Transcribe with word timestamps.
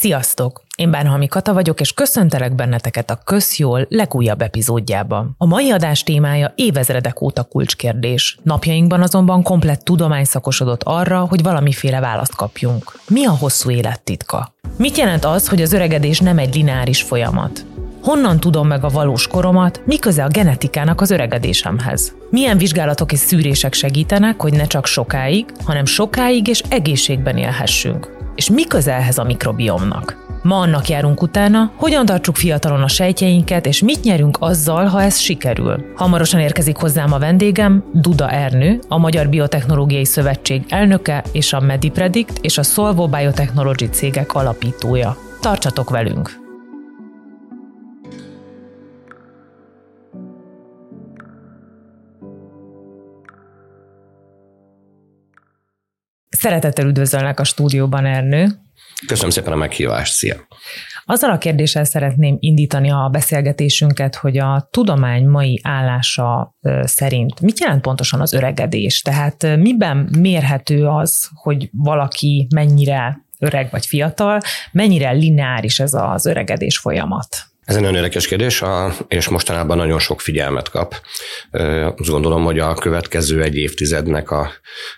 Sziasztok! 0.00 0.62
Én 0.76 0.90
Bánhalmi 0.90 1.26
Kata 1.26 1.52
vagyok, 1.52 1.80
és 1.80 1.92
köszöntelek 1.92 2.54
benneteket 2.54 3.10
a 3.10 3.20
Közjól 3.24 3.86
legújabb 3.88 4.42
epizódjában. 4.42 5.34
A 5.38 5.46
mai 5.46 5.70
adás 5.70 6.02
témája 6.02 6.52
évezredek 6.54 7.20
óta 7.20 7.42
kulcskérdés. 7.42 8.38
Napjainkban 8.42 9.02
azonban 9.02 9.42
komplett 9.42 9.80
tudomány 9.80 10.24
szakosodott 10.24 10.82
arra, 10.82 11.20
hogy 11.20 11.42
valamiféle 11.42 12.00
választ 12.00 12.36
kapjunk. 12.36 13.00
Mi 13.08 13.26
a 13.26 13.30
hosszú 13.30 13.70
élet 13.70 14.00
titka? 14.00 14.54
Mit 14.76 14.96
jelent 14.96 15.24
az, 15.24 15.48
hogy 15.48 15.62
az 15.62 15.72
öregedés 15.72 16.18
nem 16.18 16.38
egy 16.38 16.54
lineáris 16.54 17.02
folyamat? 17.02 17.64
Honnan 18.02 18.40
tudom 18.40 18.66
meg 18.66 18.84
a 18.84 18.88
valós 18.88 19.26
koromat, 19.26 19.82
mi 19.84 19.98
köze 19.98 20.24
a 20.24 20.28
genetikának 20.28 21.00
az 21.00 21.10
öregedésemhez? 21.10 22.14
Milyen 22.30 22.58
vizsgálatok 22.58 23.12
és 23.12 23.18
szűrések 23.18 23.72
segítenek, 23.72 24.40
hogy 24.40 24.52
ne 24.52 24.64
csak 24.66 24.86
sokáig, 24.86 25.46
hanem 25.64 25.84
sokáig 25.84 26.46
és 26.46 26.62
egészségben 26.68 27.36
élhessünk? 27.36 28.19
És 28.34 28.50
mi 28.50 28.64
köze 28.64 28.92
ehhez 28.92 29.18
a 29.18 29.24
mikrobiomnak? 29.24 30.28
Ma 30.42 30.58
annak 30.58 30.88
járunk 30.88 31.22
utána, 31.22 31.72
hogyan 31.76 32.06
tartsuk 32.06 32.36
fiatalon 32.36 32.82
a 32.82 32.88
sejtjeinket, 32.88 33.66
és 33.66 33.82
mit 33.82 34.02
nyerünk 34.02 34.36
azzal, 34.40 34.86
ha 34.86 35.02
ez 35.02 35.18
sikerül. 35.18 35.84
Hamarosan 35.96 36.40
érkezik 36.40 36.76
hozzám 36.76 37.12
a 37.12 37.18
vendégem, 37.18 37.84
Duda 37.92 38.30
Ernő, 38.30 38.80
a 38.88 38.98
Magyar 38.98 39.28
Biotechnológiai 39.28 40.04
Szövetség 40.04 40.64
elnöke 40.68 41.24
és 41.32 41.52
a 41.52 41.60
MediPredict 41.60 42.38
és 42.40 42.58
a 42.58 42.62
Solvo 42.62 43.08
Biotechnology 43.08 43.88
cégek 43.92 44.34
alapítója. 44.34 45.16
Tartsatok 45.40 45.90
velünk! 45.90 46.49
Szeretettel 56.30 56.86
üdvözöllek 56.86 57.40
a 57.40 57.44
stúdióban, 57.44 58.06
Ernő. 58.06 58.48
Köszönöm 59.06 59.30
szépen 59.30 59.52
a 59.52 59.56
meghívást, 59.56 60.12
szia! 60.12 60.36
Azzal 61.04 61.30
a 61.30 61.38
kérdéssel 61.38 61.84
szeretném 61.84 62.36
indítani 62.40 62.90
a 62.90 63.08
beszélgetésünket, 63.12 64.14
hogy 64.14 64.38
a 64.38 64.68
tudomány 64.70 65.26
mai 65.26 65.60
állása 65.62 66.56
szerint 66.82 67.40
mit 67.40 67.60
jelent 67.60 67.80
pontosan 67.80 68.20
az 68.20 68.32
öregedés? 68.32 69.02
Tehát 69.02 69.56
miben 69.56 70.08
mérhető 70.18 70.86
az, 70.86 71.28
hogy 71.34 71.68
valaki 71.72 72.46
mennyire 72.54 73.18
öreg 73.38 73.68
vagy 73.70 73.86
fiatal, 73.86 74.40
mennyire 74.72 75.10
lineáris 75.10 75.80
ez 75.80 75.94
az 75.94 76.26
öregedés 76.26 76.78
folyamat? 76.78 77.49
Ez 77.70 77.76
egy 77.76 77.82
nagyon 77.82 77.96
érdekes 77.96 78.26
kérdés, 78.26 78.62
és 79.08 79.28
mostanában 79.28 79.76
nagyon 79.76 79.98
sok 79.98 80.20
figyelmet 80.20 80.70
kap. 80.70 80.94
Azt 81.96 82.10
gondolom, 82.10 82.44
hogy 82.44 82.58
a 82.58 82.74
következő 82.74 83.42
egy 83.42 83.56
évtizednek 83.56 84.30
a, 84.30 84.52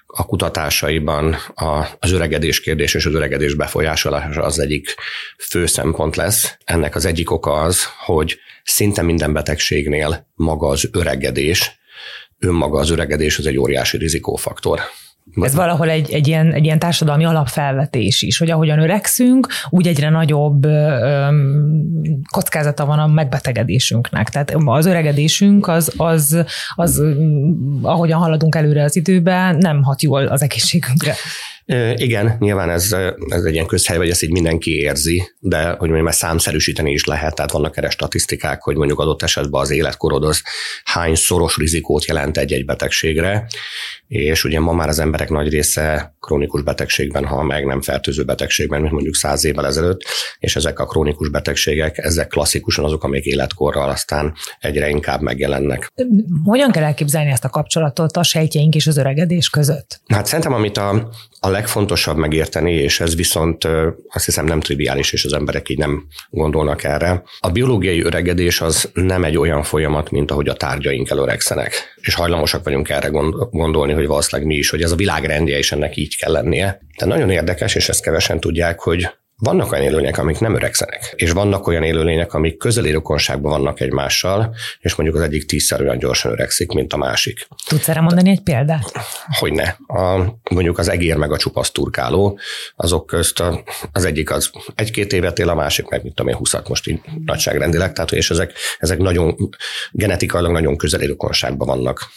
a 0.07 0.27
kutatásaiban 0.27 1.37
a, 1.55 1.87
az 1.99 2.13
öregedés 2.13 2.61
kérdés 2.61 2.95
és 2.95 3.07
az 3.07 3.15
öregedés 3.15 3.55
befolyásolása 3.55 4.43
az 4.43 4.59
egyik 4.59 4.95
fő 5.39 5.67
szempont 5.67 6.17
lesz. 6.17 6.57
Ennek 6.65 6.95
az 6.95 7.05
egyik 7.05 7.31
oka 7.31 7.53
az, 7.53 7.85
hogy 8.05 8.39
szinte 8.65 9.03
minden 9.03 9.33
betegségnél 9.33 10.27
maga 10.35 10.69
az 10.69 10.89
öregedés, 10.93 11.79
önmaga 12.39 12.79
az 12.79 12.91
öregedés 12.91 13.39
az 13.39 13.47
egy 13.47 13.59
óriási 13.59 13.97
rizikófaktor. 13.97 14.81
Ez 15.41 15.55
valahol 15.55 15.89
egy, 15.89 16.13
egy, 16.13 16.29
ilyen, 16.29 16.53
egy 16.53 16.65
ilyen 16.65 16.79
társadalmi 16.79 17.25
alapfelvetés 17.25 18.23
is, 18.23 18.39
hogy 18.39 18.51
ahogyan 18.51 18.79
öregszünk, 18.79 19.47
úgy 19.71 19.87
egyre 19.87 20.11
nagyobb 20.11 20.65
öm, 20.65 22.21
kockázata 22.33 22.87
van 22.87 22.99
a 22.99 23.07
megbetegedésünknek. 23.07 24.29
Tehát 24.29 24.55
az 24.65 24.87
öregedésünk 24.87 25.69
az, 25.69 25.93
az, 25.97 26.45
az, 26.75 27.03
ahogyan 27.83 28.21
haladunk 28.21 28.55
előre 28.55 28.83
az 28.83 28.97
időben, 28.97 29.57
nem 29.57 29.83
hat 29.83 30.03
jól 30.03 30.27
az 30.27 30.43
egészségünkre. 30.43 31.15
Igen, 31.95 32.37
nyilván 32.39 32.71
ez, 32.71 32.97
ez 33.29 33.45
egy 33.45 33.53
ilyen 33.53 33.67
közhely, 33.67 33.97
hogy 33.97 34.11
ezt 34.11 34.23
így 34.23 34.31
mindenki 34.31 34.77
érzi, 34.77 35.23
de 35.39 35.69
hogy 35.69 35.89
mondjam, 35.89 36.09
ezt 36.09 36.19
számszerűsíteni 36.19 36.93
is 36.93 37.05
lehet, 37.05 37.35
tehát 37.35 37.51
vannak 37.51 37.77
erre 37.77 37.91
statisztikák, 37.91 38.63
hogy 38.63 38.77
mondjuk 38.77 38.99
adott 38.99 39.23
esetben 39.23 39.61
az 39.61 39.71
életkorod 39.71 40.25
az 40.25 40.43
hány 40.85 41.15
szoros 41.15 41.57
rizikót 41.57 42.05
jelent 42.05 42.39
egy-egy 42.39 42.65
betegségre, 42.65 43.47
és 44.09 44.45
ugye 44.45 44.61
ma 44.61 44.73
már 44.73 44.89
az 44.89 44.99
emberek 44.99 45.29
nagy 45.29 45.49
része 45.49 46.15
krónikus 46.21 46.63
betegségben, 46.63 47.25
ha 47.25 47.43
meg 47.43 47.67
nem 47.67 47.81
fertőző 47.81 48.25
betegségben, 48.25 48.81
mint 48.81 48.93
mondjuk 48.93 49.15
száz 49.15 49.45
évvel 49.45 49.67
ezelőtt, 49.67 50.01
és 50.39 50.57
ezek 50.57 50.79
a 50.79 50.87
krónikus 50.87 51.29
betegségek, 51.29 51.99
ezek 51.99 52.29
klasszikusan 52.29 52.85
azok, 52.85 53.05
amik 53.05 53.25
életkorral 53.25 53.89
aztán 53.89 54.35
egyre 54.61 54.89
inkább 54.89 55.21
megjelennek. 55.21 55.93
Hogyan 56.45 56.71
kell 56.71 56.83
elképzelni 56.83 57.31
ezt 57.31 57.45
a 57.45 57.49
kapcsolatot 57.49 58.17
a 58.17 58.23
sejtjeink 58.23 58.75
és 58.75 58.87
az 58.87 58.97
öregedés 58.97 59.49
között? 59.49 60.01
Hát 60.07 60.27
szerintem, 60.27 60.53
amit 60.53 60.77
a, 60.77 61.11
a 61.41 61.49
legfontosabb 61.53 62.17
megérteni, 62.17 62.73
és 62.73 63.01
ez 63.01 63.17
viszont 63.17 63.65
azt 64.09 64.25
hiszem 64.25 64.45
nem 64.45 64.61
triviális, 64.61 65.13
és 65.13 65.25
az 65.25 65.33
emberek 65.33 65.69
így 65.69 65.79
nem 65.79 66.07
gondolnak 66.31 66.85
erre. 66.85 67.23
A 67.41 67.51
biológiai 67.51 68.03
öregedés 68.03 68.61
az 68.61 68.91
nem 68.95 69.25
egy 69.25 69.39
olyan 69.39 69.63
folyamat, 69.63 70.11
mint 70.11 70.31
ahogy 70.31 70.49
a 70.49 70.55
tárgyaink 70.55 71.11
elöregszenek. 71.11 71.73
És 72.01 72.15
hajlamosak 72.15 72.65
vagyunk 72.65 72.89
erre 72.89 73.09
gondolni, 73.51 73.93
hogy 73.93 74.07
valószínűleg 74.07 74.51
mi 74.51 74.57
is, 74.57 74.71
hogy 74.71 74.83
ez 74.83 74.93
a 74.93 74.97
világrendje, 74.97 75.59
és 75.59 75.73
ennek 75.73 75.97
így 75.97 76.17
kell 76.17 76.33
lennie. 76.33 76.81
De 76.99 77.07
nagyon 77.07 77.31
érdekes, 77.31 77.75
és 77.75 77.89
ezt 77.89 78.03
kevesen 78.03 78.41
tudják, 78.41 78.81
hogy 78.81 79.09
vannak 79.43 79.73
olyan 79.73 79.85
élőlények, 79.85 80.19
amik 80.19 80.39
nem 80.39 80.55
öregszenek, 80.55 81.13
és 81.17 81.31
vannak 81.31 81.67
olyan 81.67 81.83
élőlények, 81.83 82.35
amik 82.35 82.57
közeli 82.57 82.91
rokonságban 82.91 83.51
vannak 83.51 83.81
egymással, 83.81 84.55
és 84.81 84.95
mondjuk 84.95 85.19
az 85.19 85.25
egyik 85.25 85.47
tízszer 85.47 85.81
olyan 85.81 85.99
gyorsan 85.99 86.33
öregszik, 86.33 86.73
mint 86.73 86.93
a 86.93 86.97
másik. 86.97 87.47
Tudsz 87.67 87.89
erre 87.89 88.01
mondani 88.01 88.31
egy 88.31 88.43
példát? 88.43 88.93
Hogyne. 89.39 89.77
A, 89.87 90.35
mondjuk 90.51 90.79
az 90.79 90.89
egér 90.89 91.17
meg 91.17 91.33
a 91.33 91.37
csupasz 91.37 91.71
turkáló, 91.71 92.39
azok 92.77 93.07
közt 93.07 93.41
a, 93.41 93.63
az 93.93 94.05
egyik 94.05 94.31
az 94.31 94.51
egy-két 94.75 95.13
évet 95.13 95.39
él, 95.39 95.49
a 95.49 95.55
másik 95.55 95.89
meg, 95.89 96.03
mint 96.03 96.15
tudom 96.15 96.33
én, 96.33 96.39
húszat 96.39 96.69
most 96.69 96.87
így 96.87 97.01
nagyságrendileg, 97.25 97.93
tehát 97.93 98.13
és 98.13 98.31
ezek, 98.31 98.53
ezek 98.79 98.99
nagyon 98.99 99.37
genetikailag 99.91 100.53
nagyon 100.53 100.77
közeli 100.77 101.07
rokonságban 101.07 101.67
vannak 101.67 102.11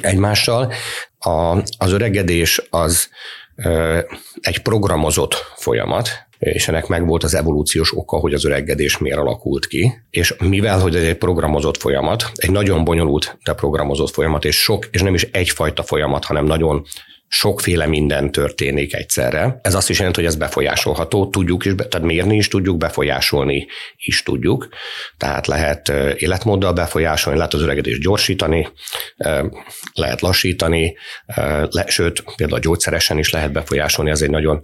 egymással. 0.00 0.72
A, 1.18 1.56
az 1.78 1.92
öregedés 1.92 2.62
az 2.70 3.08
egy 4.40 4.62
programozott 4.62 5.34
folyamat, 5.56 6.27
és 6.38 6.68
ennek 6.68 6.86
meg 6.86 7.06
volt 7.06 7.24
az 7.24 7.34
evolúciós 7.34 7.96
oka, 7.96 8.16
hogy 8.16 8.34
az 8.34 8.44
öregedés 8.44 8.98
miért 8.98 9.18
alakult 9.18 9.66
ki. 9.66 9.92
És 10.10 10.34
mivel, 10.38 10.80
hogy 10.80 10.96
ez 10.96 11.02
egy 11.02 11.18
programozott 11.18 11.76
folyamat, 11.76 12.30
egy 12.34 12.50
nagyon 12.50 12.84
bonyolult, 12.84 13.38
de 13.44 13.52
programozott 13.52 14.10
folyamat, 14.10 14.44
és 14.44 14.56
sok, 14.62 14.88
és 14.90 15.02
nem 15.02 15.14
is 15.14 15.22
egyfajta 15.22 15.82
folyamat, 15.82 16.24
hanem 16.24 16.44
nagyon 16.44 16.86
sokféle 17.28 17.86
minden 17.86 18.32
történik 18.32 18.94
egyszerre. 18.94 19.58
Ez 19.62 19.74
azt 19.74 19.90
is 19.90 19.98
jelenti, 19.98 20.20
hogy 20.20 20.28
ez 20.28 20.36
befolyásolható, 20.36 21.30
tudjuk 21.30 21.64
is, 21.64 21.74
tehát 21.74 22.06
mérni 22.06 22.36
is 22.36 22.48
tudjuk, 22.48 22.76
befolyásolni 22.76 23.66
is 23.96 24.22
tudjuk. 24.22 24.68
Tehát 25.16 25.46
lehet 25.46 25.88
életmóddal 26.16 26.72
befolyásolni, 26.72 27.38
lehet 27.38 27.54
az 27.54 27.62
öregedést 27.62 28.00
gyorsítani, 28.00 28.68
lehet 29.92 30.20
lassítani, 30.20 30.96
le, 31.70 31.84
sőt, 31.86 32.24
például 32.36 32.60
gyógyszeresen 32.60 33.18
is 33.18 33.30
lehet 33.30 33.52
befolyásolni, 33.52 34.10
ez 34.10 34.22
egy 34.22 34.30
nagyon, 34.30 34.60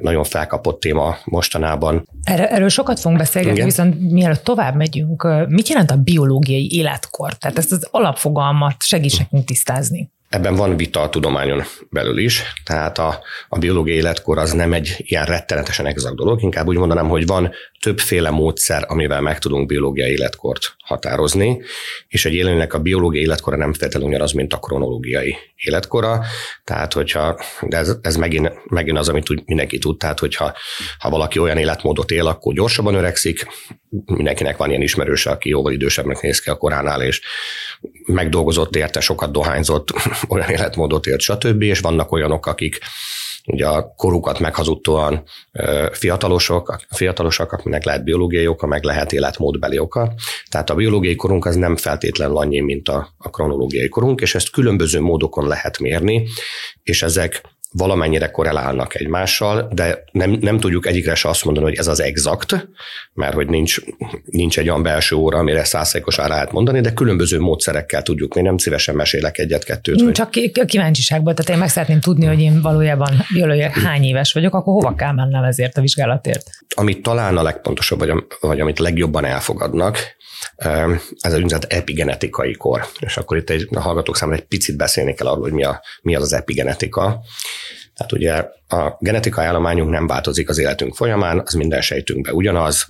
nagyon 0.00 0.24
felkapott 0.24 0.80
téma 0.80 1.18
mostanában. 1.24 2.08
Erről, 2.22 2.68
sokat 2.68 3.00
fogunk 3.00 3.20
beszélgetni, 3.20 3.56
Igen. 3.56 3.68
viszont 3.68 4.10
mielőtt 4.12 4.44
tovább 4.44 4.74
megyünk, 4.74 5.28
mit 5.48 5.68
jelent 5.68 5.90
a 5.90 5.96
biológiai 5.96 6.68
életkor? 6.72 7.34
Tehát 7.34 7.58
ezt 7.58 7.72
az 7.72 7.88
alapfogalmat 7.90 8.82
segíts 8.82 9.18
nekünk 9.18 9.44
tisztázni. 9.44 10.10
Ebben 10.32 10.54
van 10.54 10.76
vita 10.76 11.00
a 11.00 11.08
tudományon 11.08 11.62
belül 11.90 12.18
is, 12.18 12.42
tehát 12.64 12.98
a, 12.98 13.22
a 13.48 13.58
biológiai 13.58 13.96
életkor 13.96 14.38
az 14.38 14.52
nem 14.52 14.72
egy 14.72 14.94
ilyen 14.96 15.24
rettenetesen 15.24 15.86
exakt 15.86 16.16
dolog, 16.16 16.42
inkább 16.42 16.66
úgy 16.66 16.76
mondanám, 16.76 17.08
hogy 17.08 17.26
van 17.26 17.54
többféle 17.80 18.30
módszer, 18.30 18.84
amivel 18.88 19.20
meg 19.20 19.38
tudunk 19.38 19.66
biológiai 19.66 20.10
életkort 20.10 20.74
határozni, 20.84 21.62
és 22.08 22.24
egy 22.24 22.34
élőnek 22.34 22.74
a 22.74 22.78
biológiai 22.78 23.24
életkora 23.24 23.56
nem 23.56 23.72
feltétlenül 23.72 24.08
ugyanaz, 24.08 24.32
mint 24.32 24.52
a 24.52 24.58
kronológiai 24.58 25.36
életkora, 25.56 26.20
tehát 26.64 26.92
hogyha, 26.92 27.40
de 27.60 27.76
ez, 27.76 27.96
ez 28.02 28.16
megint, 28.16 28.70
megint 28.70 28.98
az, 28.98 29.08
amit 29.08 29.46
mindenki 29.46 29.78
tud, 29.78 29.98
tehát 29.98 30.18
hogyha 30.18 30.56
ha 30.98 31.10
valaki 31.10 31.38
olyan 31.38 31.58
életmódot 31.58 32.10
él, 32.10 32.26
akkor 32.26 32.54
gyorsabban 32.54 32.94
öregszik, 32.94 33.46
mindenkinek 34.06 34.56
van 34.56 34.68
ilyen 34.68 34.82
ismerőse, 34.82 35.30
aki 35.30 35.48
jóval 35.48 35.72
idősebbnek 35.72 36.20
néz 36.20 36.40
ki 36.40 36.50
a 36.50 36.56
koránál, 36.56 37.02
és 37.02 37.20
megdolgozott 38.06 38.76
érte, 38.76 39.00
sokat 39.00 39.32
dohányzott, 39.32 39.92
olyan 40.28 40.50
életmódot 40.50 41.06
élt, 41.06 41.20
stb. 41.20 41.62
És 41.62 41.80
vannak 41.80 42.12
olyanok, 42.12 42.46
akik 42.46 42.78
ugye 43.46 43.66
a 43.66 43.94
korukat 43.96 44.38
meghazudtóan 44.38 45.22
fiatalosok, 45.92 46.76
fiatalosok, 46.88 47.52
akinek 47.52 47.84
lehet 47.84 48.04
biológiai 48.04 48.46
oka, 48.46 48.66
meg 48.66 48.82
lehet 48.82 49.12
életmódbeli 49.12 49.78
oka. 49.78 50.14
Tehát 50.50 50.70
a 50.70 50.74
biológiai 50.74 51.16
korunk 51.16 51.44
az 51.44 51.56
nem 51.56 51.76
feltétlenül 51.76 52.36
annyi, 52.36 52.60
mint 52.60 52.88
a, 52.88 53.14
a 53.18 53.30
kronológiai 53.30 53.88
korunk, 53.88 54.20
és 54.20 54.34
ezt 54.34 54.50
különböző 54.50 55.00
módokon 55.00 55.46
lehet 55.46 55.78
mérni, 55.78 56.28
és 56.82 57.02
ezek 57.02 57.42
valamennyire 57.72 58.30
korrelálnak 58.30 58.94
egymással, 58.94 59.68
de 59.72 60.04
nem, 60.12 60.30
nem 60.40 60.58
tudjuk 60.58 60.86
egyikre 60.86 61.14
se 61.14 61.28
azt 61.28 61.44
mondani, 61.44 61.66
hogy 61.66 61.76
ez 61.76 61.86
az 61.86 62.00
exakt, 62.00 62.68
mert 63.14 63.34
hogy 63.34 63.48
nincs, 63.48 63.76
nincs 64.24 64.58
egy 64.58 64.68
olyan 64.68 64.82
belső 64.82 65.16
óra, 65.16 65.38
amire 65.38 65.64
százszerkosan 65.64 66.28
lehet 66.28 66.52
mondani, 66.52 66.80
de 66.80 66.92
különböző 66.92 67.40
módszerekkel 67.40 68.02
tudjuk. 68.02 68.34
Én 68.34 68.42
nem 68.42 68.58
szívesen 68.58 68.94
mesélek 68.94 69.38
egyet-kettőt. 69.38 70.12
Csak 70.12 70.34
hogy... 70.34 70.50
a 70.60 70.64
kíváncsiságból, 70.64 71.34
tehát 71.34 71.50
én 71.50 71.58
meg 71.58 71.68
szeretném 71.68 72.00
tudni, 72.00 72.26
hogy 72.26 72.40
én 72.40 72.60
valójában 72.60 73.24
biológia 73.32 73.70
hány 73.70 74.04
éves 74.04 74.32
vagyok, 74.32 74.54
akkor 74.54 74.72
hova 74.72 74.94
kell 74.94 75.12
mennem 75.12 75.44
ezért 75.44 75.76
a 75.76 75.80
vizsgálatért? 75.80 76.50
Amit 76.74 77.02
talán 77.02 77.36
a 77.36 77.42
legpontosabb, 77.42 77.98
vagy, 77.98 78.12
vagy 78.40 78.60
amit 78.60 78.78
legjobban 78.78 79.24
elfogadnak, 79.24 79.98
ez 81.20 81.32
úgynevezett 81.34 81.72
epigenetikai 81.72 82.52
kor. 82.52 82.86
És 82.98 83.16
akkor 83.16 83.36
itt 83.36 83.50
egy, 83.50 83.68
a 83.70 83.80
hallgatók 83.80 84.16
számára 84.16 84.38
egy 84.38 84.46
picit 84.46 84.76
beszélni 84.76 85.14
kell 85.14 85.26
arról, 85.26 85.42
hogy 85.42 85.52
mi, 85.52 85.64
a, 85.64 85.82
mi 86.02 86.14
az 86.14 86.22
az 86.22 86.32
epigenetika. 86.32 87.20
Tehát 87.94 88.12
ugye 88.12 88.32
a 88.68 88.96
genetikai 88.98 89.44
állományunk 89.44 89.90
nem 89.90 90.06
változik 90.06 90.48
az 90.48 90.58
életünk 90.58 90.94
folyamán, 90.94 91.42
az 91.44 91.54
minden 91.54 91.80
sejtünkben 91.80 92.34
ugyanaz, 92.34 92.86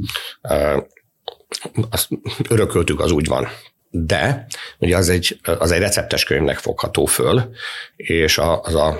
azt 1.90 2.08
örököltük, 2.48 3.00
az 3.00 3.10
úgy 3.10 3.26
van. 3.26 3.48
De 3.90 4.46
ugye 4.78 4.96
az 4.96 5.08
egy, 5.08 5.40
az 5.42 5.70
egy 5.70 5.80
receptes 5.80 6.24
könyvnek 6.24 6.58
fogható 6.58 7.04
föl, 7.04 7.50
és 7.96 8.38
az 8.38 8.74
a 8.74 8.98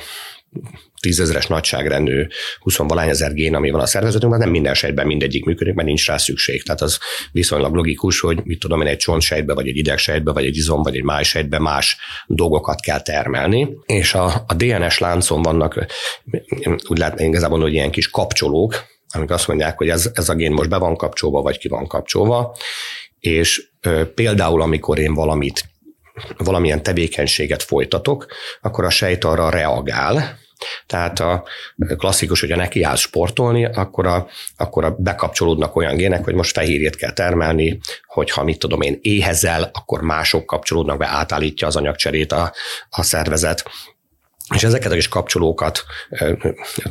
tízezeres 1.02 1.46
nagyságrendű 1.46 2.26
20 2.58 2.76
valány 2.76 3.08
ezer 3.08 3.32
gén, 3.32 3.54
ami 3.54 3.70
van 3.70 3.80
a 3.80 3.86
szervezetünkben, 3.86 4.40
nem 4.40 4.50
minden 4.50 4.74
sejtben 4.74 5.06
mindegyik 5.06 5.44
működik, 5.44 5.74
mert 5.74 5.88
nincs 5.88 6.06
rá 6.06 6.16
szükség. 6.16 6.62
Tehát 6.62 6.80
az 6.80 6.98
viszonylag 7.32 7.74
logikus, 7.74 8.20
hogy 8.20 8.40
mit 8.44 8.58
tudom 8.58 8.80
én, 8.80 8.86
egy 8.86 8.96
csontsejtbe, 8.96 9.54
vagy 9.54 9.68
egy 9.68 9.76
idegsejtbe, 9.76 10.32
vagy 10.32 10.44
egy 10.44 10.56
izom, 10.56 10.82
vagy 10.82 10.96
egy 10.96 11.02
májsejtbe 11.02 11.58
más 11.58 11.96
dolgokat 12.26 12.80
kell 12.80 13.00
termelni. 13.00 13.68
És 13.86 14.14
a, 14.14 14.44
a 14.46 14.54
DNS 14.54 14.98
láncon 14.98 15.42
vannak, 15.42 15.86
úgy 16.88 16.98
lehetne 16.98 17.24
igazából, 17.24 17.60
hogy 17.60 17.72
ilyen 17.72 17.90
kis 17.90 18.10
kapcsolók, 18.10 18.84
amik 19.08 19.30
azt 19.30 19.48
mondják, 19.48 19.78
hogy 19.78 19.88
ez, 19.88 20.10
ez 20.14 20.28
a 20.28 20.34
gén 20.34 20.52
most 20.52 20.68
be 20.68 20.76
van 20.76 20.96
kapcsolva, 20.96 21.42
vagy 21.42 21.58
ki 21.58 21.68
van 21.68 21.86
kapcsolva, 21.86 22.56
és 23.18 23.68
ö, 23.80 24.12
például 24.14 24.62
amikor 24.62 24.98
én 24.98 25.14
valamit 25.14 25.70
valamilyen 26.36 26.82
tevékenységet 26.82 27.62
folytatok, 27.62 28.26
akkor 28.60 28.84
a 28.84 28.90
sejt 28.90 29.24
arra 29.24 29.50
reagál, 29.50 30.38
tehát 30.86 31.20
a 31.20 31.44
klasszikus, 31.96 32.40
hogyha 32.40 32.56
neki 32.56 32.82
állsz 32.82 33.00
sportolni, 33.00 33.64
akkor, 33.64 34.06
a, 34.06 34.26
akkor 34.56 34.84
a 34.84 34.96
bekapcsolódnak 34.98 35.76
olyan 35.76 35.96
gének, 35.96 36.24
hogy 36.24 36.34
most 36.34 36.52
fehérjét 36.52 36.96
kell 36.96 37.12
termelni, 37.12 37.80
hogyha 38.06 38.44
mit 38.44 38.58
tudom 38.58 38.80
én 38.80 38.98
éhezel, 39.02 39.70
akkor 39.72 40.00
mások 40.02 40.46
kapcsolódnak 40.46 40.98
be, 40.98 41.06
átállítja 41.06 41.66
az 41.66 41.76
anyagcserét 41.76 42.32
a, 42.32 42.52
a 42.90 43.02
szervezet. 43.02 43.64
És 44.54 44.62
ezeket 44.64 44.92
a 44.92 44.94
kis 44.94 45.08
kapcsolókat, 45.08 45.84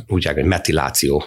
úgy 0.07 0.25
hogy 0.25 0.43
metiláció 0.43 1.25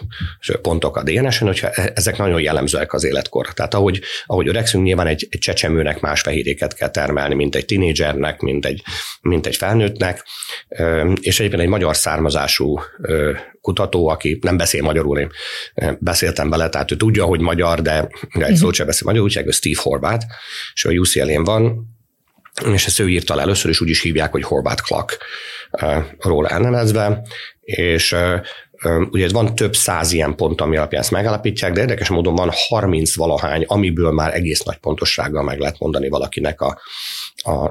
pontok 0.61 0.97
a 0.97 1.03
DNS-en, 1.03 1.47
hogyha 1.47 1.69
e, 1.69 1.91
ezek 1.95 2.17
nagyon 2.17 2.41
jellemzőek 2.41 2.93
az 2.93 3.03
életkor. 3.03 3.53
Tehát 3.53 3.73
ahogy, 3.73 4.01
ahogy 4.25 4.47
öregszünk, 4.47 4.83
nyilván 4.83 5.07
egy, 5.07 5.27
egy 5.29 5.39
csecsemőnek 5.39 5.99
más 5.99 6.21
fehérjéket 6.21 6.73
kell 6.73 6.89
termelni, 6.89 7.35
mint 7.35 7.55
egy 7.55 7.65
tinédzsernek, 7.65 8.39
mint 8.39 8.65
egy, 8.65 8.83
mint 9.21 9.47
egy 9.47 9.55
felnőttnek. 9.55 10.25
És 11.21 11.39
egyébként 11.39 11.61
egy 11.61 11.67
magyar 11.67 11.95
származású 11.95 12.79
kutató, 13.61 14.07
aki 14.07 14.39
nem 14.41 14.57
beszél 14.57 14.81
magyarul, 14.81 15.19
én 15.19 15.31
beszéltem 15.99 16.49
vele, 16.49 16.69
tehát 16.69 16.91
ő 16.91 16.95
tudja, 16.95 17.25
hogy 17.25 17.39
magyar, 17.39 17.81
de 17.81 17.97
egy 17.97 18.41
uh-huh. 18.41 18.57
szót 18.57 18.73
sem 18.73 18.85
beszél 18.85 19.01
magyarul, 19.05 19.27
úgyhogy 19.27 19.53
Steve 19.53 19.79
Horváth, 19.81 20.25
és 20.73 20.85
a 20.85 20.89
UCLA-n 20.89 21.43
van, 21.43 21.93
és 22.73 22.85
ezt 22.85 22.99
ő 22.99 23.09
írta 23.09 23.35
le 23.35 23.41
először, 23.41 23.71
és 23.71 23.81
úgy 23.81 23.89
is 23.89 24.01
hívják, 24.01 24.31
hogy 24.31 24.43
Horváth 24.43 24.83
Clark 24.83 25.17
ról 26.19 26.47
elnevezve, 26.47 27.21
és 27.61 28.15
ugye 29.09 29.27
van 29.29 29.55
több 29.55 29.75
száz 29.75 30.11
ilyen 30.11 30.35
pont, 30.35 30.61
ami 30.61 30.77
alapján 30.77 31.01
ezt 31.01 31.11
megállapítják, 31.11 31.71
de 31.71 31.81
érdekes 31.81 32.09
módon 32.09 32.35
van 32.35 32.49
30 32.67 33.15
valahány, 33.15 33.63
amiből 33.67 34.11
már 34.11 34.33
egész 34.33 34.63
nagy 34.63 34.77
pontossággal 34.77 35.43
meg 35.43 35.59
lehet 35.59 35.79
mondani 35.79 36.09
valakinek 36.09 36.61
a, 36.61 36.79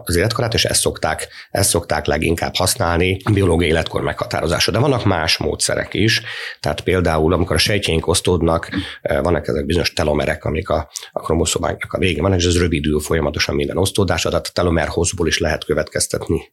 az 0.04 0.16
életkorát, 0.16 0.54
és 0.54 0.64
ezt 0.64 0.80
szokták, 0.80 1.28
ezt 1.50 1.70
szokták 1.70 2.06
leginkább 2.06 2.54
használni 2.54 3.16
biológiai 3.32 3.70
életkor 3.70 4.02
meghatározása. 4.02 4.70
De 4.70 4.78
vannak 4.78 5.04
más 5.04 5.36
módszerek 5.36 5.94
is, 5.94 6.22
tehát 6.60 6.80
például, 6.80 7.32
amikor 7.32 7.56
a 7.56 7.58
sejtjeink 7.58 8.06
osztódnak, 8.06 8.68
vannak 9.02 9.48
ezek 9.48 9.66
bizonyos 9.66 9.92
telomerek, 9.92 10.44
amik 10.44 10.68
a, 10.68 10.90
a 11.12 11.20
kromoszomáknak 11.20 11.92
a 11.92 11.98
végén 11.98 12.22
vannak, 12.22 12.38
és 12.38 12.46
ez 12.46 12.58
rövidül 12.58 13.00
folyamatosan 13.00 13.54
minden 13.54 13.76
osztódása, 13.76 14.28
tehát 14.28 14.46
a 14.46 14.52
telomerhozból 14.52 15.26
is 15.26 15.38
lehet 15.38 15.64
következtetni 15.64 16.50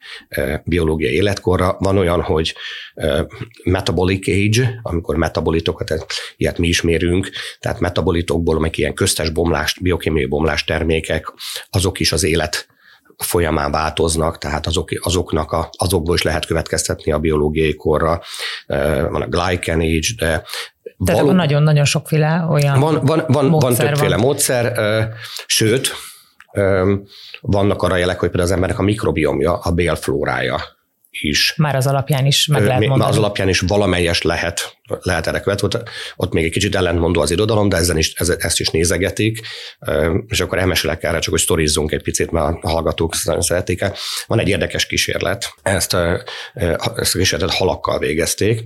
biológiai 0.64 1.14
életkorra. 1.14 1.76
Van 1.80 1.98
olyan, 1.98 2.22
hogy 2.22 2.56
metabolic 3.64 4.28
age, 4.28 4.80
amikor 4.82 5.16
metabolitokat, 5.16 6.06
ilyet 6.38 6.58
mi 6.58 6.68
is 6.68 6.82
mérünk, 6.82 7.30
tehát 7.60 7.80
metabolitokból, 7.80 8.56
amik 8.56 8.78
ilyen 8.78 8.94
köztes 8.94 9.30
bomlás, 9.30 9.80
biokémiai 9.82 10.26
bomlás 10.26 10.64
termékek, 10.64 11.34
azok 11.70 12.00
is 12.00 12.12
az 12.12 12.24
élet 12.24 12.70
folyamán 13.24 13.72
változnak, 13.72 14.38
tehát 14.38 14.68
azok, 14.68 14.90
azoknak 15.02 15.52
a, 15.52 15.70
azokból 15.72 16.16
is 16.16 16.22
lehet 16.22 16.46
következtetni 16.46 17.12
a 17.12 17.20
biológiai 17.20 17.76
korra. 17.76 18.22
Van 19.10 19.22
a 19.22 19.28
glycan 19.28 19.80
age, 19.80 20.14
de 20.18 20.44
tehát 21.06 21.22
való, 21.22 21.32
nagyon-nagyon 21.32 21.86
sokféle 21.86 22.46
olyan 22.50 22.80
van, 22.80 23.00
van, 23.06 23.24
van, 23.28 23.46
módszer 23.46 23.86
van 23.86 23.94
többféle 23.94 24.16
van. 24.16 24.26
módszer, 24.26 24.74
sőt, 25.46 25.92
vannak 27.42 27.84
arra 27.84 27.96
jelek, 27.96 28.20
hogy 28.20 28.30
például 28.30 28.50
az 28.50 28.56
embernek 28.56 28.80
a 28.80 28.84
mikrobiomja, 28.84 29.58
a 29.58 29.72
bélflórája 29.72 30.80
is. 31.12 31.54
Már 31.58 31.76
az 31.76 31.88
alapján 31.88 32.26
is 32.26 32.48
meg 32.48 32.64
lehet 32.64 32.88
mondani. 32.88 33.10
Az 33.10 33.18
alapján 33.18 33.50
is 33.50 33.60
valamelyes 33.60 34.22
lehet, 34.22 34.78
lehet 35.02 35.28
erre 35.28 35.40
követ. 35.40 35.62
Ott, 35.62 35.90
ott 36.16 36.34
még 36.34 36.46
egy 36.46 36.52
kicsit 36.52 36.76
ellentmondó 36.76 37.22
az 37.22 37.32
irodalom, 37.32 37.70
de 37.70 37.78
ezen 37.78 37.98
is, 37.98 38.14
ezt 38.14 38.60
is 38.60 38.70
nézegetik, 38.70 39.40
és 40.28 40.40
akkor 40.40 40.58
elmesélek 40.58 41.04
erre, 41.04 41.20
csak 41.20 41.34
hogy 41.34 41.42
sztorizzunk 41.42 41.92
egy 41.92 42.04
picit, 42.04 42.32
mert 42.32 42.58
a 42.62 42.70
hallgatók 42.70 43.16
szeretik 43.40 43.82
-e. 43.82 43.96
Van 44.28 44.40
egy 44.40 44.50
érdekes 44.50 44.86
kísérlet, 44.86 45.54
ezt, 45.62 45.94
ezt 46.96 47.16
a 47.16 47.18
kísérletet 47.18 47.56
halakkal 47.56 48.00
végezték, 48.00 48.64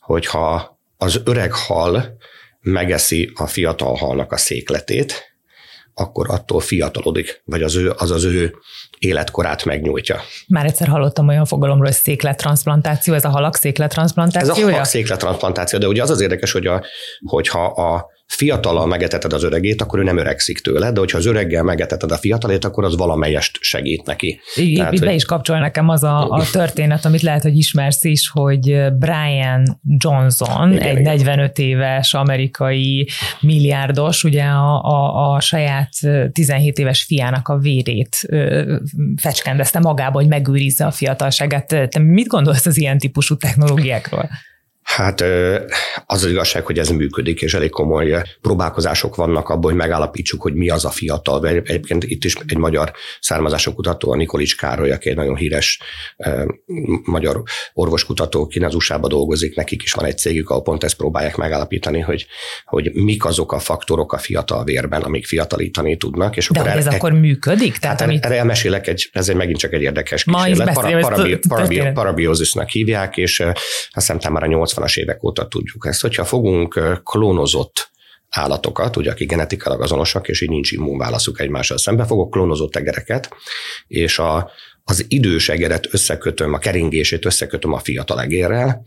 hogyha 0.00 0.78
az 0.96 1.20
öreg 1.24 1.52
hal 1.52 2.16
megeszi 2.60 3.30
a 3.34 3.46
fiatal 3.46 3.94
halnak 3.94 4.32
a 4.32 4.36
székletét, 4.36 5.36
akkor 5.98 6.30
attól 6.30 6.60
fiatalodik, 6.60 7.42
vagy 7.44 7.62
az 7.62 7.76
ő, 7.76 7.92
az, 7.96 8.10
az 8.10 8.24
ő 8.24 8.54
életkorát 8.98 9.64
megnyújtja. 9.64 10.20
Már 10.46 10.64
egyszer 10.64 10.88
hallottam 10.88 11.28
olyan 11.28 11.44
fogalomról, 11.44 11.86
hogy 11.86 11.94
széklettransplantáció, 11.94 13.14
ez 13.14 13.24
a 13.24 13.28
halak 13.28 13.56
széklettransplantáció? 13.56 14.50
Ez 14.50 14.58
a 14.58 14.70
halak 14.70 14.84
széklettransplantáció, 14.84 15.78
de 15.78 15.86
ugye 15.86 16.02
az 16.02 16.10
az 16.10 16.20
érdekes, 16.20 16.52
hogy 16.52 16.66
a, 16.66 16.84
hogyha 17.24 17.64
a 17.64 18.16
fiatalal 18.28 18.86
megeteted 18.86 19.32
az 19.32 19.42
öregét, 19.42 19.82
akkor 19.82 19.98
ő 19.98 20.02
nem 20.02 20.18
öregszik 20.18 20.58
tőle, 20.58 20.92
de 20.92 20.98
hogyha 20.98 21.18
az 21.18 21.26
öreggel 21.26 21.62
megeteted 21.62 22.10
a 22.10 22.16
fiatalét, 22.16 22.64
akkor 22.64 22.84
az 22.84 22.96
valamelyest 22.96 23.58
segít 23.60 24.06
neki. 24.06 24.40
Igen, 24.54 24.74
Tehát, 24.74 24.92
itt 24.92 24.98
hogy... 24.98 25.08
be 25.08 25.14
is 25.14 25.24
kapcsol 25.24 25.58
nekem 25.58 25.88
az 25.88 26.02
a, 26.02 26.28
a 26.28 26.44
történet, 26.52 27.04
amit 27.04 27.22
lehet, 27.22 27.42
hogy 27.42 27.56
ismersz 27.56 28.04
is, 28.04 28.28
hogy 28.28 28.92
Brian 28.98 29.80
Johnson, 29.96 30.72
igen, 30.72 30.82
egy 30.82 30.98
igen. 30.98 31.02
45 31.02 31.58
éves 31.58 32.14
amerikai 32.14 33.08
milliárdos, 33.40 34.24
ugye 34.24 34.44
a, 34.44 34.82
a, 34.82 35.32
a 35.34 35.40
saját 35.40 35.90
17 36.32 36.78
éves 36.78 37.02
fiának 37.02 37.48
a 37.48 37.58
vérét 37.58 38.28
fecskendezte 39.16 39.78
magába, 39.78 40.18
hogy 40.18 40.28
megőrizze 40.28 40.86
a 40.86 40.90
fiatalságát. 40.90 41.66
Te 41.66 41.98
mit 41.98 42.26
gondolsz 42.26 42.66
az 42.66 42.76
ilyen 42.76 42.98
típusú 42.98 43.36
technológiákról? 43.36 44.28
Hát 44.88 45.20
az 46.06 46.24
az 46.24 46.30
igazság, 46.30 46.66
hogy 46.66 46.78
ez 46.78 46.88
működik, 46.88 47.42
és 47.42 47.54
elég 47.54 47.70
komoly 47.70 48.22
próbálkozások 48.40 49.16
vannak 49.16 49.48
abban, 49.48 49.70
hogy 49.70 49.74
megállapítsuk, 49.74 50.42
hogy 50.42 50.54
mi 50.54 50.70
az 50.70 50.84
a 50.84 50.90
fiatal. 50.90 51.46
Egyébként 51.46 52.04
itt 52.04 52.24
is 52.24 52.34
egy 52.46 52.56
magyar 52.56 52.92
származású 53.20 53.72
kutató, 53.72 54.12
a 54.12 54.16
Nikolics 54.16 54.56
Károly, 54.56 54.90
aki 54.90 55.08
egy 55.08 55.16
nagyon 55.16 55.36
híres 55.36 55.80
magyar 57.04 57.42
orvoskutató, 57.72 58.46
ki 58.46 58.58
az 58.58 58.74
usa 58.74 58.98
dolgozik, 58.98 59.56
nekik 59.56 59.82
is 59.82 59.92
van 59.92 60.04
egy 60.04 60.18
cégük, 60.18 60.50
ahol 60.50 60.62
pont 60.62 60.84
ezt 60.84 60.96
próbálják 60.96 61.36
megállapítani, 61.36 62.00
hogy, 62.00 62.26
hogy 62.64 62.90
mik 62.94 63.24
azok 63.24 63.52
a 63.52 63.58
faktorok 63.58 64.12
a 64.12 64.18
fiatal 64.18 64.64
vérben, 64.64 65.02
amik 65.02 65.26
fiatalítani 65.26 65.96
tudnak. 65.96 66.36
És 66.36 66.48
De 66.48 66.60
akkor 66.60 66.72
ez 66.72 66.86
e, 66.86 66.90
akkor 66.90 67.12
működik? 67.12 67.76
Tehát 67.76 68.00
hát 68.00 68.08
amit... 68.08 68.24
erre 68.24 68.36
elmesélek, 68.36 68.86
egy, 68.86 69.08
ez 69.12 69.28
egy 69.28 69.36
megint 69.36 69.58
csak 69.58 69.72
egy 69.72 69.82
érdekes 69.82 70.24
kísérlet. 70.24 70.74
Para, 70.74 70.98
parabi, 71.00 71.38
parabi, 71.48 71.82
parabiózisnak 71.94 72.68
hívják, 72.68 73.16
és 73.16 73.40
azt 73.90 74.12
hiszem 74.12 74.32
már 74.32 74.42
a 74.42 74.46
80 74.46 74.77
80-as 74.78 74.98
évek 74.98 75.24
óta 75.24 75.48
tudjuk 75.48 75.86
ezt. 75.86 76.00
Hogyha 76.00 76.24
fogunk 76.24 77.00
klónozott 77.04 77.90
állatokat, 78.28 78.96
ugye, 78.96 79.10
akik 79.10 79.28
genetikailag 79.28 79.82
azonosak, 79.82 80.28
és 80.28 80.40
így 80.40 80.48
nincs 80.48 80.72
immunválaszuk 80.72 81.40
egymással 81.40 81.78
szembe, 81.78 82.04
fogok 82.04 82.30
klónozott 82.30 82.76
egereket, 82.76 83.28
és 83.86 84.18
a, 84.18 84.50
az 84.84 85.04
idős 85.08 85.48
egeret 85.48 85.88
összekötöm, 85.90 86.52
a 86.52 86.58
keringését 86.58 87.24
összekötöm 87.24 87.72
a 87.72 87.78
fiatal 87.78 88.20
egérrel, 88.20 88.82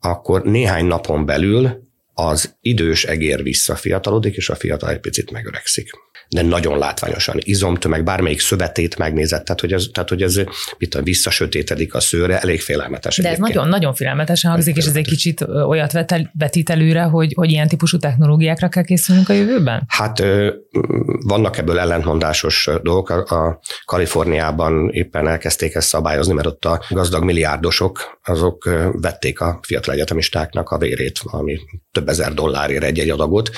akkor 0.00 0.42
néhány 0.42 0.86
napon 0.86 1.26
belül 1.26 1.82
az 2.14 2.56
idős 2.60 3.04
egér 3.04 3.42
visszafiatalodik, 3.42 4.36
és 4.36 4.48
a 4.48 4.54
fiatal 4.54 4.90
egy 4.90 5.00
picit 5.00 5.30
megöregszik 5.30 5.90
de 6.34 6.42
nagyon 6.42 6.78
látványosan. 6.78 7.36
Izomtömeg, 7.38 8.04
bármelyik 8.04 8.40
szövetét 8.40 8.98
megnézett, 8.98 9.44
tehát 9.44 9.60
hogy 9.60 9.72
ez, 9.72 9.86
tehát, 9.92 10.08
hogy 10.08 10.22
ez 10.22 10.40
mit 10.78 10.94
a 10.94 11.02
visszasötétedik 11.02 11.94
a 11.94 12.00
szőre, 12.00 12.40
elég 12.40 12.60
félelmetes. 12.60 13.16
De 13.16 13.30
ez 13.30 13.38
nagyon-nagyon 13.38 13.94
félelmetesen 13.94 14.50
hangzik, 14.50 14.76
és 14.76 14.86
ez 14.86 14.96
egy 14.96 15.06
kicsit 15.06 15.40
olyat 15.66 15.92
vetít 16.32 16.70
előre, 16.70 17.02
hogy, 17.02 17.32
hogy 17.34 17.50
ilyen 17.50 17.68
típusú 17.68 17.98
technológiákra 17.98 18.68
kell 18.68 18.82
készülnünk 18.82 19.28
a 19.28 19.32
jövőben? 19.32 19.84
Hát 19.86 20.22
vannak 21.24 21.58
ebből 21.58 21.78
ellentmondásos 21.78 22.68
dolgok. 22.82 23.10
A 23.30 23.60
Kaliforniában 23.84 24.90
éppen 24.92 25.28
elkezdték 25.28 25.74
ezt 25.74 25.88
szabályozni, 25.88 26.32
mert 26.32 26.46
ott 26.46 26.64
a 26.64 26.82
gazdag 26.88 27.24
milliárdosok 27.24 28.18
azok 28.24 28.64
vették 28.92 29.40
a 29.40 29.58
fiatal 29.62 29.94
egyetemistáknak 29.94 30.70
a 30.70 30.78
vérét, 30.78 31.18
valami 31.18 31.60
több 31.92 32.08
ezer 32.08 32.34
dollárért 32.34 32.82
egy-egy 32.84 33.10
adagot, 33.10 33.50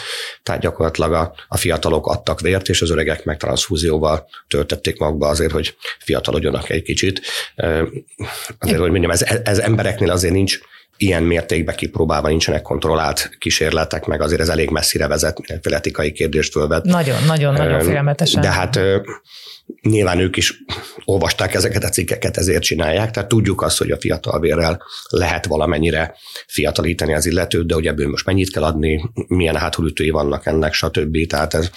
tehát 0.43 0.61
gyakorlatilag 0.61 1.13
a, 1.13 1.35
a 1.49 1.57
fiatalok 1.57 2.07
adtak 2.07 2.41
vért, 2.41 2.69
és 2.69 2.83
az 2.83 2.91
öregek 2.91 3.25
meg 3.25 3.37
transzfúzióval 3.37 4.29
töltötték 4.49 4.99
magba 4.99 5.29
azért, 5.29 5.53
hogy 5.53 5.77
fiatalodjanak 5.99 6.71
egy 6.71 6.83
kicsit. 6.83 7.21
Azért, 8.59 8.79
hogy 8.79 8.91
mondjam, 8.91 9.11
ez, 9.11 9.23
ez 9.45 9.59
embereknél 9.59 10.11
azért 10.11 10.35
nincs 10.35 10.59
ilyen 10.97 11.23
mértékben 11.23 11.75
kipróbálva 11.75 12.29
nincsenek 12.29 12.63
kontrollált 12.63 13.31
kísérletek, 13.39 14.05
meg 14.05 14.21
azért 14.21 14.41
ez 14.41 14.49
elég 14.49 14.71
messzire 14.71 15.07
vezet, 15.07 15.39
mindenféle 15.39 15.77
etikai 15.77 16.13
kérdést 16.13 16.53
fölvet. 16.53 16.85
Nagyon, 16.85 17.25
nagyon, 17.27 17.53
nagyon 17.53 17.81
félelmetesen. 17.81 18.41
De 18.41 18.51
hát 18.51 18.81
Nyilván 19.83 20.19
ők 20.19 20.37
is 20.37 20.65
olvasták 21.05 21.55
ezeket 21.55 21.85
a 21.85 21.89
cikkeket, 21.89 22.37
ezért 22.37 22.63
csinálják, 22.63 23.11
tehát 23.11 23.29
tudjuk 23.29 23.63
azt, 23.63 23.79
hogy 23.79 23.91
a 23.91 24.01
fiatal 24.01 24.41
vérrel 24.41 24.83
lehet 25.09 25.47
valamennyire 25.47 26.15
fiatalítani 26.47 27.15
az 27.15 27.27
illetőt, 27.27 27.67
de 27.67 27.75
hogy 27.75 27.87
ebből 27.87 28.09
most 28.09 28.27
mennyit 28.27 28.51
kell 28.51 28.63
adni, 28.63 29.11
milyen 29.27 29.57
hátulütői 29.57 30.11
vannak 30.11 30.47
ennek, 30.47 30.73
stb. 30.73 31.27
Tehát 31.27 31.55
ez... 31.55 31.71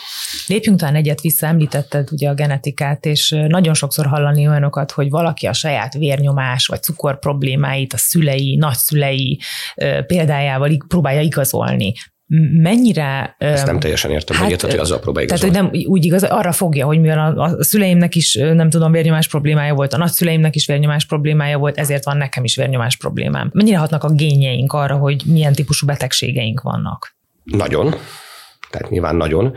Lépjünk 0.47 0.79
talán 0.79 0.95
egyet 0.95 1.21
vissza, 1.21 1.47
említetted 1.47 2.11
ugye 2.11 2.29
a 2.29 2.33
genetikát, 2.33 3.05
és 3.05 3.35
nagyon 3.47 3.73
sokszor 3.73 4.05
hallani 4.05 4.47
olyanokat, 4.47 4.91
hogy 4.91 5.09
valaki 5.09 5.47
a 5.47 5.53
saját 5.53 5.93
vérnyomás 5.93 6.65
vagy 6.65 6.83
cukor 6.83 7.19
problémáit 7.19 7.93
a 7.93 7.97
szülei, 7.97 8.55
nagyszülei 8.55 9.39
példájával 10.05 10.77
próbálja 10.87 11.21
igazolni 11.21 11.93
mennyire... 12.61 13.35
Ezt 13.37 13.65
nem 13.65 13.79
teljesen 13.79 14.11
értem, 14.11 14.35
hát, 14.35 14.43
megérted, 14.43 14.69
hogy 14.69 14.79
azzal 14.79 14.99
próbáljuk. 14.99 15.31
Tehát, 15.31 15.45
hogy 15.45 15.53
nem 15.53 15.71
úgy 15.87 16.05
igaz, 16.05 16.23
arra 16.23 16.51
fogja, 16.51 16.85
hogy 16.85 16.99
mivel 16.99 17.19
a, 17.19 17.43
a 17.43 17.63
szüleimnek 17.63 18.15
is, 18.15 18.33
nem 18.33 18.69
tudom, 18.69 18.91
vérnyomás 18.91 19.27
problémája 19.27 19.73
volt, 19.73 19.93
a 19.93 19.97
nagyszüleimnek 19.97 20.55
is 20.55 20.65
vérnyomás 20.65 21.05
problémája 21.05 21.57
volt, 21.57 21.77
ezért 21.77 22.03
van 22.03 22.17
nekem 22.17 22.43
is 22.43 22.55
vérnyomás 22.55 22.97
problémám. 22.97 23.49
Mennyire 23.53 23.77
hatnak 23.77 24.03
a 24.03 24.09
gényeink 24.09 24.73
arra, 24.73 24.95
hogy 24.95 25.23
milyen 25.25 25.53
típusú 25.53 25.85
betegségeink 25.85 26.61
vannak? 26.61 27.15
Nagyon, 27.43 27.95
tehát 28.69 28.89
nyilván 28.89 29.15
nagyon, 29.15 29.55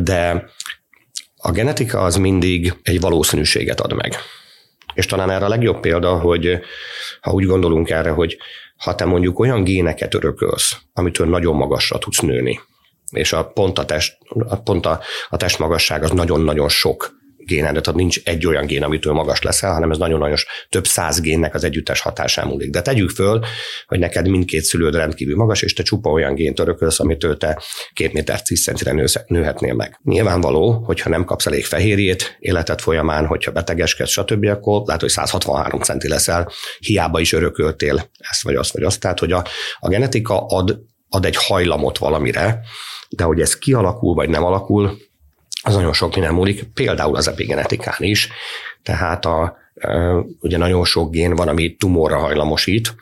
de 0.00 0.44
a 1.36 1.50
genetika 1.50 2.00
az 2.00 2.16
mindig 2.16 2.74
egy 2.82 3.00
valószínűséget 3.00 3.80
ad 3.80 3.92
meg. 3.92 4.14
És 4.94 5.06
talán 5.06 5.30
erre 5.30 5.44
a 5.44 5.48
legjobb 5.48 5.80
példa, 5.80 6.18
hogy 6.18 6.58
ha 7.20 7.32
úgy 7.32 7.44
gondolunk 7.44 7.90
erre, 7.90 8.10
hogy 8.10 8.36
ha 8.76 8.94
te 8.94 9.04
mondjuk 9.04 9.38
olyan 9.38 9.64
géneket 9.64 10.14
örökölsz, 10.14 10.76
amitől 10.92 11.28
nagyon 11.28 11.56
magasra 11.56 11.98
tudsz 11.98 12.20
nőni, 12.20 12.60
és 13.10 13.32
a 13.32 13.46
pont 13.46 13.78
a, 13.78 13.84
test, 13.84 14.18
a, 14.48 14.56
pont 14.56 14.86
a, 14.86 15.00
a 15.28 15.36
testmagasság 15.36 16.02
az 16.02 16.10
nagyon-nagyon 16.10 16.68
sok 16.68 17.14
génen, 17.46 17.72
tehát 17.72 17.94
nincs 17.94 18.20
egy 18.24 18.46
olyan 18.46 18.66
gén, 18.66 18.82
amitől 18.82 19.12
magas 19.12 19.42
leszel, 19.42 19.72
hanem 19.72 19.90
ez 19.90 19.98
nagyon-nagyon 19.98 20.36
több 20.68 20.86
száz 20.86 21.20
génnek 21.20 21.54
az 21.54 21.64
együttes 21.64 22.00
hatásán 22.00 22.46
múlik. 22.46 22.70
De 22.70 22.82
tegyük 22.82 23.10
föl, 23.10 23.44
hogy 23.86 23.98
neked 23.98 24.28
mindkét 24.28 24.62
szülőd 24.62 24.94
rendkívül 24.94 25.36
magas, 25.36 25.62
és 25.62 25.72
te 25.72 25.82
csupa 25.82 26.10
olyan 26.10 26.34
gént 26.34 26.58
örökölsz, 26.58 27.00
amitől 27.00 27.36
te 27.36 27.62
két 27.92 28.12
méter 28.12 28.42
tíz 28.42 28.62
centire 28.62 29.04
nőhetnél 29.26 29.74
meg. 29.74 30.00
Nyilvánvaló, 30.04 30.72
hogyha 30.72 31.10
nem 31.10 31.24
kapsz 31.24 31.46
elég 31.46 31.64
fehérjét 31.64 32.36
életed 32.40 32.80
folyamán, 32.80 33.26
hogyha 33.26 33.52
betegeskedsz, 33.52 34.10
stb., 34.10 34.44
akkor 34.44 34.82
lehet, 34.84 35.00
hogy 35.00 35.10
163 35.10 35.80
centi 35.80 36.08
leszel, 36.08 36.50
hiába 36.78 37.20
is 37.20 37.32
örököltél 37.32 38.10
ezt 38.18 38.42
vagy 38.42 38.54
azt 38.54 38.72
vagy 38.72 38.82
azt. 38.82 39.00
Tehát, 39.00 39.18
hogy 39.18 39.32
a, 39.32 39.44
a 39.78 39.88
genetika 39.88 40.46
ad, 40.46 40.78
ad 41.08 41.24
egy 41.24 41.36
hajlamot 41.36 41.98
valamire, 41.98 42.60
de 43.08 43.24
hogy 43.24 43.40
ez 43.40 43.58
kialakul 43.58 44.14
vagy 44.14 44.28
nem 44.28 44.44
alakul, 44.44 44.98
az 45.66 45.74
nagyon 45.74 45.92
sok 45.92 46.14
minden 46.14 46.34
múlik, 46.34 46.62
például 46.74 47.16
az 47.16 47.28
epigenetikán 47.28 47.96
is, 47.98 48.28
tehát 48.82 49.24
a, 49.24 49.56
ugye 50.40 50.56
nagyon 50.56 50.84
sok 50.84 51.10
gén 51.10 51.34
van, 51.34 51.48
ami 51.48 51.76
tumorra 51.76 52.18
hajlamosít, 52.18 52.94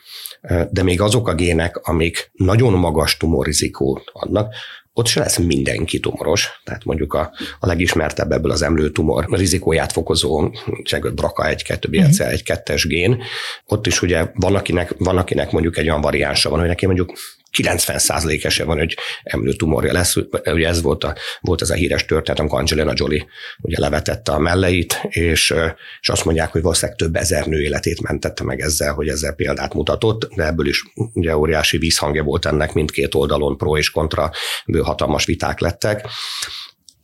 de 0.71 0.83
még 0.83 1.01
azok 1.01 1.29
a 1.29 1.35
gének, 1.35 1.77
amik 1.77 2.31
nagyon 2.33 2.73
magas 2.73 3.17
tumorrizikót 3.17 4.03
adnak, 4.13 4.55
ott 4.93 5.07
se 5.07 5.21
lesz 5.21 5.39
mindenki 5.39 6.01
tumoros, 6.01 6.61
tehát 6.65 6.85
mondjuk 6.85 7.15
a, 7.15 7.33
a 7.61 7.67
legismertebb 7.67 8.33
ebből 8.33 8.51
az 8.51 8.63
emlőtumor 8.63 9.27
rizikóját 9.31 9.93
fokozó 9.93 10.51
BRCA 11.15 11.49
1, 11.49 11.63
2, 11.63 11.89
BRCA 11.89 12.29
1, 12.29 12.43
2-es 12.45 12.85
gén, 12.89 13.23
ott 13.67 13.87
is 13.87 14.03
ugye 14.03 14.27
van 14.35 14.55
akinek, 14.55 14.95
van 14.99 15.19
akinek 15.19 15.51
mondjuk 15.51 15.79
egy 15.79 15.89
olyan 15.89 16.01
variánsa 16.01 16.51
van, 16.51 16.59
hogy 16.59 16.69
neki 16.69 16.87
mondjuk 16.87 17.13
90% 17.63 18.45
ese 18.45 18.65
van, 18.65 18.79
hogy 18.79 18.97
emlőtumorja 19.23 19.93
lesz. 19.93 20.17
Ugye 20.45 20.69
ez 20.69 20.83
volt, 20.83 21.05
a, 21.05 21.15
volt 21.41 21.63
ez 21.63 21.71
a 21.71 21.75
híres 21.75 22.05
történet, 22.05 22.41
amikor 22.41 22.59
Angelina 22.59 22.93
Jolie 22.95 23.27
ugye 23.61 23.81
levetette 23.81 24.33
a 24.33 24.39
melleit, 24.39 25.01
és, 25.09 25.55
és 26.01 26.09
azt 26.09 26.25
mondják, 26.25 26.53
hogy 26.53 26.63
valószínűleg 26.63 26.99
több 26.99 27.17
ezer 27.17 27.47
nő 27.47 27.61
életét 27.61 28.03
mentette 28.03 28.45
meg 28.45 28.61
ezzel, 28.61 28.93
hogy 28.93 29.09
ezzel 29.09 29.35
példát 29.35 29.75
mutatott, 29.75 30.29
de 30.35 30.45
ebből 30.45 30.67
is 30.67 30.83
ugye 31.13 31.37
óriási 31.37 31.79
vízhangja 31.79 32.23
volt 32.23 32.47
ennek 32.47 32.73
mindkét 32.73 33.15
oldalon, 33.15 33.57
pro 33.57 33.77
és 33.77 33.91
kontra, 33.91 34.31
bő 34.67 34.81
hatalmas 34.81 35.25
viták 35.25 35.61
lettek. 35.61 36.07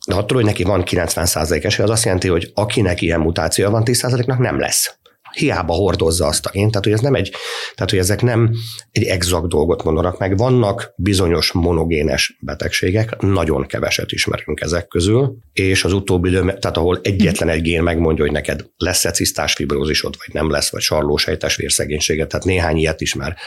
De 0.07 0.15
attól, 0.15 0.37
hogy 0.37 0.45
neki 0.45 0.63
van 0.63 0.83
90% 0.85 1.63
esély, 1.63 1.85
az 1.85 1.91
azt 1.91 2.03
jelenti, 2.03 2.27
hogy 2.27 2.51
akinek 2.53 3.01
ilyen 3.01 3.19
mutációja 3.19 3.71
van, 3.71 3.83
10 3.83 4.01
nak 4.01 4.39
nem 4.39 4.59
lesz 4.59 4.99
hiába 5.33 5.73
hordozza 5.73 6.25
azt 6.25 6.45
a 6.45 6.49
gént, 6.49 6.69
tehát 6.69 6.85
hogy 6.85 6.93
ez 6.93 6.99
nem 6.99 7.13
egy, 7.13 7.31
tehát 7.75 7.89
hogy 7.89 7.99
ezek 7.99 8.21
nem 8.21 8.51
egy 8.91 9.03
exakt 9.03 9.47
dolgot 9.47 9.83
mondanak 9.83 10.19
meg. 10.19 10.37
Vannak 10.37 10.93
bizonyos 10.95 11.51
monogénes 11.51 12.37
betegségek, 12.39 13.21
nagyon 13.21 13.65
keveset 13.65 14.11
ismerünk 14.11 14.61
ezek 14.61 14.87
közül, 14.87 15.37
és 15.53 15.83
az 15.83 15.93
utóbbi 15.93 16.29
idő, 16.29 16.39
tehát 16.39 16.77
ahol 16.77 16.99
egyetlen 17.03 17.49
egy 17.49 17.61
gén 17.61 17.83
megmondja, 17.83 18.23
hogy 18.23 18.33
neked 18.33 18.65
lesz-e 18.77 19.11
cisztás 19.11 19.53
fibrózisod, 19.53 20.15
vagy 20.25 20.33
nem 20.33 20.49
lesz, 20.49 20.71
vagy 20.71 20.81
sarlósejtes 20.81 21.55
vérszegénységet, 21.55 22.27
tehát 22.27 22.45
néhány 22.45 22.77
ilyet 22.77 23.01
ismer 23.01 23.37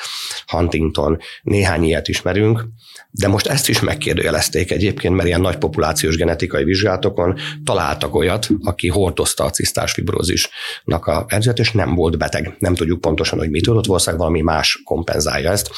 Huntington, 0.47 1.19
néhány 1.43 1.85
ilyet 1.85 2.09
ismerünk, 2.09 2.65
de 3.21 3.29
most 3.29 3.47
ezt 3.47 3.69
is 3.69 3.81
megkérdőjelezték 3.81 4.71
egyébként, 4.71 5.15
mert 5.15 5.29
ilyen 5.29 5.41
nagy 5.41 5.57
populációs 5.57 6.17
genetikai 6.17 6.65
vizsgálatokon 6.65 7.39
találtak 7.65 8.15
olyat, 8.15 8.49
aki 8.63 8.89
hordozta 8.89 9.45
a 9.45 9.51
cisztás 9.51 9.93
fibrózisnak 9.93 11.07
a 11.07 11.25
edzet, 11.29 11.59
és 11.59 11.73
nem 11.73 11.95
volt 11.95 12.19
beteg. 12.19 12.57
Nem 12.59 12.75
tudjuk 12.75 13.01
pontosan, 13.01 13.39
hogy 13.39 13.51
mit 13.51 13.65
tudott, 13.65 13.87
valószínűleg 13.87 14.21
valami 14.21 14.41
más 14.41 14.81
kompenzálja 14.85 15.51
ezt. 15.51 15.71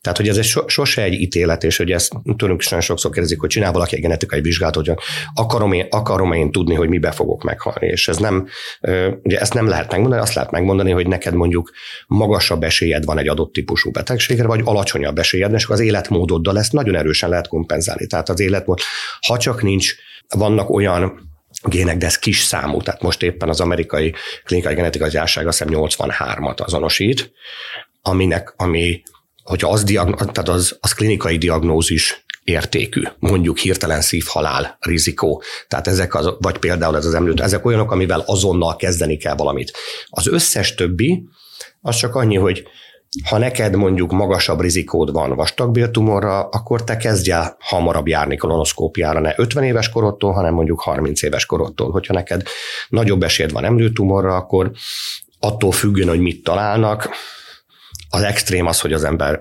Tehát, 0.00 0.18
hogy 0.18 0.28
ez 0.28 0.36
egy 0.36 0.44
so, 0.44 0.68
sose 0.68 1.02
egy 1.02 1.12
ítélet, 1.12 1.64
és 1.64 1.76
hogy 1.76 1.90
ezt 1.90 2.12
tőlünk 2.36 2.60
is 2.60 2.68
nagyon 2.68 2.84
sokszor 2.84 3.10
kérdezik, 3.10 3.40
hogy 3.40 3.48
csinál 3.48 3.72
valaki 3.72 3.94
egy 3.94 4.00
genetikai 4.00 4.40
vizsgálatot, 4.40 4.86
hogy 4.86 4.96
akarom 5.34 5.72
én, 5.72 5.86
akarom 5.90 6.32
én 6.32 6.52
tudni, 6.52 6.74
hogy 6.74 6.88
mibe 6.88 7.10
fogok 7.10 7.42
meghalni. 7.42 7.86
És 7.86 8.08
ez 8.08 8.16
nem, 8.16 8.46
ugye 9.22 9.40
ezt 9.40 9.54
nem 9.54 9.68
lehet 9.68 9.90
megmondani, 9.90 10.22
azt 10.22 10.34
lehet 10.34 10.50
megmondani, 10.50 10.90
hogy 10.90 11.06
neked 11.06 11.34
mondjuk 11.34 11.70
magasabb 12.06 12.62
esélyed 12.62 13.04
van 13.04 13.18
egy 13.18 13.28
adott 13.28 13.52
típusú 13.52 13.90
betegségre, 13.90 14.46
vagy 14.46 14.60
alacsonyabb 14.64 15.18
esélyed, 15.18 15.52
és 15.52 15.66
az 15.66 15.80
életmódoddal 15.80 16.58
ezt 16.58 16.72
nagyon 16.84 17.00
erősen 17.00 17.28
lehet 17.28 17.48
kompenzálni. 17.48 18.06
Tehát 18.06 18.28
az 18.28 18.40
életmód, 18.40 18.80
ha 19.26 19.36
csak 19.36 19.62
nincs, 19.62 19.94
vannak 20.28 20.70
olyan 20.70 21.30
gének, 21.64 21.96
de 21.96 22.06
ez 22.06 22.18
kis 22.18 22.40
számú, 22.40 22.82
tehát 22.82 23.02
most 23.02 23.22
éppen 23.22 23.48
az 23.48 23.60
amerikai 23.60 24.14
klinikai 24.44 24.74
genetikai 24.74 25.10
gyárság 25.10 25.46
azt 25.46 25.58
hiszem 25.58 25.74
83-at 25.80 26.56
azonosít, 26.56 27.32
aminek, 28.02 28.54
ami, 28.56 29.02
hogyha 29.42 29.70
az, 29.70 29.84
diagn- 29.84 30.32
tehát 30.32 30.48
az, 30.48 30.76
az 30.80 30.92
klinikai 30.92 31.38
diagnózis 31.38 32.24
értékű, 32.44 33.02
mondjuk 33.18 33.58
hirtelen 33.58 34.00
szívhalál 34.00 34.76
rizikó, 34.80 35.42
tehát 35.68 35.86
ezek 35.86 36.14
az, 36.14 36.30
vagy 36.38 36.58
például 36.58 36.96
ez 36.96 37.06
az 37.06 37.14
emlőt, 37.14 37.40
ezek 37.40 37.64
olyanok, 37.64 37.90
amivel 37.90 38.22
azonnal 38.26 38.76
kezdeni 38.76 39.16
kell 39.16 39.34
valamit. 39.34 39.72
Az 40.08 40.26
összes 40.26 40.74
többi, 40.74 41.24
az 41.80 41.96
csak 41.96 42.14
annyi, 42.14 42.36
hogy 42.36 42.66
ha 43.24 43.38
neked 43.38 43.74
mondjuk 43.74 44.12
magasabb 44.12 44.60
rizikód 44.60 45.12
van 45.12 45.34
vastagbéltumorra, 45.34 46.48
akkor 46.48 46.84
te 46.84 46.96
kezdj 46.96 47.30
el 47.30 47.56
hamarabb 47.60 48.08
járni 48.08 48.36
kolonoszkópiára, 48.36 49.20
ne 49.20 49.32
50 49.36 49.64
éves 49.64 49.88
korodtól, 49.88 50.32
hanem 50.32 50.54
mondjuk 50.54 50.80
30 50.80 51.22
éves 51.22 51.46
korodtól. 51.46 51.90
Hogyha 51.90 52.14
neked 52.14 52.42
nagyobb 52.88 53.22
esélyed 53.22 53.52
van 53.52 53.64
emlőtumorra, 53.64 54.36
akkor 54.36 54.70
attól 55.40 55.72
függően, 55.72 56.08
hogy 56.08 56.20
mit 56.20 56.42
találnak, 56.42 57.08
az 58.14 58.22
extrém 58.22 58.66
az, 58.66 58.80
hogy 58.80 58.92
az 58.92 59.04
ember 59.04 59.40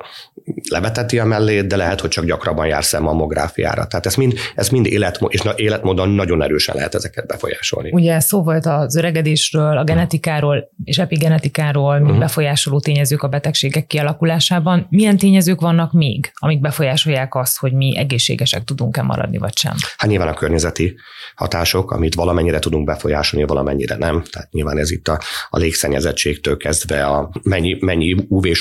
leveteti 0.70 1.20
a 1.20 1.26
mellét, 1.26 1.68
de 1.68 1.76
lehet, 1.76 2.02
hogy 2.02 2.10
csak 2.10 2.26
gyakrabban 2.26 2.68
jár 2.68 2.84
szem 2.84 3.04
mammográfiára. 3.04 3.86
Tehát 3.86 4.06
ez 4.06 4.16
mind, 4.16 4.34
ez 4.56 4.70
mind 4.70 4.86
életmód, 4.86 5.34
és 5.34 5.42
életmódon 5.56 6.10
nagyon 6.10 6.44
erősen 6.44 6.76
lehet 6.76 6.96
ezeket 6.96 7.28
befolyásolni. 7.28 7.90
Ugye 7.92 8.20
szó 8.20 8.44
volt 8.44 8.66
az 8.66 8.96
öregedésről, 8.96 9.78
a 9.78 9.84
genetikáról 9.84 10.70
és 10.84 10.98
epigenetikáról, 10.98 12.02
uh-huh. 12.02 12.20
befolyásoló 12.20 12.80
tényezők 12.80 13.24
a 13.24 13.28
betegségek 13.28 13.88
kialakulásában. 13.88 14.88
Milyen 14.90 15.18
tényezők 15.18 15.62
vannak 15.62 15.94
még, 15.94 16.32
amik 16.34 16.60
befolyásolják 16.60 17.36
azt, 17.36 17.60
hogy 17.60 17.74
mi 17.74 17.98
egészségesek 17.98 18.64
tudunk-e 18.64 19.02
maradni, 19.02 19.38
vagy 19.38 19.58
sem? 19.58 19.74
Hát 19.98 20.10
nyilván 20.10 20.28
a 20.28 20.34
környezeti 20.34 20.96
hatások, 21.36 21.92
amit 21.92 22.16
valamennyire 22.16 22.60
tudunk 22.60 22.86
befolyásolni, 22.86 23.46
valamennyire 23.46 23.96
nem. 23.96 24.24
Tehát 24.32 24.52
nyilván 24.52 24.78
ez 24.78 24.92
itt 24.92 25.08
a, 25.08 25.20
a 25.50 25.58
légszennyezettségtől 25.58 26.58
kezdve 26.58 27.06
a 27.06 27.30
mennyi, 27.44 27.78
mennyi 27.80 28.16
UV-sugárzát 28.28 28.60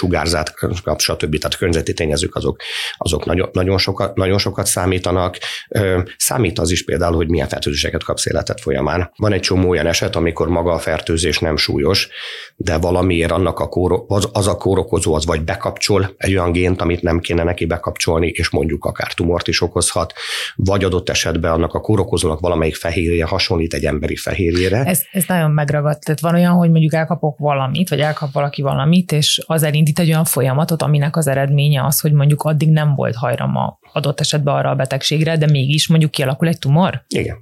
kap, 0.83 1.01
stb. 1.01 1.39
Tehát 1.39 1.57
környezeti 1.57 1.93
tényezők 1.93 2.35
azok, 2.35 2.61
azok 2.97 3.25
nagyon, 3.25 3.49
nagyon, 3.53 3.79
sokat, 3.79 4.17
nagyon 4.17 4.39
sokat 4.39 4.67
számítanak. 4.67 5.37
Számít 6.17 6.59
az 6.59 6.71
is 6.71 6.85
például, 6.85 7.15
hogy 7.15 7.29
milyen 7.29 7.49
fertőzéseket 7.49 8.05
kapsz 8.05 8.27
életed 8.27 8.61
folyamán. 8.61 9.11
Van 9.17 9.33
egy 9.33 9.41
csomó 9.41 9.69
olyan 9.69 9.87
eset, 9.87 10.17
amikor 10.17 10.49
maga 10.49 10.73
a 10.73 10.79
fertőzés 10.79 11.39
nem 11.39 11.57
súlyos, 11.57 12.09
de 12.57 12.79
valamiért 12.79 13.31
annak 13.31 13.59
a 13.59 13.69
kóro, 13.69 14.05
az, 14.09 14.29
az 14.33 14.47
a 14.47 14.57
kórokozó 14.57 15.15
az 15.15 15.27
vagy 15.27 15.43
bekapcsol 15.43 16.15
egy 16.17 16.33
olyan 16.33 16.53
gént, 16.53 16.81
amit 16.81 17.03
nem 17.03 17.19
kéne 17.19 17.43
neki 17.43 17.67
bekapcsolni, 17.67 18.27
és 18.29 18.51
mondjuk 18.51 18.85
akár 18.85 19.13
tumort 19.13 19.49
is 19.49 19.61
okozhat, 19.61 20.13
vagy 20.57 20.85
adott 20.85 21.09
esetben 21.09 21.53
annak 21.53 21.75
a 21.75 21.81
kórokozónak 21.81 22.41
valamelyik 22.41 22.75
fehérje 22.75 23.25
hasonlít 23.25 23.75
egy 23.75 23.85
emberi 23.85 24.17
fehérjére. 24.17 24.85
Ez, 24.85 25.03
ez 25.13 25.25
nagyon 25.27 25.51
megragadt. 25.51 26.05
Tehát 26.05 26.21
van 26.21 26.35
olyan, 26.35 26.53
hogy 26.53 26.71
mondjuk 26.71 26.95
elkapok 26.95 27.39
valamit, 27.39 27.89
vagy 27.89 28.01
elkap 28.01 28.33
valaki 28.33 28.63
valamit, 28.63 29.13
és 29.13 29.43
az 29.47 29.63
elindít 29.63 29.90
egy 29.99 30.09
olyan 30.09 30.25
folyamatot, 30.25 30.83
aminek 30.83 31.17
az 31.17 31.27
eredménye 31.27 31.85
az, 31.85 32.01
hogy 32.01 32.13
mondjuk 32.13 32.43
addig 32.43 32.71
nem 32.71 32.95
volt 32.95 33.15
hajrama 33.15 33.79
adott 33.93 34.21
esetben 34.21 34.55
arra 34.55 34.71
a 34.71 34.75
betegségre, 34.75 35.37
de 35.37 35.47
mégis 35.47 35.89
mondjuk 35.89 36.11
kialakul 36.11 36.49
egy 36.49 36.59
tumor? 36.59 37.05
Igen. 37.09 37.37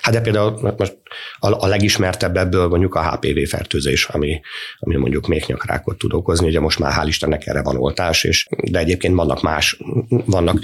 Hát 0.00 0.14
de 0.14 0.20
például 0.20 0.74
most 0.76 0.96
a, 1.38 1.64
a 1.64 1.66
legismertebb 1.66 2.36
ebből 2.36 2.68
mondjuk 2.68 2.94
a 2.94 3.10
HPV 3.10 3.38
fertőzés, 3.48 4.04
ami, 4.04 4.40
ami 4.78 4.96
mondjuk 4.96 5.26
méhnyakrákot 5.26 5.98
tud 5.98 6.12
okozni, 6.12 6.46
ugye 6.46 6.60
most 6.60 6.78
már 6.78 6.92
hál' 6.96 7.06
Istennek 7.06 7.46
erre 7.46 7.62
van 7.62 7.76
oltás, 7.76 8.24
és, 8.24 8.46
de 8.70 8.78
egyébként 8.78 9.14
vannak 9.14 9.42
más, 9.42 9.78
vannak, 10.08 10.58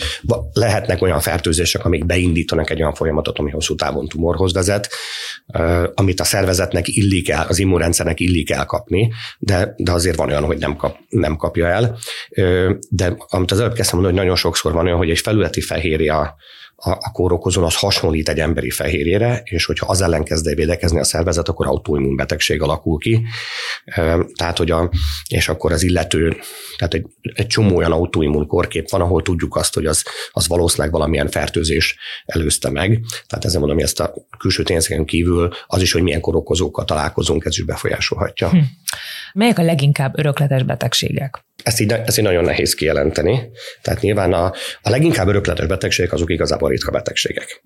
lehetnek 0.53 1.03
olyan 1.03 1.21
fertőzések, 1.21 1.85
amik 1.85 2.07
beindítanak 2.07 2.71
egy 2.71 2.81
olyan 2.81 2.95
folyamatot, 2.95 3.39
ami 3.39 3.51
hosszú 3.51 3.75
távon 3.75 4.09
tumorhoz 4.09 4.53
vezet, 4.53 4.89
amit 5.95 6.21
a 6.21 6.25
szervezetnek 6.25 6.89
illik 6.89 7.29
el, 7.29 7.47
az 7.49 7.59
immunrendszernek 7.59 8.21
illik 8.21 8.51
elkapni, 8.51 9.13
de, 9.39 9.75
de 9.77 9.93
azért 9.93 10.17
van 10.17 10.29
olyan, 10.29 10.45
hogy 10.45 10.59
nem, 10.59 10.77
kap, 10.77 10.97
nem 11.09 11.37
kapja 11.37 11.67
el. 11.67 11.99
De 12.89 13.17
amit 13.29 13.51
az 13.51 13.61
előbb 13.61 13.75
kezdtem 13.75 13.99
mondani, 13.99 14.19
hogy 14.19 14.25
nagyon 14.25 14.37
sokszor 14.37 14.73
van 14.73 14.85
olyan, 14.85 14.99
hogy 14.99 15.11
egy 15.11 15.19
felületi 15.19 15.61
fehérje 15.61 16.15
a, 16.15 16.37
a, 16.77 16.91
a 16.91 17.11
kórokozón 17.13 17.65
az 17.65 17.77
hasonlít 17.77 18.29
egy 18.29 18.41
emberi 18.41 18.71
fehérjére, 18.71 19.41
és 19.45 19.65
hogyha 19.65 19.87
az 19.87 20.01
ellen 20.01 20.25
kezd 20.25 20.55
védekezni 20.55 20.99
a 20.99 21.05
szervezet, 21.05 21.49
akkor 21.49 21.67
autoimmunbetegség 21.67 22.63
alakul 22.63 22.99
ki. 22.99 23.23
Tehát, 24.35 24.59
hogy 24.59 24.71
a, 24.71 24.91
és 25.29 25.49
akkor 25.49 25.73
az 25.73 25.83
illető, 25.83 26.37
tehát 26.77 26.95
egy, 26.95 27.07
egy 27.35 27.47
csomó 27.47 27.77
olyan 27.77 27.93
autoimmun 27.93 28.47
korkép 28.47 28.91
van, 28.91 29.01
ahol 29.01 29.23
tudjuk 29.23 29.57
azt, 29.57 29.75
hogy 29.75 29.87
az, 29.87 30.05
az 30.31 30.49
valószínűleg 30.49 30.93
valamilyen 30.93 31.29
fertőzés 31.29 31.97
előzte 32.25 32.71
meg. 32.71 33.01
Tehát 33.27 33.45
ezzel 33.45 33.59
mondom, 33.59 33.77
hogy 33.77 33.87
ezt 33.87 34.01
a 34.01 34.15
külső 34.39 34.63
tényezően 34.63 35.05
kívül 35.05 35.53
az 35.67 35.83
is, 35.83 35.93
hogy 35.93 36.03
milyen 36.03 36.21
kórokozókkal 36.21 36.85
találkozunk, 36.85 37.45
ez 37.45 37.59
is 37.59 37.65
befolyásolhatja. 37.65 38.49
Hm. 38.49 38.59
Melyek 39.33 39.59
a 39.59 39.63
leginkább 39.63 40.19
örökletes 40.19 40.63
betegségek? 40.63 41.45
Ezt 41.63 41.81
így, 41.81 41.93
ezt 41.93 42.19
így 42.19 42.25
nagyon 42.25 42.45
nehéz 42.45 42.75
kijelenteni. 42.75 43.51
Tehát 43.83 44.01
nyilván 44.01 44.33
a, 44.33 44.45
a 44.83 44.91
leginkább 44.91 45.29
örökletes 45.29 45.67
betegségek 45.67 46.13
azok 46.13 46.31
igazából 46.31 46.64
ritka 46.71 46.91
betegségek. 46.91 47.63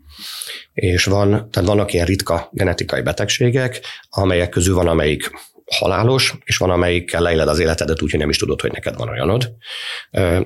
És 0.72 1.04
van, 1.04 1.30
tehát 1.30 1.68
vannak 1.68 1.92
ilyen 1.92 2.06
ritka 2.06 2.48
genetikai 2.52 3.02
betegségek, 3.02 3.80
amelyek 4.10 4.48
közül 4.48 4.74
van, 4.74 4.88
amelyik 4.88 5.30
halálos, 5.64 6.34
és 6.44 6.56
van, 6.56 6.70
amelyikkel 6.70 7.22
leéled 7.22 7.48
az 7.48 7.58
életedet 7.58 8.02
úgy, 8.02 8.10
hogy 8.10 8.20
nem 8.20 8.28
is 8.28 8.36
tudod, 8.36 8.60
hogy 8.60 8.72
neked 8.72 8.96
van 8.96 9.08
olyanod. 9.08 9.52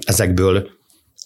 Ezekből 0.01 0.69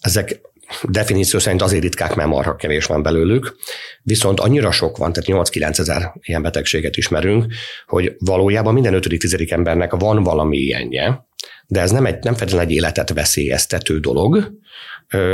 ezek 0.01 0.41
definíció 0.83 1.39
szerint 1.39 1.61
azért 1.61 1.81
ritkák, 1.81 2.15
mert 2.15 2.29
marha 2.29 2.55
kevés 2.55 2.85
van 2.85 3.01
belőlük, 3.01 3.55
viszont 4.01 4.39
annyira 4.39 4.71
sok 4.71 4.97
van, 4.97 5.13
tehát 5.13 5.47
8-9 5.49 5.79
ezer 5.79 6.13
ilyen 6.21 6.41
betegséget 6.41 6.97
ismerünk, 6.97 7.53
hogy 7.85 8.15
valójában 8.19 8.73
minden 8.73 8.93
ötödik, 8.93 9.19
tizedik 9.19 9.51
embernek 9.51 9.91
van 9.91 10.23
valami 10.23 10.57
ilyenje, 10.57 11.25
de 11.67 11.81
ez 11.81 11.91
nem, 11.91 12.05
egy, 12.05 12.23
nem 12.23 12.33
feltétlenül 12.33 12.69
egy 12.69 12.75
életet 12.75 13.13
veszélyeztető 13.13 13.99
dolog, 13.99 14.51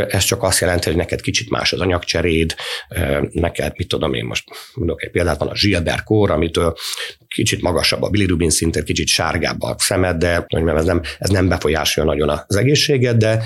ez 0.08 0.24
csak 0.24 0.44
azt 0.44 0.60
jelenti, 0.60 0.88
hogy 0.88 0.98
neked 0.98 1.22
kicsit 1.22 1.50
más 1.50 1.74
az 1.74 1.80
anyagcseréd, 1.80 2.56
neked, 3.32 3.74
mit 3.78 3.88
tudom 3.88 4.14
én 4.14 4.26
most, 4.26 4.50
mondok 4.74 5.04
egy 5.04 5.12
példát, 5.12 5.40
van 5.40 5.48
a 5.48 5.54
Gilbert 5.62 6.04
kór, 6.04 6.32
amitől 6.32 6.76
kicsit 7.28 7.62
magasabb 7.62 8.02
a 8.02 8.10
bilirubin 8.10 8.50
szintén, 8.50 8.84
kicsit 8.84 9.08
sárgább 9.08 9.62
a 9.62 9.76
szemed, 9.78 10.18
de 10.18 10.46
ez 10.48 10.86
nem, 10.86 11.02
ez 11.18 11.30
nem 11.30 11.48
befolyásolja 11.48 12.12
nagyon 12.12 12.44
az 12.48 12.56
egészséged, 12.56 13.18
de, 13.18 13.44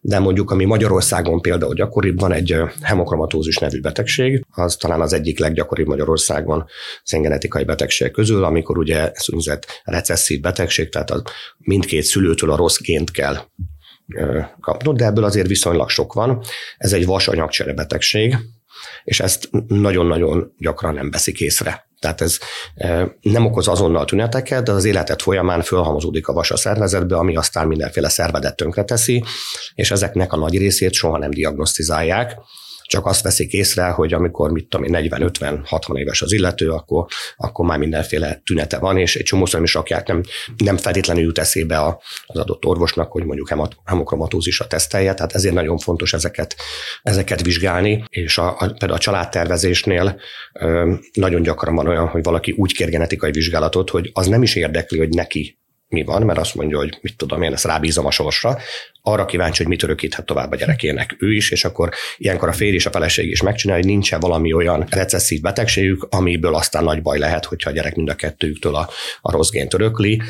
de 0.00 0.18
mondjuk, 0.18 0.50
ami 0.50 0.64
Magyarországon 0.64 1.40
például 1.40 1.74
gyakoribb, 1.74 2.20
van 2.20 2.32
egy 2.32 2.56
hemokromatózis 2.82 3.56
nevű 3.56 3.80
betegség, 3.80 4.44
az 4.50 4.76
talán 4.76 5.00
az 5.00 5.12
egyik 5.12 5.38
leggyakoribb 5.38 5.86
Magyarországon 5.86 6.66
széngenetikai 7.02 7.64
betegség 7.64 8.10
közül, 8.10 8.44
amikor 8.44 8.78
ugye 8.78 9.10
ez 9.10 9.28
úgynevezett 9.28 9.80
recesszív 9.84 10.40
betegség, 10.40 10.88
tehát 10.88 11.10
a 11.10 11.22
mindkét 11.58 12.02
szülőtől 12.02 12.50
a 12.50 12.56
rossz 12.56 12.78
gént 12.78 13.10
kell 13.10 13.36
kapnod, 14.60 14.96
de 14.96 15.04
ebből 15.04 15.24
azért 15.24 15.46
viszonylag 15.46 15.88
sok 15.88 16.12
van. 16.12 16.42
Ez 16.76 16.92
egy 16.92 17.06
vasanyagcsere 17.06 17.72
betegség, 17.72 18.36
és 19.04 19.20
ezt 19.20 19.48
nagyon-nagyon 19.68 20.54
gyakran 20.58 20.94
nem 20.94 21.10
veszik 21.10 21.40
észre. 21.40 21.88
Tehát 21.98 22.20
ez 22.20 22.38
nem 23.20 23.46
okoz 23.46 23.68
azonnal 23.68 24.04
tüneteket, 24.04 24.64
de 24.64 24.72
az 24.72 24.84
életet 24.84 25.22
folyamán 25.22 25.62
fölhamozódik 25.62 26.28
a 26.28 26.32
vas 26.32 26.50
a 26.50 26.56
szervezetbe, 26.56 27.16
ami 27.16 27.36
aztán 27.36 27.66
mindenféle 27.66 28.08
szervedet 28.08 28.56
tönkreteszi, 28.56 29.24
és 29.74 29.90
ezeknek 29.90 30.32
a 30.32 30.36
nagy 30.36 30.58
részét 30.58 30.92
soha 30.92 31.18
nem 31.18 31.30
diagnosztizálják, 31.30 32.36
csak 32.90 33.06
azt 33.06 33.22
veszik 33.22 33.52
észre, 33.52 33.88
hogy 33.88 34.12
amikor 34.12 34.50
mit 34.50 34.68
tudom 34.68 34.86
40-50-60 34.92 35.98
éves 35.98 36.22
az 36.22 36.32
illető, 36.32 36.70
akkor, 36.70 37.06
akkor 37.36 37.66
már 37.66 37.78
mindenféle 37.78 38.40
tünete 38.44 38.78
van, 38.78 38.98
és 38.98 39.16
egy 39.16 39.22
csomószor 39.22 39.54
nem 39.54 39.64
is 39.64 39.74
rakják, 39.74 40.06
nem, 40.06 40.22
nem 40.56 40.76
feltétlenül 40.76 41.22
jut 41.22 41.38
eszébe 41.38 41.80
az 42.26 42.38
adott 42.38 42.64
orvosnak, 42.64 43.12
hogy 43.12 43.24
mondjuk 43.24 43.48
hemokromatózisra 43.84 44.66
tesztelje, 44.66 45.14
tehát 45.14 45.32
ezért 45.32 45.54
nagyon 45.54 45.78
fontos 45.78 46.12
ezeket, 46.12 46.56
ezeket 47.02 47.42
vizsgálni, 47.42 48.04
és 48.08 48.38
a, 48.38 48.48
a, 48.48 48.56
például 48.56 48.92
a 48.92 48.98
családtervezésnél 48.98 50.20
ö, 50.52 50.94
nagyon 51.12 51.42
gyakran 51.42 51.74
van 51.74 51.86
olyan, 51.86 52.06
hogy 52.06 52.22
valaki 52.22 52.52
úgy 52.52 52.72
kér 52.72 52.90
genetikai 52.90 53.30
vizsgálatot, 53.30 53.90
hogy 53.90 54.10
az 54.12 54.26
nem 54.26 54.42
is 54.42 54.54
érdekli, 54.54 54.98
hogy 54.98 55.08
neki 55.08 55.58
mi 55.90 56.04
van, 56.04 56.22
mert 56.22 56.38
azt 56.38 56.54
mondja, 56.54 56.78
hogy 56.78 56.98
mit 57.02 57.16
tudom 57.16 57.42
én, 57.42 57.52
ezt 57.52 57.64
rábízom 57.64 58.06
a 58.06 58.10
sorsra, 58.10 58.58
arra 59.02 59.24
kíváncsi, 59.24 59.62
hogy 59.62 59.72
mit 59.72 59.82
örökíthet 59.82 60.26
tovább 60.26 60.52
a 60.52 60.56
gyerekének 60.56 61.16
ő 61.18 61.32
is, 61.32 61.50
és 61.50 61.64
akkor 61.64 61.90
ilyenkor 62.16 62.48
a 62.48 62.52
férj 62.52 62.74
és 62.74 62.86
a 62.86 62.90
feleség 62.90 63.30
is 63.30 63.42
megcsinálja, 63.42 63.82
hogy 63.82 63.92
nincs 63.92 64.14
valami 64.14 64.52
olyan 64.52 64.86
recesszív 64.90 65.40
betegségük, 65.40 66.06
amiből 66.10 66.54
aztán 66.54 66.84
nagy 66.84 67.02
baj 67.02 67.18
lehet, 67.18 67.44
hogyha 67.44 67.70
a 67.70 67.72
gyerek 67.72 67.94
mind 67.94 68.08
a 68.08 68.14
kettőjüktől 68.14 68.74
a, 68.74 68.88
a 69.20 69.32
rossz 69.32 69.50
gént 69.50 69.74
örökli. 69.74 70.22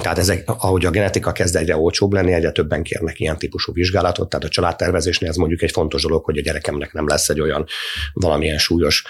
Tehát 0.00 0.18
ezek, 0.18 0.42
ahogy 0.46 0.86
a 0.86 0.90
genetika 0.90 1.32
kezd 1.32 1.56
egyre 1.56 1.76
olcsóbb 1.76 2.12
lenni, 2.12 2.32
egyre 2.32 2.50
többen 2.50 2.82
kérnek 2.82 3.20
ilyen 3.20 3.38
típusú 3.38 3.72
vizsgálatot, 3.72 4.28
tehát 4.28 4.46
a 4.46 4.50
családtervezésnél 4.50 5.28
ez 5.28 5.36
mondjuk 5.36 5.62
egy 5.62 5.70
fontos 5.70 6.02
dolog, 6.02 6.24
hogy 6.24 6.38
a 6.38 6.42
gyerekemnek 6.42 6.92
nem 6.92 7.06
lesz 7.06 7.28
egy 7.28 7.40
olyan 7.40 7.66
valamilyen 8.12 8.58
súlyos, 8.58 9.04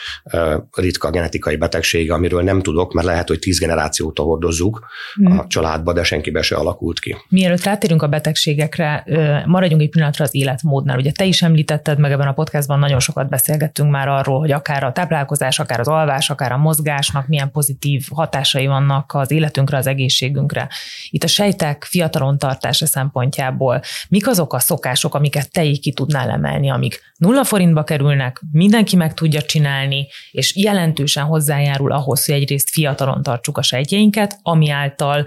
ritka 0.72 1.10
genetikai 1.10 1.56
betegség, 1.56 2.10
amiről 2.10 2.42
nem 2.42 2.62
tudok, 2.62 2.92
mert 2.92 3.06
lehet, 3.06 3.28
hogy 3.28 3.38
tíz 3.38 3.58
generációt 3.58 4.18
hordozzuk 4.18 4.86
hmm. 5.14 5.35
A 5.38 5.46
családba, 5.46 5.92
de 5.92 6.02
senkibe 6.02 6.42
se 6.42 6.56
alakult 6.56 6.98
ki. 6.98 7.16
Mielőtt 7.28 7.64
rátérünk 7.64 8.02
a 8.02 8.06
betegség 8.06 8.56
betegségekre 8.56 9.04
maradjunk 9.46 9.82
egy 9.82 9.88
pillanatra 9.88 10.24
az 10.24 10.34
életmódnál. 10.34 10.98
Ugye 10.98 11.12
te 11.12 11.24
is 11.24 11.42
említetted 11.42 11.98
meg 11.98 12.12
ebben 12.12 12.26
a 12.26 12.32
podcastban, 12.32 12.78
nagyon 12.78 13.00
sokat 13.00 13.28
beszélgettünk 13.28 13.90
már 13.90 14.08
arról, 14.08 14.38
hogy 14.38 14.52
akár 14.52 14.84
a 14.84 14.92
táplálkozás, 14.92 15.58
akár 15.58 15.80
az 15.80 15.88
alvás, 15.88 16.30
akár 16.30 16.52
a 16.52 16.56
mozgásnak 16.56 17.26
milyen 17.26 17.50
pozitív 17.50 18.06
hatásai 18.10 18.66
vannak 18.66 19.14
az 19.14 19.30
életünkre, 19.30 19.76
az 19.76 19.86
egészségünkre. 19.86 20.68
Itt 21.10 21.24
a 21.24 21.26
sejtek 21.26 21.84
fiatalon 21.84 22.38
tartása 22.38 22.86
szempontjából 22.86 23.80
mik 24.08 24.28
azok 24.28 24.52
a 24.52 24.58
szokások, 24.58 25.14
amiket 25.14 25.52
te 25.52 25.64
így 25.64 25.80
ki 25.80 25.92
tudnál 25.92 26.30
emelni, 26.30 26.70
amik 26.70 27.00
nulla 27.16 27.44
forintba 27.44 27.84
kerülnek, 27.84 28.42
mindenki 28.52 28.96
meg 28.96 29.14
tudja 29.14 29.42
csinálni, 29.42 30.06
és 30.30 30.56
jelentősen 30.56 31.24
hozzájárul 31.24 31.92
ahhoz, 31.92 32.24
hogy 32.24 32.34
egyrészt 32.34 32.70
fiatalon 32.70 33.22
tartsuk 33.22 33.58
a 33.58 33.62
sejtjeinket, 33.62 34.38
ami 34.42 34.70
által 34.70 35.25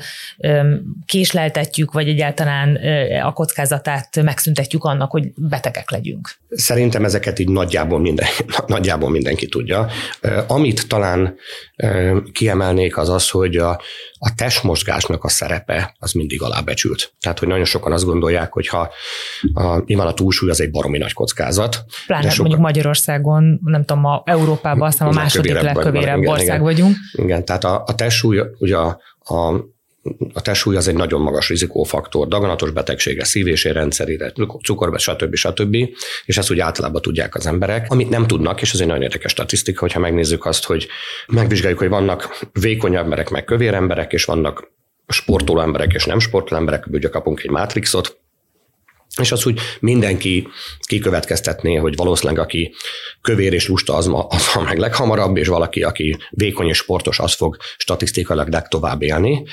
késleltetjük, 1.05 1.91
vagy 1.91 2.07
egyáltalán 2.07 2.75
a 3.23 3.33
kockázatát 3.33 4.21
megszüntetjük 4.23 4.83
annak, 4.83 5.11
hogy 5.11 5.31
betegek 5.35 5.91
legyünk. 5.91 6.29
Szerintem 6.49 7.05
ezeket 7.05 7.39
így 7.39 7.49
nagyjából, 7.49 7.99
minden, 7.99 8.27
nagyjából 8.67 9.09
mindenki 9.09 9.47
tudja. 9.47 9.87
Amit 10.47 10.87
talán 10.87 11.35
kiemelnék 12.31 12.97
az 12.97 13.09
az, 13.09 13.29
hogy 13.29 13.55
a, 13.55 13.81
a 14.19 14.35
testmozgásnak 14.35 15.23
a 15.23 15.29
szerepe 15.29 15.95
az 15.99 16.11
mindig 16.11 16.41
alábecsült. 16.41 17.13
Tehát, 17.21 17.39
hogy 17.39 17.47
nagyon 17.47 17.65
sokan 17.65 17.91
azt 17.91 18.05
gondolják, 18.05 18.53
hogy 18.53 18.67
ha 18.67 18.91
a, 19.53 19.83
nyilván 19.85 20.07
a 20.07 20.13
túlsúly 20.13 20.49
az 20.49 20.61
egy 20.61 20.71
baromi 20.71 20.97
nagy 20.97 21.13
kockázat. 21.13 21.83
Pláne 22.05 22.29
sokan, 22.29 22.39
mondjuk 22.39 22.61
Magyarországon, 22.61 23.59
nem 23.63 23.85
tudom, 23.85 24.05
a 24.05 24.23
Európában 24.25 24.87
aztán 24.87 25.07
a 25.07 25.11
második 25.11 25.59
legkövérebb 25.59 26.25
ország 26.25 26.45
igen, 26.45 26.61
vagyunk. 26.61 26.95
Igen, 27.11 27.45
tehát 27.45 27.63
a, 27.63 27.83
a 27.85 27.95
testsúly 27.95 28.41
ugye 28.59 28.77
a, 28.77 28.99
a 29.19 29.63
a 30.33 30.41
testsúly 30.41 30.75
az 30.75 30.87
egy 30.87 30.95
nagyon 30.95 31.21
magas 31.21 31.49
rizikófaktor, 31.49 32.27
daganatos 32.27 32.71
betegsége, 32.71 33.23
szív- 33.23 33.47
és 33.47 33.63
érrendszerére, 33.63 34.33
cukorbet, 34.63 34.99
stb. 34.99 35.35
stb. 35.35 35.75
És 36.25 36.37
ezt 36.37 36.51
úgy 36.51 36.59
általában 36.59 37.01
tudják 37.01 37.35
az 37.35 37.47
emberek. 37.47 37.85
Amit 37.89 38.09
nem 38.09 38.27
tudnak, 38.27 38.61
és 38.61 38.73
ez 38.73 38.79
egy 38.79 38.87
nagyon 38.87 39.01
érdekes 39.01 39.31
statisztika, 39.31 39.79
hogyha 39.79 39.99
megnézzük 39.99 40.45
azt, 40.45 40.65
hogy 40.65 40.87
megvizsgáljuk, 41.27 41.79
hogy 41.79 41.89
vannak 41.89 42.39
vékonyabb 42.51 43.03
emberek, 43.03 43.29
meg 43.29 43.43
kövér 43.43 43.73
emberek, 43.73 44.13
és 44.13 44.23
vannak 44.25 44.71
sportoló 45.07 45.61
emberek 45.61 45.93
és 45.93 46.05
nem 46.05 46.19
sportoló 46.19 46.59
emberek, 46.59 46.85
ugye 46.91 47.09
kapunk 47.09 47.43
egy 47.43 47.49
mátrixot, 47.49 48.17
és 49.17 49.31
az 49.31 49.45
úgy 49.45 49.59
mindenki 49.79 50.47
kikövetkeztetné, 50.81 51.75
hogy 51.75 51.95
valószínűleg 51.95 52.43
aki 52.43 52.75
kövér 53.21 53.53
és 53.53 53.67
lusta, 53.67 53.95
az, 53.95 54.05
ma, 54.05 54.27
az 54.27 54.49
ma 54.55 54.61
meg 54.61 54.77
leghamarabb, 54.77 55.37
és 55.37 55.47
valaki, 55.47 55.83
aki 55.83 56.17
vékony 56.29 56.67
és 56.67 56.77
sportos, 56.77 57.19
az 57.19 57.33
fog 57.33 57.57
statisztikailag 57.77 58.47
legtovább 58.47 59.01
élni. 59.01 59.43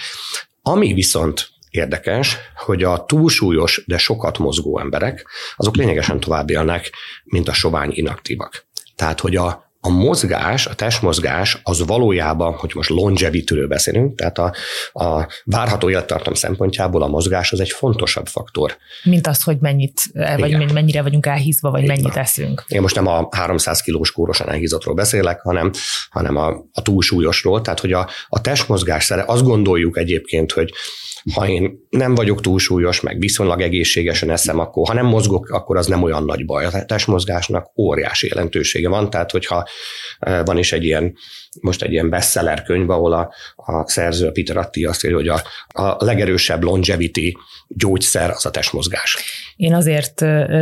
Ami 0.63 0.93
viszont 0.93 1.49
érdekes, 1.71 2.37
hogy 2.55 2.83
a 2.83 3.05
túlsúlyos, 3.05 3.83
de 3.87 3.99
sokat 3.99 4.39
mozgó 4.39 4.79
emberek, 4.79 5.27
azok 5.57 5.77
lényegesen 5.77 6.21
tovább 6.21 6.51
élnek, 6.51 6.93
mint 7.25 7.49
a 7.49 7.53
sovány 7.53 7.91
inaktívak. 7.93 8.67
Tehát, 8.97 9.21
hogy 9.21 9.37
a 9.37 9.66
a 9.87 9.89
mozgás, 9.89 10.67
a 10.67 10.75
testmozgás 10.75 11.61
az 11.63 11.87
valójában, 11.87 12.53
hogy 12.53 12.73
most 12.75 12.89
longevity 12.91 13.67
beszélünk, 13.69 14.19
tehát 14.19 14.39
a, 14.39 14.55
a 14.93 15.27
várható 15.45 15.91
élettartam 15.91 16.35
szempontjából 16.35 17.03
a 17.03 17.07
mozgás 17.07 17.53
az 17.53 17.61
egy 17.61 17.71
fontosabb 17.71 18.27
faktor. 18.27 18.77
Mint 19.05 19.27
az, 19.27 19.43
hogy 19.43 19.57
mennyit, 19.61 20.03
vagy 20.13 20.49
Igen. 20.49 20.71
mennyire 20.73 21.03
vagyunk 21.03 21.27
elhízva, 21.27 21.71
vagy 21.71 21.83
Igen. 21.83 21.97
mennyit 21.97 22.17
eszünk. 22.17 22.65
Én 22.69 22.81
most 22.81 22.95
nem 22.95 23.07
a 23.07 23.29
300 23.31 23.81
kilós 23.81 24.13
kórosan 24.13 24.49
elhízottról 24.49 24.95
beszélek, 24.95 25.41
hanem, 25.41 25.71
hanem 26.11 26.37
a, 26.37 26.49
a 26.73 26.83
túlsúlyosról, 26.83 27.61
tehát 27.61 27.81
hogy 27.81 27.93
a, 27.93 28.09
a 28.29 28.41
testmozgás 28.41 29.05
szere, 29.05 29.25
azt 29.27 29.43
gondoljuk 29.43 29.99
egyébként, 29.99 30.53
hogy 30.53 30.73
ha 31.35 31.49
én 31.49 31.87
nem 31.91 32.15
vagyok 32.15 32.41
túlsúlyos, 32.41 33.01
meg 33.01 33.19
viszonylag 33.19 33.61
egészségesen 33.61 34.31
eszem, 34.31 34.59
akkor 34.59 34.89
ha 34.89 34.95
nem 34.95 35.07
mozgok, 35.07 35.49
akkor 35.49 35.77
az 35.77 35.87
nem 35.87 36.03
olyan 36.03 36.25
nagy 36.25 36.45
baj. 36.45 36.65
A 36.65 36.85
testmozgásnak 36.85 37.71
óriási 37.77 38.27
jelentősége 38.29 38.89
van, 38.89 39.11
tehát 39.11 39.31
hogyha 39.31 39.69
e, 40.19 40.43
van 40.45 40.59
is 40.59 40.73
egy 40.73 40.85
ilyen, 40.85 41.17
most 41.61 41.83
egy 41.83 41.93
ilyen 41.93 42.11
bestseller 42.11 42.63
könyv, 42.63 42.91
ahol 42.91 43.13
a, 43.13 43.33
a 43.57 43.89
szerző, 43.89 44.27
a 44.27 44.31
Peter 44.31 44.57
Atti 44.57 44.85
azt 44.85 45.05
írja, 45.05 45.17
hogy 45.17 45.29
a, 45.29 45.43
a 45.83 46.05
legerősebb 46.05 46.63
longevity 46.63 47.37
gyógyszer 47.69 48.31
az 48.31 48.47
a 48.47 48.51
testmozgás. 48.51 49.17
Én 49.57 49.75
azért 49.75 50.21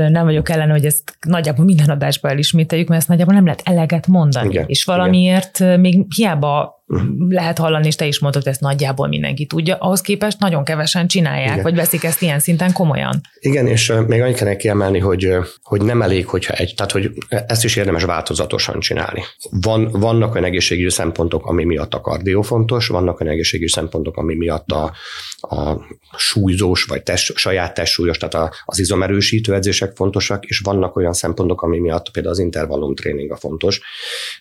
nem 0.09 0.24
vagyok 0.24 0.48
ellen, 0.48 0.70
hogy 0.70 0.85
ezt 0.85 1.16
nagyjából 1.27 1.64
minden 1.64 1.88
adásban 1.88 2.31
elismételjük, 2.31 2.88
mert 2.88 3.00
ezt 3.00 3.09
nagyjából 3.09 3.35
nem 3.35 3.44
lehet 3.44 3.62
eleget 3.64 4.07
mondani. 4.07 4.48
Igen, 4.48 4.64
és 4.66 4.85
valamiért 4.85 5.61
igen. 5.61 5.81
még 5.81 6.05
hiába. 6.14 6.83
Lehet 7.28 7.59
hallani, 7.59 7.87
és 7.87 7.94
te 7.94 8.07
is 8.07 8.18
hogy 8.18 8.42
ezt 8.44 8.61
nagyjából 8.61 9.09
mindenki 9.09 9.46
tudja, 9.46 9.76
ahhoz 9.76 10.00
képest 10.00 10.38
nagyon 10.38 10.64
kevesen 10.64 11.07
csinálják, 11.07 11.50
Igen. 11.50 11.62
vagy 11.62 11.74
veszik 11.74 12.04
ezt 12.04 12.22
ilyen 12.22 12.38
szinten 12.38 12.72
komolyan. 12.72 13.20
Igen, 13.40 13.66
és 13.66 13.92
még 14.07 14.20
annyit 14.20 14.37
kell 14.37 14.57
kiemelni, 14.57 14.98
hogy, 14.98 15.37
hogy 15.62 15.83
nem 15.83 16.02
elég, 16.02 16.26
hogyha 16.26 16.54
egy, 16.54 16.72
tehát 16.76 16.92
hogy 16.92 17.11
ezt 17.28 17.64
is 17.64 17.76
érdemes 17.76 18.04
változatosan 18.04 18.80
csinálni. 18.80 19.22
Van, 19.50 19.88
vannak 19.92 20.35
olyan 20.35 20.46
egészségügyi 20.46 20.90
szempontok, 20.90 21.46
ami 21.46 21.64
miatt 21.64 21.94
a 21.94 22.00
kardió 22.00 22.42
fontos, 22.42 22.87
vannak 22.87 23.20
olyan 23.20 23.33
egészségügyi 23.33 23.70
szempontok, 23.70 24.16
ami 24.16 24.35
miatt 24.35 24.70
a, 24.70 24.92
a 25.40 25.80
súlyzós, 26.16 26.85
vagy 26.85 27.02
test, 27.02 27.37
saját 27.37 27.74
testsúlyos, 27.74 28.18
tehát 28.18 28.35
a, 28.35 28.54
az 28.64 28.78
izomerősítő 28.78 29.54
edzések 29.54 29.96
fontosak, 29.96 30.44
és 30.44 30.59
vannak 30.59 30.96
olyan 30.96 31.12
szempontok, 31.12 31.62
ami 31.62 31.78
miatt 31.78 32.11
például 32.11 32.35
az 32.35 32.40
intervallum 32.40 32.94
tréning 32.94 33.30
a 33.30 33.37
fontos. 33.37 33.80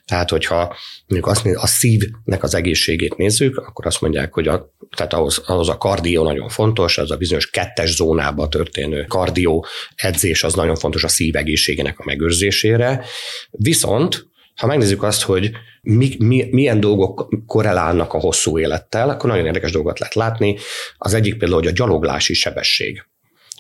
Tehát, 0.06 0.30
hogyha 0.30 0.76
mondjuk 1.08 1.32
azt 1.32 1.46
a 1.46 1.68
szívnek 1.68 2.43
az 2.44 2.56
egészségét 2.56 3.18
nézzük, 3.18 3.58
akkor 3.58 3.86
azt 3.86 4.02
mondják, 4.02 4.34
hogy 4.34 4.48
a, 4.48 4.74
tehát 4.96 5.14
ahhoz, 5.14 5.38
ahhoz 5.46 5.70
a 5.70 5.78
kardió 5.78 6.24
nagyon 6.24 6.50
fontos, 6.50 6.98
az 6.98 7.12
a 7.12 7.18
bizonyos 7.18 7.50
kettes 7.50 7.96
zónába 7.96 8.48
történő 8.48 9.04
kardió 9.04 9.66
edzés 9.96 10.44
az 10.44 10.54
nagyon 10.54 10.76
fontos 10.76 11.04
a 11.04 11.08
szív 11.08 11.36
egészségének 11.36 12.00
a 12.00 12.04
megőrzésére. 12.06 13.06
Viszont 13.52 14.32
ha 14.56 14.68
megnézzük 14.68 15.04
azt, 15.04 15.22
hogy 15.22 15.52
mi, 15.82 16.16
mi, 16.20 16.48
milyen 16.52 16.80
dolgok 16.80 17.30
korrelálnak 17.48 18.14
a 18.14 18.20
hosszú 18.20 18.60
élettel, 18.60 19.10
akkor 19.10 19.30
nagyon 19.30 19.46
érdekes 19.46 19.72
dolgot 19.72 20.00
lehet 20.00 20.16
látni. 20.16 20.58
Az 20.98 21.14
egyik 21.14 21.38
például, 21.38 21.60
hogy 21.60 21.70
a 21.70 21.76
gyaloglási 21.76 22.34
sebesség 22.34 23.06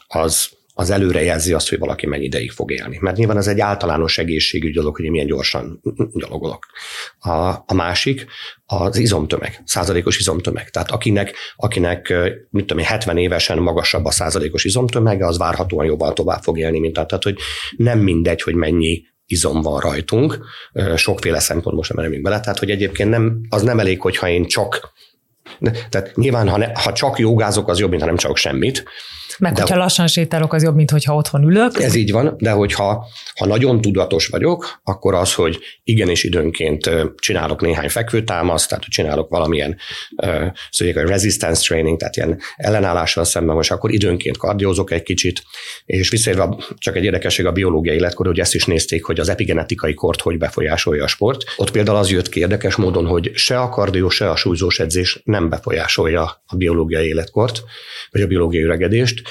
az 0.07 0.49
az 0.73 0.89
előrejelzi 0.89 1.53
azt, 1.53 1.69
hogy 1.69 1.79
valaki 1.79 2.07
mennyi 2.07 2.23
ideig 2.23 2.51
fog 2.51 2.71
élni. 2.71 2.97
Mert 3.01 3.17
nyilván 3.17 3.37
ez 3.37 3.47
egy 3.47 3.59
általános 3.59 4.17
egészségügyi 4.17 4.73
dolog, 4.73 4.95
hogy 4.95 5.09
milyen 5.09 5.27
gyorsan 5.27 5.81
gyalogolok. 6.13 6.65
A, 7.19 7.31
a 7.65 7.73
másik 7.73 8.25
az 8.65 8.97
izomtömeg, 8.97 9.61
százalékos 9.65 10.19
izomtömeg. 10.19 10.69
Tehát 10.69 10.91
akinek, 10.91 11.35
akinek 11.55 12.13
mit 12.49 12.65
tudom 12.65 12.83
én, 12.83 12.89
70 12.89 13.17
évesen 13.17 13.57
magasabb 13.57 14.05
a 14.05 14.11
százalékos 14.11 14.63
izomtömege, 14.63 15.25
az 15.25 15.37
várhatóan 15.37 15.85
jobban 15.85 16.13
tovább 16.13 16.41
fog 16.41 16.59
élni, 16.59 16.79
mint 16.79 16.93
tehát, 16.93 17.23
hogy 17.23 17.37
nem 17.77 17.99
mindegy, 17.99 18.41
hogy 18.41 18.55
mennyi 18.55 19.01
izom 19.25 19.61
van 19.61 19.79
rajtunk, 19.79 20.39
sokféle 20.95 21.39
szempont 21.39 21.75
most 21.75 21.93
nem 21.93 22.03
menjünk 22.03 22.23
bele, 22.23 22.39
tehát 22.39 22.59
hogy 22.59 22.69
egyébként 22.69 23.09
nem, 23.09 23.41
az 23.49 23.61
nem 23.61 23.79
elég, 23.79 24.01
hogyha 24.01 24.29
én 24.29 24.45
csak 24.45 24.91
tehát 25.89 26.15
nyilván, 26.15 26.49
ha, 26.49 26.57
ne, 26.57 26.67
ha 26.73 26.93
csak 26.93 27.19
jogázok, 27.19 27.69
az 27.69 27.79
jobb, 27.79 27.89
mint 27.89 28.01
ha 28.01 28.07
nem 28.07 28.17
csak 28.17 28.37
semmit. 28.37 28.83
Meg 29.39 29.53
de, 29.53 29.61
hogyha 29.61 29.77
lassan 29.77 30.07
sétálok, 30.07 30.53
az 30.53 30.63
jobb, 30.63 30.75
mint 30.75 30.91
hogyha 30.91 31.15
otthon 31.15 31.43
ülök. 31.43 31.79
Ez 31.79 31.95
így 31.95 32.11
van, 32.11 32.35
de 32.37 32.51
hogyha 32.51 33.05
ha 33.35 33.45
nagyon 33.45 33.81
tudatos 33.81 34.27
vagyok, 34.27 34.79
akkor 34.83 35.13
az, 35.13 35.33
hogy 35.33 35.59
igenis 35.83 36.23
időnként 36.23 36.89
csinálok 37.15 37.61
néhány 37.61 37.89
fekvőtámaszt, 37.89 38.67
tehát 38.69 38.83
hogy 38.83 38.93
csinálok 38.93 39.29
valamilyen 39.29 39.77
szóval 40.71 41.05
resistance 41.05 41.61
training, 41.67 41.97
tehát 41.97 42.15
ilyen 42.15 42.39
ellenállással 42.55 43.23
szemben, 43.23 43.55
most 43.55 43.71
akkor 43.71 43.93
időnként 43.93 44.37
kardiózok 44.37 44.91
egy 44.91 45.03
kicsit, 45.03 45.43
és 45.85 46.09
visszaérve 46.09 46.55
csak 46.77 46.95
egy 46.95 47.03
érdekesség 47.03 47.45
a 47.45 47.51
biológiai 47.51 47.95
életkor, 47.95 48.25
hogy 48.25 48.39
ezt 48.39 48.55
is 48.55 48.65
nézték, 48.65 49.03
hogy 49.03 49.19
az 49.19 49.29
epigenetikai 49.29 49.93
kort 49.93 50.21
hogy 50.21 50.37
befolyásolja 50.37 51.03
a 51.03 51.07
sport. 51.07 51.43
Ott 51.57 51.71
például 51.71 51.97
az 51.97 52.11
jött 52.11 52.29
ki 52.29 52.39
érdekes 52.39 52.75
módon, 52.75 53.05
hogy 53.05 53.31
se 53.33 53.59
a 53.59 53.69
kardió, 53.69 54.09
se 54.09 54.29
a 54.29 54.35
súlyzós 54.35 54.79
edzés 54.79 55.21
nem 55.23 55.49
befolyásolja 55.49 56.43
a 56.45 56.55
biológiai 56.55 57.07
életkort, 57.07 57.63
vagy 58.11 58.21
a 58.21 58.27
biológiai 58.27 58.63
öregedést, 58.63 59.21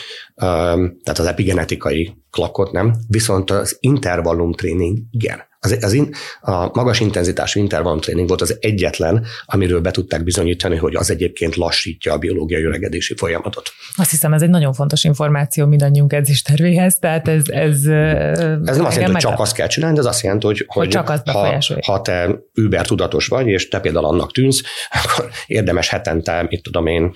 tehát 1.03 1.19
az 1.19 1.27
epigenetikai 1.27 2.17
klakot 2.31 2.73
nem, 2.73 2.95
viszont 3.09 3.51
az 3.51 3.77
intervallum 3.81 4.53
tréning 4.53 4.99
igen. 5.11 5.51
Az, 5.65 5.79
az 5.81 5.93
in, 5.93 6.15
a 6.41 6.67
magas 6.73 7.01
intenzitású 7.01 7.61
intervallum 7.61 8.01
tréning 8.01 8.29
volt 8.29 8.41
az 8.41 8.57
egyetlen, 8.61 9.27
amiről 9.45 9.81
be 9.81 9.91
tudták 9.91 10.25
bizonyítani, 10.25 10.77
hogy 10.77 10.95
az 10.95 11.11
egyébként 11.11 11.57
lassítja 11.57 12.13
a 12.13 12.19
biológiai 12.19 12.65
öregedési 12.65 13.15
folyamatot. 13.17 13.73
Azt 13.97 14.11
hiszem, 14.11 14.33
ez 14.33 14.43
egy 14.43 14.51
nagyon 14.51 14.73
fontos 14.73 15.05
információ 15.05 15.67
mindannyiunk 15.67 16.13
edzéstervéhez, 16.13 16.99
tehát 16.99 17.29
ez... 17.29 17.47
Ez, 17.47 17.87
ez 17.87 18.39
nem 18.77 18.85
azt 18.85 18.97
jelenti, 18.97 19.13
hogy 19.13 19.17
csak 19.17 19.41
azt 19.41 19.55
kell 19.55 19.67
csinálni, 19.67 19.95
de 19.95 20.01
ez 20.01 20.07
azt 20.07 20.23
jelenti, 20.23 20.47
hogy, 20.47 20.59
hogy, 20.59 20.67
hogy 20.69 20.89
csak 20.89 21.11
azt 21.11 21.29
ha, 21.29 21.59
ha 21.87 22.01
te 22.01 22.39
über 22.55 22.87
tudatos 22.87 23.27
vagy, 23.27 23.47
és 23.47 23.69
te 23.69 23.81
például 23.81 24.05
annak 24.05 24.33
tűnsz, 24.33 24.63
akkor 25.05 25.31
érdemes 25.47 25.89
hetente, 25.89 26.47
mit 26.49 26.63
tudom 26.63 26.87
én, 26.87 27.13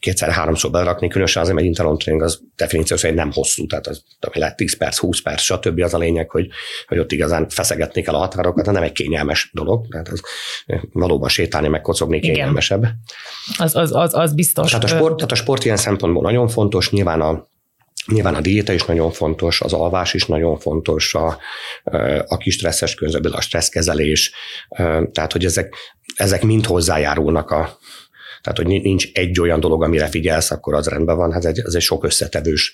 kétszer-háromszor 0.00 0.70
berakni, 0.70 1.08
különösen 1.08 1.42
azért, 1.42 1.56
mert 1.56 1.68
interval 1.68 1.96
training 1.96 2.26
az 2.26 2.40
definíció 2.56 2.96
szerint 2.96 3.18
nem 3.18 3.32
hosszú, 3.32 3.66
tehát 3.66 3.86
az 3.86 4.02
lehet 4.32 4.56
10 4.56 4.76
perc, 4.76 4.98
20 4.98 5.22
perc, 5.22 5.40
stb. 5.40 5.80
az 5.80 5.94
a 5.94 5.98
lényeg, 5.98 6.30
hogy, 6.30 6.48
hogy 6.86 6.98
ott 6.98 7.12
igazán 7.12 7.48
feszegetni 7.48 8.02
kell 8.02 8.14
a 8.14 8.18
határokat, 8.18 8.64
de 8.64 8.70
nem 8.70 8.82
egy 8.82 8.92
kényelmes 8.92 9.50
dolog, 9.52 9.86
tehát 9.88 10.08
az 10.08 10.20
valóban 10.92 11.28
sétálni, 11.28 11.68
meg 11.68 11.80
kocogni 11.80 12.20
kényelmesebb. 12.20 12.86
Az, 13.58 13.76
az, 13.76 13.94
az, 13.94 14.14
az 14.14 14.34
biztos. 14.34 14.70
Tehát 14.70 14.84
a, 14.84 14.88
sport, 14.88 15.16
tehát 15.16 15.32
a 15.32 15.34
sport 15.34 15.64
ilyen 15.64 15.76
szempontból 15.76 16.22
nagyon 16.22 16.48
fontos, 16.48 16.90
nyilván 16.90 17.20
a 17.20 17.48
Nyilván 18.06 18.34
a 18.34 18.40
diéta 18.40 18.72
is 18.72 18.84
nagyon 18.84 19.10
fontos, 19.10 19.60
az 19.60 19.72
alvás 19.72 20.14
is 20.14 20.26
nagyon 20.26 20.58
fontos, 20.58 21.14
a, 21.14 21.38
a 22.26 22.36
kis 22.36 22.54
stresszes 22.54 22.94
közben 22.94 23.32
a 23.32 23.40
stresszkezelés, 23.40 24.32
tehát 25.12 25.32
hogy 25.32 25.44
ezek, 25.44 25.74
ezek 26.14 26.42
mind 26.42 26.66
hozzájárulnak 26.66 27.50
a, 27.50 27.78
Tehát, 28.42 28.58
hogy 28.58 28.66
nincs 28.66 29.06
egy 29.12 29.40
olyan 29.40 29.60
dolog, 29.60 29.82
amire 29.82 30.06
figyelsz, 30.06 30.50
akkor 30.50 30.74
az 30.74 30.86
rendben 30.86 31.16
van. 31.16 31.32
Hát 31.32 31.44
ez 31.44 31.50
egy, 31.50 31.62
ez 31.66 31.74
egy 31.74 31.82
sok 31.82 32.04
összetevős 32.04 32.72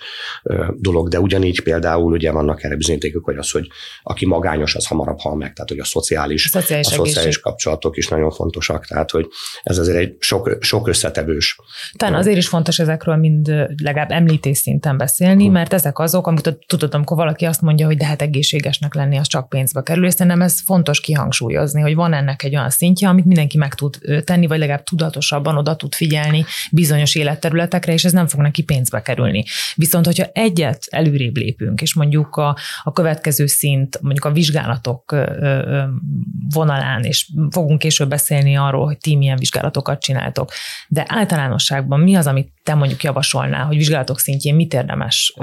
dolog, 0.74 1.08
de 1.08 1.20
ugyanígy 1.20 1.62
például 1.62 2.12
ugye 2.12 2.32
vannak 2.32 2.62
erre 2.62 2.76
bizonyítékok, 2.76 3.24
hogy 3.24 3.36
az, 3.36 3.50
hogy 3.50 3.68
aki 4.02 4.26
magányos, 4.26 4.74
az 4.74 4.86
hamarabb 4.86 5.18
hal 5.20 5.36
meg, 5.36 5.52
tehát 5.52 5.68
hogy 5.68 5.78
a 5.78 5.84
szociális, 5.84 6.44
a 6.44 6.48
szociális, 6.48 6.86
a 6.86 6.90
szociális 6.90 7.40
kapcsolatok 7.40 7.96
is 7.96 8.08
nagyon 8.08 8.30
fontosak, 8.30 8.86
tehát 8.86 9.10
hogy 9.10 9.26
ez 9.62 9.78
azért 9.78 9.98
egy 9.98 10.16
sok, 10.18 10.56
sok 10.60 10.88
összetevős. 10.88 11.56
Talán 11.96 12.14
azért 12.14 12.36
is 12.36 12.48
fontos 12.48 12.78
ezekről 12.78 13.16
mind 13.16 13.48
legalább 13.82 14.10
említés 14.10 14.58
szinten 14.58 14.96
beszélni, 14.96 15.44
hmm. 15.44 15.52
mert 15.52 15.72
ezek 15.72 15.98
azok, 15.98 16.26
amit 16.26 16.58
tudod, 16.66 16.94
amikor 16.94 17.16
valaki 17.16 17.44
azt 17.44 17.60
mondja, 17.60 17.86
hogy 17.86 17.96
de 17.96 18.04
hát 18.04 18.22
egészségesnek 18.22 18.94
lenni, 18.94 19.16
az 19.16 19.26
csak 19.26 19.48
pénzbe 19.48 19.82
kerül, 19.82 20.06
és 20.06 20.12
szerintem 20.12 20.42
ez 20.42 20.60
fontos 20.60 21.00
kihangsúlyozni, 21.00 21.80
hogy 21.80 21.94
van 21.94 22.12
ennek 22.12 22.42
egy 22.42 22.56
olyan 22.56 22.70
szintje, 22.70 23.08
amit 23.08 23.24
mindenki 23.24 23.58
meg 23.58 23.74
tud 23.74 23.98
tenni, 24.24 24.46
vagy 24.46 24.58
legalább 24.58 24.82
tudatosabban 24.82 25.55
oda 25.56 25.76
tud 25.76 25.94
figyelni 25.94 26.44
bizonyos 26.72 27.14
életterületekre, 27.14 27.92
és 27.92 28.04
ez 28.04 28.12
nem 28.12 28.26
fog 28.26 28.40
neki 28.40 28.62
pénzbe 28.62 29.02
kerülni. 29.02 29.44
Viszont, 29.74 30.06
hogyha 30.06 30.26
egyet 30.32 30.84
előrébb 30.90 31.36
lépünk, 31.36 31.82
és 31.82 31.94
mondjuk 31.94 32.36
a, 32.36 32.56
a 32.82 32.92
következő 32.92 33.46
szint, 33.46 33.98
mondjuk 34.00 34.24
a 34.24 34.32
vizsgálatok 34.32 35.16
vonalán, 36.54 37.04
és 37.04 37.30
fogunk 37.50 37.78
később 37.78 38.08
beszélni 38.08 38.56
arról, 38.56 38.84
hogy 38.84 38.98
ti 38.98 39.16
milyen 39.16 39.38
vizsgálatokat 39.38 40.00
csináltok, 40.00 40.50
de 40.88 41.04
általánosságban 41.08 42.00
mi 42.00 42.14
az, 42.14 42.26
amit 42.26 42.52
te 42.62 42.74
mondjuk 42.74 43.02
javasolnál, 43.02 43.64
hogy 43.64 43.76
vizsgálatok 43.76 44.18
szintjén 44.18 44.54
mit 44.54 44.74
érdemes 44.74 45.34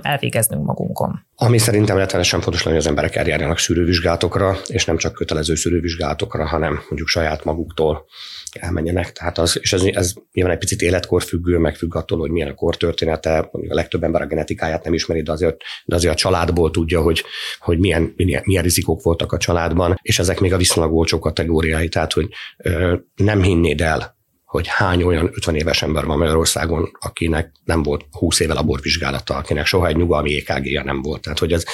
elvégeznünk 0.00 0.64
magunkon? 0.64 1.26
Ami 1.36 1.58
szerintem 1.58 1.96
rettenesen 1.96 2.40
fontos 2.40 2.62
lenne, 2.62 2.76
hogy 2.76 2.84
az 2.84 2.90
emberek 2.90 3.16
eljárjanak 3.16 3.58
szűrővizsgálatokra, 3.58 4.56
és 4.66 4.84
nem 4.84 4.96
csak 4.96 5.12
kötelező 5.12 5.54
szűrővizsgálatokra, 5.54 6.46
hanem 6.46 6.72
mondjuk 6.88 7.08
saját 7.08 7.44
maguktól 7.44 8.06
elmenjenek. 8.60 9.12
Tehát 9.12 9.38
az, 9.38 9.58
és 9.60 9.72
ez, 9.72 9.82
ez 9.82 10.14
nyilván 10.32 10.54
egy 10.54 10.60
picit 10.60 10.82
életkor 10.82 11.22
függő, 11.22 11.58
meg 11.58 11.76
függ 11.76 11.94
attól, 11.94 12.18
hogy 12.18 12.30
milyen 12.30 12.48
a 12.48 12.54
kor 12.54 12.76
története. 12.76 13.48
Mondjuk 13.52 13.72
a 13.72 13.76
legtöbb 13.76 14.02
ember 14.02 14.22
a 14.22 14.26
genetikáját 14.26 14.84
nem 14.84 14.94
ismeri, 14.94 15.22
de 15.22 15.32
azért, 15.32 15.56
de 15.84 15.94
azért 15.94 16.12
a 16.12 16.16
családból 16.16 16.70
tudja, 16.70 17.00
hogy, 17.00 17.24
hogy 17.58 17.78
milyen, 17.78 18.12
milyen, 18.16 18.42
milyen 18.44 18.62
rizikók 18.62 19.02
voltak 19.02 19.32
a 19.32 19.38
családban, 19.38 19.98
és 20.02 20.18
ezek 20.18 20.40
még 20.40 20.52
a 20.52 20.56
viszonylag 20.56 20.94
olcsó 20.94 21.18
kategóriái, 21.18 21.88
tehát 21.88 22.12
hogy 22.12 22.28
ö, 22.56 22.96
nem 23.14 23.42
hinnéd 23.42 23.80
el, 23.80 24.15
hogy 24.56 24.66
hány 24.68 25.02
olyan 25.02 25.30
50 25.34 25.54
éves 25.54 25.82
ember 25.82 26.04
van 26.04 26.18
Magyarországon, 26.18 26.90
akinek 27.00 27.52
nem 27.64 27.82
volt 27.82 28.04
20 28.10 28.40
éve 28.40 28.54
laborvizsgálata, 28.54 29.34
akinek 29.34 29.66
soha 29.66 29.86
egy 29.86 29.96
nyugalmi 29.96 30.44
EKG-ja 30.46 30.84
nem 30.84 31.02
volt. 31.02 31.20
Tehát, 31.20 31.38
hogy 31.38 31.52
ez 31.52 31.64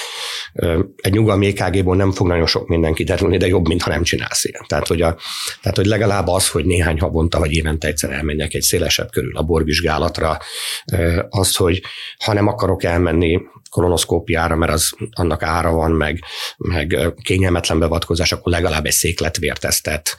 egy 0.95 1.13
nyugalmi 1.13 1.47
EKG-ból 1.47 1.95
nem 1.95 2.11
fog 2.11 2.27
nagyon 2.27 2.45
sok 2.45 2.67
mindenki 2.67 3.03
derülni, 3.03 3.37
de 3.37 3.47
jobb, 3.47 3.67
mintha 3.67 3.89
nem 3.89 4.03
csinálsz 4.03 4.43
ilyen. 4.43 4.63
Tehát, 4.67 4.87
hogy, 4.87 5.01
a, 5.01 5.17
tehát, 5.61 5.77
hogy 5.77 5.85
legalább 5.85 6.27
az, 6.27 6.49
hogy 6.49 6.65
néhány 6.65 6.99
havonta 6.99 7.39
vagy 7.39 7.51
évente 7.51 7.87
egyszer 7.87 8.11
elmenjek 8.11 8.53
egy 8.53 8.61
szélesebb 8.61 9.09
körül 9.11 9.31
laborvizsgálatra, 9.33 10.37
az, 11.29 11.55
hogy 11.55 11.81
ha 12.25 12.33
nem 12.33 12.47
akarok 12.47 12.83
elmenni 12.83 13.41
kolonoszkópiára, 13.73 14.55
mert 14.55 14.71
az 14.71 14.91
annak 15.11 15.43
ára 15.43 15.71
van, 15.71 15.91
meg, 15.91 16.19
meg 16.57 17.13
kényelmetlen 17.21 17.79
beavatkozás, 17.79 18.31
akkor 18.31 18.51
legalább 18.51 18.85
egy 18.85 18.91
székletvértesztet 18.91 20.17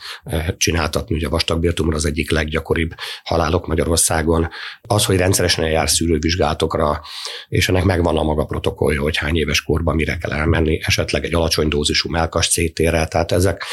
csináltatni. 0.57 1.15
Ugye 1.15 1.27
a 1.27 1.31
vastagbéltumor 1.31 1.95
az 1.95 2.05
egyik 2.05 2.31
leggyakoribb 2.31 2.95
halálok 3.25 3.67
Magyarországon. 3.67 4.49
Az, 4.83 5.05
hogy 5.05 5.17
rendszeresen 5.17 5.65
eljár 5.65 5.91
szűrővizsgálatokra, 5.91 7.01
és 7.49 7.69
ennek 7.69 7.85
megvan 7.85 8.17
a 8.17 8.23
maga 8.23 8.45
protokollja, 8.45 9.01
hogy 9.01 9.17
hány 9.17 9.37
éves 9.37 9.63
korban 9.63 9.95
mire 9.95 10.17
kell 10.17 10.33
elmenni, 10.33 10.81
esetleg 10.85 11.25
egy 11.25 11.35
alacsony 11.35 11.69
dózisú 11.69 12.11
melkas 12.11 12.49
CT-re, 12.49 13.07
tehát 13.07 13.33
ezek... 13.33 13.65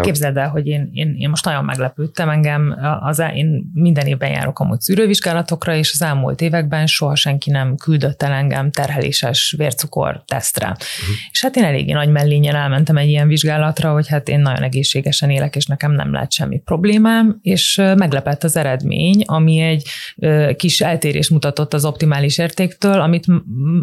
Képzeld 0.00 0.36
el, 0.36 0.48
hogy 0.48 0.66
én, 0.66 0.90
én, 0.92 1.14
én 1.18 1.28
most 1.28 1.44
nagyon 1.44 1.64
meglepődtem 1.64 2.28
engem, 2.28 2.76
az, 3.00 3.22
én 3.34 3.70
minden 3.74 4.06
évben 4.06 4.30
járok 4.30 4.58
amúgy 4.58 4.80
szűrővizsgálatokra, 4.80 5.74
és 5.74 5.92
az 5.92 6.02
elmúlt 6.02 6.40
években 6.40 6.86
soha 6.86 7.14
senki 7.14 7.50
nem 7.50 7.76
küldött 7.76 8.22
el 8.22 8.32
engem 8.32 8.70
terheléses 9.18 9.54
vércukor 9.56 10.22
tesztre. 10.26 10.66
Uh-huh. 10.66 11.16
És 11.30 11.42
hát 11.42 11.56
én 11.56 11.64
eléggé 11.64 11.92
nagy 11.92 12.08
mellényen 12.08 12.54
elmentem 12.54 12.96
egy 12.96 13.08
ilyen 13.08 13.28
vizsgálatra, 13.28 13.92
hogy 13.92 14.08
hát 14.08 14.28
én 14.28 14.40
nagyon 14.40 14.62
egészségesen 14.62 15.30
élek, 15.30 15.56
és 15.56 15.66
nekem 15.66 15.92
nem 15.92 16.12
lehet 16.12 16.32
semmi 16.32 16.58
problémám, 16.64 17.38
és 17.42 17.76
meglepett 17.96 18.44
az 18.44 18.56
eredmény, 18.56 19.22
ami 19.26 19.60
egy 19.60 19.88
kis 20.56 20.80
eltérés 20.80 21.28
mutatott 21.30 21.74
az 21.74 21.84
optimális 21.84 22.38
értéktől, 22.38 23.00
amit 23.00 23.24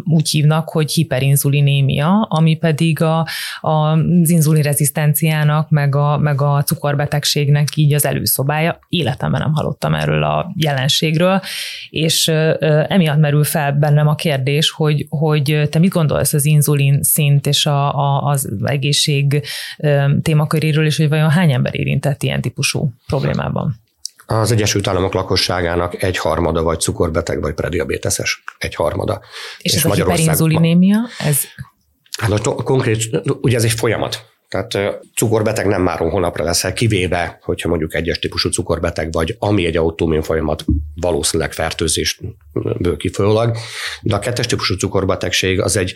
úgy 0.04 0.28
hívnak, 0.28 0.68
hogy 0.68 0.92
hiperinzulinémia, 0.92 2.26
ami 2.28 2.56
pedig 2.56 3.02
a, 3.02 3.26
a, 3.60 3.70
az 3.70 4.30
inzulinrezisztenciának, 4.30 5.70
meg 5.70 5.94
a, 5.94 6.18
meg 6.18 6.40
a 6.40 6.62
cukorbetegségnek 6.62 7.68
így 7.74 7.94
az 7.94 8.04
előszobája. 8.04 8.78
Életemben 8.88 9.40
nem 9.40 9.52
hallottam 9.52 9.94
erről 9.94 10.22
a 10.22 10.52
jelenségről, 10.56 11.40
és 11.90 12.28
emiatt 12.88 13.18
merül 13.18 13.44
fel 13.44 13.72
bennem 13.72 14.08
a 14.08 14.14
kérdés, 14.14 14.70
hogy, 14.70 15.06
hogy 15.28 15.68
te 15.70 15.78
mit 15.78 15.92
gondolsz 15.92 16.32
az 16.32 16.44
inzulin 16.44 17.02
szint 17.02 17.46
és 17.46 17.66
a, 17.66 17.94
a, 17.94 18.22
az 18.22 18.48
egészség 18.64 19.42
témaköréről, 20.22 20.86
és 20.86 20.96
hogy 20.96 21.08
vajon 21.08 21.30
hány 21.30 21.52
ember 21.52 21.78
érintett 21.78 22.22
ilyen 22.22 22.40
típusú 22.40 22.92
problémában? 23.06 23.82
Az 24.26 24.52
Egyesült 24.52 24.86
Államok 24.86 25.14
lakosságának 25.14 26.02
egy 26.02 26.18
harmada 26.18 26.62
vagy 26.62 26.80
cukorbeteg, 26.80 27.40
vagy 27.40 27.54
prediabéteses. 27.54 28.42
Egy 28.58 28.74
harmada. 28.74 29.20
És, 29.58 29.72
és 29.72 29.84
ez 29.84 29.90
a 29.90 29.94
hiperinzulinémia? 29.94 30.98
Ez... 31.18 31.38
Hát 32.18 32.46
a 32.46 32.54
konkrét, 32.54 33.22
ugye 33.40 33.56
ez 33.56 33.64
egy 33.64 33.72
folyamat. 33.72 34.33
Tehát 34.54 34.98
cukorbeteg 35.14 35.66
nem 35.66 35.82
már 35.82 35.98
hónapra 35.98 36.44
leszel, 36.44 36.72
kivéve, 36.72 37.38
hogyha 37.42 37.68
mondjuk 37.68 37.94
egyes 37.94 38.18
típusú 38.18 38.48
cukorbeteg 38.48 39.12
vagy, 39.12 39.36
ami 39.38 39.66
egy 39.66 39.76
autoimmun 39.76 40.22
folyamat 40.22 40.64
valószínűleg 40.94 41.52
fertőzésből 41.52 42.96
kifolyólag. 42.96 43.56
De 44.02 44.14
a 44.14 44.18
kettes 44.18 44.46
típusú 44.46 44.74
cukorbetegség 44.74 45.60
az 45.60 45.76
egy, 45.76 45.94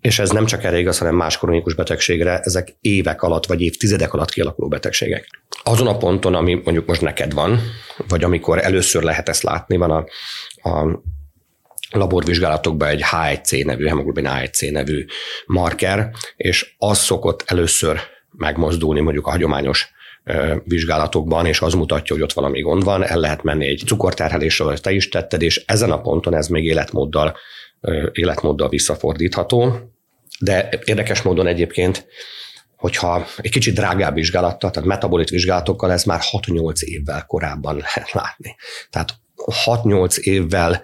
és 0.00 0.18
ez 0.18 0.30
nem 0.30 0.46
csak 0.46 0.64
erre 0.64 0.78
igaz, 0.78 0.98
hanem 0.98 1.14
más 1.14 1.38
kronikus 1.38 1.74
betegségre, 1.74 2.38
ezek 2.38 2.76
évek 2.80 3.22
alatt 3.22 3.46
vagy 3.46 3.60
évtizedek 3.60 4.12
alatt 4.12 4.30
kialakuló 4.30 4.68
betegségek. 4.68 5.28
Azon 5.62 5.86
a 5.86 5.96
ponton, 5.96 6.34
ami 6.34 6.54
mondjuk 6.54 6.86
most 6.86 7.00
neked 7.00 7.32
van, 7.32 7.60
vagy 8.08 8.24
amikor 8.24 8.58
először 8.58 9.02
lehet 9.02 9.28
ezt 9.28 9.42
látni, 9.42 9.76
van 9.76 9.90
a, 9.90 10.04
a 10.68 11.02
laborvizsgálatokban 11.90 12.88
egy 12.88 13.02
H1C 13.10 13.64
nevű, 13.64 13.86
hemoglobin 13.86 14.28
H1C 14.28 14.72
nevű 14.72 15.04
marker, 15.46 16.10
és 16.36 16.74
az 16.78 16.98
szokott 16.98 17.42
először 17.46 18.00
megmozdulni 18.30 19.00
mondjuk 19.00 19.26
a 19.26 19.30
hagyományos 19.30 19.88
vizsgálatokban, 20.64 21.46
és 21.46 21.60
az 21.60 21.74
mutatja, 21.74 22.14
hogy 22.14 22.24
ott 22.24 22.32
valami 22.32 22.60
gond 22.60 22.84
van, 22.84 23.04
el 23.04 23.18
lehet 23.18 23.42
menni 23.42 23.66
egy 23.66 23.82
cukorterhelésre, 23.86 24.64
hogy 24.64 24.80
te 24.80 24.90
is 24.90 25.08
tetted, 25.08 25.42
és 25.42 25.62
ezen 25.66 25.90
a 25.90 26.00
ponton 26.00 26.34
ez 26.34 26.46
még 26.46 26.64
életmóddal, 26.64 27.36
életmóddal 28.12 28.68
visszafordítható. 28.68 29.90
De 30.40 30.68
érdekes 30.84 31.22
módon 31.22 31.46
egyébként, 31.46 32.06
hogyha 32.76 33.26
egy 33.36 33.50
kicsit 33.50 33.74
drágább 33.74 34.14
vizsgálattal, 34.14 34.70
tehát 34.70 34.88
metabolit 34.88 35.28
vizsgálatokkal 35.28 35.92
ez 35.92 36.04
már 36.04 36.20
6-8 36.46 36.80
évvel 36.80 37.24
korábban 37.26 37.76
lehet 37.76 38.12
látni. 38.12 38.56
Tehát 38.90 39.14
6-8 39.64 40.16
évvel 40.16 40.82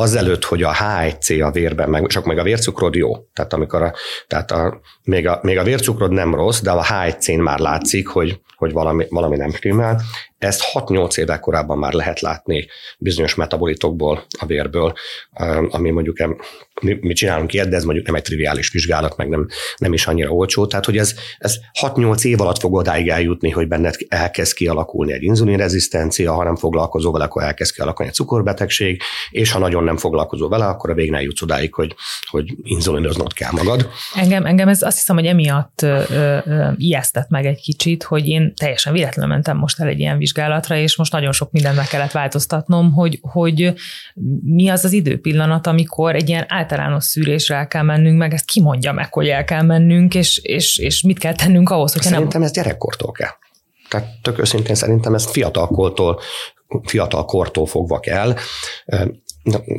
azelőtt, 0.00 0.44
hogy 0.44 0.62
a 0.62 0.72
H1C 0.72 1.46
a 1.46 1.50
vérben, 1.50 1.90
meg, 1.90 2.06
csak 2.06 2.24
meg 2.24 2.38
a 2.38 2.42
vércukrod 2.42 2.94
jó. 2.94 3.16
Tehát, 3.32 3.52
amikor 3.52 3.82
a, 3.82 3.94
tehát 4.26 4.50
a, 4.50 4.80
még, 5.02 5.28
a, 5.28 5.38
még 5.42 5.58
a 5.58 5.62
vércukrod 5.62 6.12
nem 6.12 6.34
rossz, 6.34 6.60
de 6.60 6.70
a 6.70 6.84
H1C-n 6.84 7.40
már 7.40 7.58
látszik, 7.58 8.08
hogy, 8.08 8.40
hogy 8.56 8.72
valami, 8.72 9.06
valami 9.10 9.36
nem 9.36 9.52
stimmel. 9.52 10.00
Ezt 10.38 10.62
6-8 10.72 11.18
évvel 11.18 11.40
korábban 11.40 11.78
már 11.78 11.92
lehet 11.92 12.20
látni 12.20 12.66
bizonyos 12.98 13.34
metabolitokból, 13.34 14.24
a 14.38 14.46
vérből, 14.46 14.92
ami 15.70 15.90
mondjuk 15.90 16.16
mi, 16.80 16.98
mi 17.00 17.12
csinálunk 17.12 17.52
ilyet, 17.52 17.68
de 17.68 17.76
ez 17.76 17.84
mondjuk 17.84 18.06
nem 18.06 18.14
egy 18.14 18.22
triviális 18.22 18.70
vizsgálat, 18.70 19.16
meg 19.16 19.28
nem, 19.28 19.48
nem 19.76 19.92
is 19.92 20.06
annyira 20.06 20.30
olcsó. 20.30 20.66
Tehát, 20.66 20.84
hogy 20.84 20.96
ez, 20.96 21.14
ez 21.38 21.56
6-8 21.80 22.24
év 22.24 22.40
alatt 22.40 22.58
fog 22.58 22.74
odáig 22.74 23.08
eljutni, 23.08 23.50
hogy 23.50 23.68
benned 23.68 23.94
elkezd 24.08 24.54
kialakulni 24.54 25.12
egy 25.12 25.22
inzulinrezisztencia, 25.22 26.32
ha 26.32 26.44
nem 26.44 26.56
foglalkozol 26.56 27.12
vele, 27.12 27.24
akkor 27.24 27.42
elkezd 27.42 27.74
kialakulni 27.74 28.10
egy 28.10 28.16
cukorbetegség, 28.16 29.02
és 29.30 29.52
ha 29.52 29.58
nagyon 29.58 29.84
nem 29.84 29.96
foglalkozol 29.96 30.48
vele, 30.48 30.66
akkor 30.66 30.90
a 30.90 30.94
végén 30.94 31.14
eljutsz 31.14 31.42
odáig, 31.42 31.74
hogy, 31.74 31.94
hogy 32.26 32.54
inzulinoznod 32.62 33.32
kell 33.32 33.50
magad. 33.50 33.88
Engem, 34.14 34.46
engem 34.46 34.68
ez 34.68 34.82
azt 34.82 34.96
hiszem, 34.96 35.16
hogy 35.16 35.26
emiatt 35.26 35.82
ö, 35.82 36.02
ö, 36.08 36.68
ijesztett 36.76 37.28
meg 37.28 37.46
egy 37.46 37.60
kicsit, 37.60 38.02
hogy 38.02 38.28
én 38.28 38.54
teljesen 38.54 38.92
véletlenül 38.92 39.32
mentem 39.32 39.56
most 39.56 39.80
el 39.80 39.88
egy 39.88 39.98
ilyen 39.98 40.18
vizsgálatra, 40.32 40.76
és 40.76 40.96
most 40.96 41.12
nagyon 41.12 41.32
sok 41.32 41.50
mindent 41.50 41.76
meg 41.76 41.86
kellett 41.86 42.10
változtatnom, 42.10 42.92
hogy, 42.92 43.18
hogy 43.22 43.74
mi 44.44 44.68
az 44.68 44.84
az 44.84 44.92
időpillanat, 44.92 45.66
amikor 45.66 46.14
egy 46.14 46.28
ilyen 46.28 46.44
általános 46.48 47.04
szűrésre 47.04 47.56
el 47.56 47.68
kell 47.68 47.82
mennünk, 47.82 48.18
meg 48.18 48.32
ezt 48.32 48.44
kimondja 48.44 48.92
meg, 48.92 49.12
hogy 49.12 49.28
el 49.28 49.44
kell 49.44 49.62
mennünk, 49.62 50.14
és, 50.14 50.38
és, 50.38 50.78
és 50.78 51.02
mit 51.02 51.18
kell 51.18 51.34
tennünk 51.34 51.70
ahhoz, 51.70 51.92
hogy 51.92 52.02
Szerintem 52.02 52.28
nem... 52.32 52.42
ez 52.42 52.52
gyerekkortól 52.52 53.12
kell. 53.12 53.30
Tehát 53.88 54.06
tök 54.22 54.38
őszintén 54.38 54.74
szerintem 54.74 55.14
ezt 55.14 55.30
fiatalkortól, 55.30 56.20
fiatal 56.82 57.24
kortól 57.24 57.66
fogva 57.66 58.00
kell 58.00 58.34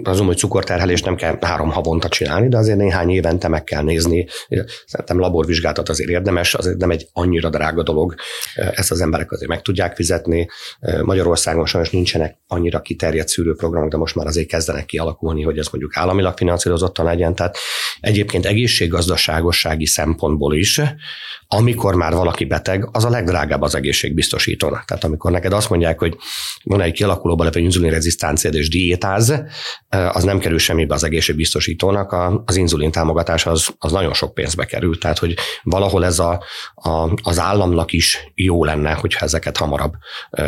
azon, 0.04 0.26
hogy 0.26 0.38
cukorterhelést 0.38 1.06
nem 1.06 1.16
kell 1.16 1.38
három 1.42 1.70
havonta 1.70 2.08
csinálni, 2.08 2.48
de 2.48 2.58
azért 2.58 2.78
néhány 2.78 3.10
évente 3.10 3.48
meg 3.48 3.64
kell 3.64 3.84
nézni. 3.84 4.28
Szerintem 4.86 5.20
laborvizsgálatot 5.20 5.90
azért 5.90 6.10
érdemes, 6.10 6.54
azért 6.54 6.78
nem 6.78 6.92
egy 6.92 7.08
annyira 7.14 7.50
drága 7.50 7.84
dolog, 7.84 8.16
ezt 8.56 8.92
az 8.92 9.02
emberek 9.02 9.32
azért 9.32 9.50
meg 9.50 9.62
tudják 9.62 9.96
fizetni. 9.96 10.48
Magyarországon 11.02 11.66
sajnos 11.66 11.90
nincsenek 11.90 12.38
annyira 12.48 12.82
kiterjedt 12.82 13.28
szűrőprogramok, 13.28 13.90
de 13.90 13.98
most 13.98 14.16
már 14.16 14.28
azért 14.28 14.48
kezdenek 14.48 14.86
kialakulni, 14.86 15.44
hogy 15.44 15.58
ez 15.58 15.68
mondjuk 15.72 15.98
államilag 15.98 16.38
finanszírozottan 16.38 17.06
legyen. 17.06 17.36
Tehát 17.36 17.58
egyébként 18.00 18.46
egészséggazdaságossági 18.46 19.86
szempontból 19.86 20.56
is, 20.56 20.82
amikor 21.52 21.96
már 21.96 22.14
valaki 22.14 22.46
beteg, 22.46 22.90
az 22.92 23.06
a 23.06 23.10
legdrágább 23.10 23.62
az 23.62 23.76
egészségbiztosítónak. 23.76 24.86
Tehát 24.86 25.04
amikor 25.04 25.32
neked 25.32 25.54
azt 25.54 25.70
mondják, 25.70 26.00
hogy 26.00 26.16
van 26.64 26.82
egy 26.82 26.94
kialakulóban 26.94 27.46
levő 27.46 27.60
inzulinrezisztánciád 27.60 28.56
és 28.56 28.70
diétáz, 28.70 29.34
az 29.90 30.24
nem 30.24 30.40
kerül 30.40 30.58
semmibe 30.58 30.94
az 30.94 31.04
egészségbiztosítónak, 31.04 32.16
az 32.46 32.56
inzulin 32.56 32.92
támogatás 32.92 33.46
az, 33.46 33.68
az 33.78 33.92
nagyon 33.92 34.14
sok 34.14 34.34
pénzbe 34.34 34.66
kerül. 34.66 34.98
Tehát, 34.98 35.18
hogy 35.18 35.38
valahol 35.64 36.06
ez 36.06 36.20
a, 36.20 36.44
a, 36.74 37.10
az 37.24 37.40
államnak 37.40 37.92
is 37.92 38.32
jó 38.36 38.64
lenne, 38.64 38.92
hogyha 38.92 39.26
ezeket 39.26 39.58
hamarabb 39.58 39.94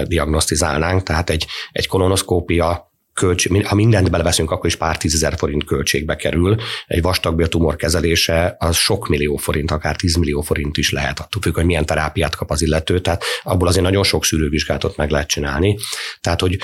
diagnosztizálnánk. 0.04 1.04
Tehát 1.04 1.30
egy, 1.30 1.47
egy 1.71 1.88
kolonoszkópia 1.88 2.91
költség, 3.13 3.67
ha 3.67 3.76
mindent 3.76 4.12
beleveszünk, 4.12 4.52
akkor 4.52 4.65
is 4.65 4.76
pár 4.76 4.97
tízezer 4.97 5.38
forint 5.38 5.63
költségbe 5.63 6.15
kerül. 6.15 6.58
Egy 6.88 7.02
vastagbéltumor 7.02 7.76
kezelése 7.76 8.56
az 8.60 8.76
sok 8.76 9.08
millió 9.08 9.36
forint, 9.36 9.71
akár 9.71 9.95
10 9.95 10.15
millió 10.15 10.41
forint 10.41 10.78
is 10.78 10.91
lehet, 10.91 11.19
attól 11.19 11.41
függ, 11.41 11.56
hogy 11.56 11.65
milyen 11.65 11.86
terápiát 11.86 12.36
kap 12.36 12.52
az 12.52 12.62
illető, 12.62 13.00
tehát 13.00 13.24
abból 13.43 13.67
azért 13.67 13.86
nagyon 13.86 14.04
sok 14.04 14.26
szűrővizsgálatot 14.26 14.97
meg 14.97 15.10
lehet 15.10 15.28
csinálni. 15.28 15.78
Tehát, 16.21 16.41
hogy 16.41 16.58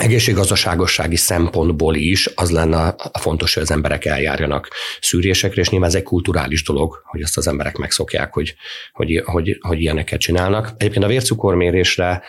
egészséggazdaságossági 0.00 1.16
szempontból 1.16 1.94
is 1.94 2.30
az 2.34 2.50
lenne 2.50 2.94
a 3.12 3.18
fontos, 3.18 3.54
hogy 3.54 3.62
az 3.62 3.70
emberek 3.70 4.04
eljárjanak 4.04 4.68
szűrésekre, 5.00 5.60
és 5.60 5.68
nyilván 5.68 5.88
ez 5.88 5.94
egy 5.94 6.02
kulturális 6.02 6.62
dolog, 6.62 7.02
hogy 7.04 7.22
ezt 7.22 7.36
az 7.36 7.46
emberek 7.46 7.76
megszokják, 7.76 8.32
hogy, 8.32 8.54
hogy, 8.92 9.22
hogy, 9.24 9.58
hogy 9.60 9.80
ilyeneket 9.80 10.20
csinálnak. 10.20 10.72
Egyébként 10.76 11.04
a 11.04 11.08
vércukormérésre 11.08 12.22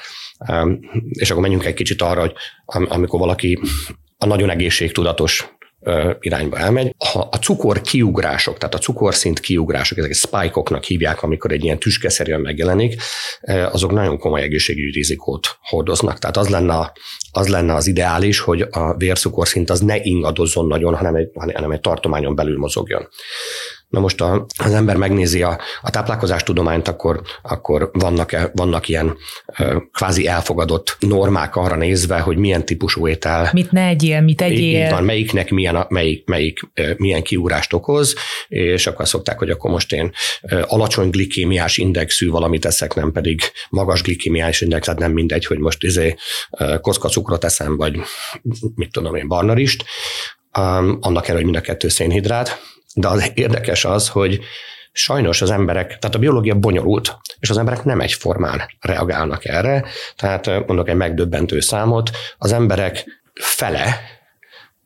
és 1.10 1.30
akkor 1.32 1.42
menjünk 1.42 1.66
egy 1.66 1.74
kicsit 1.74 2.02
arra, 2.02 2.20
hogy 2.20 2.34
amikor 2.66 3.20
valaki 3.20 3.60
a 4.18 4.26
nagyon 4.26 4.50
egészségtudatos 4.50 5.48
irányba 6.20 6.58
elmegy. 6.58 6.96
Ha 7.12 7.28
a 7.32 7.38
cukor 7.38 7.82
kiugrások, 7.82 8.58
tehát 8.58 8.76
a 8.76 8.78
cukorszint 8.78 9.39
kiugrások, 9.39 9.98
ezek 9.98 10.13
spike-oknak 10.13 10.84
hívják, 10.84 11.24
amikor 11.24 11.52
egy 11.52 11.63
ilyen 11.63 11.80
tüskeszerűen 11.80 12.41
megjelenik, 12.41 13.02
azok 13.72 13.91
nagyon 13.91 14.17
komoly 14.17 14.41
egészségügyi 14.41 14.91
rizikót 14.91 15.58
hordoznak. 15.62 16.20
Tehát 16.20 16.38
az 16.38 16.50
lenne, 16.50 16.91
az 17.32 17.48
lenne 17.48 17.74
az 17.74 17.88
ideális, 17.88 18.39
hogy 18.39 18.62
a 18.72 18.96
vércukorszint 18.98 19.70
az 19.70 19.80
ne 19.80 19.96
ingadozzon 20.02 20.67
nagyon, 20.67 20.96
hanem 20.96 21.15
egy, 21.15 21.30
hanem 21.34 21.72
egy 21.72 21.82
tartományon 21.82 22.36
belül 22.36 22.58
mozogjon. 22.58 23.08
Na 23.91 23.99
most 23.99 24.21
a, 24.21 24.45
az 24.58 24.73
ember 24.73 24.95
megnézi 24.95 25.43
a, 25.43 25.60
a 25.82 25.89
táplálkozástudományt, 25.89 26.88
akkor, 26.88 27.21
akkor 27.41 27.89
vannak, 27.93 28.51
vannak 28.54 28.88
ilyen 28.88 29.17
kvázi 29.91 30.27
elfogadott 30.27 30.97
normák 30.99 31.56
arra 31.56 31.75
nézve, 31.75 32.19
hogy 32.19 32.38
milyen 32.38 32.65
típusú 32.65 33.08
étel. 33.08 33.49
Mit 33.54 33.71
ne 33.71 33.88
egyél, 33.88 34.21
mit 34.21 34.41
egyél. 34.41 34.89
Van, 34.89 35.04
melyiknek 35.04 35.49
milyen, 35.49 35.86
melyik, 35.89 36.25
melyik, 36.25 36.60
milyen 36.97 37.23
kiúrást 37.23 37.73
okoz, 37.73 38.15
és 38.47 38.88
akkor 38.88 39.08
szokták, 39.08 39.38
hogy 39.38 39.49
akkor 39.49 39.71
most 39.71 39.93
én 39.93 40.12
alacsony 40.67 41.10
glikémiás 41.10 41.77
indexű 41.77 42.30
valamit 42.30 42.65
eszek, 42.65 42.93
nem 42.93 43.12
pedig 43.12 43.41
magas 43.69 44.01
glikémiás 44.01 44.62
index, 44.62 44.86
tehát 44.86 44.99
nem 44.99 45.12
mindegy, 45.12 45.45
hogy 45.45 45.60
most 45.60 45.84
izé 45.84 46.15
koszkacukrot 46.82 47.43
eszem, 47.43 47.77
vagy 47.77 47.99
mit 48.75 48.91
tudom 48.91 49.15
én, 49.15 49.27
barnarist, 49.27 49.86
annak 50.51 51.04
ellenére, 51.04 51.34
hogy 51.34 51.43
mind 51.43 51.56
a 51.56 51.62
kettő 51.62 51.88
szénhidrát, 51.88 52.62
de 52.93 53.08
az 53.08 53.32
érdekes 53.34 53.86
az, 53.86 54.10
hogy 54.10 54.39
sajnos 54.91 55.41
az 55.41 55.51
emberek, 55.51 55.88
tehát 55.88 56.15
a 56.15 56.19
biológia 56.19 56.56
bonyolult, 56.56 57.17
és 57.39 57.49
az 57.49 57.58
emberek 57.58 57.84
nem 57.84 58.01
egyformán 58.01 58.62
reagálnak 58.80 59.45
erre. 59.45 59.86
Tehát 60.15 60.45
mondok 60.67 60.89
egy 60.89 60.95
megdöbbentő 60.95 61.60
számot, 61.60 62.10
az 62.38 62.51
emberek 62.51 63.06
fele 63.34 63.99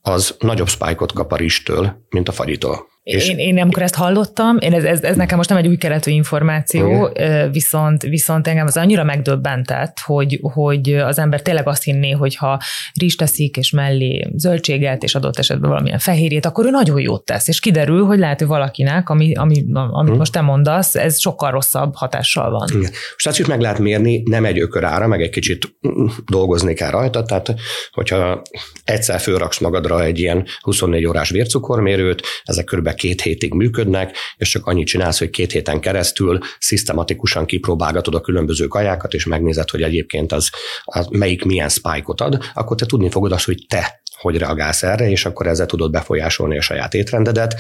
az 0.02 0.36
nagyobb 0.40 0.68
spike-ot 0.68 1.14
kap 1.14 1.32
a 1.32 1.36
ristől, 1.36 2.06
mint 2.10 2.28
a 2.28 2.32
fagyitól. 2.32 2.88
És 3.06 3.30
én, 3.30 3.38
én 3.38 3.60
amikor 3.60 3.82
ezt 3.82 3.96
hallottam, 3.96 4.58
én 4.60 4.74
ez, 4.74 4.84
ez, 4.84 5.04
ez 5.04 5.16
nekem 5.16 5.38
most 5.38 5.50
nem 5.50 5.58
egy 5.58 5.68
új 5.68 5.78
keletű 5.78 6.12
információ, 6.12 7.10
Igen. 7.16 7.52
viszont, 7.52 8.02
viszont 8.02 8.48
engem 8.48 8.66
az 8.66 8.78
annyira 8.78 9.04
megdöbbentett, 9.04 9.98
hogy, 10.00 10.40
hogy 10.42 10.94
az 10.94 11.20
ember 11.20 11.42
tényleg 11.42 11.68
azt 11.68 11.84
hinné, 11.84 12.12
hogy 12.12 12.36
ha 12.36 12.62
rizs 13.00 13.16
teszik, 13.16 13.58
és 13.58 13.72
mellé 13.72 14.28
zöldséget, 14.36 15.04
és 15.04 15.16
adott 15.16 15.40
esetben 15.40 15.70
valamilyen 15.70 16.00
fehérjét, 16.00 16.46
akkor 16.46 16.66
ő 16.66 16.70
nagyon 16.70 17.00
jót 17.00 17.26
tesz. 17.26 17.48
És 17.48 17.60
kiderül, 17.60 18.06
hogy 18.06 18.20
lehet, 18.20 18.40
hogy 18.40 18.48
valakinek, 18.48 19.10
ami, 19.10 19.34
ami, 19.34 19.66
amit 19.72 20.10
hmm. 20.10 20.18
most 20.18 20.32
te 20.32 20.42
mondasz, 20.42 20.96
ez 20.96 21.20
sokkal 21.20 21.52
rosszabb 21.52 21.96
hatással 21.96 22.52
van. 22.52 22.68
Igen. 22.70 22.92
Most 23.14 23.28
ezt 23.28 23.40
is 23.40 23.46
meg 23.46 23.62
lehet 23.62 23.80
mérni, 23.80 24.24
nem 24.26 24.46
egy 24.46 24.60
ökörára, 24.60 25.08
meg 25.08 25.22
egy 25.22 25.30
kicsit 25.30 25.78
dolgozni 26.26 26.74
kell 26.74 26.90
rajta, 26.90 27.24
tehát 27.24 27.54
hogyha 27.92 28.42
egyszer 28.84 29.20
fölraksz 29.20 29.60
magadra 29.60 30.04
egy 30.04 30.20
ilyen 30.20 30.46
24 30.62 31.06
órás 31.06 31.30
vércukormérőt, 31.30 32.22
ezek 32.44 32.66
kb 32.66 32.94
két 32.96 33.22
hétig 33.22 33.54
működnek, 33.54 34.16
és 34.38 34.50
csak 34.50 34.66
annyit 34.66 34.88
csinálsz, 34.88 35.20
hogy 35.20 35.30
két 35.30 35.52
héten 35.52 35.80
keresztül 35.80 36.40
szisztematikusan 36.60 37.46
kipróbálgatod 37.46 38.16
a 38.16 38.22
különböző 38.22 38.68
kajákat, 38.68 39.14
és 39.14 39.26
megnézed, 39.26 39.70
hogy 39.70 39.82
egyébként 39.82 40.32
az, 40.32 40.50
az 40.84 41.08
melyik 41.10 41.44
milyen 41.44 41.70
spike-ot 41.70 42.22
ad, 42.22 42.44
akkor 42.54 42.78
te 42.78 42.86
tudni 42.86 43.10
fogod 43.10 43.32
azt, 43.32 43.46
hogy 43.46 43.66
te 43.68 44.04
hogy 44.26 44.38
reagálsz 44.38 44.84
erre, 44.84 45.10
és 45.10 45.26
akkor 45.26 45.48
ezzel 45.48 45.66
tudod 45.66 45.92
befolyásolni 45.92 46.58
a 46.58 46.62
saját 46.62 46.94
étrendedet. 46.94 47.56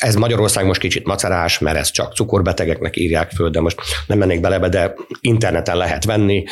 Ez 0.00 0.14
Magyarország 0.14 0.66
most 0.66 0.80
kicsit 0.80 1.06
macerás, 1.06 1.58
mert 1.58 1.76
ezt 1.76 1.92
csak 1.92 2.14
cukorbetegeknek 2.14 2.96
írják 2.96 3.30
föl, 3.30 3.50
de 3.50 3.60
most 3.60 3.80
nem 4.06 4.18
mennék 4.18 4.40
bele, 4.40 4.68
de 4.68 4.94
interneten 5.20 5.76
lehet 5.76 6.04
venni, 6.04 6.44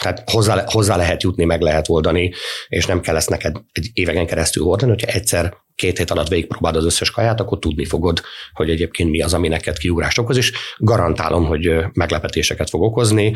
tehát 0.00 0.30
hozzá, 0.30 0.64
hozzá 0.66 0.96
lehet 0.96 1.22
jutni, 1.22 1.44
meg 1.44 1.60
lehet 1.60 1.88
oldani, 1.88 2.32
és 2.68 2.86
nem 2.86 3.00
kell 3.00 3.16
ezt 3.16 3.30
neked 3.30 3.56
egy 3.72 3.90
éveken 3.92 4.26
keresztül 4.26 4.62
oldani, 4.62 4.90
hogyha 4.90 5.12
egyszer 5.12 5.56
két 5.76 5.98
hét 5.98 6.10
alatt 6.10 6.28
végigpróbálod 6.28 6.78
az 6.78 6.84
összes 6.84 7.10
kaját, 7.10 7.40
akkor 7.40 7.58
tudni 7.58 7.84
fogod, 7.84 8.22
hogy 8.52 8.70
egyébként 8.70 9.10
mi 9.10 9.22
az, 9.22 9.34
ami 9.34 9.48
neked 9.48 9.78
kiugrást 9.78 10.18
okoz, 10.18 10.36
és 10.36 10.52
garantálom, 10.78 11.44
hogy 11.44 11.74
meglepetéseket 11.92 12.70
fog 12.70 12.82
okozni. 12.82 13.34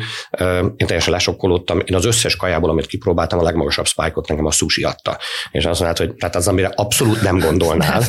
Én 0.75 0.85
teljesen 0.85 1.13
lesokkolódtam. 1.13 1.79
Én 1.85 1.95
az 1.95 2.05
összes 2.05 2.35
kajából, 2.35 2.69
amit 2.69 2.85
kipróbáltam, 2.85 3.39
a 3.39 3.43
legmagasabb 3.43 3.85
spike-ot 3.85 4.27
nekem 4.27 4.45
a 4.45 4.51
sushi 4.51 4.83
adta. 4.83 5.17
És 5.51 5.65
azt 5.65 5.79
mondod, 5.79 5.97
hogy 5.97 6.13
tehát 6.13 6.35
az, 6.35 6.47
amire 6.47 6.71
abszolút 6.75 7.21
nem 7.21 7.39
gondolnál. 7.39 8.03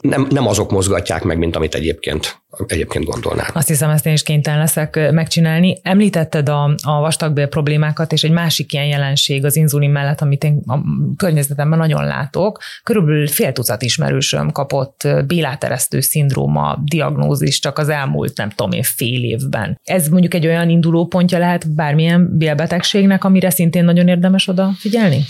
Nem, 0.00 0.26
nem 0.30 0.46
azok 0.46 0.70
mozgatják 0.70 1.22
meg, 1.22 1.38
mint 1.38 1.56
amit 1.56 1.74
egyébként 1.74 2.42
egyébként 2.66 3.04
gondolnál. 3.04 3.50
Azt 3.52 3.68
hiszem, 3.68 3.90
ezt 3.90 4.06
én 4.06 4.12
is 4.12 4.22
kénytelen 4.22 4.58
leszek 4.58 5.10
megcsinálni. 5.12 5.80
Említetted 5.82 6.48
a, 6.48 6.74
a 6.82 7.00
vastagbél 7.00 7.46
problémákat, 7.46 8.12
és 8.12 8.22
egy 8.22 8.30
másik 8.30 8.72
ilyen 8.72 8.86
jelenség 8.86 9.44
az 9.44 9.56
inzulin 9.56 9.90
mellett, 9.90 10.20
amit 10.20 10.44
én 10.44 10.62
a 10.66 10.78
környezetemben 11.16 11.78
nagyon 11.78 12.04
látok. 12.04 12.58
Körülbelül 12.82 13.26
fél 13.42 13.52
tucat 13.52 13.82
ismerősöm 13.82 14.50
kapott 14.52 15.08
béláteresztő 15.26 16.00
szindróma 16.00 16.78
diagnózist 16.84 17.62
csak 17.62 17.78
az 17.78 17.88
elmúlt, 17.88 18.36
nem 18.36 18.50
tudom 18.50 18.72
én, 18.72 18.82
fél 18.82 19.24
évben. 19.24 19.80
Ez 19.84 20.08
mondjuk 20.08 20.34
egy 20.34 20.46
olyan 20.46 20.68
induló 20.68 21.06
pontja 21.06 21.38
lehet 21.38 21.74
bármilyen 21.74 22.38
bélbetegségnek, 22.38 23.24
amire 23.24 23.50
szintén 23.50 23.84
nagyon 23.84 24.08
érdemes 24.08 24.48
odafigyelni? 24.48 25.24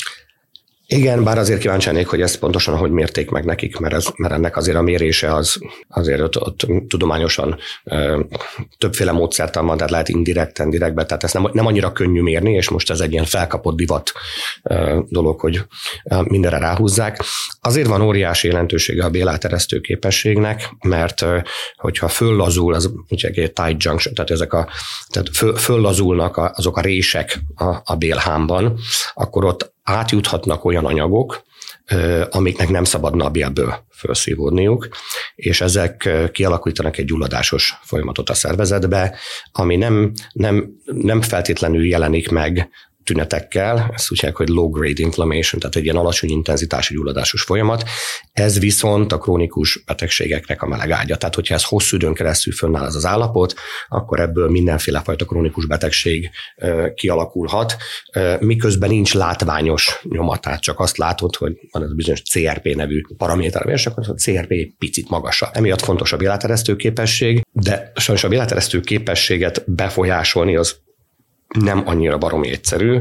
Igen, 0.92 1.24
bár 1.24 1.38
azért 1.38 1.60
kíváncsi 1.60 1.86
lennék, 1.86 2.06
hogy 2.06 2.20
ezt 2.20 2.38
pontosan 2.38 2.76
hogy 2.76 2.90
mérték 2.90 3.30
meg 3.30 3.44
nekik, 3.44 3.76
mert, 3.76 3.94
ez, 3.94 4.06
mert 4.16 4.34
ennek 4.34 4.56
azért 4.56 4.76
a 4.76 4.82
mérése 4.82 5.34
az 5.34 5.58
azért 5.88 6.20
ott, 6.20 6.40
ott 6.40 6.66
tudományosan 6.88 7.58
ö, 7.84 8.20
többféle 8.78 9.12
módszertan 9.12 9.66
van, 9.66 9.76
tehát 9.76 9.92
lehet 9.92 10.08
indirekten, 10.08 10.70
direktben, 10.70 11.06
tehát 11.06 11.24
ezt 11.24 11.34
nem, 11.34 11.48
nem 11.52 11.66
annyira 11.66 11.92
könnyű 11.92 12.22
mérni, 12.22 12.52
és 12.52 12.68
most 12.68 12.90
ez 12.90 13.00
egy 13.00 13.12
ilyen 13.12 13.24
felkapott 13.24 13.76
divat 13.76 14.12
ö, 14.62 15.00
dolog, 15.08 15.40
hogy 15.40 15.62
mindenre 16.24 16.58
ráhúzzák. 16.58 17.22
Azért 17.60 17.88
van 17.88 18.00
óriási 18.00 18.46
jelentősége 18.46 19.04
a 19.04 19.10
béláteresztő 19.10 19.80
képességnek, 19.80 20.70
mert 20.82 21.22
ö, 21.22 21.38
hogyha 21.76 22.08
föllazul, 22.08 22.74
az 22.74 22.90
ugye 23.08 23.28
egy 23.28 23.52
tight 23.52 23.82
junction, 23.82 24.14
tehát 24.14 24.30
ezek 24.30 24.52
a, 24.52 24.68
tehát 25.08 25.28
föl, 25.36 25.56
föllazulnak 25.56 26.36
azok 26.36 26.76
a 26.76 26.80
rések 26.80 27.38
a, 27.54 27.76
a 27.84 27.96
bélhámban, 27.96 28.78
akkor 29.14 29.44
ott 29.44 29.72
átjuthatnak 29.82 30.64
olyan 30.64 30.84
anyagok, 30.84 31.42
amiknek 32.30 32.68
nem 32.68 32.84
szabadna 32.84 33.24
a 33.24 33.30
bélből 33.30 33.84
felszívódniuk, 33.88 34.88
és 35.34 35.60
ezek 35.60 36.08
kialakítanak 36.32 36.98
egy 36.98 37.04
gyulladásos 37.04 37.78
folyamatot 37.82 38.30
a 38.30 38.34
szervezetbe, 38.34 39.16
ami 39.52 39.76
nem, 39.76 40.12
nem, 40.32 40.70
nem 40.84 41.20
feltétlenül 41.20 41.86
jelenik 41.86 42.30
meg 42.30 42.70
tünetekkel, 43.04 43.90
ezt 43.94 44.12
úgy 44.12 44.18
hogy 44.34 44.48
low 44.48 44.70
grade 44.70 45.02
inflammation, 45.02 45.60
tehát 45.60 45.76
egy 45.76 45.84
ilyen 45.84 45.96
alacsony 45.96 46.30
intenzitású 46.30 46.94
gyulladásos 46.94 47.42
folyamat. 47.42 47.84
Ez 48.32 48.58
viszont 48.58 49.12
a 49.12 49.18
krónikus 49.18 49.82
betegségeknek 49.86 50.62
a 50.62 50.66
melegágya. 50.66 51.16
Tehát, 51.16 51.34
hogyha 51.34 51.54
ez 51.54 51.64
hosszú 51.64 51.96
időn 51.96 52.14
keresztül 52.14 52.52
fönnáll 52.52 52.86
ez 52.86 52.94
az 52.94 53.06
állapot, 53.06 53.54
akkor 53.88 54.20
ebből 54.20 54.50
mindenféle 54.50 55.00
fajta 55.00 55.24
krónikus 55.24 55.66
betegség 55.66 56.30
kialakulhat, 56.94 57.76
miközben 58.38 58.88
nincs 58.88 59.14
látványos 59.14 60.00
nyomatát, 60.02 60.60
csak 60.60 60.80
azt 60.80 60.96
látod, 60.96 61.36
hogy 61.36 61.52
van 61.70 61.82
ez 61.82 61.90
a 61.90 61.94
bizonyos 61.94 62.22
CRP 62.22 62.74
nevű 62.74 63.00
paraméter, 63.16 63.68
és 63.68 63.86
akkor 63.86 64.04
a 64.08 64.14
CRP 64.14 64.76
picit 64.78 65.08
magasabb. 65.08 65.50
Emiatt 65.52 65.80
fontos 65.80 66.12
a 66.12 66.16
életeresztő 66.20 66.76
képesség, 66.76 67.42
de 67.52 67.92
sajnos 67.94 68.24
a 68.24 68.32
életeresztő 68.32 68.80
képességet 68.80 69.64
befolyásolni 69.66 70.56
az 70.56 70.76
nem 71.58 71.82
annyira 71.86 72.18
baromi 72.18 72.50
egyszerű, 72.50 73.00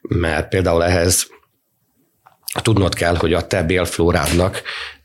mert 0.00 0.48
például 0.48 0.84
ehhez 0.84 1.28
tudnod 2.62 2.94
kell, 2.94 3.16
hogy 3.16 3.32
a 3.32 3.46
te 3.46 3.62
bélflórádnak 3.62 4.62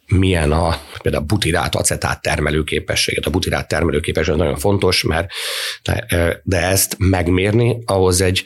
milyen 0.07 0.51
a 0.51 0.77
például 1.01 1.23
a 1.23 1.25
butirát, 1.25 1.75
acetát 1.75 2.21
termelő 2.21 2.63
képességet. 2.63 3.25
A 3.25 3.29
butirát 3.29 3.67
termelő 3.67 3.99
képesség 3.99 4.35
nagyon 4.35 4.57
fontos, 4.57 5.03
mert 5.03 5.31
de, 6.43 6.67
ezt 6.67 6.95
megmérni, 6.97 7.83
ahhoz 7.85 8.21
egy 8.21 8.43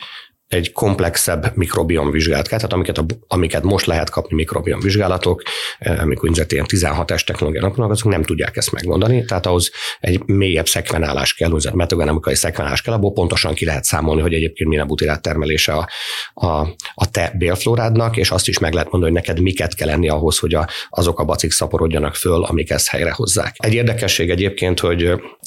egy 0.49 0.71
komplexebb 0.71 1.51
mikrobiom 1.55 2.11
vizsgálat 2.11 2.47
kell, 2.47 2.57
tehát 2.57 2.73
amiket, 2.73 2.97
a, 2.97 3.05
amiket 3.27 3.63
most 3.63 3.85
lehet 3.85 4.09
kapni 4.09 4.35
mikrobiom 4.35 4.79
vizsgálatok, 4.79 5.41
eh, 5.79 6.01
amikor 6.01 6.29
úgynevezett 6.29 6.51
ilyen 6.51 6.65
16-es 6.67 7.23
technológia 7.23 7.61
napnak, 7.61 7.91
azok 7.91 8.11
nem 8.11 8.23
tudják 8.23 8.57
ezt 8.57 8.71
megmondani, 8.71 9.25
tehát 9.25 9.45
ahhoz 9.45 9.71
egy 9.99 10.23
mélyebb 10.25 10.67
szekvenálás 10.67 11.33
kell, 11.33 11.47
úgynevezett 11.47 11.73
metagenemikai 11.73 12.35
szekvenálás 12.35 12.81
kell, 12.81 12.93
abból 12.93 13.13
pontosan 13.13 13.53
ki 13.53 13.65
lehet 13.65 13.83
számolni, 13.83 14.21
hogy 14.21 14.33
egyébként 14.33 14.69
milyen 14.69 14.83
a 14.83 14.87
butirát 14.87 15.21
termelése 15.21 15.73
a, 15.73 15.89
a, 16.33 16.47
a 16.93 17.09
te 17.11 17.33
bélflórádnak, 17.37 18.17
és 18.17 18.31
azt 18.31 18.47
is 18.47 18.59
meg 18.59 18.73
lehet 18.73 18.91
mondani, 18.91 19.13
hogy 19.13 19.21
neked 19.21 19.43
miket 19.43 19.75
kell 19.75 19.87
lenni 19.87 20.09
ahhoz, 20.09 20.39
hogy 20.39 20.53
a, 20.53 20.67
azok 20.89 21.19
a 21.19 21.23
bacik 21.23 21.51
szaporodjanak 21.51 22.15
föl, 22.15 22.43
amik 22.43 22.69
ezt 22.69 22.87
helyre 22.87 23.11
hozzák. 23.11 23.55
Egy 23.57 23.73
érdekesség 23.73 24.29
egyébként, 24.29 24.79
hogy 24.79 24.97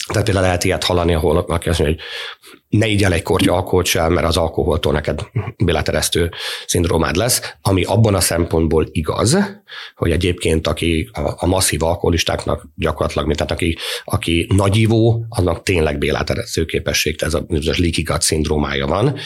tehát 0.07 0.25
például 0.25 0.41
lehet 0.47 0.65
ilyet 0.65 0.85
hallani, 0.85 1.15
ahol 1.15 1.37
aki 1.37 1.69
azt 1.69 1.79
mondja, 1.79 1.97
hogy 1.97 2.07
ne 2.73 2.87
így 2.87 3.05
el 3.05 3.13
egy 3.13 3.23
kortya 3.23 3.53
alkoholt 3.53 3.87
sem, 3.87 4.13
mert 4.13 4.27
az 4.27 4.37
alkoholtól 4.37 4.93
neked 4.93 5.21
bilateresztő 5.65 6.31
szindrómád 6.67 7.17
lesz, 7.17 7.55
ami 7.61 7.85
abban 7.85 8.15
a 8.15 8.21
szempontból 8.21 8.89
igaz, 8.91 9.39
hogy 9.95 10.11
egyébként 10.11 10.67
aki 10.67 11.11
a, 11.13 11.33
a 11.37 11.47
masszív 11.47 11.83
alkoholistáknak 11.83 12.67
gyakorlatilag, 12.77 13.27
mint 13.27 13.39
tehát 13.39 13.53
aki, 13.53 13.77
aki 14.05 14.47
nagyivó, 14.55 15.27
annak 15.29 15.63
tényleg 15.63 15.99
béláteresztő 15.99 16.65
képesség, 16.65 17.17
ez 17.19 17.35
a 17.35 17.45
leaky 17.49 18.03
gut 18.03 18.23
szindrómája 18.23 18.87
van. 18.87 19.17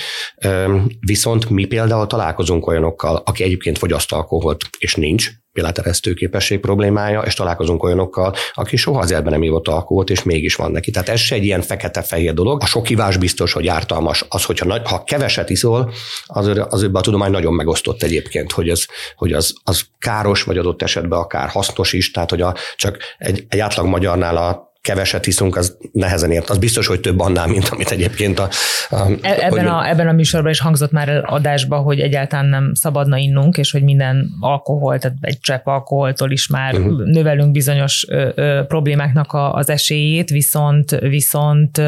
Viszont 1.00 1.50
mi 1.50 1.64
például 1.64 2.06
találkozunk 2.06 2.66
olyanokkal, 2.66 3.22
aki 3.24 3.42
egyébként 3.42 3.78
fogyaszt 3.78 4.12
alkoholt, 4.12 4.64
és 4.78 4.94
nincs 4.94 5.30
életeresztő 5.58 6.14
képesség 6.14 6.60
problémája, 6.60 7.20
és 7.20 7.34
találkozunk 7.34 7.82
olyanokkal, 7.82 8.34
aki 8.52 8.76
soha 8.76 8.98
az 8.98 9.10
nem 9.24 9.42
ívott 9.42 9.68
alkoholt, 9.68 10.10
és 10.10 10.22
mégis 10.22 10.54
van 10.54 10.70
neki. 10.70 10.90
Tehát 10.90 11.08
ez 11.08 11.20
se 11.20 11.34
egy 11.34 11.44
ilyen 11.44 11.62
fekete-fehér 11.62 12.34
dolog. 12.34 12.62
A 12.62 12.66
sok 12.66 12.90
ivás 12.90 13.16
biztos, 13.16 13.52
hogy 13.52 13.66
ártalmas. 13.66 14.24
Az, 14.28 14.44
hogyha 14.44 14.66
nagy, 14.66 14.82
ha 14.84 15.04
keveset 15.04 15.50
iszol, 15.50 15.92
az, 16.26 16.50
az 16.68 16.88
a 16.92 17.00
tudomány 17.00 17.30
nagyon 17.30 17.54
megosztott 17.54 18.02
egyébként, 18.02 18.52
hogy, 18.52 18.68
ez, 18.68 18.84
hogy 19.16 19.32
az, 19.32 19.54
az 19.64 19.82
káros, 19.98 20.42
vagy 20.42 20.58
adott 20.58 20.82
esetben 20.82 21.18
akár 21.18 21.48
hasznos 21.48 21.92
is, 21.92 22.10
tehát 22.10 22.30
hogy 22.30 22.40
a, 22.40 22.54
csak 22.76 22.98
egy, 23.18 23.44
egy 23.48 23.58
átlag 23.58 23.86
magyarnál 23.86 24.36
a 24.36 24.74
keveset 24.86 25.26
iszunk, 25.26 25.56
az 25.56 25.76
nehezen 25.92 26.30
ért. 26.30 26.50
Az 26.50 26.58
biztos, 26.58 26.86
hogy 26.86 27.00
több 27.00 27.20
annál, 27.20 27.46
mint 27.46 27.68
amit 27.68 27.90
egyébként 27.90 28.38
a... 28.38 28.48
a 28.90 29.10
e- 29.20 29.36
ebben, 29.40 29.50
hogy... 29.50 29.66
a, 29.66 29.88
ebben 29.88 30.08
a 30.08 30.12
műsorban 30.12 30.50
is 30.50 30.60
hangzott 30.60 30.90
már 30.90 31.08
el 31.08 31.20
adásba, 31.20 31.76
hogy 31.76 32.00
egyáltalán 32.00 32.46
nem 32.46 32.74
szabadna 32.74 33.16
innunk, 33.16 33.58
és 33.58 33.70
hogy 33.70 33.82
minden 33.82 34.30
alkohol, 34.40 34.98
tehát 34.98 35.16
egy 35.20 35.38
csepp 35.40 35.66
alkoholtól 35.66 36.30
is 36.30 36.48
már 36.48 36.74
uh-huh. 36.74 37.04
növelünk 37.04 37.52
bizonyos 37.52 38.06
ö, 38.08 38.28
ö, 38.34 38.60
problémáknak 38.66 39.32
a, 39.32 39.52
az 39.52 39.70
esélyét, 39.70 40.30
viszont, 40.30 40.90
viszont 40.90 41.82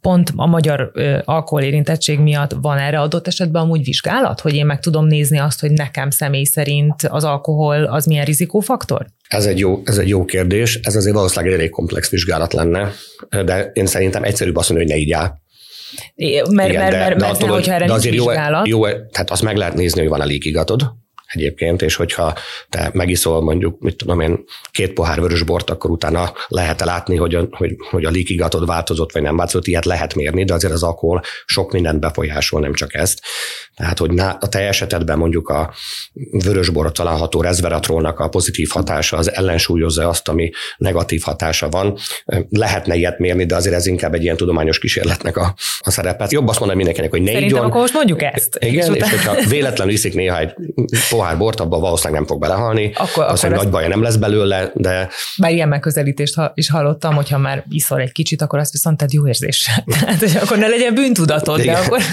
pont 0.00 0.32
a 0.36 0.46
magyar 0.46 0.90
ö, 0.92 1.18
alkoholérintettség 1.24 2.18
miatt 2.18 2.56
van 2.60 2.78
erre 2.78 3.00
adott 3.00 3.26
esetben 3.26 3.62
amúgy 3.62 3.84
vizsgálat, 3.84 4.40
hogy 4.40 4.54
én 4.54 4.66
meg 4.66 4.80
tudom 4.80 5.06
nézni 5.06 5.38
azt, 5.38 5.60
hogy 5.60 5.70
nekem 5.70 6.10
személy 6.10 6.44
szerint 6.44 7.02
az 7.02 7.24
alkohol 7.24 7.84
az 7.84 8.06
milyen 8.06 8.24
rizikófaktor? 8.24 9.06
Ez 9.32 9.46
egy, 9.46 9.58
jó, 9.58 9.80
ez 9.84 9.98
egy 9.98 10.08
jó 10.08 10.24
kérdés, 10.24 10.80
ez 10.82 10.96
azért 10.96 11.14
valószínűleg 11.14 11.52
egy 11.52 11.58
elég 11.58 11.70
komplex 11.70 12.10
vizsgálat 12.10 12.52
lenne, 12.52 12.92
de 13.44 13.70
én 13.72 13.86
szerintem 13.86 14.22
egyszerűbb 14.22 14.56
azt 14.56 14.68
mondani, 14.68 14.90
hogy 14.90 14.98
ne 14.98 15.04
így 15.06 15.12
áll. 15.12 15.40
Mert, 16.16 16.30
Igen, 16.30 16.54
mert, 16.54 16.72
de, 16.72 16.78
mert, 16.78 16.90
de, 16.90 17.24
mert, 17.24 17.32
attól, 17.34 17.48
hogyha 17.48 17.72
erre 17.72 17.86
de 17.86 17.92
azért 17.92 18.14
jó, 18.14 18.24
jó, 18.64 18.84
tehát 18.86 19.30
azt 19.30 19.42
meg 19.42 19.56
lehet 19.56 19.74
nézni, 19.74 20.00
hogy 20.00 20.08
van 20.08 20.20
a 20.20 20.24
lékigatod, 20.24 20.82
egyébként, 21.32 21.82
és 21.82 21.94
hogyha 21.94 22.34
te 22.68 22.90
megiszol 22.92 23.42
mondjuk, 23.42 23.80
mit 23.80 23.96
tudom 23.96 24.20
én, 24.20 24.44
két 24.70 24.92
pohár 24.92 25.20
vörös 25.20 25.42
bort, 25.42 25.70
akkor 25.70 25.90
utána 25.90 26.32
lehet-e 26.48 26.84
látni, 26.84 27.16
hogy 27.16 27.34
a, 27.34 27.48
hogy, 27.50 27.76
hogy 27.90 28.04
a 28.04 28.10
líkigatod 28.10 28.66
változott, 28.66 29.12
vagy 29.12 29.22
nem 29.22 29.36
változott, 29.36 29.66
ilyet 29.66 29.84
lehet 29.84 30.14
mérni, 30.14 30.44
de 30.44 30.54
azért 30.54 30.72
az 30.72 30.82
alkohol 30.82 31.22
sok 31.46 31.72
mindent 31.72 32.00
befolyásol, 32.00 32.60
nem 32.60 32.74
csak 32.74 32.94
ezt. 32.94 33.20
Tehát, 33.76 33.98
hogy 33.98 34.18
a 34.18 34.48
te 34.48 34.58
esetedben 34.58 35.18
mondjuk 35.18 35.48
a 35.48 35.74
vörösbor 36.44 36.92
található 36.92 37.40
resveratrolnak 37.40 38.18
a 38.18 38.28
pozitív 38.28 38.68
hatása 38.68 39.16
az 39.16 39.34
ellensúlyozza 39.34 40.08
azt, 40.08 40.28
ami 40.28 40.50
negatív 40.76 41.22
hatása 41.22 41.68
van. 41.68 41.98
Lehetne 42.48 42.94
ilyet 42.94 43.18
mérni, 43.18 43.46
de 43.46 43.56
azért 43.56 43.74
ez 43.74 43.86
inkább 43.86 44.14
egy 44.14 44.22
ilyen 44.22 44.36
tudományos 44.36 44.78
kísérletnek 44.78 45.36
a, 45.36 45.54
a 45.78 45.90
szerepet. 45.90 46.32
Jobb 46.32 46.48
azt 46.48 46.58
mondani 46.58 46.82
mindenkinek, 46.82 47.10
hogy 47.10 47.22
ne 47.22 47.32
Szerintem 47.32 47.58
így 47.58 47.64
akkor 47.64 47.80
most 47.80 47.94
mondjuk 47.94 48.22
ezt. 48.22 48.58
Igen, 48.60 48.94
és, 48.94 49.02
és 49.02 49.10
hogyha 49.10 49.48
véletlenül 49.48 49.92
iszik 49.92 50.14
néha 50.14 50.38
egy 50.38 50.54
pohár 51.10 51.21
bort, 51.36 51.60
abban 51.60 51.80
valószínűleg 51.80 52.20
nem 52.20 52.28
fog 52.28 52.40
belehalni. 52.40 52.92
Akkor, 52.94 53.24
azt 53.24 53.44
akkor 53.44 53.56
nagy 53.56 53.70
baja 53.70 53.88
nem 53.88 54.02
lesz 54.02 54.16
belőle, 54.16 54.70
de... 54.74 55.08
Bár 55.36 55.50
ilyen 55.50 55.68
megközelítést 55.68 56.34
is 56.54 56.70
hallottam, 56.70 57.14
hogyha 57.14 57.38
már 57.38 57.64
iszol 57.68 58.00
egy 58.00 58.12
kicsit, 58.12 58.42
akkor 58.42 58.58
azt 58.58 58.72
viszont 58.72 58.96
tedd 58.96 59.08
jó 59.10 59.26
érzéssel. 59.26 59.84
Tehát, 60.00 60.18
hogy 60.18 60.36
akkor 60.42 60.58
ne 60.58 60.66
legyen 60.66 60.94
bűntudatod, 60.94 61.60
de 61.60 61.72
akkor... 61.72 62.00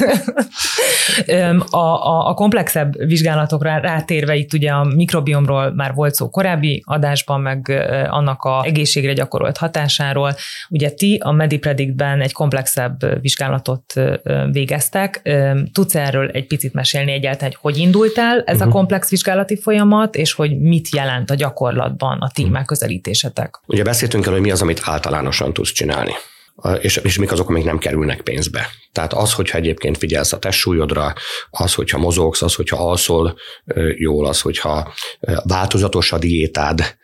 a, 1.70 1.78
a, 1.78 2.28
a 2.28 2.34
komplexebb 2.34 3.06
vizsgálatokra 3.06 3.78
rátérve 3.78 4.36
itt 4.36 4.54
ugye 4.54 4.72
a 4.72 4.84
mikrobiomról 4.84 5.74
már 5.76 5.94
volt 5.94 6.14
szó 6.14 6.30
korábbi 6.30 6.84
adásban, 6.86 7.42
meg 7.42 7.90
annak 8.10 8.44
a 8.44 8.64
egészségre 8.66 9.14
gyakorolt 9.14 9.58
hatásáról. 9.58 10.36
Ugye 10.70 10.90
ti 10.90 11.20
a 11.24 11.32
MediPredictben 11.32 12.22
egy 12.22 12.34
komplexebb 12.34 13.22
vizsgálatot 13.22 13.94
végeztek. 14.52 15.22
Tudsz 15.74 15.96
erről 15.96 16.30
egy 16.30 16.48
picit 16.48 16.74
mesélni 16.74 17.12
egyáltalán, 17.12 17.54
hogy 17.62 17.70
hogy 17.72 17.78
indult 17.78 18.18
el 18.18 18.44
ez 18.46 18.56
uh-huh. 18.56 18.62
a 18.62 18.66
mhm. 18.66 18.74
Komplex 18.90 19.10
vizsgálati 19.10 19.56
folyamat, 19.56 20.16
és 20.16 20.34
hogy 20.34 20.60
mit 20.60 20.90
jelent 20.96 21.30
a 21.30 21.36
gyakorlatban 21.36 22.20
a 22.20 22.30
ti 22.30 22.44
mhm. 22.44 22.52
megközelítésetek? 22.52 23.60
Ugye 23.66 23.84
beszéltünk 23.84 24.26
el, 24.26 24.32
hogy 24.32 24.42
mi 24.42 24.52
az, 24.52 24.62
amit 24.62 24.82
általánosan 24.84 25.54
tudsz 25.54 25.72
csinálni 25.72 26.14
és, 26.82 26.98
és 26.98 27.18
mik 27.18 27.32
azok, 27.32 27.50
amik 27.50 27.64
nem 27.64 27.78
kerülnek 27.78 28.22
pénzbe. 28.22 28.70
Tehát 28.92 29.14
az, 29.14 29.34
hogyha 29.34 29.58
egyébként 29.58 29.98
figyelsz 29.98 30.34
a 30.34 30.40
testsúlyodra, 30.40 31.14
az, 31.50 31.74
hogyha 31.74 31.98
mozogsz, 31.98 32.42
az, 32.42 32.56
hogyha 32.56 32.90
alszol 32.90 33.38
jól, 33.96 34.26
az, 34.26 34.42
hogyha 34.42 34.94
változatos 35.44 36.12
a 36.12 36.18
diétád, 36.18 36.98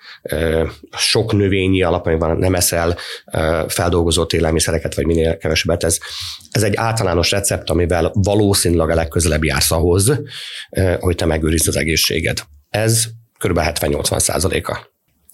sok 0.98 1.34
növényi 1.34 1.84
alapanyagban 1.84 2.38
nem 2.38 2.56
eszel 2.56 2.98
feldolgozott 3.68 4.34
élelmiszereket, 4.34 4.96
vagy 4.96 5.06
minél 5.06 5.38
kevesebbet, 5.38 5.84
ez, 5.84 5.98
ez 6.52 6.64
egy 6.64 6.76
általános 6.76 7.32
recept, 7.32 7.70
amivel 7.70 8.12
valószínűleg 8.14 8.90
a 8.90 8.96
legközelebb 8.96 9.44
jársz 9.44 9.72
ahhoz, 9.72 10.22
hogy 11.00 11.16
te 11.16 11.26
megőrizd 11.26 11.68
az 11.68 11.76
egészséged. 11.76 12.40
Ez 12.70 13.06
kb. 13.40 13.60
70-80 13.62 14.20
százaléka. 14.20 14.94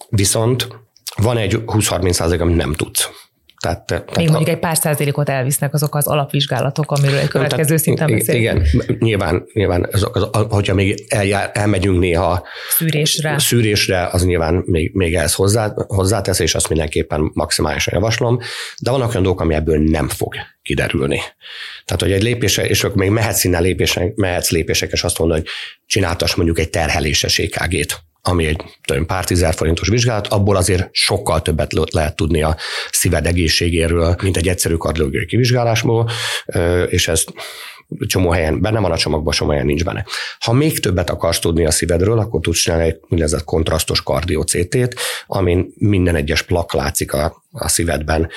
Viszont 0.09 0.67
van 1.15 1.37
egy 1.37 1.57
20-30 1.65 2.11
százalék, 2.11 2.41
amit 2.41 2.55
nem 2.55 2.73
tudsz. 2.73 3.09
Tehát, 3.61 3.85
tehát 3.85 4.15
Még 4.15 4.27
mondjuk 4.27 4.49
a, 4.49 4.51
egy 4.51 4.59
pár 4.59 4.77
százalékot 4.77 5.29
elvisznek 5.29 5.73
azok 5.73 5.95
az 5.95 6.07
alapvizsgálatok, 6.07 6.91
amiről 6.91 7.17
egy 7.17 7.27
következő 7.27 7.65
tehát, 7.65 7.81
szinten 7.81 8.11
beszélünk. 8.11 8.43
Igen, 8.43 8.97
nyilván, 8.99 9.45
nyilván 9.53 9.89
azok, 9.91 10.15
az, 10.15 10.27
hogyha 10.49 10.73
még 10.73 11.05
eljár, 11.07 11.51
elmegyünk 11.53 11.99
néha 11.99 12.47
szűrésre, 12.69 13.39
szűrésre 13.39 14.07
az 14.07 14.25
nyilván 14.25 14.63
még, 14.65 14.91
még 14.93 15.15
ehhez 15.15 15.33
hozzá, 15.33 15.73
hozzátesz, 15.87 16.39
és 16.39 16.55
azt 16.55 16.69
mindenképpen 16.69 17.31
maximálisan 17.33 17.93
javaslom, 17.93 18.39
de 18.81 18.91
vannak 18.91 19.09
olyan 19.09 19.23
dolgok, 19.23 19.41
ami 19.41 19.53
ebből 19.53 19.79
nem 19.79 20.07
fog 20.07 20.35
kiderülni. 20.61 21.19
Tehát, 21.85 22.01
hogy 22.01 22.11
egy 22.11 22.23
lépése, 22.23 22.67
és 22.67 22.83
akkor 22.83 22.97
még 22.97 23.09
mehetsz 23.09 23.43
innen 23.43 23.61
lépések, 23.61 24.15
mehetsz 24.15 24.49
lépések, 24.49 24.91
és 24.91 25.03
azt 25.03 25.19
mondod, 25.19 25.37
hogy 25.37 25.47
csináltas 25.85 26.35
mondjuk 26.35 26.59
egy 26.59 26.69
terheléses 26.69 27.39
EKG-t 27.39 28.09
ami 28.21 28.45
egy 28.45 28.61
több 28.85 29.05
pár 29.05 29.23
tízer 29.23 29.53
forintos 29.53 29.87
vizsgálat, 29.87 30.27
abból 30.27 30.55
azért 30.55 30.89
sokkal 30.91 31.41
többet 31.41 31.73
lehet 31.91 32.15
tudni 32.15 32.43
a 32.43 32.55
szíved 32.91 33.25
egészségéről, 33.25 34.15
mint 34.21 34.37
egy 34.37 34.47
egyszerű 34.47 34.75
kardiológiai 34.75 35.25
kivizsgálásból, 35.25 36.09
és 36.87 37.07
ez 37.07 37.23
csomó 38.07 38.29
helyen 38.29 38.61
benne 38.61 38.79
van 38.79 38.91
a 38.91 38.97
csomagban, 38.97 39.33
csomó 39.33 39.51
helyen 39.51 39.65
nincs 39.65 39.83
benne. 39.83 40.05
Ha 40.39 40.53
még 40.53 40.79
többet 40.79 41.09
akarsz 41.09 41.39
tudni 41.39 41.65
a 41.65 41.71
szívedről, 41.71 42.19
akkor 42.19 42.39
tudsz 42.39 42.59
csinálni 42.59 42.85
egy 42.85 42.99
úgynevezett 43.09 43.43
kontrasztos 43.43 44.03
kardiocétét, 44.03 44.95
amin 45.27 45.73
minden 45.75 46.15
egyes 46.15 46.41
plak 46.41 46.73
látszik 46.73 47.13
a 47.13 47.43
a 47.51 47.67
szívedben, 47.67 48.29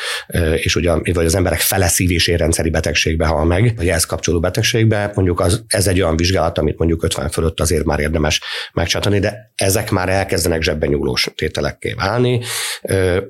és 0.57 0.77
ugye, 0.77 0.93
vagy 1.13 1.25
az 1.25 1.35
emberek 1.35 1.61
fele 1.61 1.89
szív- 1.89 2.11
és 2.11 2.33
betegségbe 2.71 3.27
hal 3.27 3.45
meg, 3.45 3.73
vagy 3.77 3.89
ehhez 3.89 4.05
kapcsolódó 4.05 4.43
betegségbe, 4.43 5.13
mondjuk 5.15 5.41
az, 5.41 5.65
ez 5.67 5.87
egy 5.87 6.01
olyan 6.01 6.17
vizsgálat, 6.17 6.59
amit 6.59 6.79
mondjuk 6.79 7.03
50 7.03 7.31
fölött 7.31 7.61
azért 7.61 7.85
már 7.85 8.01
érdemes 8.01 8.41
megcsatani, 8.73 9.19
de 9.19 9.53
ezek 9.55 9.91
már 9.91 10.09
elkezdenek 10.09 10.63
zsebben 10.63 10.89
nyúlós 10.89 11.29
tételekké 11.35 11.93
válni. 11.93 12.41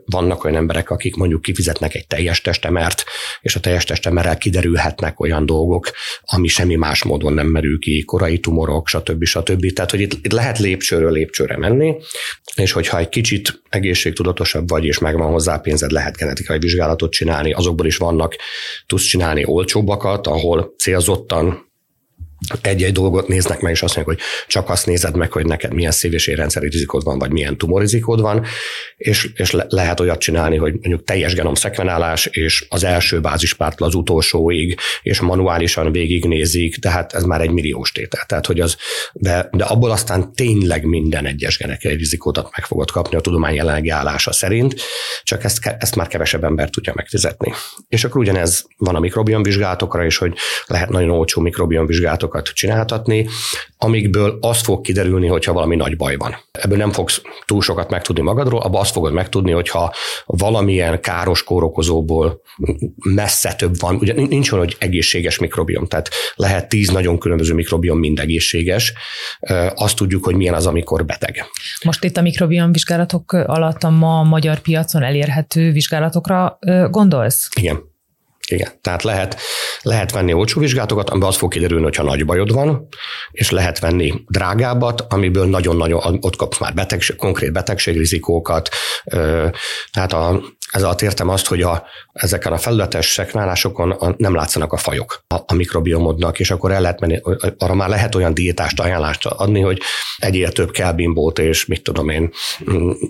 Vannak 0.05 0.45
olyan 0.45 0.57
emberek, 0.57 0.91
akik 0.91 1.16
mondjuk 1.16 1.43
kifizetnek 1.43 1.95
egy 1.95 2.07
teljes 2.07 2.41
testemert, 2.41 3.05
és 3.41 3.57
a 3.57 3.61
teljes 3.61 3.85
testemerrel 3.85 4.39
kiderülhetnek 4.39 5.20
olyan 5.20 5.47
dolgok, 5.47 5.91
ami 6.20 6.49
semmi 6.49 6.74
más 6.74 7.03
módon 7.03 7.32
nem 7.32 7.47
merül 7.47 7.78
ki, 7.78 8.05
korai 8.05 8.39
tumorok, 8.39 8.89
stb. 8.89 9.24
stb. 9.24 9.72
Tehát, 9.72 9.91
hogy 9.91 10.01
itt, 10.01 10.12
itt 10.12 10.32
lehet 10.32 10.59
lépcsőről 10.59 11.12
lépcsőre 11.12 11.57
menni, 11.57 11.97
és 12.55 12.72
hogyha 12.72 12.99
egy 12.99 13.09
kicsit 13.09 13.62
egészségtudatosabb 13.68 14.68
vagy, 14.68 14.85
és 14.85 14.99
megvan 14.99 15.30
hozzá 15.30 15.61
pénzed, 15.75 15.91
lehet 15.91 16.16
genetikai 16.16 16.59
vizsgálatot 16.59 17.12
csinálni, 17.12 17.53
azokból 17.53 17.87
is 17.87 17.97
vannak, 17.97 18.37
tudsz 18.87 19.05
csinálni 19.05 19.45
olcsóbbakat, 19.47 20.27
ahol 20.27 20.75
célzottan 20.79 21.72
egy-egy 22.61 22.92
dolgot 22.92 23.28
néznek 23.28 23.61
meg, 23.61 23.72
és 23.72 23.82
azt 23.82 23.97
mondják, 23.97 24.16
hogy 24.16 24.26
csak 24.47 24.70
azt 24.70 24.86
nézed 24.86 25.16
meg, 25.16 25.32
hogy 25.32 25.47
neked 25.47 25.74
milyen 25.74 25.90
szív- 25.90 26.12
és 26.12 26.26
érrendszeri 26.26 26.68
rizikód 26.68 27.05
van, 27.05 27.18
vagy 27.18 27.30
milyen 27.30 27.59
tumorizikód 27.59 28.20
van, 28.20 28.45
és, 28.97 29.30
és 29.34 29.51
le, 29.51 29.66
lehet 29.68 30.01
olyat 30.01 30.18
csinálni, 30.18 30.57
hogy 30.57 30.72
mondjuk 30.72 31.05
teljes 31.05 31.34
genom 31.34 31.55
szekvenálás, 31.55 32.26
és 32.26 32.66
az 32.68 32.84
első 32.84 33.20
bázispártól 33.20 33.86
az 33.86 33.95
utolsóig, 33.95 34.78
és 35.03 35.20
manuálisan 35.20 35.92
végignézik, 35.92 36.76
tehát 36.76 37.12
ez 37.12 37.22
már 37.22 37.40
egy 37.40 37.51
milliós 37.51 37.92
tétel. 37.92 38.24
Tehát, 38.26 38.47
hogy 38.47 38.61
az, 38.61 38.76
de, 39.12 39.49
de 39.53 39.64
abból 39.64 39.90
aztán 39.90 40.32
tényleg 40.32 40.84
minden 40.84 41.26
egyes 41.26 41.59
genetikai 41.59 41.97
rizikódat 41.97 42.49
meg 42.57 42.66
fogod 42.66 42.90
kapni 42.90 43.16
a 43.16 43.20
tudomány 43.20 43.55
jelenlegi 43.55 43.88
állása 43.88 44.32
szerint, 44.32 44.74
csak 45.22 45.45
ezt, 45.45 45.76
ezt 45.78 45.97
már 45.97 46.07
kevesebb 46.07 46.45
ember 46.45 46.70
tudja 46.70 46.92
megfizetni. 46.97 47.53
És 47.88 48.05
akkor 48.05 48.20
ugyanez 48.20 48.64
van 48.76 48.95
a 48.95 49.01
mikrobiom 49.01 49.42
vizsgálatokra 49.42 50.05
is, 50.05 50.16
hogy 50.16 50.36
lehet 50.66 50.88
nagyon 50.88 51.11
olcsó 51.11 51.40
mikrobiom 51.40 51.86
vizsgálatok 51.86 52.34
dolgokat 52.35 52.55
csináltatni, 52.55 53.28
amikből 53.78 54.39
az 54.41 54.61
fog 54.61 54.80
kiderülni, 54.80 55.26
hogyha 55.26 55.53
valami 55.53 55.76
nagy 55.76 55.97
baj 55.97 56.16
van. 56.16 56.37
Ebből 56.53 56.78
nem 56.78 56.93
fogsz 56.93 57.22
túl 57.45 57.62
sokat 57.62 57.91
megtudni 57.91 58.22
magadról, 58.22 58.61
abban 58.61 58.80
azt 58.80 58.93
fogod 58.93 59.12
megtudni, 59.12 59.51
hogyha 59.51 59.95
valamilyen 60.24 61.01
káros 61.01 61.45
kórokozóból 61.45 62.41
messze 63.05 63.55
több 63.55 63.74
van. 63.78 63.95
Ugye 63.97 64.12
nincs 64.12 64.53
olyan, 64.53 64.64
hogy 64.64 64.76
egészséges 64.78 65.39
mikrobiom, 65.39 65.87
tehát 65.87 66.11
lehet 66.35 66.68
tíz 66.68 66.89
nagyon 66.89 67.18
különböző 67.18 67.55
mikrobiom 67.55 67.99
mind 67.99 68.18
egészséges. 68.18 68.93
Azt 69.74 69.97
tudjuk, 69.97 70.24
hogy 70.24 70.35
milyen 70.35 70.55
az, 70.55 70.66
amikor 70.66 71.05
beteg. 71.05 71.45
Most 71.85 72.05
itt 72.05 72.16
a 72.16 72.22
mikrobiom 72.22 72.72
vizsgálatok 72.72 73.32
alatt 73.32 73.82
a 73.82 73.91
ma 73.91 74.22
magyar 74.22 74.59
piacon 74.59 75.03
elérhető 75.03 75.72
vizsgálatokra 75.72 76.59
gondolsz? 76.91 77.49
Igen. 77.61 77.93
Igen, 78.51 78.68
tehát 78.80 79.03
lehet, 79.03 79.40
lehet 79.82 80.12
venni 80.12 80.32
olcsó 80.32 80.61
vizsgálatokat, 80.61 81.11
amiben 81.11 81.28
az 81.28 81.36
fog 81.36 81.53
kiderülni, 81.53 81.84
hogyha 81.84 82.03
nagy 82.03 82.24
bajod 82.24 82.53
van, 82.53 82.88
és 83.30 83.51
lehet 83.51 83.78
venni 83.78 84.12
drágábbat, 84.28 85.01
amiből 85.01 85.47
nagyon-nagyon, 85.47 86.18
ott 86.20 86.36
kapsz 86.36 86.59
már 86.59 86.74
betegség, 86.74 87.16
konkrét 87.16 87.53
betegségrizikókat. 87.53 88.68
Tehát 89.90 90.12
a, 90.12 90.42
ez 90.70 90.82
alatt 90.82 91.03
értem 91.03 91.28
azt, 91.28 91.47
hogy 91.47 91.62
a, 91.62 91.86
ezeken 92.12 92.53
a 92.53 92.59
felületes 92.59 93.07
szekválásokon 93.07 93.90
a, 93.90 94.14
nem 94.16 94.34
látszanak 94.34 94.72
a 94.72 94.76
fajok 94.76 95.24
a, 95.26 95.34
a 95.47 95.55
mikrobiomodnak, 95.55 96.40
és 96.40 96.51
akkor 96.51 96.72
el 96.72 96.80
lehet 96.80 97.01
menni, 97.01 97.20
arra 97.59 97.74
már 97.74 97.88
lehet 97.88 98.14
olyan 98.14 98.34
diétást, 98.34 98.80
ajánlást 98.80 99.26
adni, 99.26 99.61
hogy 99.61 99.80
egyél 100.16 100.53
több 100.53 100.70
kelbimbót, 100.70 101.38
és 101.38 101.66
mit 101.66 101.82
tudom 101.82 102.09
én, 102.09 102.30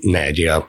ne 0.00 0.22
egyél 0.22 0.66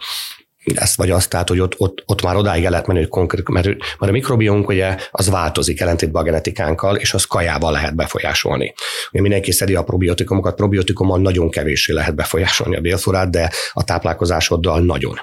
ezt 0.73 0.95
vagy 0.95 1.11
azt, 1.11 1.29
tehát 1.29 1.49
hogy 1.49 1.59
ott, 1.59 1.73
ott, 1.77 2.03
ott 2.05 2.21
már 2.21 2.35
odáig 2.35 2.63
el 2.63 2.69
lehet 2.69 2.87
menni, 2.87 2.99
hogy 2.99 3.07
konkrét, 3.07 3.49
mert, 3.49 3.65
mert 3.65 3.77
a 3.99 4.11
mikrobiomunk 4.11 4.67
ugye 4.67 4.97
az 5.11 5.29
változik 5.29 5.81
ellentétben 5.81 6.21
a 6.21 6.25
genetikánkkal, 6.25 6.95
és 6.95 7.13
az 7.13 7.23
kajával 7.23 7.71
lehet 7.71 7.95
befolyásolni. 7.95 8.73
Ugye 9.11 9.21
mindenki 9.21 9.51
szedi 9.51 9.75
a 9.75 9.83
probiotikumokat, 9.83 10.55
probiotikumon 10.55 11.21
nagyon 11.21 11.49
kevéssé 11.49 11.93
lehet 11.93 12.15
befolyásolni 12.15 12.75
a 12.75 12.81
bélflorát, 12.81 13.29
de 13.29 13.51
a 13.73 13.83
táplálkozásoddal 13.83 14.81
nagyon. 14.81 15.19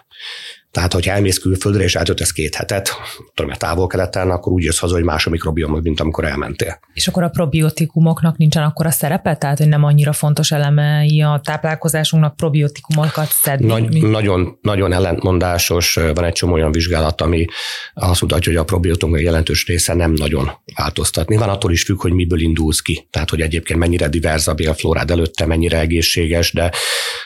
Tehát, 0.73 0.93
hogyha 0.93 1.12
elmész 1.12 1.39
külföldre 1.39 1.83
és 1.83 1.95
eltöltesz 1.95 2.33
két 2.33 2.55
hetet, 2.55 2.91
tudom, 3.35 3.51
a 3.51 3.57
távol-keleten, 3.57 4.31
akkor 4.31 4.53
úgy 4.53 4.62
jössz 4.62 4.79
haza, 4.79 4.95
hogy 4.95 5.05
más 5.05 5.27
a 5.27 5.31
mikrobiom, 5.31 5.81
mint 5.83 6.01
amikor 6.01 6.25
elmentél. 6.25 6.79
És 6.95 7.09
akkor 7.09 7.23
a 7.23 7.29
probiotikumoknak 7.29 8.37
nincsen 8.37 8.62
akkor 8.62 8.87
a 8.87 8.91
szerepe? 8.91 9.37
Tehát, 9.37 9.59
hogy 9.59 9.68
nem 9.68 9.85
annyira 9.85 10.12
fontos 10.12 10.51
elemei 10.51 11.23
a 11.23 11.41
táplálkozásunknak 11.45 12.37
probiotikumokat 12.37 13.29
szedni? 13.31 13.66
Nagy, 13.66 14.03
nagyon, 14.03 14.59
nagyon 14.61 14.93
ellentmondásos. 14.93 15.95
Van 15.95 16.25
egy 16.25 16.33
csomó 16.33 16.53
olyan 16.53 16.73
vizsgálat, 16.73 17.20
ami 17.20 17.45
azt 17.95 18.20
mutatja, 18.20 18.53
hogy 18.53 18.61
a 18.61 18.64
probiotikum 18.64 19.16
jelentős 19.16 19.66
része 19.66 19.95
nem 19.95 20.12
nagyon 20.12 20.51
változtat. 20.75 21.29
Nyilván 21.29 21.49
attól 21.49 21.73
is 21.73 21.83
függ, 21.83 22.01
hogy 22.01 22.12
miből 22.12 22.41
indulsz 22.41 22.81
ki. 22.81 23.07
Tehát, 23.11 23.31
hogy 23.31 23.41
egyébként 23.41 23.79
mennyire 23.79 24.09
divers 24.09 24.47
a 24.47 24.55
bélflórád 24.55 25.11
előtte, 25.11 25.47
mennyire 25.47 25.79
egészséges, 25.79 26.53
de 26.53 26.70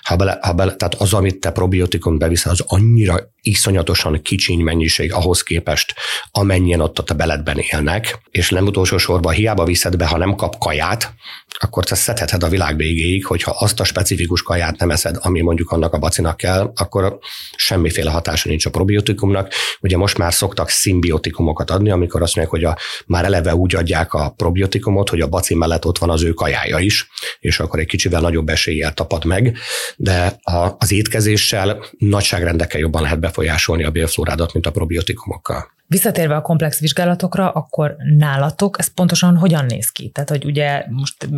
ha 0.02 0.16
bele, 0.16 0.38
ha 0.42 0.52
bele, 0.52 0.74
tehát 0.74 0.94
az, 0.94 1.12
amit 1.12 1.40
te 1.40 1.50
probiotikum 1.50 2.18
beviszel, 2.18 2.52
az 2.52 2.62
annyira 2.66 3.34
iszonyatosan 3.46 4.22
kicsiny 4.22 4.60
mennyiség 4.60 5.12
ahhoz 5.12 5.42
képest, 5.42 5.94
amennyien 6.30 6.80
ott 6.80 7.10
a 7.10 7.14
beletben 7.14 7.58
élnek, 7.58 8.18
és 8.30 8.50
nem 8.50 8.66
utolsó 8.66 8.98
sorban 8.98 9.34
hiába 9.34 9.64
viszed 9.64 9.96
be, 9.96 10.06
ha 10.06 10.18
nem 10.18 10.34
kap 10.34 10.58
kaját, 10.58 11.14
akkor 11.58 11.84
te 11.84 11.94
szedheted 11.94 12.42
a 12.42 12.48
világ 12.48 12.76
végéig, 12.76 13.26
hogyha 13.26 13.50
azt 13.50 13.80
a 13.80 13.84
specifikus 13.84 14.42
kaját 14.42 14.78
nem 14.78 14.90
eszed, 14.90 15.16
ami 15.20 15.40
mondjuk 15.40 15.70
annak 15.70 15.92
a 15.92 15.98
bacinak 15.98 16.36
kell, 16.36 16.72
akkor 16.74 17.18
semmiféle 17.56 18.10
hatása 18.10 18.48
nincs 18.48 18.66
a 18.66 18.70
probiotikumnak. 18.70 19.52
Ugye 19.80 19.96
most 19.96 20.18
már 20.18 20.34
szoktak 20.34 20.68
szimbiotikumokat 20.68 21.70
adni, 21.70 21.90
amikor 21.90 22.22
azt 22.22 22.36
mondják, 22.36 22.60
hogy 22.60 22.64
a, 22.64 22.78
már 23.06 23.24
eleve 23.24 23.54
úgy 23.54 23.74
adják 23.74 24.12
a 24.12 24.30
probiotikumot, 24.30 25.08
hogy 25.08 25.20
a 25.20 25.28
baci 25.28 25.54
mellett 25.54 25.86
ott 25.86 25.98
van 25.98 26.10
az 26.10 26.22
ő 26.22 26.32
kajája 26.32 26.78
is, 26.78 27.08
és 27.40 27.60
akkor 27.60 27.78
egy 27.78 27.86
kicsivel 27.86 28.20
nagyobb 28.20 28.48
eséllyel 28.48 28.92
tapad 28.92 29.24
meg, 29.24 29.58
de 29.96 30.38
a, 30.42 30.74
az 30.78 30.92
étkezéssel 30.92 31.84
nagyságrendekkel 31.98 32.80
jobban 32.80 33.02
lehet 33.02 33.18
befolyásolni 33.36 33.84
a 33.84 33.90
bélflórádat, 33.90 34.52
mint 34.52 34.66
a 34.66 34.70
probiotikumokkal. 34.70 35.74
Visszatérve 35.86 36.36
a 36.36 36.40
komplex 36.40 36.80
vizsgálatokra, 36.80 37.50
akkor 37.50 37.96
nálatok 38.18 38.78
ez 38.78 38.94
pontosan 38.94 39.36
hogyan 39.36 39.64
néz 39.64 39.88
ki? 39.90 40.08
Tehát, 40.08 40.28
hogy 40.28 40.44
ugye 40.44 40.84
most 40.88 41.28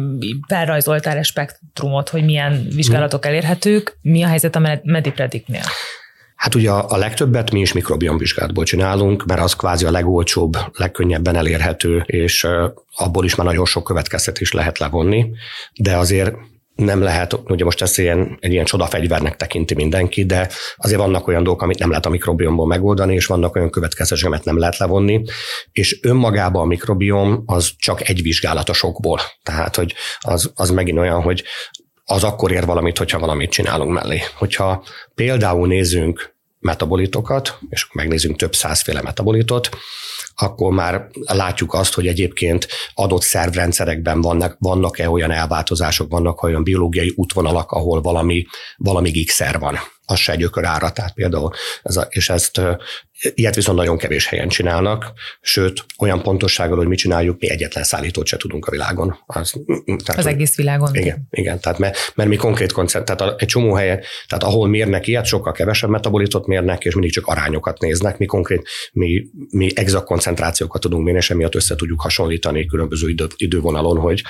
felrajzoltál 0.48 1.16
egy 1.16 1.24
spektrumot, 1.24 2.08
hogy 2.08 2.24
milyen 2.24 2.66
vizsgálatok 2.74 3.26
elérhetők, 3.26 3.98
mi 4.02 4.22
a 4.22 4.26
helyzet 4.26 4.56
a 4.56 4.80
Mediprediknél? 4.82 5.62
Hát 6.36 6.54
ugye 6.54 6.70
a, 6.70 6.90
a 6.90 6.96
legtöbbet 6.96 7.50
mi 7.50 7.60
is 7.60 7.72
mikrobiomvizsgálatból 7.72 8.64
csinálunk, 8.64 9.24
mert 9.24 9.40
az 9.40 9.54
kvázi 9.54 9.84
a 9.84 9.90
legolcsóbb, 9.90 10.56
legkönnyebben 10.72 11.36
elérhető, 11.36 12.02
és 12.06 12.46
abból 12.96 13.24
is 13.24 13.34
már 13.34 13.46
nagyon 13.46 13.64
sok 13.64 13.84
következtetés 13.84 14.52
lehet 14.52 14.78
levonni, 14.78 15.30
de 15.74 15.96
azért 15.96 16.34
nem 16.78 17.02
lehet, 17.02 17.32
ugye 17.44 17.64
most 17.64 17.82
ezt 17.82 17.98
ilyen, 17.98 18.36
egy 18.40 18.52
ilyen 18.52 18.64
csodafegyvernek 18.64 19.36
tekinti 19.36 19.74
mindenki, 19.74 20.24
de 20.24 20.48
azért 20.76 21.00
vannak 21.00 21.26
olyan 21.26 21.42
dolgok, 21.42 21.62
amit 21.62 21.78
nem 21.78 21.88
lehet 21.88 22.06
a 22.06 22.10
mikrobiomból 22.10 22.66
megoldani, 22.66 23.14
és 23.14 23.26
vannak 23.26 23.56
olyan 23.56 23.70
következések, 23.70 24.26
amit 24.26 24.44
nem 24.44 24.58
lehet 24.58 24.76
levonni, 24.76 25.22
és 25.72 25.98
önmagában 26.02 26.62
a 26.62 26.66
mikrobiom 26.66 27.42
az 27.46 27.70
csak 27.78 28.08
egy 28.08 28.22
vizsgálat 28.22 28.68
a 28.68 28.72
sokból. 28.72 29.20
Tehát, 29.42 29.76
hogy 29.76 29.94
az, 30.18 30.52
az 30.54 30.70
megint 30.70 30.98
olyan, 30.98 31.22
hogy 31.22 31.44
az 32.04 32.24
akkor 32.24 32.52
ér 32.52 32.64
valamit, 32.64 32.98
hogyha 32.98 33.18
valamit 33.18 33.50
csinálunk 33.50 33.92
mellé. 33.92 34.20
Hogyha 34.36 34.84
például 35.14 35.66
nézzünk 35.66 36.36
metabolitokat, 36.58 37.58
és 37.68 37.86
megnézzünk 37.92 38.36
több 38.36 38.54
százféle 38.54 39.02
metabolitot, 39.02 39.68
akkor 40.34 40.72
már 40.72 41.08
látjuk 41.26 41.74
azt, 41.74 41.94
hogy 41.94 42.06
egyébként 42.06 42.68
adott 42.94 43.22
szervrendszerekben 43.22 44.20
vannak, 44.20 44.56
vannak-e 44.58 45.10
olyan 45.10 45.30
elváltozások, 45.30 46.10
vannak 46.10 46.42
olyan 46.42 46.62
biológiai 46.62 47.12
útvonalak, 47.16 47.70
ahol 47.70 48.00
valami, 48.00 48.46
valami 48.76 49.10
gigszer 49.10 49.58
van. 49.58 49.78
Az 50.04 50.18
se 50.18 50.36
gyökör 50.36 50.64
ára, 50.64 50.90
tehát 50.90 51.14
például, 51.14 51.50
ez 51.82 51.96
a, 51.96 52.06
és 52.10 52.28
ezt 52.28 52.60
ilyet 53.34 53.54
viszont 53.54 53.78
nagyon 53.78 53.98
kevés 53.98 54.26
helyen 54.26 54.48
csinálnak, 54.48 55.12
sőt, 55.40 55.84
olyan 55.98 56.22
pontossággal, 56.22 56.76
hogy 56.76 56.86
mi 56.86 56.96
csináljuk, 56.96 57.40
mi 57.40 57.50
egyetlen 57.50 57.84
szállítót 57.84 58.26
se 58.26 58.36
tudunk 58.36 58.66
a 58.66 58.70
világon. 58.70 59.18
Az, 59.26 59.52
tehát, 59.84 60.20
az 60.20 60.26
egész 60.26 60.56
világon. 60.56 60.94
Igen, 60.94 61.26
igen 61.30 61.60
tehát 61.60 61.78
mert, 61.78 62.12
mert 62.14 62.28
mi 62.28 62.36
konkrét 62.36 62.72
koncert, 62.72 63.04
tehát 63.04 63.40
egy 63.40 63.48
csomó 63.48 63.74
helyen, 63.74 64.00
tehát 64.26 64.44
ahol 64.44 64.68
mérnek 64.68 65.06
ilyet, 65.06 65.24
sokkal 65.24 65.52
kevesebb 65.52 65.90
metabolitot 65.90 66.46
mérnek, 66.46 66.84
és 66.84 66.92
mindig 66.92 67.12
csak 67.12 67.26
arányokat 67.26 67.80
néznek, 67.80 68.18
mi 68.18 68.26
konkrét, 68.26 68.68
mi, 68.92 69.26
mi 69.50 69.70
exakt 69.74 70.04
koncentrációkat 70.04 70.80
tudunk 70.80 71.04
mérni, 71.04 71.20
és 71.20 71.30
emiatt 71.30 71.54
össze 71.54 71.74
tudjuk 71.74 72.00
hasonlítani 72.00 72.66
különböző 72.66 73.08
idő, 73.08 73.26
idővonalon, 73.36 73.98
hogy 73.98 74.22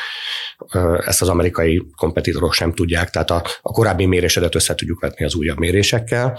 ezt 1.06 1.22
az 1.22 1.28
amerikai 1.28 1.82
kompetitorok 1.96 2.52
sem 2.52 2.74
tudják, 2.74 3.10
tehát 3.10 3.30
a, 3.30 3.44
a 3.62 3.72
korábbi 3.72 4.06
mérésedet 4.06 4.54
össze 4.54 4.74
tudjuk 4.74 5.00
vetni 5.00 5.24
az 5.24 5.34
újabb 5.34 5.58
mérésekkel, 5.58 6.38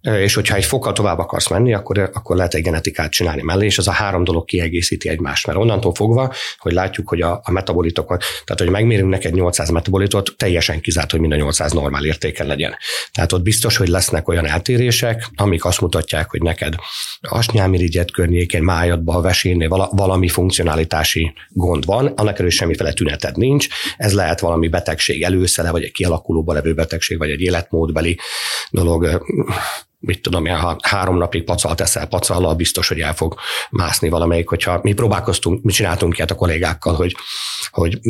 és 0.00 0.34
hogyha 0.34 0.56
egy 0.56 0.64
fokkal 0.64 0.92
tovább 0.92 1.18
akarsz 1.18 1.48
menni, 1.48 1.72
akkor, 1.84 2.10
akkor 2.14 2.36
lehet 2.36 2.54
egy 2.54 2.62
genetikát 2.62 3.10
csinálni 3.10 3.42
mellé, 3.42 3.64
és 3.64 3.78
ez 3.78 3.86
a 3.86 3.90
három 3.90 4.24
dolog 4.24 4.44
kiegészíti 4.44 5.08
egymást. 5.08 5.46
Mert 5.46 5.58
onnantól 5.58 5.94
fogva, 5.94 6.32
hogy 6.58 6.72
látjuk, 6.72 7.08
hogy 7.08 7.20
a, 7.20 7.40
a 7.44 7.50
metabolitokat, 7.50 8.24
tehát 8.44 8.60
hogy 8.60 8.70
megmérünk 8.70 9.10
neked 9.10 9.34
800 9.34 9.70
metabolitot, 9.70 10.34
teljesen 10.36 10.80
kizárt, 10.80 11.10
hogy 11.10 11.20
mind 11.20 11.32
a 11.32 11.36
800 11.36 11.72
normál 11.72 12.04
értéken 12.04 12.46
legyen. 12.46 12.76
Tehát 13.12 13.32
ott 13.32 13.42
biztos, 13.42 13.76
hogy 13.76 13.88
lesznek 13.88 14.28
olyan 14.28 14.46
eltérések, 14.46 15.26
amik 15.34 15.64
azt 15.64 15.80
mutatják, 15.80 16.30
hogy 16.30 16.42
neked 16.42 16.74
asnyálmirigyet 17.20 18.10
környékén, 18.10 18.62
májadba, 18.62 19.14
a 19.14 19.20
vesénél 19.20 19.68
valami 19.90 20.28
funkcionalitási 20.28 21.32
gond 21.48 21.84
van, 21.84 22.06
annak 22.06 22.38
erről 22.38 22.50
semmiféle 22.50 22.92
tüneted 22.92 23.36
nincs. 23.36 23.66
Ez 23.96 24.12
lehet 24.12 24.40
valami 24.40 24.68
betegség 24.68 25.22
előszele, 25.22 25.70
vagy 25.70 25.82
egy 25.82 25.92
kialakulóban 25.92 26.54
levő 26.54 26.74
betegség, 26.74 27.18
vagy 27.18 27.30
egy 27.30 27.40
életmódbeli 27.40 28.18
dolog 28.70 29.22
mit 30.04 30.22
tudom 30.22 30.46
én, 30.46 30.56
ha 30.56 30.76
három 30.82 31.18
napig 31.18 31.44
pacal 31.44 31.74
teszel 31.74 32.06
pacallal, 32.06 32.54
biztos, 32.54 32.88
hogy 32.88 33.00
el 33.00 33.14
fog 33.14 33.34
mászni 33.70 34.08
valamelyik, 34.08 34.48
hogyha 34.48 34.78
mi 34.82 34.92
próbálkoztunk, 34.92 35.62
mi 35.62 35.72
csináltunk 35.72 36.16
ilyet 36.16 36.30
a 36.30 36.34
kollégákkal, 36.34 36.94
hogy, 36.94 37.16
hogy 37.70 38.00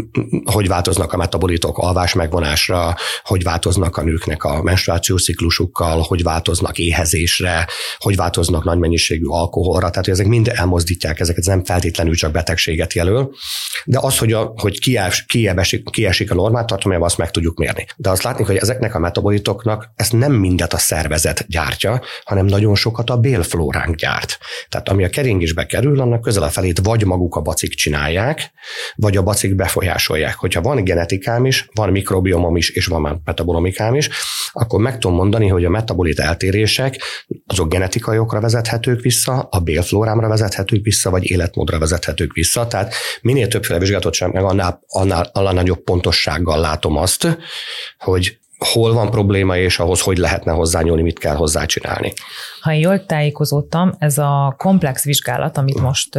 hogy 0.45 0.69
változnak 0.69 1.13
a 1.13 1.17
metabolitok 1.17 1.79
alvás 1.79 2.13
megvonásra, 2.13 2.97
hogy 3.23 3.43
változnak 3.43 3.97
a 3.97 4.03
nőknek 4.03 4.45
a 4.45 4.63
menstruációs 4.63 5.25
ciklusukkal, 5.25 6.01
hogy 6.01 6.23
változnak 6.23 6.79
éhezésre, 6.79 7.67
hogy 7.99 8.17
változnak 8.17 8.65
nagy 8.65 8.79
mennyiségű 8.79 9.27
alkoholra, 9.27 9.91
tehát 9.91 10.09
ezek 10.09 10.27
mind 10.27 10.49
elmozdítják 10.55 11.21
ezeket, 11.21 11.41
ez 11.41 11.47
nem 11.47 11.65
feltétlenül 11.65 12.15
csak 12.15 12.33
betegséget 12.33 12.93
jelöl, 12.93 13.35
de 13.85 13.99
az, 14.03 14.19
hogy, 14.19 14.33
a, 14.33 14.53
hogy 14.57 14.81
kies, 14.81 15.25
kiesik, 15.25 15.91
kiesik 15.91 16.31
a 16.31 16.35
normát 16.35 16.67
tartományban, 16.67 17.09
azt 17.09 17.19
meg 17.19 17.31
tudjuk 17.31 17.59
mérni. 17.59 17.87
De 17.97 18.11
azt 18.11 18.23
látni, 18.23 18.45
hogy 18.45 18.57
ezeknek 18.57 18.95
a 18.95 18.99
metabolitoknak 18.99 19.91
ezt 19.97 20.13
nem 20.13 20.33
mindet 20.33 20.73
a 20.73 20.79
szervezet 20.79 21.47
gyártja, 21.49 21.84
gyártja, 21.85 22.09
hanem 22.25 22.47
nagyon 22.47 22.75
sokat 22.75 23.11
a 23.11 23.17
bélflóránk 23.17 23.97
gyárt. 23.97 24.39
Tehát 24.69 24.89
ami 24.89 25.05
a 25.05 25.09
keringésbe 25.09 25.67
kerül, 25.67 26.01
annak 26.01 26.21
közel 26.21 26.43
a 26.43 26.49
felét 26.49 26.81
vagy 26.83 27.05
maguk 27.05 27.37
a 27.37 27.41
bacik 27.41 27.75
csinálják, 27.75 28.51
vagy 28.95 29.17
a 29.17 29.23
bacik 29.23 29.55
befolyásolják. 29.55 30.35
Hogyha 30.35 30.61
van 30.61 30.85
genetikám 30.85 31.45
is, 31.45 31.69
van 31.75 31.91
mikrobiomom 31.91 32.57
is, 32.57 32.71
és 32.71 32.87
van 32.87 33.23
metabolomikám 33.25 33.95
is, 33.95 34.11
akkor 34.53 34.81
meg 34.81 34.99
tudom 34.99 35.17
mondani, 35.17 35.49
hogy 35.49 35.65
a 35.65 35.71
metabolit 35.71 36.19
eltérések 36.19 37.01
azok 37.47 37.69
genetikai 37.69 38.19
okra 38.19 38.41
vezethetők 38.41 39.01
vissza, 39.01 39.49
a 39.51 39.61
bélflórámra 39.61 40.29
vezethetők 40.29 40.85
vissza, 40.85 41.11
vagy 41.11 41.31
életmódra 41.31 41.79
vezethetők 41.79 42.33
vissza. 42.33 42.67
Tehát 42.67 42.95
minél 43.23 43.49
többféle 43.49 43.79
vizsgálatot 43.79 44.15
sem, 44.15 44.31
meg 44.31 44.45
annál, 44.45 44.81
annál, 44.87 45.31
annál 45.33 45.53
nagyobb 45.53 45.83
pontossággal 45.85 46.61
látom 46.61 46.97
azt, 46.97 47.39
hogy 47.99 48.39
hol 48.65 48.93
van 48.93 49.11
probléma, 49.11 49.57
és 49.57 49.79
ahhoz 49.79 50.01
hogy 50.01 50.17
lehetne 50.17 50.53
hozzányúlni, 50.53 51.03
mit 51.03 51.19
kell 51.19 51.35
hozzá 51.35 51.65
csinálni. 51.65 52.13
Ha 52.61 52.73
én 52.73 52.81
jól 52.81 53.07
tájékozódtam, 53.07 53.95
ez 53.99 54.19
a 54.19 54.55
komplex 54.59 55.05
vizsgálat, 55.05 55.57
amit 55.57 55.81
most 55.81 56.19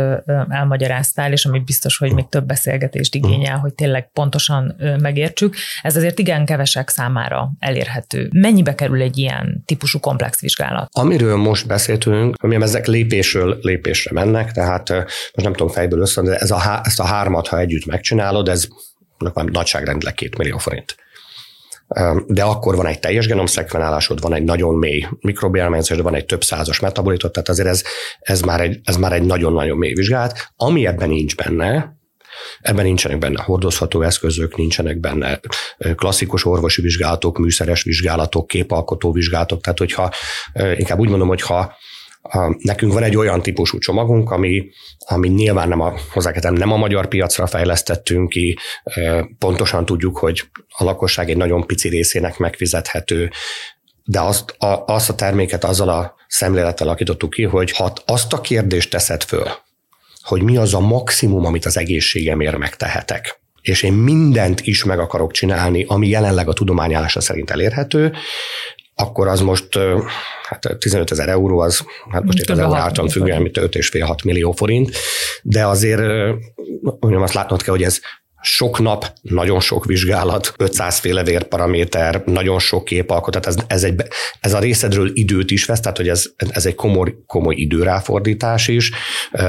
elmagyaráztál, 0.50 1.32
és 1.32 1.46
ami 1.46 1.60
biztos, 1.60 1.98
hogy 1.98 2.14
még 2.14 2.30
több 2.30 2.46
beszélgetést 2.46 3.16
igényel, 3.16 3.58
hogy 3.58 3.74
tényleg 3.74 4.12
pontosan 4.12 4.76
megértsük, 5.02 5.56
ez 5.82 5.96
azért 5.96 6.20
igen 6.20 6.46
kevesek 6.46 6.90
számára 6.90 7.50
elérhető. 7.60 8.30
Mennyibe 8.34 8.76
kerül 8.76 9.02
egy 9.02 9.18
ilyen 9.18 9.64
típusú 9.66 10.00
komplex 10.00 10.40
vizsgálat? 10.40 10.90
Amiről 10.92 11.38
most 11.38 11.68
beszéltünk, 11.68 12.36
ami 12.40 12.56
ezek 12.56 12.88
lépésről 12.88 13.60
lépésre 13.62 14.12
mennek, 14.14 14.52
tehát 14.52 14.90
most 14.90 15.34
nem 15.36 15.54
tudom 15.54 15.74
fejből 15.74 16.00
össze, 16.00 16.22
de 16.22 16.36
ez 16.36 16.52
a, 16.52 16.82
ezt 16.84 17.00
a 17.00 17.06
hármat, 17.06 17.48
ha 17.48 17.60
együtt 17.60 17.86
megcsinálod, 17.86 18.48
ez 18.48 18.68
nagyságrendileg 19.46 20.14
két 20.14 20.38
millió 20.38 20.58
forint 20.58 20.96
de 22.28 22.44
akkor 22.44 22.76
van 22.76 22.86
egy 22.86 23.00
teljes 23.00 23.28
genomszekvenálásod, 23.28 24.22
van 24.22 24.34
egy 24.34 24.44
nagyon 24.44 24.76
mély 24.76 25.08
mikrobiálmányzás, 25.20 25.98
van 25.98 26.16
egy 26.16 26.26
több 26.26 26.44
százas 26.44 26.80
metabolitot, 26.80 27.32
tehát 27.32 27.50
azért 27.50 27.68
ez, 27.68 27.84
ez, 28.20 28.42
már 28.42 28.62
egy, 28.62 28.80
ez 28.84 28.98
már 28.98 29.14
egy 29.14 29.24
nagyon-nagyon 29.24 29.78
mély 29.78 29.94
vizsgálat. 29.94 30.52
Ami 30.56 30.88
ebben 30.88 31.10
nincs 31.10 31.36
benne, 31.36 31.94
Ebben 32.62 32.86
nincsenek 32.86 33.18
benne 33.18 33.42
hordozható 33.42 34.02
eszközök, 34.02 34.56
nincsenek 34.56 35.00
benne 35.00 35.40
klasszikus 35.96 36.46
orvosi 36.46 36.82
vizsgálatok, 36.82 37.38
műszeres 37.38 37.84
vizsgálatok, 37.84 38.48
képalkotó 38.48 39.12
vizsgálatok. 39.12 39.62
Tehát, 39.62 39.80
hogyha 39.80 40.12
inkább 40.54 41.00
úgy 41.00 41.10
mondom, 41.10 41.28
hogy 41.28 41.42
ha 41.42 41.58
a, 41.58 41.76
nekünk 42.58 42.94
van 42.94 43.04
egy 43.04 43.18
olyan 43.18 43.42
típusú 43.42 43.78
csomagunk, 43.78 44.32
ami, 44.32 44.70
ami 45.06 45.28
nyilván 45.28 45.68
nem 45.68 45.80
a, 45.80 45.94
hozzáketem, 46.12 46.54
nem 46.54 46.72
a 46.72 46.78
magyar 46.78 47.08
piacra 47.08 47.48
fejlesztettünk 47.48 48.30
ki, 48.30 48.58
pontosan 49.40 49.86
tudjuk, 49.86 50.18
hogy 50.18 50.44
a 50.70 50.84
lakosság 50.84 51.30
egy 51.30 51.38
nagyon 51.38 51.66
pici 51.66 51.90
részének 51.90 52.38
megfizethető, 52.38 53.32
de 54.04 54.20
azt 54.20 54.50
a, 54.58 54.84
azt 54.86 55.10
a 55.10 55.16
terméket 55.16 55.64
azzal 55.64 55.90
a 55.90 56.16
szemlélettel 56.28 56.88
alakítottuk 56.88 57.30
ki, 57.30 57.44
hogy 57.44 57.72
ha 57.72 57.94
azt 58.06 58.34
a 58.34 58.42
kérdést 58.42 58.90
teszed 58.90 59.24
föl, 59.24 59.48
hogy 60.22 60.42
mi 60.42 60.58
az 60.58 60.74
a 60.74 60.80
maximum, 60.80 61.46
amit 61.46 61.66
az 61.66 61.78
egészségemért 61.78 62.58
megtehetek, 62.58 63.40
és 63.62 63.84
én 63.84 63.94
mindent 63.94 64.62
is 64.62 64.84
meg 64.84 65.00
akarok 65.00 65.32
csinálni, 65.32 65.86
ami 65.88 66.08
jelenleg 66.08 66.48
a 66.48 66.54
tudományállása 66.54 67.22
szerint 67.22 67.50
elérhető, 67.50 68.14
akkor 68.96 69.28
az 69.28 69.42
most 69.42 69.80
hát 70.44 70.78
15 70.80 71.12
ezer 71.12 71.30
euró, 71.30 71.60
az 71.60 71.86
hát 72.10 72.24
most 72.24 72.40
itt 72.40 72.50
az 72.50 72.60
euró 72.60 72.74
által 72.74 73.10
függően, 73.10 73.42
mint 73.42 73.58
5,5-6 73.60 74.26
millió 74.26 74.52
forint, 74.52 74.92
de 75.44 75.66
azért 75.66 76.02
mondjam, 77.00 77.22
azt 77.22 77.34
látnod 77.34 77.62
kell, 77.62 77.74
hogy 77.74 77.84
ez 77.84 78.00
sok 78.46 78.80
nap, 78.80 79.14
nagyon 79.22 79.60
sok 79.60 79.86
vizsgálat, 79.86 80.54
500 80.58 80.98
féle 80.98 81.24
vérparaméter, 81.24 82.22
nagyon 82.26 82.60
sok 82.60 82.86
képalkot, 82.86 83.34
tehát 83.34 83.48
ez, 83.48 83.66
ez, 83.68 83.84
egy, 83.84 84.02
ez 84.40 84.54
a 84.54 84.60
részedről 84.60 85.10
időt 85.14 85.52
is 85.52 85.66
vesz, 85.66 85.80
tehát 85.80 85.98
hogy 85.98 86.10
ez, 86.10 86.26
ez 86.50 86.66
egy 86.66 86.76
komoly, 86.76 87.16
komoly 87.26 87.56
időráfordítás 87.56 88.68
is. 88.68 88.92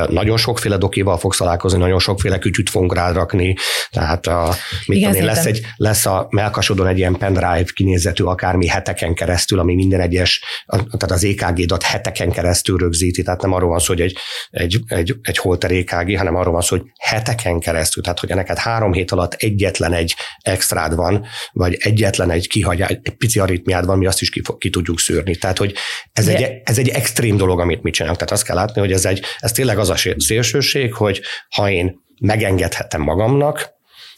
Nagyon 0.08 0.36
sokféle 0.36 0.76
dokival 0.76 1.18
fogsz 1.18 1.36
találkozni, 1.36 1.78
nagyon 1.78 1.98
sokféle 1.98 2.38
kütyüt 2.38 2.70
fogunk 2.70 2.94
rakni, 2.94 3.54
tehát 3.90 4.26
a, 4.26 4.54
mit 4.86 4.98
Igen, 4.98 5.10
tudom, 5.10 5.26
lesz, 5.26 5.46
egy, 5.46 5.60
lesz 5.76 6.06
a 6.06 6.26
melkasodon 6.30 6.86
egy 6.86 6.98
ilyen 6.98 7.16
pendrive 7.16 7.66
kinézetű 7.74 8.24
akármi 8.24 8.66
heteken 8.66 9.14
keresztül, 9.14 9.58
ami 9.58 9.74
minden 9.74 10.00
egyes, 10.00 10.44
tehát 10.66 11.10
az 11.10 11.24
EKG-dat 11.24 11.82
heteken 11.82 12.30
keresztül 12.30 12.78
rögzíti, 12.78 13.22
tehát 13.22 13.42
nem 13.42 13.52
arról 13.52 13.70
van 13.70 13.78
szó, 13.78 13.86
hogy 13.86 14.00
egy, 14.00 14.16
egy, 14.50 14.80
egy, 14.86 15.16
egy 15.22 15.38
holter 15.38 15.70
EKG, 15.70 16.16
hanem 16.16 16.36
arról 16.36 16.52
van 16.52 16.62
szó, 16.62 16.76
hogy 16.76 16.86
heteken 16.98 17.60
keresztül, 17.60 18.02
tehát 18.02 18.20
hogy 18.20 18.28
neked 18.28 18.58
három 18.58 18.85
három 18.86 18.92
hét 18.92 19.10
alatt 19.10 19.34
egyetlen 19.34 19.92
egy 19.92 20.14
extrád 20.42 20.94
van, 20.94 21.26
vagy 21.52 21.76
egyetlen 21.80 22.30
egy 22.30 22.48
kihagyás, 22.48 22.88
egy 22.88 23.16
pici 23.16 23.38
aritmiád 23.38 23.86
van, 23.86 23.98
mi 23.98 24.06
azt 24.06 24.20
is 24.20 24.30
ki, 24.30 24.42
ki 24.58 24.70
tudjuk 24.70 24.98
szűrni. 24.98 25.36
Tehát, 25.36 25.58
hogy 25.58 25.74
ez, 26.12 26.28
egy, 26.28 26.60
ez 26.64 26.78
egy 26.78 26.88
extrém 26.88 27.36
dolog, 27.36 27.60
amit 27.60 27.82
mi 27.82 27.90
csinálunk. 27.90 28.18
Tehát 28.18 28.32
azt 28.32 28.44
kell 28.44 28.56
látni, 28.56 28.80
hogy 28.80 28.92
ez, 28.92 29.04
egy, 29.04 29.22
ez 29.38 29.52
tényleg 29.52 29.78
az 29.78 29.90
a 29.90 29.96
szélsőség, 30.16 30.94
hogy 30.94 31.22
ha 31.48 31.70
én 31.70 32.04
megengedhetem 32.20 33.00
magamnak, 33.00 33.74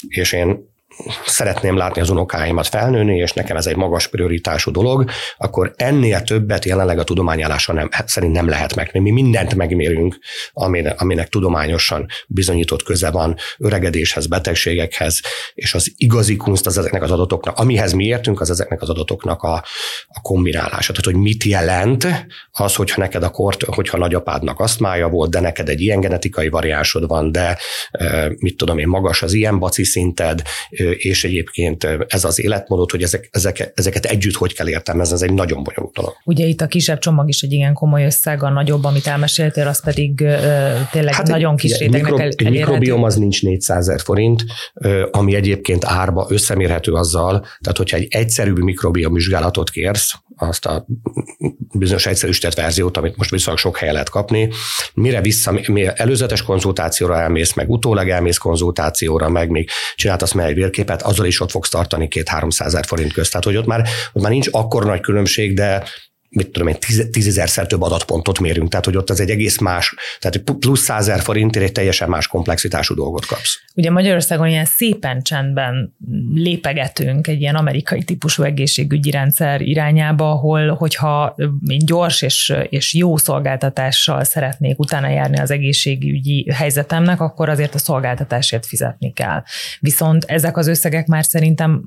és 0.08 0.32
én 0.32 0.67
szeretném 1.26 1.76
látni 1.76 2.00
az 2.00 2.10
unokáimat 2.10 2.66
felnőni, 2.66 3.16
és 3.16 3.32
nekem 3.32 3.56
ez 3.56 3.66
egy 3.66 3.76
magas 3.76 4.06
prioritású 4.06 4.70
dolog, 4.70 5.10
akkor 5.36 5.72
ennél 5.76 6.22
többet 6.22 6.64
jelenleg 6.64 6.98
a 6.98 7.04
tudományállása 7.04 7.72
nem, 7.72 7.88
szerint 8.06 8.32
nem 8.32 8.48
lehet 8.48 8.74
meg. 8.74 8.90
Mi 8.92 9.10
mindent 9.10 9.54
megmérünk, 9.54 10.18
aminek, 10.52 11.00
aminek 11.00 11.28
tudományosan 11.28 12.06
bizonyított 12.26 12.82
köze 12.82 13.10
van 13.10 13.36
öregedéshez, 13.58 14.26
betegségekhez, 14.26 15.20
és 15.54 15.74
az 15.74 15.92
igazi 15.96 16.36
kunst 16.36 16.66
az 16.66 16.78
ezeknek 16.78 17.02
az 17.02 17.10
adatoknak, 17.10 17.58
amihez 17.58 17.92
mi 17.92 18.04
értünk, 18.04 18.40
az 18.40 18.50
ezeknek 18.50 18.82
az 18.82 18.88
adatoknak 18.88 19.42
a, 19.42 19.64
a 20.06 20.20
kombinálása. 20.22 20.92
Tehát, 20.92 21.04
hogy 21.04 21.16
mit 21.16 21.44
jelent 21.44 22.06
az, 22.50 22.74
hogyha 22.74 23.00
neked 23.00 23.22
a 23.22 23.30
kort, 23.30 23.62
hogyha 23.62 23.98
nagyapádnak 23.98 24.60
asztmája 24.60 25.08
volt, 25.08 25.30
de 25.30 25.40
neked 25.40 25.68
egy 25.68 25.80
ilyen 25.80 26.00
genetikai 26.00 26.48
variásod 26.48 27.06
van, 27.06 27.32
de 27.32 27.58
mit 28.38 28.56
tudom 28.56 28.78
én, 28.78 28.88
magas 28.88 29.22
az 29.22 29.32
ilyen 29.32 29.58
baci 29.58 29.84
szinted, 29.84 30.42
és 30.96 31.24
egyébként 31.24 31.86
ez 32.06 32.24
az 32.24 32.40
életmódot, 32.40 32.90
hogy 32.90 33.02
ezek, 33.02 33.28
ezek, 33.32 33.72
ezeket 33.74 34.04
együtt 34.04 34.34
hogy 34.34 34.54
kell 34.54 34.68
értelmezni, 34.68 35.14
ez 35.14 35.22
egy 35.22 35.32
nagyon 35.32 35.62
bonyolult 35.62 35.94
dolog. 35.94 36.16
Ugye 36.24 36.44
itt 36.44 36.60
a 36.60 36.66
kisebb 36.66 36.98
csomag 36.98 37.28
is 37.28 37.42
egy 37.42 37.52
igen 37.52 37.74
komoly 37.74 38.04
összeg, 38.04 38.42
a 38.42 38.50
nagyobb, 38.50 38.84
amit 38.84 39.06
elmeséltél, 39.06 39.66
az 39.66 39.82
pedig 39.82 40.14
tényleg 40.90 41.14
hát 41.14 41.26
nagyon 41.26 41.52
egy, 41.52 41.60
kis 41.60 41.78
rétegnek 41.78 42.10
mikro, 42.10 42.24
Egy 42.26 42.50
mikrobiom 42.50 43.02
az 43.02 43.16
nincs 43.16 43.42
400 43.42 43.88
ezer 43.88 44.00
forint, 44.00 44.44
ami 45.10 45.34
egyébként 45.34 45.84
árba 45.84 46.26
összemérhető 46.28 46.92
azzal, 46.92 47.40
tehát 47.40 47.76
hogyha 47.76 47.96
egy 47.96 48.06
egyszerű 48.10 48.52
mikrobiom 48.52 49.12
vizsgálatot 49.12 49.70
kérsz, 49.70 50.14
azt 50.38 50.66
a 50.66 50.86
bizonyos 51.72 52.06
egyszerűsített 52.06 52.54
verziót, 52.54 52.96
amit 52.96 53.16
most 53.16 53.30
viszonylag 53.30 53.60
sok 53.60 53.78
helyen 53.78 53.94
lehet 53.94 54.10
kapni, 54.10 54.52
mire 54.94 55.20
vissza, 55.20 55.60
mire 55.68 55.92
előzetes 55.92 56.42
konzultációra 56.42 57.20
elmész, 57.20 57.52
meg 57.52 57.70
utólag 57.70 58.08
elmész 58.08 58.38
konzultációra, 58.38 59.28
meg 59.28 59.50
még 59.50 59.70
csináltasz 59.94 60.32
meg 60.32 60.46
egy 60.46 60.54
vérképet, 60.54 61.02
azzal 61.02 61.26
is 61.26 61.40
ott 61.40 61.50
fogsz 61.50 61.68
tartani 61.68 62.08
két 62.08 62.28
300 62.28 62.66
ezer 62.66 62.86
forint 62.86 63.12
közt. 63.12 63.30
Tehát, 63.30 63.46
hogy 63.46 63.56
ott 63.56 63.66
már, 63.66 63.88
ott 64.12 64.22
már 64.22 64.32
nincs 64.32 64.48
akkor 64.50 64.84
nagy 64.84 65.00
különbség, 65.00 65.54
de 65.54 65.84
mit 66.28 66.50
tudom 66.50 66.68
én, 66.68 66.76
tízezerszer 67.10 67.66
több 67.66 67.82
adatpontot 67.82 68.40
mérünk, 68.40 68.68
tehát 68.68 68.84
hogy 68.84 68.96
ott 68.96 69.10
az 69.10 69.20
egy 69.20 69.30
egész 69.30 69.58
más, 69.58 69.94
tehát 70.18 70.42
plusz 70.58 70.80
százer 70.80 71.20
forintért 71.20 71.64
egy 71.64 71.72
teljesen 71.72 72.08
más 72.08 72.26
komplexitású 72.26 72.94
dolgot 72.94 73.26
kapsz. 73.26 73.60
Ugye 73.74 73.90
Magyarországon 73.90 74.48
ilyen 74.48 74.64
szépen 74.64 75.22
csendben 75.22 75.96
lépegetünk 76.34 77.26
egy 77.26 77.40
ilyen 77.40 77.54
amerikai 77.54 78.02
típusú 78.02 78.42
egészségügyi 78.42 79.10
rendszer 79.10 79.60
irányába, 79.60 80.30
ahol 80.30 80.74
hogyha 80.74 81.34
én 81.66 81.78
gyors 81.78 82.22
és, 82.22 82.54
és 82.68 82.94
jó 82.94 83.16
szolgáltatással 83.16 84.24
szeretnék 84.24 84.78
utána 84.78 85.08
járni 85.08 85.38
az 85.38 85.50
egészségügyi 85.50 86.50
helyzetemnek, 86.52 87.20
akkor 87.20 87.48
azért 87.48 87.74
a 87.74 87.78
szolgáltatásért 87.78 88.66
fizetni 88.66 89.12
kell. 89.12 89.42
Viszont 89.80 90.24
ezek 90.24 90.56
az 90.56 90.66
összegek 90.66 91.06
már 91.06 91.24
szerintem 91.24 91.82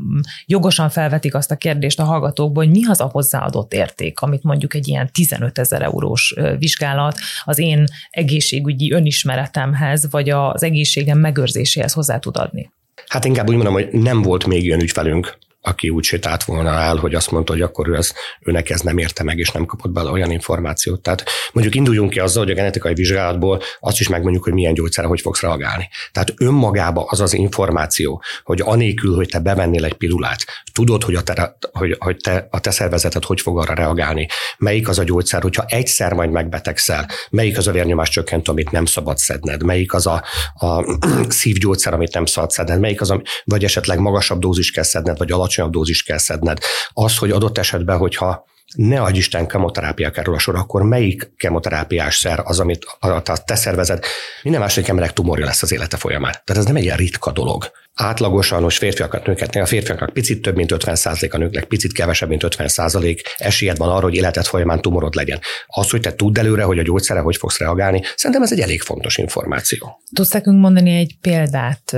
jogosan 0.46 0.89
felvetik 0.89 1.36
azt 1.36 1.52
a 1.52 1.56
kérdést 1.56 2.00
a 2.00 2.04
hallgatókból, 2.04 2.64
hogy 2.64 2.74
mi 2.74 2.86
az 2.86 3.02
a 3.02 3.10
hozzáadott 3.12 3.74
érték, 3.74 4.20
amit 4.32 4.44
mondjuk 4.44 4.74
egy 4.74 4.88
ilyen 4.88 5.10
15 5.14 5.60
ezer 5.60 5.82
eurós 5.82 6.34
vizsgálat 6.58 7.18
az 7.44 7.58
én 7.58 7.84
egészségügyi 8.10 8.92
önismeretemhez, 8.92 10.10
vagy 10.10 10.30
az 10.30 10.64
egészségem 10.64 11.20
megőrzéséhez 11.20 11.94
hozzá 11.94 12.20
tud 12.20 12.38
adni. 12.38 12.72
Hát 13.08 13.26
inkább 13.26 13.50
úgy 13.50 13.56
mondom, 13.56 13.74
hogy 13.74 13.88
nem 13.92 14.22
volt 14.22 14.46
még 14.46 14.68
olyan 14.68 14.82
ügyfelünk, 14.82 15.38
aki 15.62 15.89
úgy 15.89 16.03
sétált 16.03 16.43
volna 16.43 16.70
el, 16.70 16.95
hogy 16.95 17.16
azt 17.16 17.32
mondta, 17.32 17.51
hogy 17.51 17.62
akkor 17.62 17.88
ő, 17.88 17.93
az, 17.93 18.14
őnek 18.39 18.70
ez 18.70 18.82
nem 18.82 18.97
érte 18.97 19.24
meg, 19.24 19.38
és 19.38 19.49
nem 19.51 19.66
kapott 19.66 19.91
bele 19.91 20.09
olyan 20.09 20.32
információt. 20.32 21.01
Tehát 21.01 21.24
mondjuk 21.53 21.76
induljunk 21.76 22.09
ki 22.09 22.20
azzal, 22.20 22.43
hogy 22.43 22.51
a 22.51 22.55
genetikai 22.55 22.93
vizsgálatból 22.93 23.62
azt 23.80 23.99
is 23.99 24.07
megmondjuk, 24.07 24.43
hogy 24.43 24.53
milyen 24.53 24.74
gyógyszerre 24.74 25.07
hogy 25.07 25.22
fogsz 25.22 25.41
reagálni. 25.41 25.89
Tehát 26.12 26.34
önmagába 26.38 27.05
az 27.09 27.20
az 27.20 27.34
információ, 27.34 28.24
hogy 28.43 28.62
anélkül, 28.62 29.16
hogy 29.16 29.28
te 29.28 29.39
bevennél 29.39 29.86
egy 29.86 29.93
pilulát, 29.93 30.45
tudod, 30.74 31.03
hogy 31.03 31.16
a 31.16 31.22
te, 31.24 31.57
hogy, 31.72 31.95
hogy 31.99 32.18
te, 32.18 32.47
a 32.51 32.59
te 32.59 32.72
szervezeted 32.72 33.24
hogy 33.24 33.41
fog 33.41 33.59
arra 33.59 33.74
reagálni, 33.74 34.28
melyik 34.57 34.88
az 34.88 34.99
a 34.99 35.03
gyógyszer, 35.03 35.41
hogyha 35.41 35.66
egyszer 35.68 36.14
majd 36.14 36.32
megbetegszel, 36.32 37.09
melyik 37.30 37.57
az 37.57 37.68
a 37.68 37.72
vérnyomás 37.72 38.09
csökkentő, 38.09 38.51
amit 38.51 38.72
nem 38.72 38.86
szabad 38.86 39.18
szedned, 39.18 39.64
melyik 39.64 39.93
az 39.93 40.07
a, 40.07 40.24
a 40.53 40.97
szívgyógyszer, 41.30 41.93
amit 41.93 42.14
nem 42.14 42.26
szabad 42.26 42.51
szedned, 42.51 42.80
melyik 42.80 43.01
az, 43.01 43.12
a, 43.12 43.22
vagy 43.43 43.64
esetleg 43.64 43.99
magasabb 43.99 44.39
dózis 44.39 44.72
kell 44.72 44.84
szedned, 44.84 45.18
vagy 45.18 45.32
alacsony 45.32 45.51
alacsonyabb 45.52 45.72
dózis 45.72 46.04
kell 46.04 46.18
szedned. 46.18 46.58
Az, 46.89 47.18
hogy 47.18 47.32
adott 47.32 47.58
esetben, 47.58 47.97
hogyha 47.97 48.45
ne 48.76 49.02
adj 49.02 49.18
Isten 49.18 49.47
kemoterápia 49.47 50.12
kerül 50.12 50.34
a 50.34 50.39
sor, 50.39 50.56
akkor 50.56 50.84
melyik 50.84 51.32
kemoterápiás 51.38 52.18
szer 52.18 52.41
az, 52.43 52.60
amit 52.60 52.86
a 52.99 53.22
te 53.22 53.56
szervezed, 53.56 54.04
minden 54.43 54.62
második 54.62 54.89
emberek 54.89 55.14
tumorja 55.14 55.45
lesz 55.45 55.62
az 55.62 55.72
élete 55.72 55.97
folyamán. 55.97 56.32
Tehát 56.32 56.62
ez 56.62 56.66
nem 56.66 56.76
egy 56.76 56.84
ilyen 56.84 56.97
ritka 56.97 57.32
dolog 57.32 57.72
átlagosan, 57.94 58.62
most 58.62 58.78
férfiakat, 58.78 59.26
nőket, 59.26 59.56
a 59.56 59.66
férfiaknak 59.66 60.14
picit 60.14 60.42
több, 60.42 60.56
mint 60.56 60.72
50% 60.76 61.32
a 61.32 61.38
nőknek 61.38 61.64
picit 61.64 61.94
kevesebb, 61.94 62.30
mint 62.30 62.44
50% 62.46 63.22
esélyed 63.38 63.78
van 63.78 63.89
arra, 63.89 64.04
hogy 64.04 64.16
életed 64.16 64.46
folyamán 64.46 64.82
tumorod 64.82 65.16
legyen. 65.16 65.39
Az, 65.68 65.89
hogy 65.89 66.02
te 66.02 66.14
tudd 66.14 66.39
előre, 66.39 66.64
hogy 66.64 66.80
a 66.80 66.84
gyógyszere 66.84 67.20
hogy 67.20 67.36
fogsz 67.36 67.58
reagálni, 67.58 68.02
szerintem 68.16 68.42
ez 68.42 68.52
egy 68.52 68.60
elég 68.60 68.82
fontos 68.82 69.18
információ. 69.18 70.02
Tudsz 70.14 70.32
nekünk 70.32 70.60
mondani 70.60 70.96
egy 70.96 71.18
példát, 71.22 71.98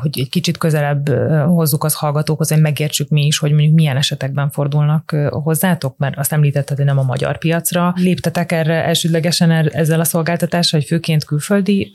hogy 0.00 0.18
egy 0.18 0.28
kicsit 0.28 0.58
közelebb 0.58 1.08
hozzuk 1.46 1.84
az 1.84 1.94
hallgatókhoz, 1.94 2.48
hogy 2.48 2.60
megértsük 2.60 3.08
mi 3.08 3.26
is, 3.26 3.38
hogy 3.38 3.52
mondjuk 3.52 3.74
milyen 3.74 3.96
esetekben 3.96 4.50
fordulnak 4.50 5.16
hozzátok, 5.30 5.96
mert 5.96 6.16
azt 6.18 6.32
említetted, 6.32 6.76
hogy 6.76 6.86
nem 6.86 6.98
a 6.98 7.02
magyar 7.02 7.38
piacra. 7.38 7.92
Léptetek 7.96 8.52
erre 8.52 8.84
elsődlegesen 8.84 9.50
ezzel 9.50 10.00
a 10.00 10.04
szolgáltatással, 10.04 10.80
hogy 10.80 10.88
főként 10.88 11.24
külföldi 11.24 11.92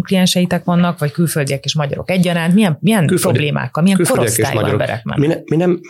klienseitek 0.00 0.64
vannak, 0.64 0.98
vagy 0.98 1.10
külföldiek 1.10 1.64
és 1.64 1.74
magyarok 1.74 2.10
egyaránt? 2.10 2.51
Milyen, 2.54 2.78
milyen 2.80 3.06
Külföldi, 3.06 3.38
problémákkal, 3.38 3.82
milyen 3.82 4.00
korosztályú 4.08 4.58
emberek 4.58 5.04
mennek? 5.04 5.20
Mi, 5.20 5.26
ne, 5.26 5.40
mi 5.44 5.56
nem, 5.56 5.80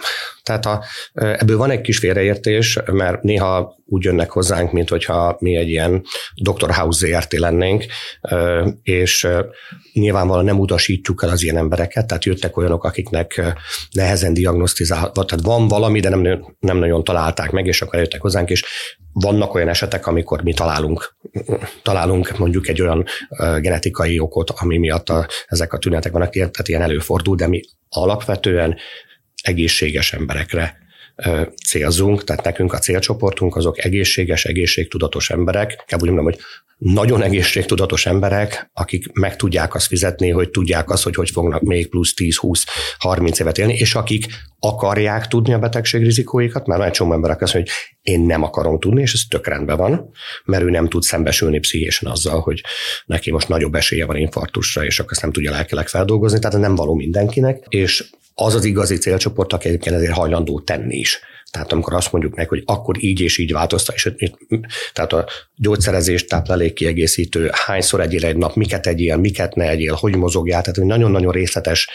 tehát 0.42 0.66
a, 0.66 0.84
ebből 1.12 1.56
van 1.56 1.70
egy 1.70 1.80
kis 1.80 1.98
félreértés, 1.98 2.78
mert 2.92 3.22
néha 3.22 3.80
úgy 3.86 4.04
jönnek 4.04 4.30
hozzánk, 4.30 4.72
mint 4.72 4.88
hogyha 4.88 5.36
mi 5.38 5.56
egy 5.56 5.68
ilyen 5.68 6.02
Dr. 6.34 6.70
House 6.70 7.06
ZRT 7.06 7.32
lennénk, 7.32 7.84
és 8.82 9.28
nyilvánvalóan 9.92 10.44
nem 10.44 10.58
utasítjuk 10.58 11.22
el 11.22 11.28
az 11.28 11.42
ilyen 11.42 11.56
embereket, 11.56 12.06
tehát 12.06 12.24
jöttek 12.24 12.56
olyanok, 12.56 12.84
akiknek 12.84 13.54
nehezen 13.90 14.34
diagnosztizálva, 14.34 15.24
tehát 15.24 15.44
van 15.44 15.68
valami, 15.68 16.00
de 16.00 16.08
nem, 16.08 16.44
nem 16.60 16.76
nagyon 16.76 17.04
találták 17.04 17.50
meg, 17.50 17.66
és 17.66 17.82
akkor 17.82 17.98
jöttek 17.98 18.20
hozzánk, 18.20 18.50
és 18.50 18.64
vannak 19.12 19.54
olyan 19.54 19.68
esetek, 19.68 20.06
amikor 20.06 20.42
mi 20.42 20.54
találunk, 20.54 21.16
találunk 21.82 22.38
mondjuk 22.38 22.68
egy 22.68 22.82
olyan 22.82 23.04
genetikai 23.36 24.18
okot, 24.18 24.50
ami 24.50 24.78
miatt 24.78 25.08
a, 25.08 25.26
ezek 25.46 25.72
a 25.72 25.78
tünetek 25.78 26.12
vannak, 26.12 26.30
tehát 26.30 26.68
ilyen 26.68 26.82
előfordul, 26.82 27.36
de 27.36 27.48
mi 27.48 27.60
alapvetően 27.88 28.76
egészséges 29.42 30.12
emberekre 30.12 30.80
célzunk, 31.66 32.24
tehát 32.24 32.44
nekünk 32.44 32.72
a 32.72 32.78
célcsoportunk 32.78 33.56
azok 33.56 33.84
egészséges, 33.84 34.44
egészségtudatos 34.44 35.30
emberek, 35.30 35.84
kell 35.86 35.98
úgy 35.98 36.06
mondom, 36.06 36.24
hogy 36.24 36.38
nagyon 36.78 37.22
egészségtudatos 37.22 38.06
emberek, 38.06 38.70
akik 38.72 39.12
meg 39.12 39.36
tudják 39.36 39.74
azt 39.74 39.86
fizetni, 39.86 40.30
hogy 40.30 40.50
tudják 40.50 40.90
azt, 40.90 41.02
hogy 41.02 41.14
hogy 41.14 41.30
fognak 41.30 41.62
még 41.62 41.88
plusz 41.88 42.14
10-20-30 42.16 43.40
évet 43.40 43.58
élni, 43.58 43.74
és 43.74 43.94
akik 43.94 44.26
akarják 44.58 45.26
tudni 45.26 45.52
a 45.52 45.58
betegség 45.58 46.02
rizikóikat, 46.02 46.66
mert 46.66 46.82
egy 46.82 46.90
csomó 46.90 47.12
emberek 47.12 47.42
azt 47.42 47.54
mondja, 47.54 47.72
hogy 47.72 47.96
én 48.02 48.20
nem 48.20 48.42
akarom 48.42 48.78
tudni, 48.78 49.00
és 49.02 49.12
ez 49.12 49.20
tök 49.28 49.46
rendben 49.46 49.76
van, 49.76 50.10
mert 50.44 50.62
ő 50.62 50.70
nem 50.70 50.88
tud 50.88 51.02
szembesülni 51.02 51.58
pszichésen 51.58 52.10
azzal, 52.10 52.40
hogy 52.40 52.60
neki 53.06 53.30
most 53.30 53.48
nagyobb 53.48 53.74
esélye 53.74 54.06
van 54.06 54.16
infarktusra, 54.16 54.84
és 54.84 55.00
akkor 55.00 55.12
ezt 55.12 55.22
nem 55.22 55.32
tudja 55.32 55.50
lelkileg 55.50 55.88
feldolgozni, 55.88 56.38
tehát 56.38 56.58
nem 56.58 56.74
való 56.74 56.94
mindenkinek, 56.94 57.64
és 57.68 58.04
az 58.34 58.54
az 58.54 58.64
igazi 58.64 58.96
célcsoport, 58.96 59.52
aki 59.52 59.68
egyébként 59.68 59.96
ezért 59.96 60.12
hajlandó 60.12 60.60
tenni 60.60 60.96
is. 60.96 61.20
Tehát 61.52 61.72
amikor 61.72 61.94
azt 61.94 62.12
mondjuk 62.12 62.34
meg, 62.34 62.48
hogy 62.48 62.62
akkor 62.66 63.04
így 63.04 63.20
és 63.20 63.38
így 63.38 63.52
változta, 63.52 63.92
és 63.92 64.12
tehát 64.92 65.12
a 65.12 65.26
gyógyszerezés, 65.56 66.24
táplálék 66.24 66.72
kiegészítő, 66.72 67.50
hányszor 67.52 68.00
egyél 68.00 68.24
egy 68.24 68.36
nap, 68.36 68.54
miket 68.54 68.86
egyél, 68.86 69.16
miket 69.16 69.54
ne 69.54 69.68
egyél, 69.68 69.94
hogy 69.94 70.16
mozogjál, 70.16 70.62
tehát 70.62 70.88
nagyon-nagyon 70.88 71.32
részletes 71.32 71.88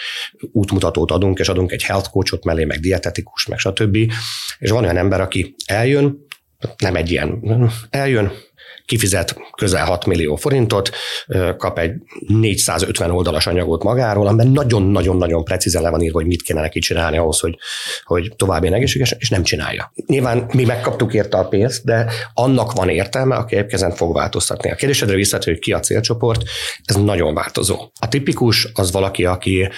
útmutatót 0.51 1.11
adunk, 1.11 1.39
és 1.39 1.49
adunk 1.49 1.71
egy 1.71 1.83
health 1.83 2.09
coachot 2.09 2.43
mellé, 2.43 2.63
meg 2.63 2.79
dietetikus, 2.79 3.45
meg 3.45 3.57
stb. 3.57 3.97
És 4.59 4.69
van 4.69 4.83
olyan 4.83 4.97
ember, 4.97 5.21
aki 5.21 5.55
eljön, 5.65 6.25
nem 6.77 6.95
egy 6.95 7.11
ilyen, 7.11 7.41
eljön, 7.89 8.31
kifizet 8.87 9.35
közel 9.55 9.85
6 9.85 10.05
millió 10.05 10.35
forintot, 10.35 10.89
kap 11.57 11.79
egy 11.79 11.91
450 12.27 13.11
oldalas 13.11 13.47
anyagot 13.47 13.83
magáról, 13.83 14.27
amiben 14.27 14.47
nagyon-nagyon-nagyon 14.47 15.43
precízen 15.43 15.81
le 15.81 15.89
van 15.89 16.01
írva, 16.01 16.17
hogy 16.17 16.27
mit 16.27 16.41
kéne 16.41 16.61
neki 16.61 16.79
csinálni 16.79 17.17
ahhoz, 17.17 17.39
hogy, 17.39 17.57
hogy 18.03 18.33
tovább 18.35 18.63
egészséges, 18.63 19.15
és 19.17 19.29
nem 19.29 19.43
csinálja. 19.43 19.91
Nyilván 20.05 20.49
mi 20.53 20.65
megkaptuk 20.65 21.13
érte 21.13 21.37
a 21.37 21.47
pénzt, 21.47 21.85
de 21.85 22.11
annak 22.33 22.71
van 22.71 22.89
értelme, 22.89 23.35
aki 23.35 23.55
egyébként 23.55 23.95
fog 23.95 24.13
változtatni. 24.13 24.71
A 24.71 24.75
kérdésedre 24.75 25.15
visszatérő, 25.15 25.51
hogy 25.51 25.63
ki 25.63 25.73
a 25.73 25.79
célcsoport, 25.79 26.43
ez 26.83 26.95
nagyon 26.95 27.33
változó. 27.33 27.91
A 27.99 28.07
tipikus 28.07 28.67
az 28.73 28.91
valaki, 28.91 29.25
aki 29.25 29.69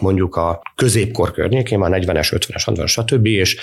mondjuk 0.00 0.36
a 0.36 0.62
középkor 0.74 1.32
környékén, 1.32 1.78
már 1.78 1.90
40-es, 1.94 2.28
50-es, 2.30 2.62
60 2.64 2.86
stb., 2.86 3.26
és 3.26 3.56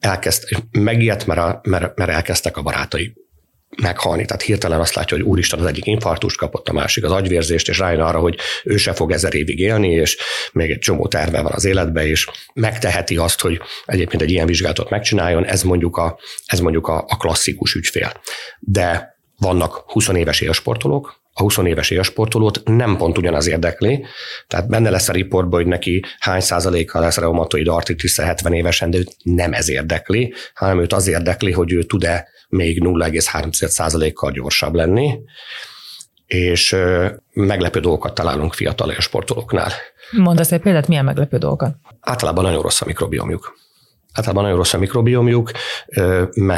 elkezd, 0.00 0.48
megijedt, 0.70 1.26
mert, 1.26 1.40
a, 1.40 1.60
mert, 1.62 1.96
mert 1.96 2.10
elkezdtek 2.10 2.56
a 2.56 2.62
barátai 2.62 3.25
meghalni. 3.82 4.24
Tehát 4.24 4.42
hirtelen 4.42 4.80
azt 4.80 4.94
látja, 4.94 5.16
hogy 5.16 5.26
úristen, 5.26 5.58
az 5.58 5.66
egyik 5.66 5.86
infarktust 5.86 6.36
kapott, 6.36 6.68
a 6.68 6.72
másik 6.72 7.04
az 7.04 7.10
agyvérzést, 7.12 7.68
és 7.68 7.78
rájön 7.78 8.00
arra, 8.00 8.18
hogy 8.18 8.38
ő 8.64 8.76
se 8.76 8.92
fog 8.92 9.12
ezer 9.12 9.34
évig 9.34 9.58
élni, 9.58 9.90
és 9.90 10.18
még 10.52 10.70
egy 10.70 10.78
csomó 10.78 11.08
terve 11.08 11.40
van 11.40 11.52
az 11.52 11.64
életbe, 11.64 12.06
és 12.06 12.26
megteheti 12.54 13.16
azt, 13.16 13.40
hogy 13.40 13.60
egyébként 13.86 14.22
egy 14.22 14.30
ilyen 14.30 14.46
vizsgálatot 14.46 14.90
megcsináljon, 14.90 15.44
ez 15.44 15.62
mondjuk 15.62 15.96
a, 15.96 16.18
ez 16.46 16.60
mondjuk 16.60 16.88
a, 16.88 17.04
a 17.08 17.16
klasszikus 17.16 17.74
ügyfél. 17.74 18.12
De 18.60 19.16
vannak 19.38 19.84
20 19.86 20.08
éves 20.08 20.40
élsportolók, 20.40 21.24
a 21.38 21.42
20 21.42 21.56
éves 21.56 21.90
élsportolót 21.90 22.62
nem 22.64 22.96
pont 22.96 23.18
ugyanaz 23.18 23.46
érdekli, 23.46 24.04
tehát 24.48 24.68
benne 24.68 24.90
lesz 24.90 25.08
a 25.08 25.12
riportban, 25.12 25.60
hogy 25.60 25.68
neki 25.68 26.04
hány 26.18 26.40
százaléka 26.40 27.00
lesz 27.00 27.16
reumatoid 27.16 27.68
artritis 27.68 28.18
70 28.18 28.52
évesen, 28.52 28.90
de 28.90 28.98
őt 28.98 29.16
nem 29.22 29.52
ez 29.52 29.68
érdekli, 29.68 30.34
hanem 30.54 30.80
őt 30.80 30.92
az 30.92 31.06
érdekli, 31.06 31.52
hogy 31.52 31.72
ő 31.72 31.82
tud-e 31.82 32.28
még 32.48 32.82
0,3%-kal 32.84 34.30
gyorsabb 34.30 34.74
lenni, 34.74 35.18
és 36.26 36.76
meglepő 37.32 37.80
dolgokat 37.80 38.14
találunk 38.14 38.54
fiatal 38.54 38.94
sportolóknál. 38.98 39.72
Mondasz 40.10 40.52
egy 40.52 40.60
példát, 40.60 40.88
milyen 40.88 41.04
meglepő 41.04 41.38
dolgokat? 41.38 41.76
Általában 42.00 42.44
nagyon 42.44 42.62
rossz 42.62 42.80
a 42.80 42.84
mikrobiomjuk. 42.86 43.58
Általában 44.12 44.42
nagyon 44.42 44.58
rossz 44.58 44.74
a 44.74 44.78
mikrobiomjuk, 44.78 45.50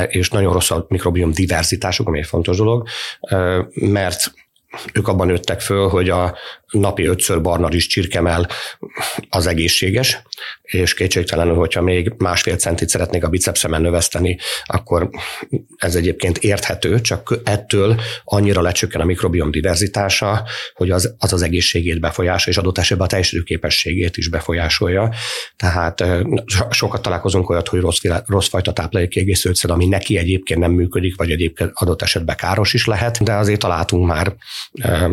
és 0.07 0.31
nagyon 0.31 0.53
rossz 0.53 0.71
a 0.71 0.87
mikrobiom 0.89 1.31
diverzitásuk, 1.31 2.07
ami 2.07 2.19
egy 2.19 2.27
fontos 2.27 2.57
dolog, 2.57 2.89
mert 3.71 4.33
ők 4.93 5.09
abban 5.09 5.27
nőttek 5.27 5.61
föl, 5.61 5.89
hogy 5.89 6.11
a 6.11 6.37
napi 6.71 7.07
ötször 7.07 7.41
barna 7.41 7.69
is 7.71 7.87
csirkemel 7.87 8.49
az 9.29 9.47
egészséges, 9.47 10.23
és 10.63 10.95
kétségtelenül, 10.95 11.55
hogyha 11.55 11.83
még 11.83 12.13
másfél 12.17 12.57
centit 12.57 12.89
szeretnék 12.89 13.25
a 13.25 13.29
bicepszemen 13.29 13.81
növeszteni, 13.81 14.39
akkor 14.65 15.11
ez 15.77 15.95
egyébként 15.95 16.39
érthető, 16.39 17.01
csak 17.01 17.41
ettől 17.45 18.01
annyira 18.25 18.61
lecsökken 18.61 19.01
a 19.01 19.05
mikrobiom 19.05 19.51
diverzitása, 19.51 20.45
hogy 20.75 20.91
az 20.91 21.15
az, 21.19 21.33
az 21.33 21.43
egészségét 21.43 22.01
befolyásolja, 22.01 22.59
és 22.59 22.65
adott 22.65 22.79
esetben 22.79 23.07
a 23.07 23.11
teljesítő 23.11 23.43
képességét 23.43 24.17
is 24.17 24.29
befolyásolja. 24.29 25.13
Tehát 25.57 26.05
sokat 26.71 27.03
találkozunk 27.03 27.51
olyat, 27.51 27.69
hogy 27.69 27.81
rossz, 27.81 28.01
rossz 28.27 28.49
fajta 28.49 28.73
ami 29.63 29.87
neki 29.87 30.17
egyébként 30.17 30.61
nem 30.61 30.71
működik, 30.71 31.17
vagy 31.17 31.31
egyébként 31.31 31.71
adott 31.75 32.03
esetben 32.03 32.37
káros 32.37 32.75
is 32.75 32.87
lehet, 32.87 33.23
de 33.25 33.33
azért 33.33 33.61
találtunk 33.61 34.07
már 34.07 34.37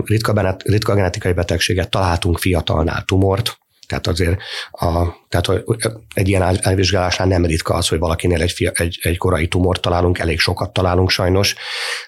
ritka, 0.05 0.57
ritka 0.63 0.93
genetikai 0.93 1.33
betegséget, 1.33 1.89
találtunk 1.89 2.37
fiatalnál 2.37 3.03
tumort, 3.03 3.57
tehát 3.87 4.07
azért 4.07 4.41
a, 4.71 5.07
tehát 5.41 5.63
egy 6.13 6.27
ilyen 6.27 6.57
elvizsgálásnál 6.61 7.27
nem 7.27 7.45
ritka 7.45 7.73
az, 7.73 7.87
hogy 7.87 7.99
valakinél 7.99 8.41
egy, 8.41 8.51
fia, 8.51 8.71
egy, 8.73 8.99
egy 9.01 9.17
korai 9.17 9.47
tumort 9.47 9.81
találunk, 9.81 10.19
elég 10.19 10.39
sokat 10.39 10.73
találunk 10.73 11.09
sajnos. 11.09 11.55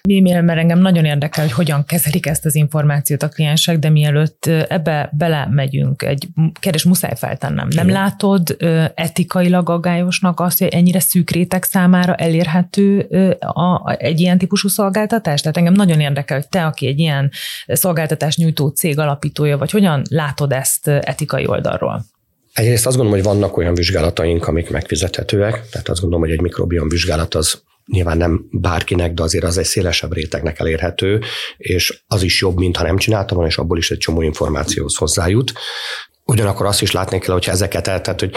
Mivel 0.02 0.42
mert 0.42 0.58
engem 0.58 0.78
nagyon 0.78 1.04
érdekel, 1.04 1.44
hogy 1.44 1.52
hogyan 1.52 1.84
kezelik 1.84 2.26
ezt 2.26 2.44
az 2.44 2.54
információt 2.54 3.22
a 3.22 3.28
kliensek, 3.28 3.78
de 3.78 3.90
mielőtt 3.90 4.46
ebbe 4.46 5.10
belemegyünk, 5.12 6.02
egy 6.02 6.28
kérdés 6.60 6.84
muszáj 6.84 7.12
feltennem. 7.16 7.68
Nem 7.68 7.88
Igen. 7.88 8.00
látod 8.00 8.56
etikailag 8.94 9.70
aggályosnak 9.70 10.40
azt, 10.40 10.58
hogy 10.58 10.68
ennyire 10.68 11.00
szűk 11.00 11.30
réteg 11.30 11.62
számára 11.62 12.14
elérhető 12.14 13.00
a, 13.40 13.60
a, 13.60 13.96
egy 13.98 14.20
ilyen 14.20 14.38
típusú 14.38 14.68
szolgáltatás? 14.68 15.40
Tehát 15.40 15.56
engem 15.56 15.72
nagyon 15.72 16.00
érdekel, 16.00 16.36
hogy 16.36 16.48
te, 16.48 16.64
aki 16.64 16.86
egy 16.86 16.98
ilyen 16.98 17.30
szolgáltatás 17.66 18.36
nyújtó 18.36 18.68
cég 18.68 18.98
alapítója, 18.98 19.58
vagy 19.58 19.70
hogyan 19.70 20.02
látod 20.10 20.52
ezt 20.52 20.88
etikai 20.88 21.46
oldalról? 21.46 22.04
Egyrészt 22.58 22.86
azt 22.86 22.96
gondolom, 22.96 23.22
hogy 23.22 23.32
vannak 23.32 23.56
olyan 23.56 23.74
vizsgálataink, 23.74 24.46
amik 24.46 24.70
megfizethetőek, 24.70 25.68
tehát 25.70 25.88
azt 25.88 26.00
gondolom, 26.00 26.24
hogy 26.24 26.34
egy 26.34 26.40
mikrobiom 26.40 26.88
vizsgálat 26.88 27.34
az 27.34 27.62
nyilván 27.86 28.16
nem 28.16 28.48
bárkinek, 28.50 29.14
de 29.14 29.22
azért 29.22 29.44
az 29.44 29.58
egy 29.58 29.64
szélesebb 29.64 30.12
rétegnek 30.12 30.58
elérhető, 30.58 31.20
és 31.56 32.02
az 32.06 32.22
is 32.22 32.40
jobb, 32.40 32.58
mintha 32.58 32.84
nem 32.84 32.96
csináltam 32.96 33.46
és 33.46 33.58
abból 33.58 33.78
is 33.78 33.90
egy 33.90 33.98
csomó 33.98 34.22
információhoz 34.22 34.96
hozzájut. 34.96 35.52
Ugyanakkor 36.32 36.66
azt 36.66 36.82
is 36.82 36.92
látni 36.92 37.18
kell, 37.18 37.34
hogyha 37.34 37.52
ezeket, 37.52 37.82
tehát 37.82 38.20
hogy 38.20 38.34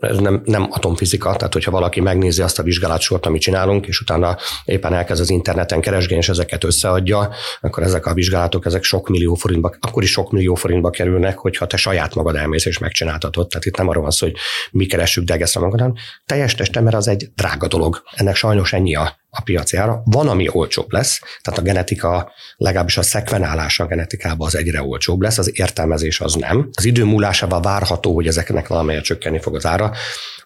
ez 0.00 0.18
nem, 0.18 0.42
nem 0.44 0.66
atomfizika, 0.70 1.36
tehát 1.36 1.52
hogyha 1.52 1.70
valaki 1.70 2.00
megnézi 2.00 2.42
azt 2.42 2.58
a 2.58 2.62
vizsgálatsort, 2.62 3.26
amit 3.26 3.40
csinálunk, 3.40 3.86
és 3.86 4.00
utána 4.00 4.36
éppen 4.64 4.94
elkezd 4.94 5.20
az 5.20 5.30
interneten 5.30 5.80
keresgélni, 5.80 6.22
és 6.22 6.28
ezeket 6.28 6.64
összeadja, 6.64 7.30
akkor 7.60 7.82
ezek 7.82 8.06
a 8.06 8.14
vizsgálatok, 8.14 8.66
ezek 8.66 8.82
sok 8.82 9.08
millió 9.08 9.34
forintba, 9.34 9.74
akkor 9.80 10.02
is 10.02 10.10
sok 10.10 10.32
millió 10.32 10.54
forintba 10.54 10.90
kerülnek, 10.90 11.38
hogyha 11.38 11.66
te 11.66 11.76
saját 11.76 12.14
magad 12.14 12.36
elmész 12.36 12.66
és 12.66 12.78
megcsináltatod. 12.78 13.48
Tehát 13.48 13.64
itt 13.64 13.76
nem 13.76 13.88
arról 13.88 14.02
van 14.02 14.10
szó, 14.10 14.26
hogy 14.26 14.36
mi 14.70 14.86
keressük 14.86 15.24
degeszre 15.24 15.60
magad, 15.60 15.80
hanem 15.80 15.94
teljes 16.26 16.54
testem, 16.54 16.84
mert 16.84 16.96
az 16.96 17.08
egy 17.08 17.30
drága 17.34 17.66
dolog. 17.66 18.02
Ennek 18.14 18.34
sajnos 18.34 18.72
ennyi 18.72 18.94
a 18.94 19.21
a 19.34 19.42
piaci 19.42 19.76
ára. 19.76 20.02
Van, 20.04 20.28
ami 20.28 20.48
olcsóbb 20.50 20.92
lesz, 20.92 21.20
tehát 21.42 21.60
a 21.60 21.62
genetika, 21.62 22.32
legalábbis 22.56 22.96
a 22.96 23.02
szekvenálása 23.02 23.84
a 23.84 23.86
genetikában 23.86 24.46
az 24.46 24.56
egyre 24.56 24.82
olcsóbb 24.82 25.20
lesz, 25.20 25.38
az 25.38 25.50
értelmezés 25.58 26.20
az 26.20 26.34
nem. 26.34 26.68
Az 26.72 26.84
idő 26.84 27.04
múlásával 27.04 27.60
várható, 27.60 28.14
hogy 28.14 28.26
ezeknek 28.26 28.68
valamelyet 28.68 29.04
csökkenni 29.04 29.40
fog 29.40 29.54
az 29.54 29.66
ára, 29.66 29.92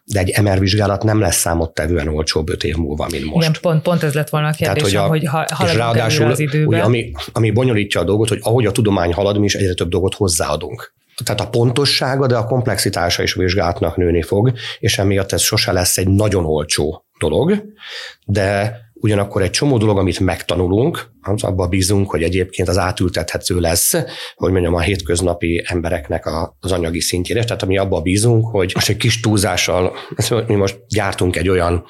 de 0.04 0.20
egy 0.20 0.42
MR 0.42 0.58
vizsgálat 0.58 1.02
nem 1.02 1.20
lesz 1.20 1.36
számottevően 1.36 2.08
olcsóbb 2.08 2.48
öt 2.48 2.64
év 2.64 2.76
múlva, 2.76 3.06
mint 3.10 3.24
most. 3.24 3.48
Igen, 3.48 3.60
pont, 3.60 3.82
pont 3.82 4.02
ez 4.02 4.14
lett 4.14 4.28
volna 4.28 4.48
a 4.48 4.52
kérdés, 4.52 4.82
hogy, 4.82 4.96
a, 4.96 5.06
hogy 5.06 5.26
ha, 5.26 5.46
és 5.64 5.74
ráadásul, 5.74 6.30
az 6.30 6.38
időben. 6.38 6.66
Ugye, 6.66 6.80
ami, 6.80 7.12
ami 7.32 7.50
bonyolítja 7.50 8.00
a 8.00 8.04
dolgot, 8.04 8.28
hogy 8.28 8.38
ahogy 8.42 8.66
a 8.66 8.72
tudomány 8.72 9.12
halad, 9.12 9.38
mi 9.38 9.44
is 9.44 9.54
egyre 9.54 9.74
több 9.74 9.88
dolgot 9.88 10.14
hozzáadunk. 10.14 10.94
Tehát 11.24 11.40
a 11.40 11.48
pontossága, 11.48 12.26
de 12.26 12.36
a 12.36 12.46
komplexitása 12.46 13.22
is 13.22 13.34
vizsgálatnak 13.34 13.96
nőni 13.96 14.22
fog, 14.22 14.52
és 14.78 14.98
emiatt 14.98 15.32
ez 15.32 15.40
sose 15.40 15.72
lesz 15.72 15.98
egy 15.98 16.08
nagyon 16.08 16.44
olcsó 16.44 17.04
dolog, 17.18 17.64
de 18.26 18.80
ugyanakkor 18.94 19.42
egy 19.42 19.50
csomó 19.50 19.78
dolog, 19.78 19.98
amit 19.98 20.20
megtanulunk, 20.20 21.10
az 21.20 21.42
abba 21.42 21.66
bízunk, 21.66 22.10
hogy 22.10 22.22
egyébként 22.22 22.68
az 22.68 22.78
átültethető 22.78 23.60
lesz, 23.60 23.94
hogy 24.34 24.52
mondjam, 24.52 24.74
a 24.74 24.80
hétköznapi 24.80 25.64
embereknek 25.66 26.26
az 26.60 26.72
anyagi 26.72 27.00
szintjére. 27.00 27.44
Tehát 27.44 27.62
ami 27.62 27.78
abba 27.78 28.00
bízunk, 28.00 28.46
hogy 28.50 28.70
most 28.74 28.88
egy 28.88 28.96
kis 28.96 29.20
túlzással, 29.20 29.96
mi 30.46 30.54
most 30.54 30.78
gyártunk 30.88 31.36
egy 31.36 31.48
olyan 31.48 31.84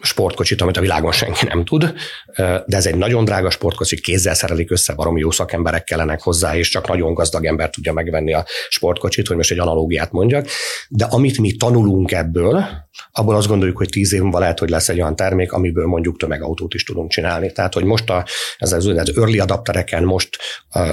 sportkocsit, 0.00 0.60
amit 0.60 0.76
a 0.76 0.80
világon 0.80 1.12
senki 1.12 1.46
nem 1.46 1.64
tud, 1.64 1.92
de 2.36 2.76
ez 2.76 2.86
egy 2.86 2.96
nagyon 2.96 3.24
drága 3.24 3.50
sportkocsi, 3.50 4.00
kézzel 4.00 4.34
szerelik 4.34 4.70
össze, 4.70 4.94
baromi 4.94 5.20
jó 5.20 5.30
szakemberek 5.30 5.84
kellenek 5.84 6.20
hozzá, 6.22 6.56
és 6.56 6.68
csak 6.68 6.88
nagyon 6.88 7.14
gazdag 7.14 7.44
ember 7.44 7.70
tudja 7.70 7.92
megvenni 7.92 8.32
a 8.34 8.44
sportkocsit, 8.68 9.26
hogy 9.26 9.36
most 9.36 9.50
egy 9.50 9.58
analógiát 9.58 10.12
mondjak. 10.12 10.46
De 10.88 11.04
amit 11.04 11.38
mi 11.38 11.56
tanulunk 11.56 12.12
ebből, 12.12 12.64
abból 13.12 13.34
azt 13.34 13.48
gondoljuk, 13.48 13.76
hogy 13.76 13.88
tíz 13.88 14.12
év 14.12 14.20
múlva 14.20 14.38
lehet, 14.38 14.58
hogy 14.58 14.70
lesz 14.70 14.88
egy 14.88 15.00
olyan 15.00 15.16
termék, 15.16 15.52
amiből 15.52 15.86
mondjuk 15.86 16.16
tömegautót 16.16 16.74
is 16.74 16.84
tudunk 16.84 17.10
csinálni. 17.10 17.52
Tehát, 17.52 17.74
hogy 17.74 17.84
most 17.84 18.10
a, 18.10 18.24
ez 18.58 18.72
az 18.72 18.86
úgynevezett 18.86 19.16
early 19.16 19.38
adaptereken 19.38 20.04
most, 20.04 20.38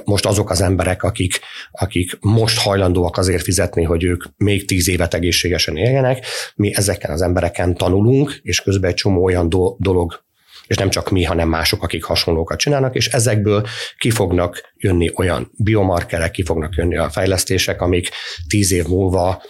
most 0.03 0.25
azok 0.25 0.49
az 0.49 0.61
emberek, 0.61 1.03
akik, 1.03 1.39
akik 1.71 2.17
most 2.19 2.59
hajlandóak 2.59 3.17
azért 3.17 3.43
fizetni, 3.43 3.83
hogy 3.83 4.03
ők 4.03 4.23
még 4.37 4.65
tíz 4.65 4.89
évet 4.89 5.13
egészségesen 5.13 5.77
éljenek, 5.77 6.25
mi 6.55 6.75
ezeken 6.75 7.11
az 7.11 7.21
embereken 7.21 7.73
tanulunk, 7.73 8.32
és 8.41 8.61
közben 8.61 8.89
egy 8.89 8.95
csomó 8.95 9.23
olyan 9.23 9.49
do- 9.49 9.75
dolog 9.79 10.23
és 10.67 10.77
nem 10.77 10.89
csak 10.89 11.09
mi, 11.09 11.23
hanem 11.23 11.49
mások, 11.49 11.83
akik 11.83 12.03
hasonlókat 12.03 12.59
csinálnak, 12.59 12.95
és 12.95 13.07
ezekből 13.07 13.67
ki 13.97 14.09
fognak 14.09 14.73
jönni 14.77 15.11
olyan 15.15 15.51
biomarkerek, 15.57 16.31
ki 16.31 16.43
fognak 16.43 16.75
jönni 16.75 16.97
a 16.97 17.09
fejlesztések, 17.09 17.81
amik 17.81 18.09
tíz 18.47 18.71
év 18.71 18.85
múlva 18.85 19.43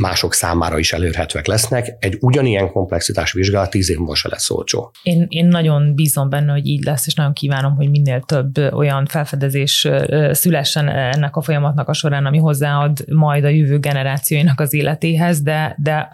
mások 0.00 0.34
számára 0.34 0.78
is 0.78 0.92
elérhetőek 0.92 1.46
lesznek. 1.46 1.96
Egy 1.98 2.16
ugyanilyen 2.20 2.70
komplexitás 2.70 3.32
vizsgálat 3.32 3.70
tíz 3.70 3.90
év 3.90 3.96
múlva 3.96 4.14
se 4.14 4.28
lesz 4.28 4.50
olcsó. 4.50 4.92
Én, 5.02 5.26
én 5.28 5.46
nagyon 5.46 5.94
bízom 5.94 6.28
benne, 6.28 6.52
hogy 6.52 6.66
így 6.66 6.84
lesz, 6.84 7.06
és 7.06 7.14
nagyon 7.14 7.32
kívánom, 7.32 7.76
hogy 7.76 7.90
minél 7.90 8.20
több 8.20 8.72
olyan 8.72 9.06
felfedezés 9.06 9.88
szülessen 10.30 10.88
ennek 10.88 11.36
a 11.36 11.42
folyamatnak 11.42 11.88
a 11.88 11.92
során, 11.92 12.26
ami 12.26 12.38
hozzáad 12.38 13.04
majd 13.08 13.44
a 13.44 13.48
jövő 13.48 13.78
generációinak 13.78 14.60
az 14.60 14.74
életéhez, 14.74 15.42
de, 15.42 15.76
de 15.82 16.08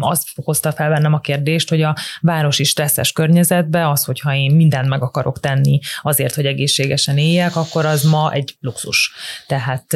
az 0.00 0.26
hozta 0.34 0.72
fel 0.72 0.88
bennem 0.88 1.12
a 1.12 1.20
kérdést, 1.20 1.68
hogy 1.68 1.82
a 1.82 1.96
városi 2.20 2.64
stresszes 2.64 3.12
környezetbe 3.12 3.88
az, 3.88 4.04
hogyha 4.04 4.34
én 4.34 4.54
mindent 4.54 4.88
meg 4.88 5.02
akarok 5.02 5.40
tenni 5.40 5.78
azért, 6.02 6.34
hogy 6.34 6.46
egészségesen 6.46 7.18
éljek, 7.18 7.56
akkor 7.56 7.84
az 7.86 8.02
ma 8.02 8.32
egy 8.32 8.56
luxus. 8.60 9.12
Tehát 9.46 9.94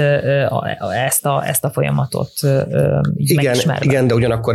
ezt 1.06 1.26
a, 1.26 1.46
ezt 1.46 1.64
a 1.64 1.70
folyamatot 1.70 2.32
igen, 3.30 3.44
megismerve. 3.44 3.84
Igen, 3.84 4.06
de 4.06 4.14
ugyanakkor, 4.14 4.54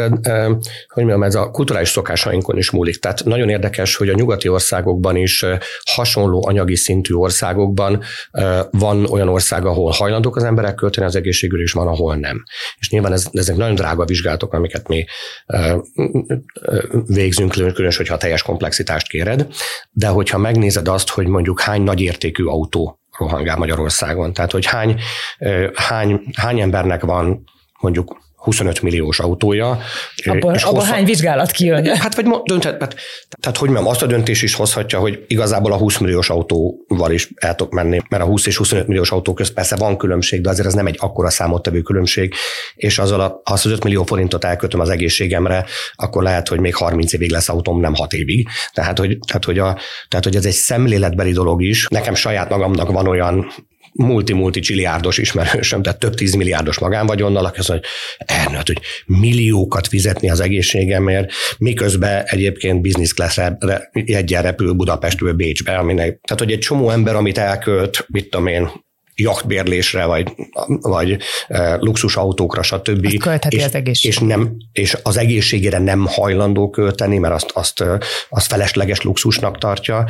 hogy 0.87 1.03
mondjam, 1.03 1.23
ez 1.23 1.35
a 1.35 1.51
kulturális 1.51 1.89
szokásainkon 1.89 2.57
is 2.57 2.71
múlik. 2.71 2.99
Tehát 2.99 3.23
nagyon 3.23 3.49
érdekes, 3.49 3.95
hogy 3.95 4.09
a 4.09 4.13
nyugati 4.13 4.47
országokban 4.47 5.15
is 5.15 5.45
hasonló 5.83 6.47
anyagi 6.47 6.75
szintű 6.75 7.13
országokban 7.13 8.03
van 8.71 9.05
olyan 9.05 9.29
ország, 9.29 9.65
ahol 9.65 9.91
hajlandók 9.91 10.35
az 10.35 10.43
emberek 10.43 10.75
költeni 10.75 11.05
az 11.05 11.15
egészségügyre, 11.15 11.63
és 11.63 11.71
van, 11.71 11.87
ahol 11.87 12.15
nem. 12.15 12.43
És 12.79 12.89
nyilván 12.89 13.11
ez, 13.11 13.27
ezek 13.31 13.55
nagyon 13.55 13.75
drága 13.75 14.05
vizsgálatok, 14.05 14.53
amiket 14.53 14.87
mi 14.87 15.05
végzünk, 17.07 17.51
különös, 17.51 17.97
hogyha 17.97 18.17
teljes 18.17 18.41
komplexitást 18.41 19.07
kéred, 19.07 19.47
de 19.91 20.07
hogyha 20.07 20.37
megnézed 20.37 20.87
azt, 20.87 21.09
hogy 21.09 21.27
mondjuk 21.27 21.59
hány 21.59 21.81
nagyértékű 21.81 22.43
autó 22.43 22.99
rohangál 23.17 23.57
Magyarországon. 23.57 24.33
Tehát, 24.33 24.51
hogy 24.51 24.65
hány, 24.65 24.99
hány, 25.73 26.21
hány 26.35 26.59
embernek 26.59 27.03
van 27.03 27.43
mondjuk 27.79 28.17
25 28.45 28.81
milliós 28.81 29.19
autója. 29.19 29.79
Abba, 30.25 30.53
és 30.53 30.63
abba 30.63 30.79
hossza... 30.79 30.93
hány 30.93 31.05
vizsgálat 31.05 31.51
kijön? 31.51 31.85
Hát 31.85 32.15
vagy 32.15 32.25
dönthet, 32.43 32.77
tehát, 32.77 32.95
tehát 33.39 33.57
hogy 33.57 33.69
mondjam, 33.69 33.91
azt 33.91 34.01
a 34.01 34.05
döntés 34.05 34.41
is 34.41 34.53
hozhatja, 34.53 34.99
hogy 34.99 35.23
igazából 35.27 35.71
a 35.71 35.77
20 35.77 35.97
milliós 35.97 36.29
autóval 36.29 37.11
is 37.11 37.29
el 37.35 37.55
tudok 37.55 37.73
menni, 37.73 37.99
mert 38.09 38.23
a 38.23 38.25
20 38.25 38.45
és 38.45 38.57
25 38.57 38.87
milliós 38.87 39.11
autó 39.11 39.33
közt 39.33 39.53
persze 39.53 39.75
van 39.75 39.97
különbség, 39.97 40.41
de 40.41 40.49
azért 40.49 40.67
ez 40.67 40.73
nem 40.73 40.87
egy 40.87 40.97
akkora 40.99 41.29
számottevő 41.29 41.81
különbség, 41.81 42.33
és 42.75 42.99
azzal 42.99 43.19
a, 43.19 43.41
ha 43.43 43.53
az 43.53 43.65
5 43.65 43.83
millió 43.83 44.03
forintot 44.03 44.43
elkötöm 44.43 44.79
az 44.79 44.89
egészségemre, 44.89 45.65
akkor 45.95 46.23
lehet, 46.23 46.47
hogy 46.47 46.59
még 46.59 46.75
30 46.75 47.13
évig 47.13 47.31
lesz 47.31 47.49
autóm, 47.49 47.79
nem 47.79 47.93
6 47.93 48.13
évig. 48.13 48.47
Tehát, 48.73 48.99
hogy, 48.99 49.17
tehát, 49.27 49.45
hogy, 49.45 49.59
a, 49.59 49.77
tehát, 50.07 50.25
hogy 50.25 50.35
ez 50.35 50.45
egy 50.45 50.53
szemléletbeli 50.53 51.31
dolog 51.31 51.63
is. 51.63 51.87
Nekem 51.87 52.15
saját 52.15 52.49
magamnak 52.49 52.91
van 52.91 53.07
olyan 53.07 53.47
multi-multi 53.97 54.59
csiliárdos 54.59 55.17
ismerősöm, 55.17 55.81
tehát 55.81 55.99
több 55.99 56.13
tízmilliárdos 56.13 56.79
magánvagyonnal, 56.79 57.45
aki 57.45 57.59
azt 57.59 57.69
mondja, 57.69 57.89
hogy 58.17 58.37
Ernőt, 58.37 58.67
hogy 58.67 58.81
milliókat 59.05 59.87
fizetni 59.87 60.29
az 60.29 60.39
egészségemért, 60.39 61.31
miközben 61.57 62.23
egyébként 62.25 62.81
business 62.81 63.13
class 63.13 63.39
egyen 63.91 64.41
repül 64.41 64.73
Budapestről 64.73 65.33
Bécsbe, 65.33 65.77
aminek, 65.77 66.19
tehát 66.23 66.43
hogy 66.43 66.51
egy 66.51 66.59
csomó 66.59 66.89
ember, 66.89 67.15
amit 67.15 67.37
elkölt, 67.37 68.05
mit 68.07 68.29
tudom 68.29 68.47
én, 68.47 68.69
jachtbérlésre, 69.15 70.05
vagy, 70.05 70.33
vagy 70.67 71.17
luxus 71.79 72.15
autókra, 72.15 72.61
stb. 72.61 73.05
és, 73.49 73.63
az 73.63 73.75
és, 74.01 74.17
nem, 74.17 74.55
és 74.71 74.97
az 75.03 75.17
egészségére 75.17 75.79
nem 75.79 76.05
hajlandó 76.05 76.69
költeni, 76.69 77.17
mert 77.17 77.33
azt, 77.33 77.51
azt, 77.53 77.83
azt 78.29 78.47
felesleges 78.47 79.01
luxusnak 79.01 79.57
tartja. 79.57 80.05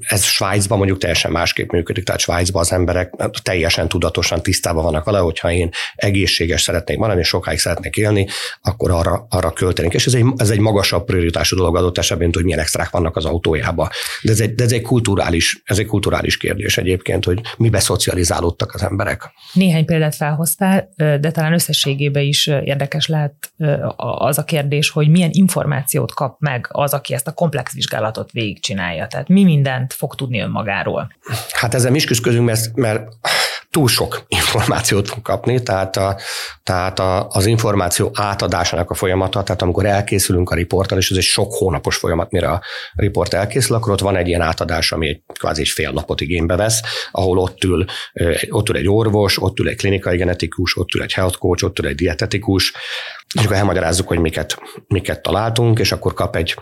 Ez 0.00 0.24
Svájcban 0.24 0.78
mondjuk 0.78 0.98
teljesen 0.98 1.30
másképp 1.30 1.70
működik, 1.70 2.04
tehát 2.04 2.20
Svájcban 2.20 2.62
az 2.62 2.72
emberek 2.72 3.14
teljesen 3.42 3.88
tudatosan 3.88 4.42
tisztában 4.42 4.84
vannak 4.84 5.04
vele, 5.04 5.18
hogyha 5.18 5.52
én 5.52 5.70
egészséges 5.94 6.62
szeretnék 6.62 6.98
maradni, 6.98 7.20
és 7.20 7.28
sokáig 7.28 7.58
szeretnék 7.58 7.96
élni, 7.96 8.26
akkor 8.62 8.90
arra, 8.90 9.26
arra 9.30 9.50
költenék. 9.50 9.92
És 9.92 10.06
ez 10.06 10.14
egy, 10.14 10.24
ez 10.36 10.50
egy 10.50 10.58
magasabb 10.58 11.04
prioritású 11.04 11.56
dolog 11.56 11.76
adott 11.76 11.98
esetben, 11.98 12.22
mint 12.22 12.34
hogy 12.34 12.44
milyen 12.44 12.60
extrák 12.60 12.90
vannak 12.90 13.16
az 13.16 13.24
autójába. 13.24 13.90
De 14.22 14.32
ez 14.32 14.40
egy, 14.40 14.54
de 14.54 14.64
ez 14.64 14.72
egy, 14.72 14.82
kulturális, 14.82 15.62
ez 15.64 15.78
egy 15.78 15.86
kulturális 15.86 16.36
kérdés 16.36 16.78
egyébként, 16.78 17.24
hogy 17.24 17.40
mibe 17.56 17.78
szocializálódtak 17.78 18.74
az 18.74 18.82
emberek. 18.82 19.30
Néhány 19.52 19.84
példát 19.84 20.14
felhoztál, 20.14 20.88
de 20.96 21.30
talán 21.30 21.52
összességében 21.52 22.22
is 22.22 22.46
érdekes 22.46 23.06
lehet 23.06 23.52
az 23.96 24.38
a 24.38 24.44
kérdés, 24.44 24.90
hogy 24.90 25.08
milyen 25.08 25.30
információt 25.32 26.14
kap 26.14 26.40
meg 26.40 26.68
az, 26.70 26.94
aki 26.94 27.14
ezt 27.14 27.26
a 27.26 27.32
komplex 27.32 27.72
vizsgálatot 27.72 28.32
végigcsinálja. 28.32 29.06
Tehát 29.06 29.28
mi 29.28 29.44
mindent 29.44 29.92
fog 29.92 30.14
tudni 30.14 30.40
önmagáról? 30.40 31.12
Hát 31.52 31.74
ezzel 31.74 31.90
mi 31.90 31.96
is 31.96 32.04
küzdködünk, 32.04 32.46
mert, 32.46 32.76
mert 32.76 33.08
túl 33.76 33.88
sok 33.88 34.24
információt 34.28 35.08
fog 35.08 35.22
kapni, 35.22 35.62
tehát, 35.62 35.96
a, 35.96 36.16
tehát 36.62 36.98
a, 36.98 37.28
az 37.28 37.46
információ 37.46 38.10
átadásának 38.14 38.90
a 38.90 38.94
folyamata, 38.94 39.42
tehát 39.42 39.62
amikor 39.62 39.86
elkészülünk 39.86 40.50
a 40.50 40.54
riporttal, 40.54 40.98
és 40.98 41.10
ez 41.10 41.16
egy 41.16 41.22
sok 41.22 41.54
hónapos 41.54 41.96
folyamat, 41.96 42.30
mire 42.30 42.48
a 42.48 42.62
riport 42.94 43.34
elkészül, 43.34 43.76
akkor 43.76 43.92
ott 43.92 44.00
van 44.00 44.16
egy 44.16 44.28
ilyen 44.28 44.40
átadás, 44.40 44.92
ami 44.92 45.08
egy 45.08 45.22
kvázi 45.38 45.60
egy 45.60 45.68
fél 45.68 45.90
napot 45.90 46.20
igénybe 46.20 46.56
vesz, 46.56 46.80
ahol 47.10 47.38
ott 47.38 47.64
ül, 47.64 47.84
ott 48.48 48.68
ül 48.68 48.76
egy 48.76 48.88
orvos, 48.88 49.42
ott 49.42 49.58
ül 49.58 49.68
egy 49.68 49.76
klinikai 49.76 50.16
genetikus, 50.16 50.76
ott 50.76 50.94
ül 50.94 51.02
egy 51.02 51.12
health 51.12 51.38
coach, 51.38 51.64
ott 51.64 51.78
ül 51.78 51.86
egy 51.86 51.94
dietetikus, 51.94 52.72
és 53.36 53.44
akkor 53.44 53.56
elmagyarázzuk, 53.56 54.08
hogy 54.08 54.18
miket, 54.18 54.58
miket 54.86 55.22
találtunk, 55.22 55.78
és 55.78 55.92
akkor 55.92 56.14
kap 56.14 56.36
egy 56.36 56.54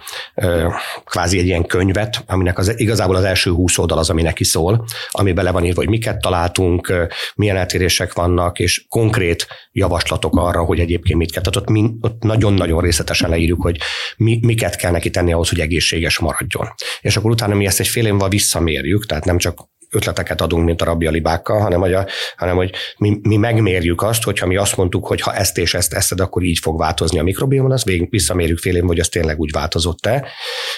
kvázi 1.05 1.39
egy 1.39 1.47
ilyen 1.47 1.67
könyvet, 1.67 2.25
aminek 2.27 2.59
az, 2.59 2.81
igazából 2.81 3.17
az 3.17 3.25
első 3.25 3.51
húsz 3.51 3.79
oldal 3.79 3.99
az, 3.99 4.11
ami 4.11 4.23
neki 4.23 4.45
szól, 4.45 4.85
ami 5.11 5.33
bele 5.33 5.51
van 5.51 5.65
írva, 5.65 5.81
hogy 5.81 5.89
miket 5.89 6.21
találtunk, 6.21 7.09
milyen 7.35 7.57
eltérések 7.57 8.13
vannak, 8.13 8.59
és 8.59 8.85
konkrét 8.89 9.47
javaslatok 9.73 10.37
arra, 10.37 10.65
hogy 10.65 10.81
egyébként 10.81 11.19
mit 11.19 11.33
kell. 11.33 11.43
Tehát 11.43 11.57
ott, 11.57 11.75
mi, 11.75 11.91
ott 12.01 12.23
nagyon-nagyon 12.23 12.81
részletesen 12.81 13.31
leírjuk, 13.31 13.63
hogy 13.63 13.79
mi, 14.17 14.39
miket 14.43 14.77
kell 14.77 14.91
neki 14.91 15.11
tenni 15.11 15.33
ahhoz, 15.33 15.49
hogy 15.49 15.61
egészséges 15.61 16.19
maradjon. 16.19 16.69
És 17.01 17.17
akkor 17.17 17.31
utána 17.31 17.55
mi 17.55 17.67
ezt 17.67 17.81
egy 17.81 17.89
fél 17.89 18.07
évvel 18.07 18.29
visszamérjük, 18.29 19.07
tehát 19.07 19.25
nem 19.25 19.39
csak 19.39 19.73
ötleteket 19.95 20.41
adunk, 20.41 20.65
mint 20.65 20.83
a 20.83 20.85
rabbi 20.85 21.07
alibákkal, 21.07 21.61
hanem 21.61 21.81
hogy, 21.81 21.93
a, 21.93 22.07
hanem 22.37 22.57
hogy 22.57 22.73
mi, 22.97 23.19
mi 23.23 23.37
megmérjük 23.37 24.03
azt, 24.03 24.23
hogyha 24.23 24.47
mi 24.47 24.57
azt 24.57 24.77
mondtuk, 24.77 25.07
hogy 25.07 25.21
ha 25.21 25.35
ezt 25.35 25.59
és 25.59 25.75
ezt 25.75 25.93
eszed, 25.93 26.21
akkor 26.21 26.43
így 26.43 26.59
fog 26.59 26.79
változni 26.79 27.19
a 27.19 27.23
mikrobiomon, 27.23 27.73
azt 27.73 27.85
végig 27.85 28.11
visszamérjük 28.11 28.59
fél 28.59 28.77
év, 28.77 28.83
hogy 28.83 29.01
az 29.01 29.09
tényleg 29.09 29.39
úgy 29.39 29.51
változott-e, 29.51 30.27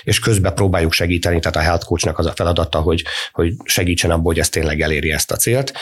és 0.03 0.19
közben 0.19 0.55
próbáljuk 0.55 0.93
segíteni, 0.93 1.41
tehát 1.41 1.57
a 1.57 1.61
health 1.61 1.87
coachnak 1.87 2.19
az 2.19 2.27
a 2.27 2.33
feladata, 2.33 2.81
hogy, 2.81 3.05
hogy 3.33 3.53
segítsen 3.65 4.11
abból, 4.11 4.33
hogy 4.33 4.39
ez 4.39 4.49
tényleg 4.49 4.81
eléri 4.81 5.13
ezt 5.13 5.31
a 5.31 5.37
célt, 5.37 5.73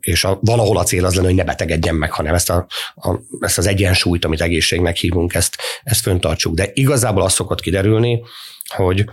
és 0.00 0.24
a, 0.24 0.38
valahol 0.40 0.76
a 0.78 0.82
cél 0.82 1.04
az 1.04 1.14
lenne, 1.14 1.26
hogy 1.26 1.36
ne 1.36 1.44
betegedjen 1.44 1.94
meg, 1.94 2.12
hanem 2.12 2.34
ezt, 2.34 2.50
a, 2.50 2.66
a, 2.94 3.14
ezt 3.40 3.58
az 3.58 3.66
egyensúlyt, 3.66 4.24
amit 4.24 4.40
egészségnek 4.40 4.96
hívunk, 4.96 5.34
ezt, 5.34 5.56
ezt 5.82 6.00
föntartsuk. 6.00 6.54
De 6.54 6.70
igazából 6.74 7.22
az 7.22 7.32
szokott 7.32 7.60
kiderülni, 7.60 8.20
hogy 8.74 9.04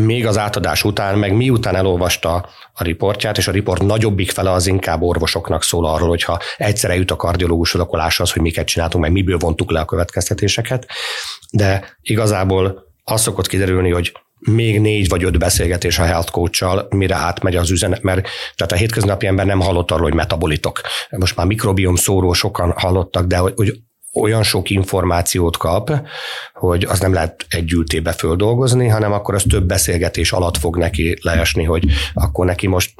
még 0.00 0.26
az 0.26 0.38
átadás 0.38 0.84
után, 0.84 1.18
meg 1.18 1.36
miután 1.36 1.76
elolvasta 1.76 2.34
a 2.72 2.84
riportját, 2.84 3.38
és 3.38 3.48
a 3.48 3.52
riport 3.52 3.82
nagyobbik 3.82 4.30
fele 4.30 4.50
az 4.50 4.66
inkább 4.66 5.02
orvosoknak 5.02 5.62
szól 5.62 5.86
arról, 5.86 6.08
hogyha 6.08 6.38
egyszerre 6.56 6.94
jut 6.94 7.10
a 7.10 7.16
lássa 7.90 8.22
az, 8.22 8.32
hogy 8.32 8.42
miket 8.42 8.66
csináltunk, 8.66 9.04
meg 9.04 9.12
miből 9.12 9.38
vontuk 9.38 9.70
le 9.70 9.80
a 9.80 9.84
következtetéseket. 9.84 10.86
De 11.50 11.96
igazából 12.02 12.92
az 13.04 13.20
szokott 13.20 13.46
kiderülni, 13.46 13.90
hogy 13.90 14.12
még 14.38 14.80
négy 14.80 15.08
vagy 15.08 15.24
öt 15.24 15.38
beszélgetés 15.38 15.98
a 15.98 16.04
health 16.04 16.30
coach 16.30 16.86
mire 16.94 17.14
átmegy 17.14 17.56
az 17.56 17.70
üzenet, 17.70 18.02
mert 18.02 18.28
tehát 18.56 18.72
a 18.72 18.76
hétköznapi 18.76 19.26
ember 19.26 19.46
nem 19.46 19.60
hallott 19.60 19.90
arról, 19.90 20.04
hogy 20.04 20.14
metabolitok. 20.14 20.80
Most 21.10 21.36
már 21.36 21.46
mikrobiom 21.46 21.94
szóró 21.94 22.32
sokan 22.32 22.72
hallottak, 22.76 23.26
de 23.26 23.36
hogy, 23.36 23.52
hogy 23.56 23.74
olyan 24.14 24.42
sok 24.42 24.70
információt 24.70 25.56
kap, 25.56 25.90
hogy 26.52 26.84
az 26.84 27.00
nem 27.00 27.12
lehet 27.12 27.46
egy 27.48 27.72
ültébe 27.72 28.12
földolgozni, 28.12 28.88
hanem 28.88 29.12
akkor 29.12 29.34
az 29.34 29.44
több 29.48 29.66
beszélgetés 29.66 30.32
alatt 30.32 30.56
fog 30.56 30.76
neki 30.76 31.16
leesni, 31.20 31.64
hogy 31.64 31.84
akkor 32.14 32.46
neki 32.46 32.66
most 32.66 32.94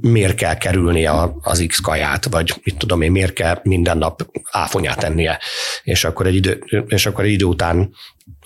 miért 0.00 0.34
kell 0.34 0.56
kerülnie 0.56 1.12
az 1.40 1.64
X 1.68 1.80
kaját, 1.80 2.26
vagy 2.30 2.54
mit 2.62 2.76
tudom 2.76 3.02
én, 3.02 3.10
miért 3.10 3.32
kell 3.32 3.60
minden 3.62 3.98
nap 3.98 4.26
áfonyát 4.50 5.02
ennie, 5.02 5.38
és 5.82 6.04
akkor 6.04 6.26
egy 6.26 6.34
idő, 6.34 6.64
és 6.86 7.06
akkor 7.06 7.24
egy 7.24 7.30
idő 7.30 7.44
után 7.44 7.94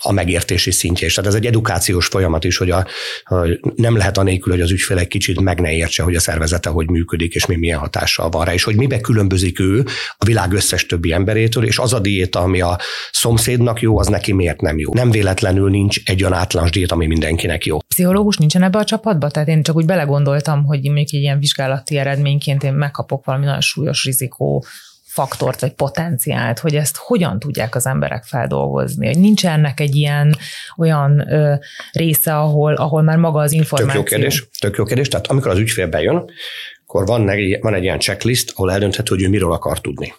a 0.02 0.12
megértési 0.12 0.70
szintje 0.70 1.06
is. 1.06 1.14
Tehát 1.14 1.30
ez 1.30 1.36
egy 1.36 1.46
edukációs 1.46 2.06
folyamat 2.06 2.44
is, 2.44 2.56
hogy, 2.56 2.70
a, 2.70 2.86
hogy 3.24 3.60
nem 3.74 3.96
lehet 3.96 4.18
anélkül, 4.18 4.52
hogy 4.52 4.62
az 4.62 4.70
ügyfél 4.70 4.98
egy 4.98 5.08
kicsit 5.08 5.40
meg 5.40 5.60
ne 5.60 5.72
értse, 5.72 6.02
hogy 6.02 6.14
a 6.14 6.20
szervezete 6.20 6.68
hogy 6.70 6.90
működik, 6.90 7.34
és 7.34 7.46
mi 7.46 7.56
milyen 7.56 7.78
hatással 7.78 8.28
van 8.28 8.44
rá, 8.44 8.52
és 8.52 8.62
hogy 8.62 8.76
mibe 8.76 9.00
különbözik 9.00 9.60
ő 9.60 9.84
a 10.16 10.24
világ 10.24 10.52
összes 10.52 10.86
többi 10.86 11.12
emberétől, 11.12 11.64
és 11.64 11.78
az 11.78 11.92
a 11.92 11.98
diéta, 11.98 12.40
ami 12.40 12.60
a 12.60 12.78
szomszédnak 13.12 13.80
jó, 13.80 13.98
az 13.98 14.06
neki 14.06 14.32
miért 14.32 14.60
nem 14.60 14.78
jó. 14.78 14.94
Nem 14.94 15.10
véletlenül 15.10 15.70
nincs 15.70 16.00
egy 16.04 16.22
olyan 16.22 16.34
általános 16.34 16.72
diéta, 16.72 16.94
ami 16.94 17.06
mindenkinek 17.06 17.66
jó. 17.66 17.78
Pszichológus 17.88 18.36
nincsen 18.36 18.62
ebbe 18.62 18.78
a 18.78 18.84
csapatba? 18.84 19.30
Tehát 19.30 19.48
én 19.48 19.62
csak 19.62 19.76
úgy 19.76 19.86
belegondoltam, 19.86 20.64
hogy 20.64 20.90
még 20.90 21.08
egy 21.12 21.20
ilyen 21.20 21.38
vizsgálati 21.38 21.96
eredményként 21.96 22.62
én 22.62 22.72
megkapok 22.72 23.24
valami 23.24 23.44
nagyon 23.44 23.60
súlyos 23.60 24.04
rizikó 24.04 24.64
faktort 25.12 25.60
vagy 25.60 25.72
potenciált, 25.72 26.58
hogy 26.58 26.74
ezt 26.74 26.96
hogyan 26.96 27.38
tudják 27.38 27.74
az 27.74 27.86
emberek 27.86 28.24
feldolgozni, 28.24 29.06
hogy 29.06 29.18
nincs 29.18 29.46
ennek 29.46 29.80
egy 29.80 29.96
ilyen 29.96 30.36
olyan 30.76 31.32
ö, 31.32 31.54
része, 31.92 32.36
ahol, 32.36 32.74
ahol 32.74 33.02
már 33.02 33.16
maga 33.16 33.40
az 33.40 33.52
információ. 33.52 34.02
Tök 34.02 34.10
jó 34.10 34.16
kérdés, 34.16 34.48
tök 34.58 34.76
jó 34.76 34.84
kérdés. 34.84 35.08
Tehát 35.08 35.26
amikor 35.26 35.50
az 35.50 35.58
ügyfél 35.58 35.86
bejön, 35.86 36.24
akkor 36.86 37.06
van 37.06 37.28
egy, 37.28 37.58
van 37.60 37.74
egy 37.74 37.82
ilyen 37.82 37.98
checklist, 37.98 38.52
ahol 38.54 38.72
eldönthető, 38.72 39.14
hogy 39.14 39.24
ő 39.24 39.28
miről 39.28 39.52
akar 39.52 39.80
tudni 39.80 40.14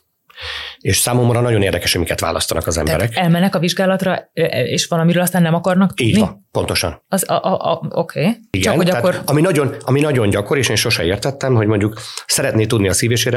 és 0.79 0.97
számomra 0.97 1.41
nagyon 1.41 1.61
érdekes, 1.61 1.91
hogy 1.91 2.01
miket 2.01 2.19
választanak 2.19 2.67
az 2.67 2.77
emberek. 2.77 3.09
Tehát 3.09 3.25
elmennek 3.25 3.55
a 3.55 3.59
vizsgálatra, 3.59 4.29
és 4.65 4.85
valamiről 4.85 5.21
aztán 5.21 5.41
nem 5.41 5.53
akarnak 5.53 5.93
tudni? 5.93 6.11
Így 6.11 6.19
van, 6.19 6.47
pontosan. 6.51 7.01
Az, 7.07 7.29
a, 7.29 7.33
a, 7.33 7.71
a, 7.71 7.81
oké. 7.89 8.19
Okay. 8.19 8.37
Igen, 8.51 8.73
Csak, 8.73 8.75
hogy 8.75 8.89
akkor... 8.89 9.21
ami, 9.25 9.41
nagyon, 9.41 9.75
ami 9.79 9.99
nagyon 9.99 10.29
gyakori, 10.29 10.59
és 10.59 10.69
én 10.69 10.75
sose 10.75 11.03
értettem, 11.03 11.55
hogy 11.55 11.67
mondjuk 11.67 12.01
szeretné 12.25 12.65
tudni 12.65 12.87
a 12.87 12.93
szív- 12.93 13.11
és 13.11 13.29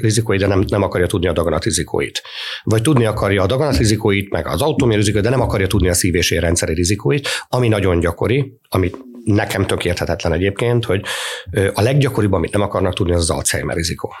rizikóit, 0.00 0.40
de 0.40 0.46
nem, 0.46 0.64
nem 0.68 0.82
akarja 0.82 1.06
tudni 1.06 1.28
a 1.28 1.32
daganat 1.32 1.64
rizikóit. 1.64 2.22
Vagy 2.62 2.82
tudni 2.82 3.04
akarja 3.04 3.42
a 3.42 3.46
daganat 3.46 3.76
rizikóit, 3.76 4.30
meg 4.30 4.46
az 4.46 4.62
autómia 4.62 4.96
rizikóit, 4.96 5.24
de 5.24 5.30
nem 5.30 5.40
akarja 5.40 5.66
tudni 5.66 5.88
a 5.88 5.94
szív- 5.94 6.14
és 6.14 6.30
érrendszeri 6.30 6.74
rizikóit, 6.74 7.28
ami 7.48 7.68
nagyon 7.68 8.00
gyakori, 8.00 8.52
amit 8.68 8.96
nekem 9.24 9.66
tök 9.66 9.84
érthetetlen 9.84 10.32
egyébként, 10.32 10.84
hogy 10.84 11.02
a 11.74 11.82
leggyakoribb, 11.82 12.32
amit 12.32 12.52
nem 12.52 12.60
akarnak 12.60 12.94
tudni, 12.94 13.12
az 13.12 13.20
az 13.20 13.30
Alzheimer 13.30 13.76
rizikó. 13.76 14.12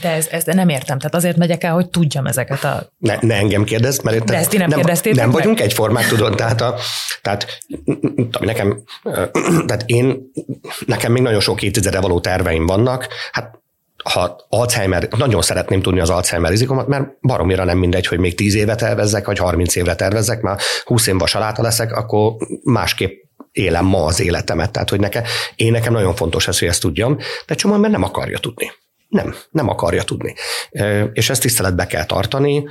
De 0.00 0.10
ez, 0.10 0.26
ez 0.26 0.44
de 0.44 0.54
nem 0.54 0.68
értem, 0.68 0.98
tehát 0.98 1.14
azért 1.14 1.36
megyek 1.36 1.64
el, 1.64 1.72
hogy 1.72 1.88
tudjam 1.88 2.26
ezeket 2.26 2.64
a... 2.64 2.92
Ne, 2.98 3.18
ne 3.20 3.34
engem 3.34 3.64
kérdezz, 3.64 3.98
mert 3.98 4.24
de 4.24 4.36
ezt 4.36 4.50
ti 4.50 4.56
nem, 4.56 4.68
nem 4.68 4.80
Nem 5.02 5.14
meg? 5.14 5.30
vagyunk 5.30 5.60
egyformák, 5.60 6.06
tudod, 6.06 6.34
tehát, 6.34 6.60
a, 6.60 6.74
tehát 7.22 7.58
nekem, 8.40 8.82
tehát 9.66 9.82
én, 9.86 10.30
nekem 10.86 11.12
még 11.12 11.22
nagyon 11.22 11.40
sok 11.40 11.62
évtizede 11.62 12.00
való 12.00 12.20
terveim 12.20 12.66
vannak, 12.66 13.08
hát 13.32 13.62
ha 14.04 14.46
Alzheimer, 14.48 15.08
nagyon 15.16 15.42
szeretném 15.42 15.82
tudni 15.82 16.00
az 16.00 16.10
Alzheimer 16.10 16.50
rizikomat, 16.50 16.86
mert 16.86 17.04
baromira 17.20 17.64
nem 17.64 17.78
mindegy, 17.78 18.06
hogy 18.06 18.18
még 18.18 18.34
10 18.34 18.54
évet 18.54 18.78
tervezzek, 18.78 19.26
vagy 19.26 19.38
30 19.38 19.76
évre 19.76 19.94
tervezzek, 19.94 20.40
már 20.40 20.58
20 20.84 21.06
év 21.06 21.18
vasaláta 21.18 21.62
leszek, 21.62 21.92
akkor 21.92 22.32
másképp 22.62 23.22
élem 23.52 23.84
ma 23.84 24.04
az 24.04 24.20
életemet. 24.20 24.70
Tehát, 24.70 24.90
hogy 24.90 25.00
nekem, 25.00 25.22
én 25.56 25.72
nekem 25.72 25.92
nagyon 25.92 26.14
fontos 26.14 26.48
ez, 26.48 26.58
hogy 26.58 26.68
ezt 26.68 26.80
tudjam, 26.80 27.18
de 27.46 27.54
csomóan 27.54 27.80
mert 27.80 27.92
nem 27.92 28.02
akarja 28.02 28.38
tudni. 28.38 28.72
Nem, 29.14 29.34
nem 29.50 29.68
akarja 29.68 30.02
tudni. 30.02 30.34
És 31.12 31.30
ezt 31.30 31.40
tiszteletbe 31.40 31.86
kell 31.86 32.04
tartani. 32.04 32.64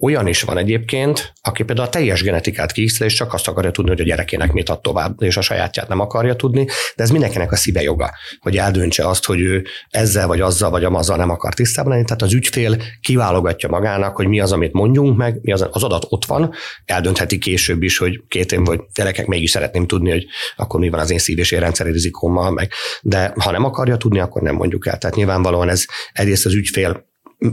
Olyan 0.00 0.26
is 0.26 0.42
van 0.42 0.58
egyébként, 0.58 1.32
aki 1.42 1.62
például 1.62 1.86
a 1.86 1.90
teljes 1.90 2.22
genetikát 2.22 2.72
kiisztel, 2.72 3.06
és 3.06 3.14
csak 3.14 3.34
azt 3.34 3.48
akarja 3.48 3.70
tudni, 3.70 3.90
hogy 3.90 4.00
a 4.00 4.04
gyerekének 4.04 4.52
mit 4.52 4.68
ad 4.68 4.80
tovább, 4.80 5.22
és 5.22 5.36
a 5.36 5.40
sajátját 5.40 5.88
nem 5.88 6.00
akarja 6.00 6.36
tudni, 6.36 6.64
de 6.96 7.02
ez 7.02 7.10
mindenkinek 7.10 7.52
a 7.52 7.56
szíve 7.56 7.82
joga, 7.82 8.14
hogy 8.40 8.56
eldöntse 8.56 9.08
azt, 9.08 9.24
hogy 9.24 9.40
ő 9.40 9.64
ezzel 9.90 10.26
vagy 10.26 10.40
azzal 10.40 10.70
vagy 10.70 10.84
amazzal 10.84 11.16
nem 11.16 11.30
akar 11.30 11.54
tisztában 11.54 11.92
lenni. 11.92 12.04
Tehát 12.04 12.22
az 12.22 12.32
ügyfél 12.32 12.76
kiválogatja 13.00 13.68
magának, 13.68 14.16
hogy 14.16 14.26
mi 14.26 14.40
az, 14.40 14.52
amit 14.52 14.72
mondjunk 14.72 15.16
meg, 15.16 15.38
mi 15.42 15.52
az, 15.52 15.66
az 15.70 15.82
adat 15.82 16.06
ott 16.08 16.24
van, 16.24 16.52
eldöntheti 16.84 17.38
később 17.38 17.82
is, 17.82 17.98
hogy 17.98 18.22
két 18.28 18.52
év 18.52 18.64
vagy 18.64 18.80
gyerekek 18.94 19.26
mégis 19.26 19.50
szeretném 19.50 19.86
tudni, 19.86 20.10
hogy 20.10 20.26
akkor 20.56 20.80
mi 20.80 20.88
van 20.88 21.00
az 21.00 21.10
én 21.10 21.18
szív- 21.18 21.38
és 21.38 21.50
érrendszeri 21.50 22.10
meg. 22.54 22.70
De 23.02 23.32
ha 23.40 23.50
nem 23.50 23.64
akarja 23.64 23.96
tudni, 23.96 24.18
akkor 24.18 24.42
nem 24.42 24.54
mondjuk 24.54 24.86
el. 24.86 24.98
Tehát 24.98 25.16
nyilvánvalóan 25.16 25.67
ez 25.68 25.84
egyrészt 26.12 26.46
az 26.46 26.54
ügyfél 26.54 27.06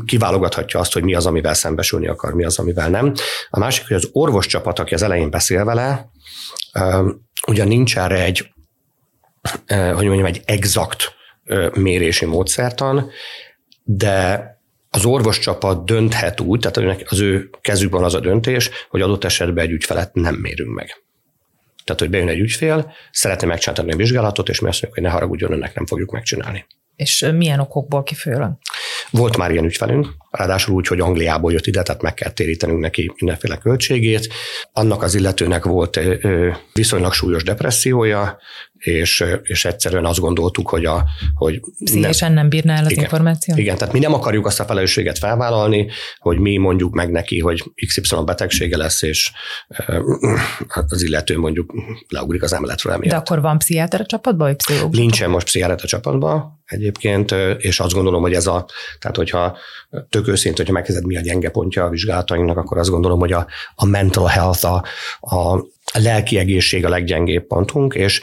kiválogathatja 0.05 0.80
azt, 0.80 0.93
hogy 0.93 1.03
mi 1.03 1.16
az, 1.16 1.26
amivel 1.26 1.53
szembesülni 1.53 2.07
akar, 2.07 2.34
mi 2.34 2.43
az, 2.43 2.59
amivel 2.59 2.89
nem. 2.89 3.13
A 3.49 3.59
másik, 3.59 3.88
hogy 3.88 3.95
az 3.95 4.09
orvos 4.11 4.45
csapat, 4.45 4.80
aki 4.80 4.93
az 4.93 5.01
elején 5.01 5.30
beszél 5.30 5.66
vele, 5.66 6.09
ugyan 7.47 7.68
nincs 7.68 7.97
erre 7.97 8.24
egy, 8.24 8.53
hogy 9.68 10.05
mondjam, 10.05 10.26
egy 10.26 10.41
exakt 10.45 11.16
mérési 11.74 12.26
módszertan, 12.26 13.09
de 13.84 14.43
az 14.89 15.05
orvoscsapat 15.05 15.86
dönthet 15.86 16.39
úgy, 16.39 16.59
tehát 16.59 17.01
az 17.05 17.20
ő 17.20 17.49
kezükben 17.61 18.03
az 18.03 18.13
a 18.13 18.20
döntés, 18.20 18.70
hogy 18.89 19.01
adott 19.01 19.24
esetben 19.24 19.63
egy 19.63 19.72
ügyfelet 19.72 20.13
nem 20.13 20.36
mérünk 20.36 20.76
meg. 20.76 21.03
Tehát, 21.84 22.01
hogy 22.01 22.09
bejön 22.09 22.28
egy 22.28 22.39
ügyfél, 22.39 22.93
szeretné 23.11 23.47
megcsinálni 23.47 23.93
a 23.93 23.95
vizsgálatot, 23.95 24.49
és 24.49 24.59
mi 24.59 24.68
azt 24.68 24.82
mondjuk, 24.82 24.93
hogy 24.93 25.03
ne 25.03 25.20
haragudjon, 25.20 25.51
önnek 25.51 25.76
nem 25.76 25.86
fogjuk 25.86 26.11
megcsinálni. 26.11 26.66
És 26.96 27.26
milyen 27.34 27.60
okokból 27.60 28.04
kifolyólag? 28.04 28.52
Volt 29.10 29.38
már 29.38 29.52
ilyen 29.52 29.66
ügyfelünk, 29.66 30.08
ráadásul 30.32 30.76
úgy, 30.76 30.88
hogy 30.88 31.00
Angliából 31.00 31.52
jött 31.52 31.68
ide, 31.68 31.84
tehát 31.84 32.02
meg 32.02 32.14
kell 32.14 32.32
térítenünk 32.32 32.80
neki 32.80 33.14
mindenféle 33.20 33.58
költségét. 33.58 34.34
Annak 34.72 35.04
az 35.04 35.16
illetőnek 35.16 35.64
volt 35.64 36.00
viszonylag 36.74 37.14
súlyos 37.14 37.43
depressziója, 37.43 38.38
és, 38.78 39.24
és 39.43 39.66
egyszerűen 39.66 40.06
azt 40.06 40.20
gondoltuk, 40.20 40.70
hogy 40.70 40.86
a... 40.86 41.04
Hogy 41.36 41.62
Pszichésen 41.84 42.28
nem, 42.28 42.38
nem 42.38 42.50
bírná 42.50 42.78
el 42.78 42.86
az 42.86 42.91
igen, 42.91 43.04
információt? 43.04 43.58
Igen, 43.58 43.78
tehát 43.78 43.93
mi 43.93 44.00
nem 44.00 44.14
akarjuk 44.14 44.46
azt 44.46 44.60
a 44.60 44.66
felelősséget 44.66 45.18
felvállalni, 45.18 45.89
hogy 46.18 46.38
mi 46.38 46.58
mondjuk 46.58 46.93
meg 46.93 47.12
neki, 47.12 47.39
hogy 47.39 47.64
XY 47.88 48.16
betegsége 48.26 48.78
lesz, 48.78 49.02
és 49.02 49.32
az 50.70 51.02
illető 51.02 51.38
mondjuk 51.38 51.74
leugrik 52.08 52.43
az 52.43 52.54
emeletről 52.54 52.93
emiatt. 52.93 53.12
De 53.12 53.18
akkor 53.18 53.41
van 53.41 53.58
pszichiáter 53.58 54.02
a 54.02 54.06
csapatban, 54.06 54.48
vagy 54.48 54.56
pszichológus? 54.56 54.98
Nincsen 54.98 55.30
most 55.30 55.46
pszichiáter 55.46 55.80
a 55.84 55.88
csapatban 55.88 56.55
egyébként, 56.66 57.32
és 57.57 57.80
azt 57.80 57.93
gondolom, 57.93 58.22
hogy 58.22 58.34
ez 58.34 58.47
a, 58.47 58.66
tehát 58.99 59.18
hogyha 59.18 59.57
tök 60.09 60.28
őszint, 60.28 60.57
hogyha 60.57 60.74
megkezded 60.74 61.05
mi 61.05 61.18
a 61.18 61.22
gyenge 61.22 61.49
pontja 61.49 61.84
a 61.84 61.89
vizsgálatainknak, 61.89 62.57
akkor 62.57 62.78
azt 62.78 62.89
gondolom, 62.89 63.20
hogy 63.20 63.32
a, 63.32 63.47
a 63.76 63.86
mental 63.86 64.26
health, 64.26 64.66
a, 64.66 64.84
a 65.20 65.74
a 65.93 65.99
lelki 65.99 66.38
egészség 66.38 66.86
a 66.86 66.89
leggyengébb 66.89 67.47
pontunk, 67.47 67.93
és 67.93 68.22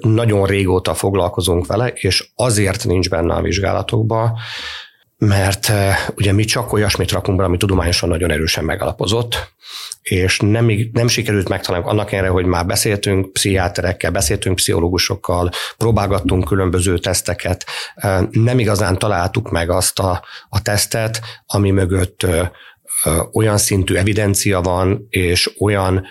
nagyon 0.00 0.46
régóta 0.46 0.94
foglalkozunk 0.94 1.66
vele, 1.66 1.88
és 1.88 2.30
azért 2.34 2.84
nincs 2.84 3.10
benne 3.10 3.34
a 3.34 3.42
vizsgálatokba, 3.42 4.38
mert 5.18 5.72
ugye 6.14 6.32
mi 6.32 6.44
csak 6.44 6.72
olyasmit 6.72 7.10
rakunk 7.10 7.38
be, 7.38 7.44
ami 7.44 7.56
tudományosan 7.56 8.08
nagyon 8.08 8.30
erősen 8.30 8.64
megalapozott, 8.64 9.52
és 10.02 10.38
nem, 10.38 10.70
nem 10.92 11.08
sikerült 11.08 11.48
megtalálni 11.48 11.88
annak 11.88 12.12
erre, 12.12 12.28
hogy 12.28 12.44
már 12.44 12.66
beszéltünk 12.66 13.32
pszichiáterekkel, 13.32 14.10
beszéltünk 14.10 14.56
pszichológusokkal, 14.56 15.50
próbálgattunk 15.76 16.44
különböző 16.44 16.98
teszteket, 16.98 17.64
nem 18.30 18.58
igazán 18.58 18.98
találtuk 18.98 19.50
meg 19.50 19.70
azt 19.70 19.98
a, 19.98 20.24
a 20.48 20.62
tesztet, 20.62 21.20
ami 21.46 21.70
mögött 21.70 22.26
olyan 23.32 23.58
szintű 23.58 23.94
evidencia 23.94 24.60
van, 24.60 25.06
és 25.08 25.50
olyan 25.58 26.06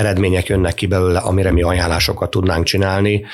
eredmények 0.00 0.46
jönnek 0.46 0.74
ki 0.74 0.86
belőle, 0.86 1.18
amire 1.18 1.52
mi 1.52 1.62
ajánlásokat 1.62 2.30
tudnánk 2.30 2.64
csinálni, 2.64 3.24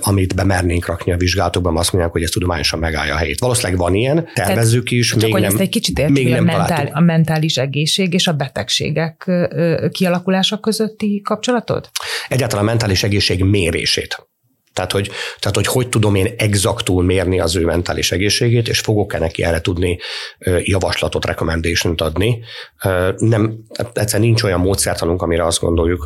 amit 0.00 0.34
bemernénk 0.34 0.86
rakni 0.86 1.12
a 1.12 1.16
vizsgálatokban, 1.16 1.76
azt 1.76 1.92
mondják, 1.92 2.12
hogy 2.12 2.22
ez 2.22 2.30
tudományosan 2.30 2.78
megállja 2.78 3.14
a 3.14 3.16
helyét. 3.16 3.40
Valószínűleg 3.40 3.78
van 3.78 3.94
ilyen, 3.94 4.28
tervezzük 4.34 4.90
is, 4.90 5.08
Csak 5.08 5.20
még 5.20 5.32
hogy 5.32 5.40
nem, 5.40 5.50
ezt 5.50 5.60
egy 5.60 5.68
kicsit 5.68 5.98
értsük, 5.98 6.16
még 6.16 6.28
nem 6.28 6.48
a, 6.48 6.56
mentál, 6.56 6.90
a 6.92 7.00
mentális 7.00 7.56
egészség 7.56 8.12
és 8.12 8.26
a 8.26 8.32
betegségek 8.32 9.30
kialakulása 9.90 10.58
közötti 10.58 11.20
kapcsolatod? 11.24 11.90
Egyáltalán 12.28 12.64
a 12.64 12.68
mentális 12.68 13.02
egészség 13.02 13.44
mérését 13.44 14.28
tehát 14.74 14.92
hogy, 14.92 15.10
tehát, 15.38 15.56
hogy 15.56 15.66
hogy 15.66 15.88
tudom 15.88 16.14
én 16.14 16.34
exaktul 16.36 17.02
mérni 17.02 17.40
az 17.40 17.56
ő 17.56 17.64
mentális 17.64 18.12
egészségét, 18.12 18.68
és 18.68 18.80
fogok-e 18.80 19.18
neki 19.18 19.44
erre 19.44 19.60
tudni 19.60 19.98
javaslatot, 20.62 21.24
recommendation 21.24 21.94
adni. 21.96 22.40
Nem, 23.16 23.58
egyszerűen 23.92 24.28
nincs 24.28 24.42
olyan 24.42 24.60
módszertanunk, 24.60 25.22
amire 25.22 25.44
azt 25.44 25.60
gondoljuk, 25.60 26.04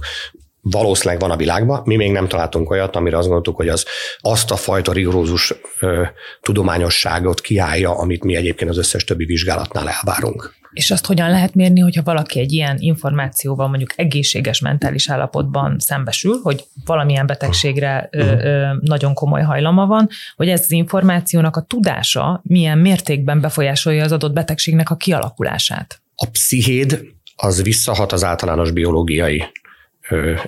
valószínűleg 0.61 1.21
van 1.21 1.31
a 1.31 1.37
világban, 1.37 1.83
mi 1.85 1.97
még 1.97 2.13
nem 2.13 2.29
találtunk 2.29 2.71
olyat, 2.71 2.97
amire 2.97 3.17
azt 3.17 3.27
gondoltuk, 3.27 3.57
hogy 3.57 3.69
az 3.69 3.87
azt 4.19 4.51
a 4.51 4.57
fajta 4.57 4.93
rigorózus 4.93 5.55
ö, 5.81 6.03
tudományosságot 6.41 7.41
kiállja, 7.41 7.99
amit 7.99 8.25
mi 8.25 8.37
egyébként 8.37 8.71
az 8.71 8.79
összes 8.79 9.05
többi 9.05 9.25
vizsgálatnál 9.25 9.89
elvárunk. 9.89 10.57
És 10.73 10.91
azt 10.91 11.07
hogyan 11.07 11.31
lehet 11.31 11.55
mérni, 11.55 11.81
hogyha 11.81 12.03
valaki 12.03 12.41
egy 12.41 12.53
ilyen 12.53 12.77
információval 12.79 13.69
mondjuk 13.69 13.93
egészséges 13.97 14.61
mentális 14.61 15.11
állapotban 15.11 15.79
szembesül, 15.79 16.41
hogy 16.43 16.65
valamilyen 16.85 17.27
betegségre 17.27 18.09
ö, 18.13 18.19
ö, 18.21 18.67
nagyon 18.81 19.15
komoly 19.15 19.43
hajlama 19.43 19.87
van, 19.87 20.09
hogy 20.37 20.49
ez 20.49 20.61
az 20.61 20.71
információnak 20.71 21.57
a 21.57 21.63
tudása 21.63 22.41
milyen 22.43 22.79
mértékben 22.79 23.41
befolyásolja 23.41 24.05
az 24.05 24.13
adott 24.13 24.33
betegségnek 24.33 24.91
a 24.91 24.97
kialakulását? 24.97 26.01
A 26.15 26.27
pszichéd 26.27 27.01
az 27.37 27.63
visszahat 27.63 28.13
az 28.13 28.25
általános 28.25 28.71
biológiai 28.71 29.45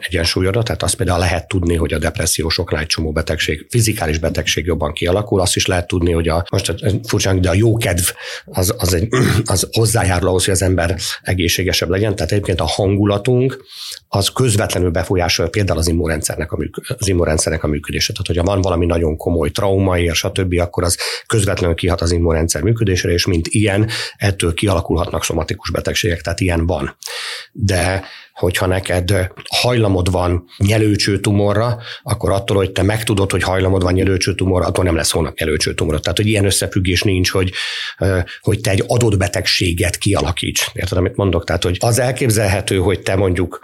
egyensúlyodat, 0.00 0.64
tehát 0.64 0.82
azt 0.82 0.94
például 0.94 1.18
lehet 1.18 1.48
tudni, 1.48 1.76
hogy 1.76 1.92
a 1.92 1.98
depressziósoknál 1.98 2.80
egy 2.80 2.86
csomó 2.86 3.12
betegség, 3.12 3.66
fizikális 3.70 4.18
betegség 4.18 4.64
jobban 4.64 4.92
kialakul, 4.92 5.40
azt 5.40 5.56
is 5.56 5.66
lehet 5.66 5.86
tudni, 5.86 6.12
hogy 6.12 6.28
a, 6.28 6.44
most 6.50 6.74
furcsán, 7.04 7.40
de 7.40 7.48
a 7.48 7.54
jó 7.54 7.76
kedv 7.76 8.08
az, 8.44 8.74
az, 8.78 8.94
egy, 8.94 9.08
az 9.44 9.68
hozzájárul 9.72 10.28
ahhoz, 10.28 10.44
hogy 10.44 10.54
az 10.54 10.62
ember 10.62 10.96
egészségesebb 11.22 11.88
legyen, 11.88 12.16
tehát 12.16 12.32
egyébként 12.32 12.60
a 12.60 12.66
hangulatunk 12.66 13.64
az 14.08 14.28
közvetlenül 14.28 14.90
befolyásolja 14.90 15.50
például 15.50 15.78
az 15.78 15.88
immunrendszernek 15.88 16.52
a, 16.52 16.56
műk, 16.56 16.94
az 16.98 17.08
immunrendszernek 17.08 17.64
a 17.64 17.66
működését. 17.66 18.16
Tehát, 18.16 18.26
hogyha 18.26 18.52
van 18.52 18.60
valami 18.60 18.86
nagyon 18.86 19.16
komoly 19.16 19.50
trauma 19.50 19.98
ér, 19.98 20.14
stb., 20.14 20.58
akkor 20.58 20.84
az 20.84 20.98
közvetlenül 21.26 21.76
kihat 21.76 22.00
az 22.00 22.12
immunrendszer 22.12 22.62
működésére, 22.62 23.12
és 23.12 23.26
mint 23.26 23.46
ilyen, 23.46 23.88
ettől 24.16 24.54
kialakulhatnak 24.54 25.24
szomatikus 25.24 25.70
betegségek, 25.70 26.20
tehát 26.20 26.40
ilyen 26.40 26.66
van. 26.66 26.96
De 27.52 28.02
hogyha 28.40 28.66
neked 28.66 29.30
hajlamod 29.48 30.10
van 30.10 30.44
nyelőcső 30.58 31.20
tumorra, 31.20 31.78
akkor 32.02 32.30
attól, 32.30 32.56
hogy 32.56 32.72
te 32.72 32.82
megtudod, 32.82 33.30
hogy 33.30 33.42
hajlamod 33.42 33.82
van 33.82 33.92
nyelőcső 33.92 34.34
tumorra, 34.34 34.66
attól 34.66 34.84
nem 34.84 34.96
lesz 34.96 35.10
holnap 35.10 35.38
nyelőcső 35.38 35.74
tumorra. 35.74 36.00
Tehát, 36.00 36.18
hogy 36.18 36.26
ilyen 36.26 36.44
összefüggés 36.44 37.02
nincs, 37.02 37.30
hogy, 37.30 37.52
hogy 38.40 38.60
te 38.60 38.70
egy 38.70 38.84
adott 38.86 39.16
betegséget 39.16 39.96
kialakíts. 39.96 40.66
Érted, 40.72 40.98
amit 40.98 41.16
mondok? 41.16 41.44
Tehát, 41.44 41.64
hogy 41.64 41.76
az 41.80 41.98
elképzelhető, 41.98 42.76
hogy 42.76 43.00
te 43.00 43.16
mondjuk 43.16 43.60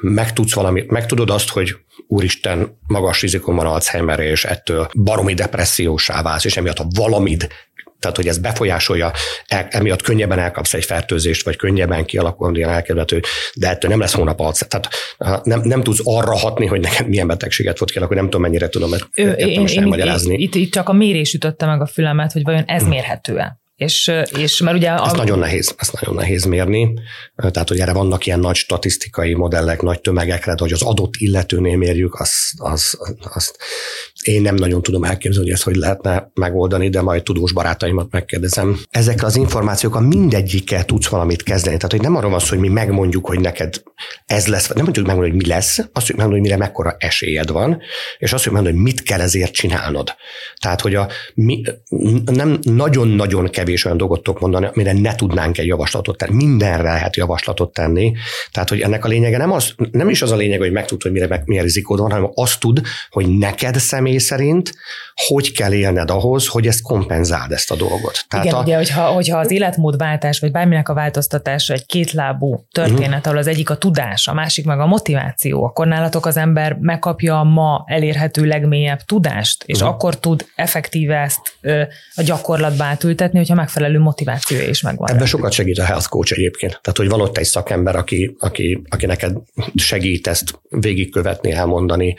megtudsz 0.00 0.54
valamit, 0.54 0.90
megtudod 0.90 1.30
azt, 1.30 1.48
hogy 1.48 1.76
úristen, 2.06 2.78
magas 2.86 3.20
rizikon 3.20 3.56
van 3.56 3.66
Alzheimer, 3.66 4.20
és 4.20 4.44
ettől 4.44 4.90
baromi 4.94 5.34
depressziósá 5.34 6.22
válsz, 6.22 6.44
és 6.44 6.56
emiatt 6.56 6.78
a 6.78 6.86
valamid 6.94 7.48
tehát 8.00 8.16
hogy 8.16 8.28
ez 8.28 8.38
befolyásolja, 8.38 9.12
el, 9.46 9.66
emiatt 9.70 10.02
könnyebben 10.02 10.38
elkapsz 10.38 10.74
egy 10.74 10.84
fertőzést, 10.84 11.44
vagy 11.44 11.56
könnyebben 11.56 12.04
kialakul 12.04 12.56
ilyen 12.56 12.70
elkerülhető, 12.70 13.20
de 13.54 13.68
ettől 13.68 13.90
nem 13.90 14.00
lesz 14.00 14.14
hónap 14.14 14.40
alatt. 14.40 14.58
Tehát 14.58 14.88
nem, 15.44 15.60
nem 15.64 15.82
tudsz 15.82 16.00
arra 16.04 16.36
hatni, 16.36 16.66
hogy 16.66 16.80
neked 16.80 17.08
milyen 17.08 17.26
betegséget 17.26 17.78
fog 17.78 17.90
kialakulni, 17.90 18.20
nem 18.20 18.30
tudom, 18.30 18.46
mennyire 18.46 18.68
tudom 18.68 18.92
ezt 18.92 19.56
most 19.56 19.76
elmagyarázni. 19.76 20.34
Itt, 20.34 20.54
itt, 20.54 20.72
csak 20.72 20.88
a 20.88 20.92
mérés 20.92 21.34
ütötte 21.34 21.66
meg 21.66 21.80
a 21.80 21.86
fülemet, 21.86 22.32
hogy 22.32 22.42
vajon 22.42 22.64
ez 22.66 22.82
hm. 22.82 22.88
mérhető-e? 22.88 23.59
És, 23.80 24.12
és 24.36 24.60
mert 24.60 24.76
ugye... 24.76 24.90
Ezt 24.90 25.14
a... 25.14 25.16
nagyon 25.16 25.38
nehéz, 25.38 25.74
ezt 25.76 26.00
nagyon 26.00 26.14
nehéz 26.14 26.44
mérni. 26.44 26.92
Tehát, 27.36 27.68
hogy 27.68 27.78
erre 27.78 27.92
vannak 27.92 28.26
ilyen 28.26 28.40
nagy 28.40 28.54
statisztikai 28.54 29.34
modellek, 29.34 29.82
nagy 29.82 30.00
tömegekre, 30.00 30.54
de 30.54 30.62
hogy 30.62 30.72
az 30.72 30.82
adott 30.82 31.14
illetőnél 31.16 31.76
mérjük, 31.76 32.14
azt, 32.14 32.36
az, 32.56 32.98
azt 33.34 33.56
én 34.22 34.42
nem 34.42 34.54
nagyon 34.54 34.82
tudom 34.82 35.04
elképzelni, 35.04 35.46
hogy 35.48 35.56
ezt 35.56 35.64
hogy 35.64 35.76
lehetne 35.76 36.30
megoldani, 36.34 36.88
de 36.88 37.02
majd 37.02 37.22
tudós 37.22 37.52
barátaimat 37.52 38.10
megkérdezem. 38.10 38.80
Ezekkel 38.90 39.26
az 39.26 39.36
információkkal 39.36 40.02
mindegyikkel 40.02 40.84
tudsz 40.84 41.08
valamit 41.08 41.42
kezdeni. 41.42 41.76
Tehát, 41.76 41.90
hogy 41.90 42.00
nem 42.00 42.16
arról 42.16 42.30
van 42.30 42.40
szó, 42.40 42.48
hogy 42.48 42.58
mi 42.58 42.68
megmondjuk, 42.68 43.26
hogy 43.26 43.40
neked 43.40 43.82
ez 44.26 44.46
lesz, 44.46 44.68
nem 44.68 44.84
tudjuk 44.84 45.06
megmondani, 45.06 45.36
hogy 45.36 45.46
mi 45.46 45.54
lesz, 45.54 45.78
azt 45.78 45.88
tudjuk 45.92 46.16
megmondani, 46.16 46.40
hogy 46.40 46.50
mire 46.50 46.56
mekkora 46.56 46.96
esélyed 46.98 47.50
van, 47.50 47.80
és 48.18 48.32
azt 48.32 48.44
tudjuk 48.44 48.62
megmondani, 48.62 48.76
hogy 48.76 48.84
mit 48.84 49.02
kell 49.02 49.20
ezért 49.20 49.52
csinálnod. 49.52 50.14
Tehát, 50.58 50.80
hogy 50.80 50.94
a, 50.94 51.08
mi, 51.34 51.62
nem 52.24 52.58
nagyon-nagyon 52.62 53.50
kevés 53.50 53.68
olyan 53.84 53.96
dolgot 53.96 54.22
tudok 54.22 54.40
mondani, 54.40 54.66
amire 54.66 54.92
ne 54.92 55.14
tudnánk 55.14 55.58
egy 55.58 55.66
javaslatot 55.66 56.16
tenni. 56.16 56.34
Mindenre 56.34 56.92
lehet 56.92 57.16
javaslatot 57.16 57.72
tenni. 57.72 58.12
Tehát, 58.52 58.68
hogy 58.68 58.80
ennek 58.80 59.04
a 59.04 59.08
lényege 59.08 59.36
nem, 59.36 59.52
az, 59.52 59.74
nem 59.90 60.08
is 60.08 60.22
az 60.22 60.30
a 60.30 60.36
lényeg, 60.36 60.58
hogy 60.58 60.72
megtud, 60.72 61.02
hogy 61.02 61.12
mire, 61.12 61.42
milyen 61.44 61.64
rizikód 61.64 61.98
van, 61.98 62.10
hanem 62.10 62.30
azt 62.34 62.60
tud, 62.60 62.80
hogy 63.10 63.28
neked 63.38 63.76
személy 63.76 64.10
személy 64.10 64.18
szerint 64.18 64.72
hogy 65.26 65.52
kell 65.52 65.72
élned 65.72 66.10
ahhoz, 66.10 66.46
hogy 66.46 66.66
ezt 66.66 66.82
kompenzáld 66.82 67.52
ezt 67.52 67.70
a 67.70 67.76
dolgot. 67.76 68.24
Tehát 68.28 68.44
Igen, 68.44 68.56
a... 68.58 68.62
ugye, 68.62 68.76
hogyha, 68.76 69.06
hogyha 69.06 69.38
az 69.38 69.50
életmódváltás, 69.50 70.38
vagy 70.38 70.50
bárminek 70.50 70.88
a 70.88 70.94
változtatása 70.94 71.72
egy 71.72 71.86
kétlábú 71.86 72.66
történet, 72.72 73.08
uh-huh. 73.08 73.26
ahol 73.26 73.38
az 73.38 73.46
egyik 73.46 73.70
a 73.70 73.76
tudás, 73.76 74.28
a 74.28 74.34
másik 74.34 74.64
meg 74.64 74.80
a 74.80 74.86
motiváció, 74.86 75.64
akkor 75.64 75.86
nálatok 75.86 76.26
az 76.26 76.36
ember 76.36 76.76
megkapja 76.80 77.38
a 77.38 77.44
ma 77.44 77.84
elérhető 77.86 78.44
legmélyebb 78.44 79.00
tudást, 79.00 79.64
és 79.66 79.78
uh-huh. 79.78 79.94
akkor 79.94 80.18
tud 80.18 80.46
effektíve 80.54 81.16
ezt 81.16 81.40
ö, 81.60 81.82
a 82.14 82.22
gyakorlatba 82.22 82.84
átültetni, 82.84 83.38
hogyha 83.38 83.54
megfelelő 83.60 83.98
motivációja 83.98 84.68
is 84.68 84.82
megvan. 84.82 85.10
Ebben 85.10 85.26
sokat 85.26 85.52
segít 85.52 85.78
a 85.78 85.84
health 85.84 86.08
coach 86.08 86.32
egyébként. 86.32 86.78
Tehát, 86.82 86.98
hogy 86.98 87.08
van 87.08 87.20
ott 87.20 87.38
egy 87.38 87.44
szakember, 87.44 87.96
aki, 87.96 88.36
aki, 88.38 88.82
aki 88.88 89.06
neked 89.06 89.36
segít 89.74 90.26
ezt 90.26 90.60
végigkövetni, 90.68 91.52
elmondani, 91.52 92.16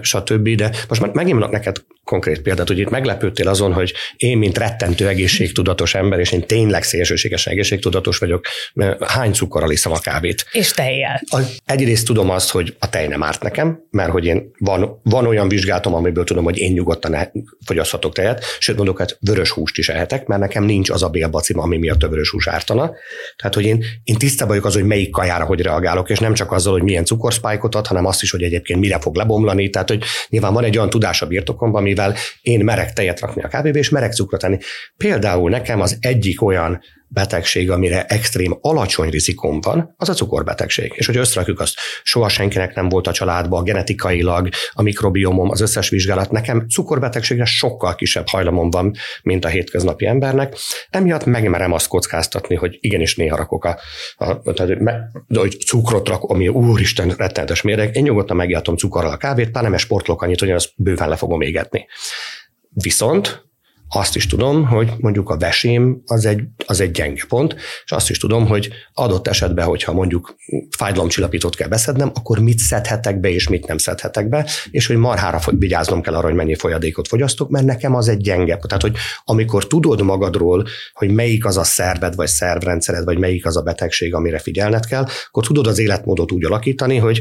stb. 0.00 0.48
De 0.48 0.70
most 0.88 1.00
már 1.00 1.10
megint 1.12 1.50
neked 1.50 1.76
konkrét 2.04 2.42
példát, 2.42 2.66
hogy 2.66 2.78
itt 2.78 2.90
meglepődtél 2.90 3.48
azon, 3.48 3.72
hogy 3.72 3.92
én, 4.16 4.38
mint 4.38 4.58
rettentő 4.58 5.08
egészségtudatos 5.08 5.94
ember, 5.94 6.18
és 6.18 6.32
én 6.32 6.46
tényleg 6.46 6.82
szélsőségesen 6.82 7.52
egészségtudatos 7.52 8.18
vagyok, 8.18 8.44
hány 9.00 9.32
cukorral 9.32 9.70
iszom 9.70 9.92
a 9.92 9.98
kávét. 9.98 10.46
És 10.52 10.70
tejjel. 10.70 11.22
Egyrészt 11.64 12.06
tudom 12.06 12.30
azt, 12.30 12.50
hogy 12.50 12.76
a 12.78 12.88
tej 12.88 13.06
nem 13.06 13.22
árt 13.22 13.42
nekem, 13.42 13.80
mert 13.90 14.10
hogy 14.10 14.24
én 14.24 14.50
van, 14.58 15.00
van 15.02 15.26
olyan 15.26 15.48
vizsgálatom, 15.48 15.94
amiből 15.94 16.24
tudom, 16.24 16.44
hogy 16.44 16.58
én 16.58 16.72
nyugodtan 16.72 17.16
fogyaszthatok 17.64 18.14
tejet, 18.14 18.44
sőt 18.58 18.76
mondok, 18.76 18.98
hát 18.98 19.18
vörös 19.20 19.50
húst 19.50 19.78
is 19.78 19.88
ehetek, 19.88 20.26
mert 20.26 20.40
nekem 20.50 20.64
nincs 20.64 20.90
az 20.90 21.02
a 21.02 21.08
bélbacim, 21.08 21.58
ami 21.58 21.78
miatt 21.78 22.02
a 22.02 22.08
vörös 22.08 22.30
hús 22.30 22.48
ártana. 22.48 22.92
Tehát, 23.36 23.54
hogy 23.54 23.64
én, 23.64 23.84
én 24.04 24.16
tisztában 24.16 24.48
vagyok 24.48 24.64
az, 24.64 24.74
hogy 24.74 24.84
melyik 24.84 25.10
kajára 25.10 25.44
hogy 25.44 25.60
reagálok, 25.60 26.10
és 26.10 26.18
nem 26.18 26.34
csak 26.34 26.52
azzal, 26.52 26.72
hogy 26.72 26.82
milyen 26.82 27.04
cukorspájkot 27.04 27.74
ad, 27.74 27.86
hanem 27.86 28.06
azt 28.06 28.22
is, 28.22 28.30
hogy 28.30 28.42
egyébként 28.42 28.80
mire 28.80 28.98
fog 28.98 29.16
lebomlani. 29.16 29.70
Tehát, 29.70 29.88
hogy 29.88 30.02
nyilván 30.28 30.52
van 30.52 30.64
egy 30.64 30.76
olyan 30.76 30.90
tudás 30.90 31.22
a 31.22 31.26
birtokomban, 31.26 31.80
amivel 31.80 32.14
én 32.42 32.64
merek 32.64 32.92
tejet 32.92 33.20
rakni 33.20 33.42
a 33.42 33.48
kávébe, 33.48 33.78
és 33.78 33.88
merek 33.88 34.12
cukrot 34.12 34.40
tenni. 34.40 34.58
Például 34.96 35.50
nekem 35.50 35.80
az 35.80 35.96
egyik 36.00 36.42
olyan 36.42 36.80
betegség, 37.12 37.70
amire 37.70 38.04
extrém 38.04 38.58
alacsony 38.60 39.08
rizikom 39.08 39.60
van, 39.60 39.94
az 39.96 40.08
a 40.08 40.14
cukorbetegség. 40.14 40.92
És 40.94 41.06
hogy 41.06 41.16
összerakjuk 41.16 41.60
azt, 41.60 41.74
soha 42.02 42.28
senkinek 42.28 42.74
nem 42.74 42.88
volt 42.88 43.06
a 43.06 43.12
családban, 43.12 43.64
genetikailag, 43.64 44.48
a 44.72 44.82
mikrobiomom, 44.82 45.50
az 45.50 45.60
összes 45.60 45.88
vizsgálat, 45.88 46.30
nekem 46.30 46.68
cukorbetegségre 46.68 47.44
sokkal 47.44 47.94
kisebb 47.94 48.28
hajlamom 48.28 48.70
van, 48.70 48.94
mint 49.22 49.44
a 49.44 49.48
hétköznapi 49.48 50.06
embernek. 50.06 50.56
Emiatt 50.90 51.24
megmerem 51.24 51.72
azt 51.72 51.88
kockáztatni, 51.88 52.54
hogy 52.54 52.78
igenis 52.80 53.16
néha 53.16 53.36
rakok 53.36 53.64
a, 53.64 53.78
a 54.16 54.52
tehát, 54.52 54.82
de, 55.26 55.38
hogy 55.38 55.58
cukrot 55.66 56.08
rak, 56.08 56.22
ami 56.22 56.48
úristen 56.48 57.08
rettenetes 57.08 57.62
méreg, 57.62 57.96
én 57.96 58.02
nyugodtan 58.02 58.36
megjátom 58.36 58.76
cukorral 58.76 59.12
a 59.12 59.16
kávét, 59.16 59.50
pár 59.50 59.62
nem 59.62 59.76
sportlok 59.76 60.22
annyit, 60.22 60.40
hogy 60.40 60.50
azt 60.50 60.72
bőven 60.76 61.08
le 61.08 61.16
fogom 61.16 61.40
égetni. 61.40 61.86
Viszont 62.68 63.49
azt 63.92 64.16
is 64.16 64.26
tudom, 64.26 64.66
hogy 64.66 64.92
mondjuk 64.98 65.30
a 65.30 65.36
vesém 65.36 66.02
az 66.06 66.24
egy, 66.24 66.42
az 66.66 66.80
egy 66.80 66.90
gyenge 66.90 67.24
pont, 67.28 67.54
és 67.84 67.92
azt 67.92 68.10
is 68.10 68.18
tudom, 68.18 68.46
hogy 68.46 68.70
adott 68.94 69.28
esetben, 69.28 69.66
hogyha 69.66 69.92
mondjuk 69.92 70.36
fájdalomcsillapítót 70.76 71.56
kell 71.56 71.68
beszednem, 71.68 72.10
akkor 72.14 72.38
mit 72.38 72.58
szedhetek 72.58 73.20
be, 73.20 73.30
és 73.30 73.48
mit 73.48 73.66
nem 73.66 73.78
szedhetek 73.78 74.28
be, 74.28 74.46
és 74.70 74.86
hogy 74.86 74.96
marhára 74.96 75.40
vigyáznom 75.50 76.00
kell 76.02 76.14
arra, 76.14 76.26
hogy 76.26 76.36
mennyi 76.36 76.54
folyadékot 76.54 77.08
fogyasztok, 77.08 77.50
mert 77.50 77.64
nekem 77.64 77.94
az 77.94 78.08
egy 78.08 78.20
gyenge. 78.20 78.56
Tehát, 78.56 78.82
hogy 78.82 78.96
amikor 79.24 79.66
tudod 79.66 80.02
magadról, 80.02 80.66
hogy 80.92 81.10
melyik 81.10 81.44
az 81.44 81.56
a 81.56 81.64
szerved, 81.64 82.14
vagy 82.14 82.28
szervrendszered, 82.28 83.04
vagy 83.04 83.18
melyik 83.18 83.46
az 83.46 83.56
a 83.56 83.62
betegség, 83.62 84.14
amire 84.14 84.38
figyelned 84.38 84.86
kell, 84.86 85.06
akkor 85.28 85.46
tudod 85.46 85.66
az 85.66 85.78
életmódot 85.78 86.32
úgy 86.32 86.44
alakítani, 86.44 86.96
hogy 86.96 87.20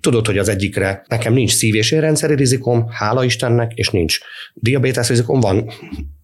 tudod, 0.00 0.26
hogy 0.26 0.38
az 0.38 0.48
egyikre 0.48 1.04
nekem 1.08 1.32
nincs 1.32 1.54
szív- 1.54 1.74
és 1.74 1.96
rizikom, 2.18 2.88
hála 2.90 3.24
Istennek, 3.24 3.72
és 3.74 3.90
nincs 3.90 4.18
diabétesz 4.54 5.08
rizikom, 5.08 5.40
van 5.40 5.70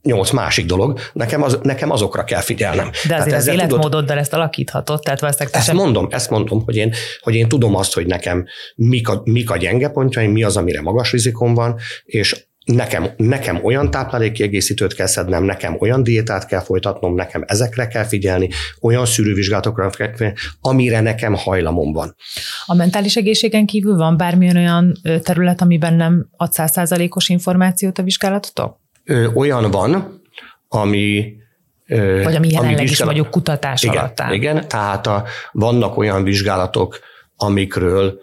nyolc 0.09 0.31
másik 0.31 0.67
dolog, 0.67 0.99
nekem, 1.13 1.43
az, 1.43 1.59
nekem 1.63 1.91
azokra 1.91 2.25
kell 2.25 2.41
figyelnem. 2.41 2.91
De 3.09 3.15
azért 3.15 3.31
hát 3.31 3.41
az 3.41 3.47
életmódoddal 3.47 4.01
tudod, 4.01 4.17
ezt 4.17 4.33
alakíthatod, 4.33 5.03
tehát 5.03 5.21
valószínűleg 5.21 5.57
Ezt 5.57 5.67
sem... 5.67 5.77
mondom, 5.77 6.07
ezt 6.11 6.31
mondom, 6.31 6.63
hogy 6.65 6.77
én, 6.77 6.93
hogy 7.21 7.35
én 7.35 7.49
tudom 7.49 7.77
azt, 7.77 7.95
hogy 7.95 8.07
nekem 8.07 8.47
mik 8.75 9.09
a, 9.09 9.21
mik 9.25 9.51
a 9.51 9.57
gyenge 9.57 9.89
pontjaim, 9.89 10.33
mi 10.33 10.43
az, 10.43 10.57
amire 10.57 10.81
magas 10.81 11.13
rizikom 11.13 11.55
van, 11.55 11.79
és 12.05 12.47
nekem, 12.65 13.11
nekem 13.17 13.65
olyan 13.65 13.91
táplálékkiegészítőt 13.91 14.95
kell 14.95 15.07
szednem, 15.07 15.45
nekem 15.45 15.77
olyan 15.79 16.03
diétát 16.03 16.47
kell 16.47 16.61
folytatnom, 16.61 17.15
nekem 17.15 17.45
ezekre 17.47 17.87
kell 17.87 18.05
figyelni, 18.05 18.49
olyan 18.81 19.07
szűrővizsgálatokra 19.07 19.91
kell 19.91 20.11
figyelni, 20.11 20.37
amire 20.61 21.01
nekem 21.01 21.35
hajlamom 21.35 21.93
van. 21.93 22.15
A 22.67 22.75
mentális 22.75 23.17
egészségen 23.17 23.67
kívül 23.67 23.97
van 23.97 24.17
bármilyen 24.17 24.57
olyan 24.57 24.93
terület, 25.23 25.61
amiben 25.61 25.95
nem 25.95 26.29
ad 26.37 26.53
százszázalékos 26.53 27.29
információt 27.29 27.99
a 27.99 28.03
vizsgálatotok? 28.03 28.87
Olyan 29.35 29.71
van, 29.71 30.23
ami 30.69 31.37
vagy 32.25 32.35
ami 32.35 32.49
jelenleg 32.51 32.79
ami 32.79 32.89
is 32.91 32.99
vagyok 33.01 33.31
kutatás 33.31 33.83
igen, 33.83 33.97
alatt 33.97 34.21
áll. 34.21 34.33
Igen, 34.33 34.69
tehát 34.69 35.07
a, 35.07 35.25
vannak 35.53 35.97
olyan 35.97 36.25
vizsgálatok, 36.25 36.99
amikről 37.37 38.21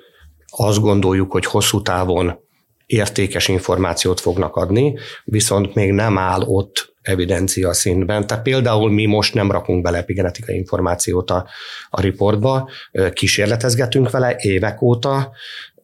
azt 0.50 0.80
gondoljuk, 0.80 1.32
hogy 1.32 1.46
hosszú 1.46 1.82
távon 1.82 2.40
értékes 2.86 3.48
információt 3.48 4.20
fognak 4.20 4.56
adni, 4.56 4.98
viszont 5.24 5.74
még 5.74 5.92
nem 5.92 6.18
áll 6.18 6.42
ott 6.42 6.94
evidencia 7.02 7.74
szintben. 7.74 8.28
Tehát 8.28 8.44
például 8.44 8.92
mi 8.92 9.06
most 9.06 9.34
nem 9.34 9.52
rakunk 9.52 9.84
bele 9.84 9.98
epigenetikai 9.98 10.56
információt 10.56 11.32
a, 11.32 11.48
a 11.90 12.02
riportba, 12.02 12.70
kísérletezgetünk 13.14 14.10
vele 14.10 14.36
évek 14.38 14.82
óta, 14.82 15.32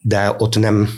de 0.02 0.36
ott 0.38 0.58
nem 0.58 0.90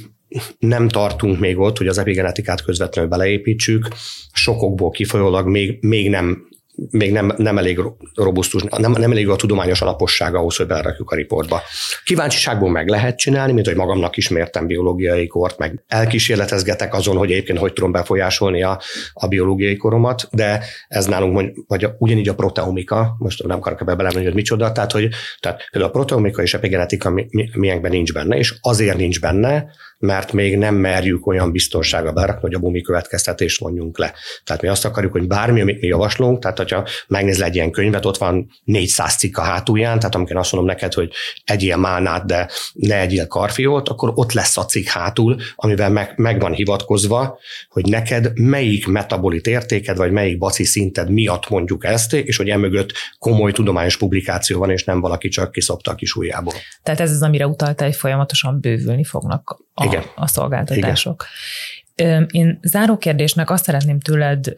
nem 0.59 0.87
tartunk 0.87 1.39
még 1.39 1.57
ott, 1.57 1.77
hogy 1.77 1.87
az 1.87 1.97
epigenetikát 1.97 2.63
közvetlenül 2.63 3.09
beleépítsük, 3.09 3.87
sokokból 4.33 4.89
kifolyólag 4.89 5.47
még, 5.47 5.77
még 5.81 6.09
nem 6.09 6.47
még 6.89 7.11
nem, 7.11 7.33
nem 7.37 7.57
elég 7.57 7.79
robusztus, 8.13 8.63
nem, 8.63 8.91
nem 8.91 9.11
elég 9.11 9.29
a 9.29 9.35
tudományos 9.35 9.81
alapossága 9.81 10.37
ahhoz, 10.37 10.55
hogy 10.55 10.67
belerakjuk 10.67 11.11
a 11.11 11.15
riportba. 11.15 11.61
Kíváncsiságból 12.03 12.69
meg 12.69 12.87
lehet 12.87 13.17
csinálni, 13.17 13.53
mint 13.53 13.65
hogy 13.65 13.75
magamnak 13.75 14.17
is 14.17 14.29
mértem 14.29 14.67
biológiai 14.67 15.27
kort, 15.27 15.57
meg 15.57 15.83
elkísérletezgetek 15.87 16.93
azon, 16.93 17.17
hogy 17.17 17.31
egyébként 17.31 17.59
hogy 17.59 17.73
tudom 17.73 17.91
befolyásolni 17.91 18.63
a, 18.63 18.81
a 19.13 19.27
biológiai 19.27 19.77
koromat, 19.77 20.27
de 20.31 20.63
ez 20.87 21.05
nálunk, 21.05 21.51
vagy 21.67 21.83
a, 21.83 21.95
ugyanígy 21.97 22.29
a 22.29 22.35
proteomika, 22.35 23.15
most 23.19 23.43
nem 23.43 23.57
akarok 23.57 23.81
ebbe 23.81 23.95
belemenni, 23.95 24.25
hogy 24.25 24.33
micsoda, 24.33 24.71
tehát, 24.71 24.91
hogy 24.91 25.09
tehát 25.39 25.67
például 25.71 25.93
a 25.93 25.95
proteomika 25.95 26.41
és 26.41 26.53
epigenetika 26.53 27.09
mi, 27.09 27.27
mi, 27.29 27.49
milyenben 27.53 27.91
nincs 27.91 28.13
benne, 28.13 28.37
és 28.37 28.55
azért 28.61 28.97
nincs 28.97 29.19
benne, 29.19 29.65
mert 30.03 30.33
még 30.33 30.57
nem 30.57 30.75
merjük 30.75 31.27
olyan 31.27 31.51
biztonsága 31.51 32.11
berakni, 32.11 32.41
hogy 32.41 32.53
a 32.53 32.59
bumi 32.59 32.81
következtetést 32.81 33.59
vonjunk 33.59 33.97
le. 33.97 34.13
Tehát 34.43 34.61
mi 34.61 34.67
azt 34.67 34.85
akarjuk, 34.85 35.11
hogy 35.11 35.27
bármi, 35.27 35.61
amit 35.61 35.81
mi 35.81 35.87
javaslunk, 35.87 36.39
tehát 36.39 36.57
hogyha 36.63 36.87
megnézel 37.07 37.45
egy 37.45 37.55
ilyen 37.55 37.71
könyvet, 37.71 38.05
ott 38.05 38.17
van 38.17 38.51
400 38.63 39.15
cikk 39.15 39.37
a 39.37 39.41
hátulján, 39.41 39.99
tehát 39.99 40.15
amikor 40.15 40.37
azt 40.37 40.51
mondom 40.51 40.69
neked, 40.69 40.93
hogy 40.93 41.11
egyél 41.45 41.77
málnát, 41.77 42.25
de 42.25 42.49
ne 42.73 42.99
egyél 42.99 43.27
karfiót, 43.27 43.89
akkor 43.89 44.11
ott 44.15 44.31
lesz 44.31 44.57
a 44.57 44.65
cikk 44.65 44.87
hátul, 44.87 45.41
amivel 45.55 45.89
meg, 45.89 46.13
meg 46.15 46.39
van 46.39 46.53
hivatkozva, 46.53 47.37
hogy 47.69 47.85
neked 47.85 48.31
melyik 48.39 48.87
metabolit 48.87 49.47
értéked, 49.47 49.97
vagy 49.97 50.11
melyik 50.11 50.37
baci 50.37 50.63
szinted 50.63 51.09
miatt 51.09 51.49
mondjuk 51.49 51.85
ezt, 51.85 52.13
és 52.13 52.37
hogy 52.37 52.49
emögött 52.49 52.91
komoly 53.19 53.51
tudományos 53.51 53.97
publikáció 53.97 54.59
van, 54.59 54.69
és 54.69 54.83
nem 54.83 54.99
valaki 54.99 55.27
csak 55.27 55.51
kiszopta 55.51 55.91
a 55.91 55.95
kis 55.95 56.15
ujjából. 56.15 56.53
Tehát 56.83 56.99
ez 56.99 57.11
az, 57.11 57.21
amire 57.21 57.47
utalta, 57.47 57.83
hogy 57.83 57.95
folyamatosan 57.95 58.59
bővülni 58.59 59.03
fognak 59.03 59.61
a, 59.73 59.85
Igen. 59.85 60.03
a 60.15 60.27
szolgáltatások. 60.27 61.23
Igen. 61.23 61.82
Én 62.31 62.59
záró 62.61 62.97
kérdésnek 62.97 63.49
azt 63.49 63.63
szeretném 63.63 63.99
tőled 63.99 64.53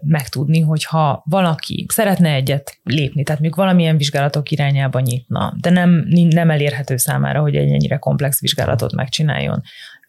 megtudni, 0.00 0.60
hogy 0.60 0.84
ha 0.84 1.22
valaki 1.26 1.86
szeretne 1.88 2.32
egyet 2.32 2.78
lépni, 2.82 3.22
tehát 3.22 3.40
még 3.40 3.54
valamilyen 3.54 3.96
vizsgálatok 3.96 4.50
irányába 4.50 5.00
nyitna, 5.00 5.54
de 5.60 5.70
nem, 5.70 6.06
nem 6.30 6.50
elérhető 6.50 6.96
számára, 6.96 7.40
hogy 7.40 7.56
egy 7.56 7.70
ennyire 7.70 7.96
komplex 7.96 8.40
vizsgálatot 8.40 8.94
megcsináljon, 8.94 9.62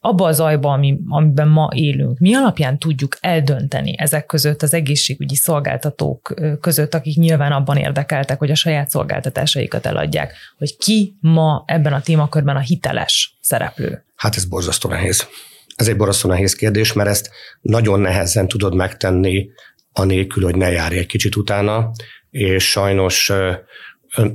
abba 0.05 0.25
a 0.25 0.31
zajba, 0.31 0.71
ami, 0.71 0.97
amiben 1.07 1.47
ma 1.47 1.69
élünk, 1.73 2.19
mi 2.19 2.33
alapján 2.33 2.79
tudjuk 2.79 3.17
eldönteni 3.21 3.95
ezek 3.97 4.25
között 4.25 4.61
az 4.61 4.73
egészségügyi 4.73 5.35
szolgáltatók 5.35 6.33
között, 6.61 6.93
akik 6.93 7.15
nyilván 7.15 7.51
abban 7.51 7.77
érdekeltek, 7.77 8.39
hogy 8.39 8.51
a 8.51 8.55
saját 8.55 8.89
szolgáltatásaikat 8.89 9.85
eladják, 9.85 10.33
hogy 10.57 10.77
ki 10.77 11.17
ma 11.19 11.63
ebben 11.67 11.93
a 11.93 12.01
témakörben 12.01 12.55
a 12.55 12.59
hiteles 12.59 13.37
szereplő? 13.41 14.05
Hát 14.15 14.35
ez 14.35 14.45
borzasztó 14.45 14.89
nehéz. 14.89 15.27
Ez 15.75 15.87
egy 15.87 15.97
borzasztó 15.97 16.29
nehéz 16.29 16.55
kérdés, 16.55 16.93
mert 16.93 17.09
ezt 17.09 17.29
nagyon 17.61 17.99
nehezen 17.99 18.47
tudod 18.47 18.75
megtenni, 18.75 19.49
anélkül, 19.91 20.43
hogy 20.43 20.55
ne 20.55 20.71
járj 20.71 20.97
egy 20.97 21.05
kicsit 21.05 21.35
utána, 21.35 21.91
és 22.29 22.69
sajnos 22.69 23.31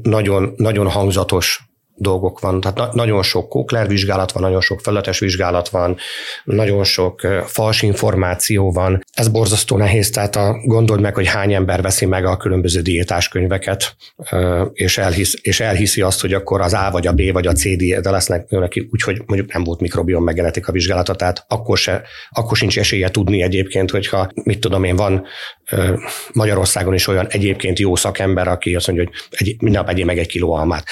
nagyon, 0.03 0.53
nagyon 0.57 0.89
hangzatos 0.89 1.70
dolgok 2.01 2.41
van. 2.41 2.61
Tehát 2.61 2.77
na- 2.77 2.91
nagyon 2.93 3.23
sok 3.23 3.49
kókler 3.49 3.89
vizsgálat 3.89 4.33
van, 4.33 4.43
nagyon 4.43 4.61
sok 4.61 4.81
felületes 4.81 5.19
vizsgálat 5.19 5.69
van, 5.69 5.97
nagyon 6.45 6.85
sok 6.85 7.21
fals 7.47 7.83
információ 7.83 8.73
van. 8.73 9.05
Ez 9.13 9.29
borzasztó 9.29 9.77
nehéz, 9.77 10.11
tehát 10.11 10.37
a, 10.37 10.61
gondold 10.65 11.01
meg, 11.01 11.15
hogy 11.15 11.27
hány 11.27 11.55
ember 11.55 11.83
veszi 11.83 12.07
meg 12.07 12.25
a 12.25 12.37
különböző 12.37 12.81
diétás 12.81 13.29
könyveket, 13.29 13.97
és, 14.73 14.99
elhisz, 14.99 15.35
és 15.43 15.61
elhiszi 15.61 16.01
azt, 16.01 16.21
hogy 16.21 16.33
akkor 16.33 16.61
az 16.61 16.73
A 16.73 16.89
vagy 16.93 17.07
a 17.07 17.13
B 17.13 17.33
vagy 17.33 17.47
a 17.47 17.53
C 17.53 17.77
de 17.77 18.11
lesznek 18.11 18.49
neki, 18.49 18.89
úgyhogy 18.93 19.23
mondjuk 19.27 19.53
nem 19.53 19.65
volt 19.65 19.81
mikrobiom 19.81 20.25
meg 20.25 20.35
genetika 20.35 20.73
vizsgálata, 20.73 21.15
tehát 21.15 21.45
akkor, 21.49 21.79
se, 21.79 22.03
akkor 22.31 22.57
sincs 22.57 22.79
esélye 22.79 23.11
tudni 23.11 23.43
egyébként, 23.43 23.91
hogyha 23.91 24.31
mit 24.45 24.61
tudom 24.61 24.85
én, 24.85 24.97
van 24.97 25.27
Magyarországon 26.33 26.95
is 26.95 27.07
olyan 27.07 27.27
egyébként 27.29 27.79
jó 27.79 27.97
szakember, 27.97 28.49
aki 28.49 28.75
azt 28.75 28.87
mondja, 28.87 29.05
hogy 29.05 29.15
egy, 29.31 29.63
minden 29.63 29.81
nap 29.81 29.91
egyé 29.91 30.03
meg 30.03 30.19
egy 30.19 30.29
kiló 30.29 30.53
almát 30.53 30.85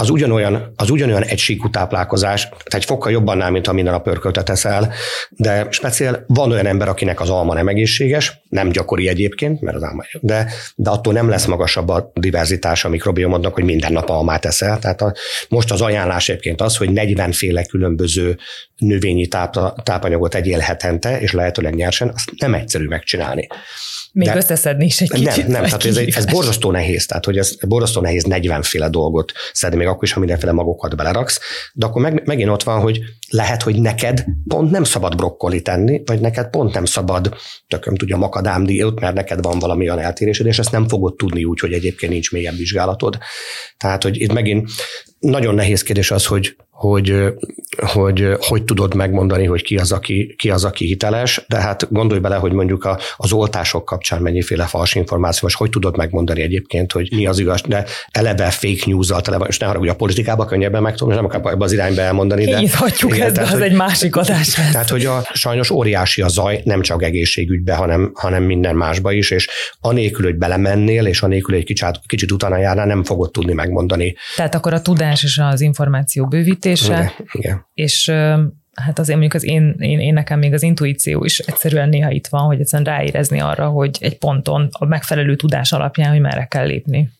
az 0.00 0.10
ugyanolyan, 0.10 0.72
az 0.76 0.90
ugyanolyan 0.90 1.22
egysíkú 1.22 1.70
táplálkozás, 1.70 2.42
tehát 2.42 2.74
egy 2.74 2.84
fokkal 2.84 3.12
jobban 3.12 3.36
nál, 3.36 3.50
mint 3.50 3.66
ha 3.66 3.72
minden 3.72 3.92
nap 3.92 4.02
pörköltet 4.02 4.48
eszel, 4.48 4.92
de 5.30 5.66
speciál 5.70 6.24
van 6.26 6.50
olyan 6.50 6.66
ember, 6.66 6.88
akinek 6.88 7.20
az 7.20 7.30
alma 7.30 7.54
nem 7.54 7.68
egészséges, 7.68 8.40
nem 8.48 8.68
gyakori 8.68 9.08
egyébként, 9.08 9.60
mert 9.60 9.76
az 9.76 9.82
alma, 9.82 10.04
de, 10.20 10.52
de 10.74 10.90
attól 10.90 11.12
nem 11.12 11.28
lesz 11.28 11.44
magasabb 11.44 11.88
a 11.88 12.10
diverzitás 12.14 12.84
a 12.84 12.88
mikrobiomodnak, 12.88 13.54
hogy 13.54 13.64
minden 13.64 13.92
nap 13.92 14.08
almát 14.08 14.44
eszel. 14.44 14.78
Tehát 14.78 15.02
a, 15.02 15.14
most 15.48 15.72
az 15.72 15.80
ajánlás 15.80 16.28
egyébként 16.28 16.60
az, 16.60 16.76
hogy 16.76 16.90
40 16.90 17.32
féle 17.32 17.64
különböző 17.64 18.38
növényi 18.76 19.26
táp, 19.26 19.82
tápanyagot 19.82 20.34
egyél 20.34 20.58
hetente, 20.58 21.20
és 21.20 21.32
lehetőleg 21.32 21.74
nyersen, 21.74 22.08
azt 22.14 22.30
nem 22.38 22.54
egyszerű 22.54 22.86
megcsinálni. 22.86 23.46
Még 24.12 24.28
de 24.28 24.36
összeszedni 24.36 24.84
is 24.84 25.00
egy 25.00 25.10
kicsit. 25.10 25.46
Nem, 25.46 25.50
nem 25.50 25.64
tehát 25.64 25.84
ez, 25.84 25.96
ez 25.96 26.24
borzasztó 26.24 26.70
nehéz, 26.70 27.06
tehát 27.06 27.24
hogy 27.24 27.38
ez 27.38 27.56
borzasztó 27.68 28.00
nehéz 28.00 28.24
40 28.24 28.62
féle 28.62 28.88
dolgot 28.88 29.32
szedni, 29.52 29.76
még 29.76 29.86
akkor 29.86 30.04
is, 30.04 30.12
ha 30.12 30.18
mindenféle 30.18 30.52
magokat 30.52 30.96
beleraksz, 30.96 31.40
de 31.72 31.86
akkor 31.86 32.02
meg, 32.02 32.22
megint 32.24 32.48
ott 32.48 32.62
van, 32.62 32.80
hogy 32.80 33.00
lehet, 33.28 33.62
hogy 33.62 33.80
neked 33.80 34.24
pont 34.48 34.70
nem 34.70 34.84
szabad 34.84 35.16
brokkoli 35.16 35.62
tenni, 35.62 36.02
vagy 36.04 36.20
neked 36.20 36.50
pont 36.50 36.74
nem 36.74 36.84
szabad, 36.84 37.36
tököm 37.68 37.94
tudja, 37.94 38.16
makadámdiót, 38.16 39.00
mert 39.00 39.14
neked 39.14 39.42
van 39.42 39.58
valami 39.58 39.90
olyan 39.90 40.04
eltérésed, 40.04 40.46
és 40.46 40.58
ezt 40.58 40.72
nem 40.72 40.88
fogod 40.88 41.16
tudni 41.16 41.44
úgy, 41.44 41.60
hogy 41.60 41.72
egyébként 41.72 42.12
nincs 42.12 42.32
mélyebb 42.32 42.56
vizsgálatod. 42.56 43.18
Tehát, 43.76 44.02
hogy 44.02 44.20
itt 44.20 44.32
megint 44.32 44.70
nagyon 45.18 45.54
nehéz 45.54 45.82
kérdés 45.82 46.10
az, 46.10 46.26
hogy 46.26 46.56
hogy, 46.80 47.34
hogy 47.76 48.36
hogy 48.38 48.64
tudod 48.64 48.94
megmondani, 48.94 49.46
hogy 49.46 49.62
ki 49.62 49.76
az, 49.76 49.92
aki, 49.92 50.34
ki 50.38 50.50
az, 50.50 50.64
aki 50.64 50.86
hiteles, 50.86 51.44
de 51.48 51.60
hát 51.60 51.92
gondolj 51.92 52.20
bele, 52.20 52.36
hogy 52.36 52.52
mondjuk 52.52 52.84
a, 52.84 52.98
az 53.16 53.32
oltások 53.32 53.84
kapcsán 53.84 54.22
mennyiféle 54.22 54.64
fals 54.64 54.94
információ, 54.94 55.48
és 55.48 55.54
hogy 55.54 55.70
tudod 55.70 55.96
megmondani 55.96 56.42
egyébként, 56.42 56.92
hogy 56.92 57.08
mi 57.16 57.26
az 57.26 57.38
igaz, 57.38 57.60
de 57.68 57.84
eleve 58.10 58.50
fake 58.50 58.82
news-zal 58.86 59.20
tele 59.20 59.36
van, 59.36 59.48
és 59.48 59.58
ne 59.58 59.66
haragudj, 59.66 59.90
a 59.90 59.94
politikába 59.94 60.44
könnyebben 60.44 60.82
meg 60.82 60.92
tudom, 60.92 61.08
és 61.08 61.16
nem 61.16 61.24
akarok 61.24 61.52
ebbe 61.52 61.64
az 61.64 61.72
irányba 61.72 62.00
elmondani. 62.00 62.44
De, 62.44 62.62
hagyjuk 62.72 63.18
ezt, 63.18 63.34
tehát, 63.34 63.52
az 63.52 63.58
hogy, 63.58 63.68
egy 63.68 63.76
másik 63.76 64.16
adás 64.16 64.56
lesz. 64.56 64.72
Tehát, 64.72 64.88
hogy 64.88 65.04
a, 65.04 65.22
sajnos 65.32 65.70
óriási 65.70 66.22
a 66.22 66.28
zaj, 66.28 66.60
nem 66.64 66.82
csak 66.82 67.02
egészségügybe, 67.02 67.74
hanem, 67.74 68.10
hanem 68.14 68.42
minden 68.42 68.76
másba 68.76 69.12
is, 69.12 69.30
és 69.30 69.48
anélkül, 69.80 70.24
hogy 70.24 70.36
belemennél, 70.36 71.06
és 71.06 71.22
anélkül, 71.22 71.54
hogy 71.54 71.64
kicsit, 71.64 72.00
kicsit 72.06 72.32
utána 72.32 72.58
járnál, 72.58 72.86
nem 72.86 73.04
fogod 73.04 73.30
tudni 73.30 73.52
megmondani. 73.52 74.14
Tehát 74.36 74.54
akkor 74.54 74.74
a 74.74 74.82
tudás 74.82 75.22
és 75.22 75.40
az 75.42 75.60
információ 75.60 76.26
bővítés 76.26 76.68
megértése, 76.70 77.12
igen, 77.16 77.28
igen. 77.32 77.66
és 77.74 78.08
hát 78.74 78.98
azért 78.98 79.18
mondjuk 79.18 79.34
az 79.34 79.44
én, 79.44 79.74
én, 79.78 80.00
én 80.00 80.12
nekem 80.12 80.38
még 80.38 80.52
az 80.52 80.62
intuíció 80.62 81.24
is 81.24 81.38
egyszerűen 81.38 81.88
néha 81.88 82.10
itt 82.10 82.26
van, 82.26 82.42
hogy 82.42 82.60
egyszerűen 82.60 82.96
ráérezni 82.96 83.40
arra, 83.40 83.68
hogy 83.68 83.98
egy 84.00 84.18
ponton 84.18 84.68
a 84.70 84.84
megfelelő 84.84 85.36
tudás 85.36 85.72
alapján, 85.72 86.10
hogy 86.10 86.20
merre 86.20 86.44
kell 86.44 86.66
lépni. 86.66 87.10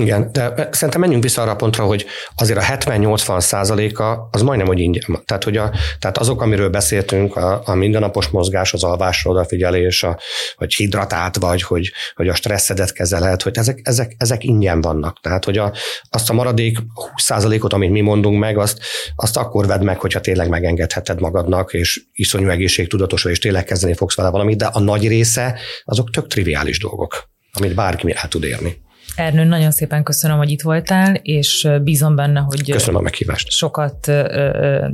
Igen, 0.00 0.32
de 0.32 0.68
szerintem 0.72 1.00
menjünk 1.00 1.22
vissza 1.22 1.42
arra 1.42 1.50
a 1.50 1.56
pontra, 1.56 1.84
hogy 1.84 2.06
azért 2.36 2.58
a 2.58 2.62
70-80 2.62 3.40
százaléka 3.40 4.28
az 4.30 4.42
majdnem, 4.42 4.66
hogy 4.66 4.78
ingyen. 4.78 5.22
Tehát, 5.24 5.44
hogy 5.44 5.56
a, 5.56 5.72
tehát 5.98 6.18
azok, 6.18 6.42
amiről 6.42 6.68
beszéltünk, 6.68 7.36
a, 7.36 7.62
a 7.64 7.74
mindennapos 7.74 8.28
mozgás, 8.28 8.72
az 8.72 8.84
alvásra 8.84 9.30
odafigyelés, 9.30 10.02
a, 10.02 10.18
hogy 10.56 10.74
hidratált 10.74 11.36
vagy, 11.36 11.62
hogy, 11.62 11.92
hogy 12.14 12.28
a 12.28 12.34
stresszedet 12.34 12.92
kezelhet, 12.92 13.42
hogy 13.42 13.56
ezek, 13.56 13.80
ezek, 13.82 14.14
ezek 14.18 14.44
ingyen 14.44 14.80
vannak. 14.80 15.20
Tehát, 15.20 15.44
hogy 15.44 15.58
a, 15.58 15.72
azt 16.10 16.30
a 16.30 16.32
maradék 16.32 16.78
20 16.94 17.22
százalékot, 17.22 17.72
amit 17.72 17.90
mi 17.90 18.00
mondunk 18.00 18.38
meg, 18.38 18.58
azt, 18.58 18.78
azt 19.16 19.36
akkor 19.36 19.66
vedd 19.66 19.82
meg, 19.82 20.00
hogyha 20.00 20.20
tényleg 20.20 20.48
megengedheted 20.48 21.20
magadnak, 21.20 21.72
és 21.72 22.02
iszonyú 22.12 22.48
egészségtudatos 22.48 23.24
és 23.24 23.38
tényleg 23.38 23.64
kezdeni 23.64 23.94
fogsz 23.94 24.16
vele 24.16 24.30
valamit, 24.30 24.58
de 24.58 24.66
a 24.66 24.80
nagy 24.80 25.08
része 25.08 25.58
azok 25.84 26.10
tök 26.10 26.26
triviális 26.26 26.78
dolgok, 26.78 27.28
amit 27.52 27.74
bárki 27.74 28.12
el 28.12 28.28
tud 28.28 28.44
érni. 28.44 28.82
Ernő, 29.16 29.44
nagyon 29.44 29.70
szépen 29.70 30.02
köszönöm, 30.02 30.36
hogy 30.36 30.50
itt 30.50 30.62
voltál, 30.62 31.14
és 31.14 31.68
bízom 31.82 32.14
benne, 32.14 32.40
hogy 32.40 32.70
köszönöm 32.70 33.00
a 33.00 33.02
meghívást. 33.02 33.50
sokat 33.50 34.12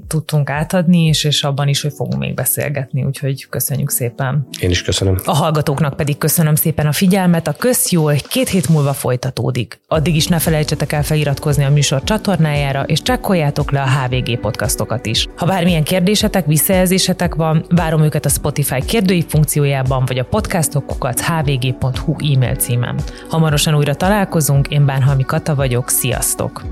tudtunk 0.07 0.51
átadni, 0.51 1.07
és, 1.07 1.25
és 1.25 1.43
abban 1.43 1.69
is, 1.69 1.83
hogy 1.83 1.93
fogunk 1.93 2.19
még 2.19 2.35
beszélgetni, 2.35 3.05
úgyhogy 3.05 3.47
köszönjük 3.49 3.91
szépen. 3.91 4.49
Én 4.61 4.71
is 4.71 4.83
köszönöm. 4.83 5.21
A 5.25 5.35
hallgatóknak 5.35 5.97
pedig 5.97 6.19
köszönöm 6.19 6.55
szépen 6.55 6.87
a 6.87 6.93
figyelmet, 6.93 7.47
a 7.47 7.53
közjól 7.53 8.15
két 8.29 8.49
hét 8.49 8.69
múlva 8.69 8.93
folytatódik. 8.93 9.81
Addig 9.89 10.17
is 10.17 10.27
ne 10.27 10.39
felejtsetek 10.39 10.93
el 10.93 11.03
feliratkozni 11.03 11.65
a 11.65 11.71
műsor 11.71 12.05
csatornájára, 12.05 12.83
és 12.83 13.03
csekkoljátok 13.03 13.71
le 13.71 13.83
a 13.83 13.89
HVG 13.89 14.39
podcastokat 14.39 15.07
is. 15.07 15.27
Ha 15.37 15.47
bármilyen 15.47 15.85
kérdésetek, 15.85 16.47
visszajelzésetek 16.47 17.35
van, 17.35 17.65
várom 17.69 18.03
őket 18.03 18.25
a 18.25 18.29
Spotify 18.29 18.85
kérdői 18.85 19.25
funkciójában, 19.29 20.05
vagy 20.07 20.19
a 20.19 20.25
podcastokukat 20.25 21.21
hvg.hu 21.21 22.15
e-mail 22.35 22.55
címen. 22.55 23.01
Hamarosan 23.29 23.75
újra 23.75 23.95
találkozunk, 24.11 24.69
én 24.69 24.87
Bánhalmi 24.87 25.25
Kata 25.25 25.55
vagyok, 25.55 25.89
sziasztok! 25.89 26.63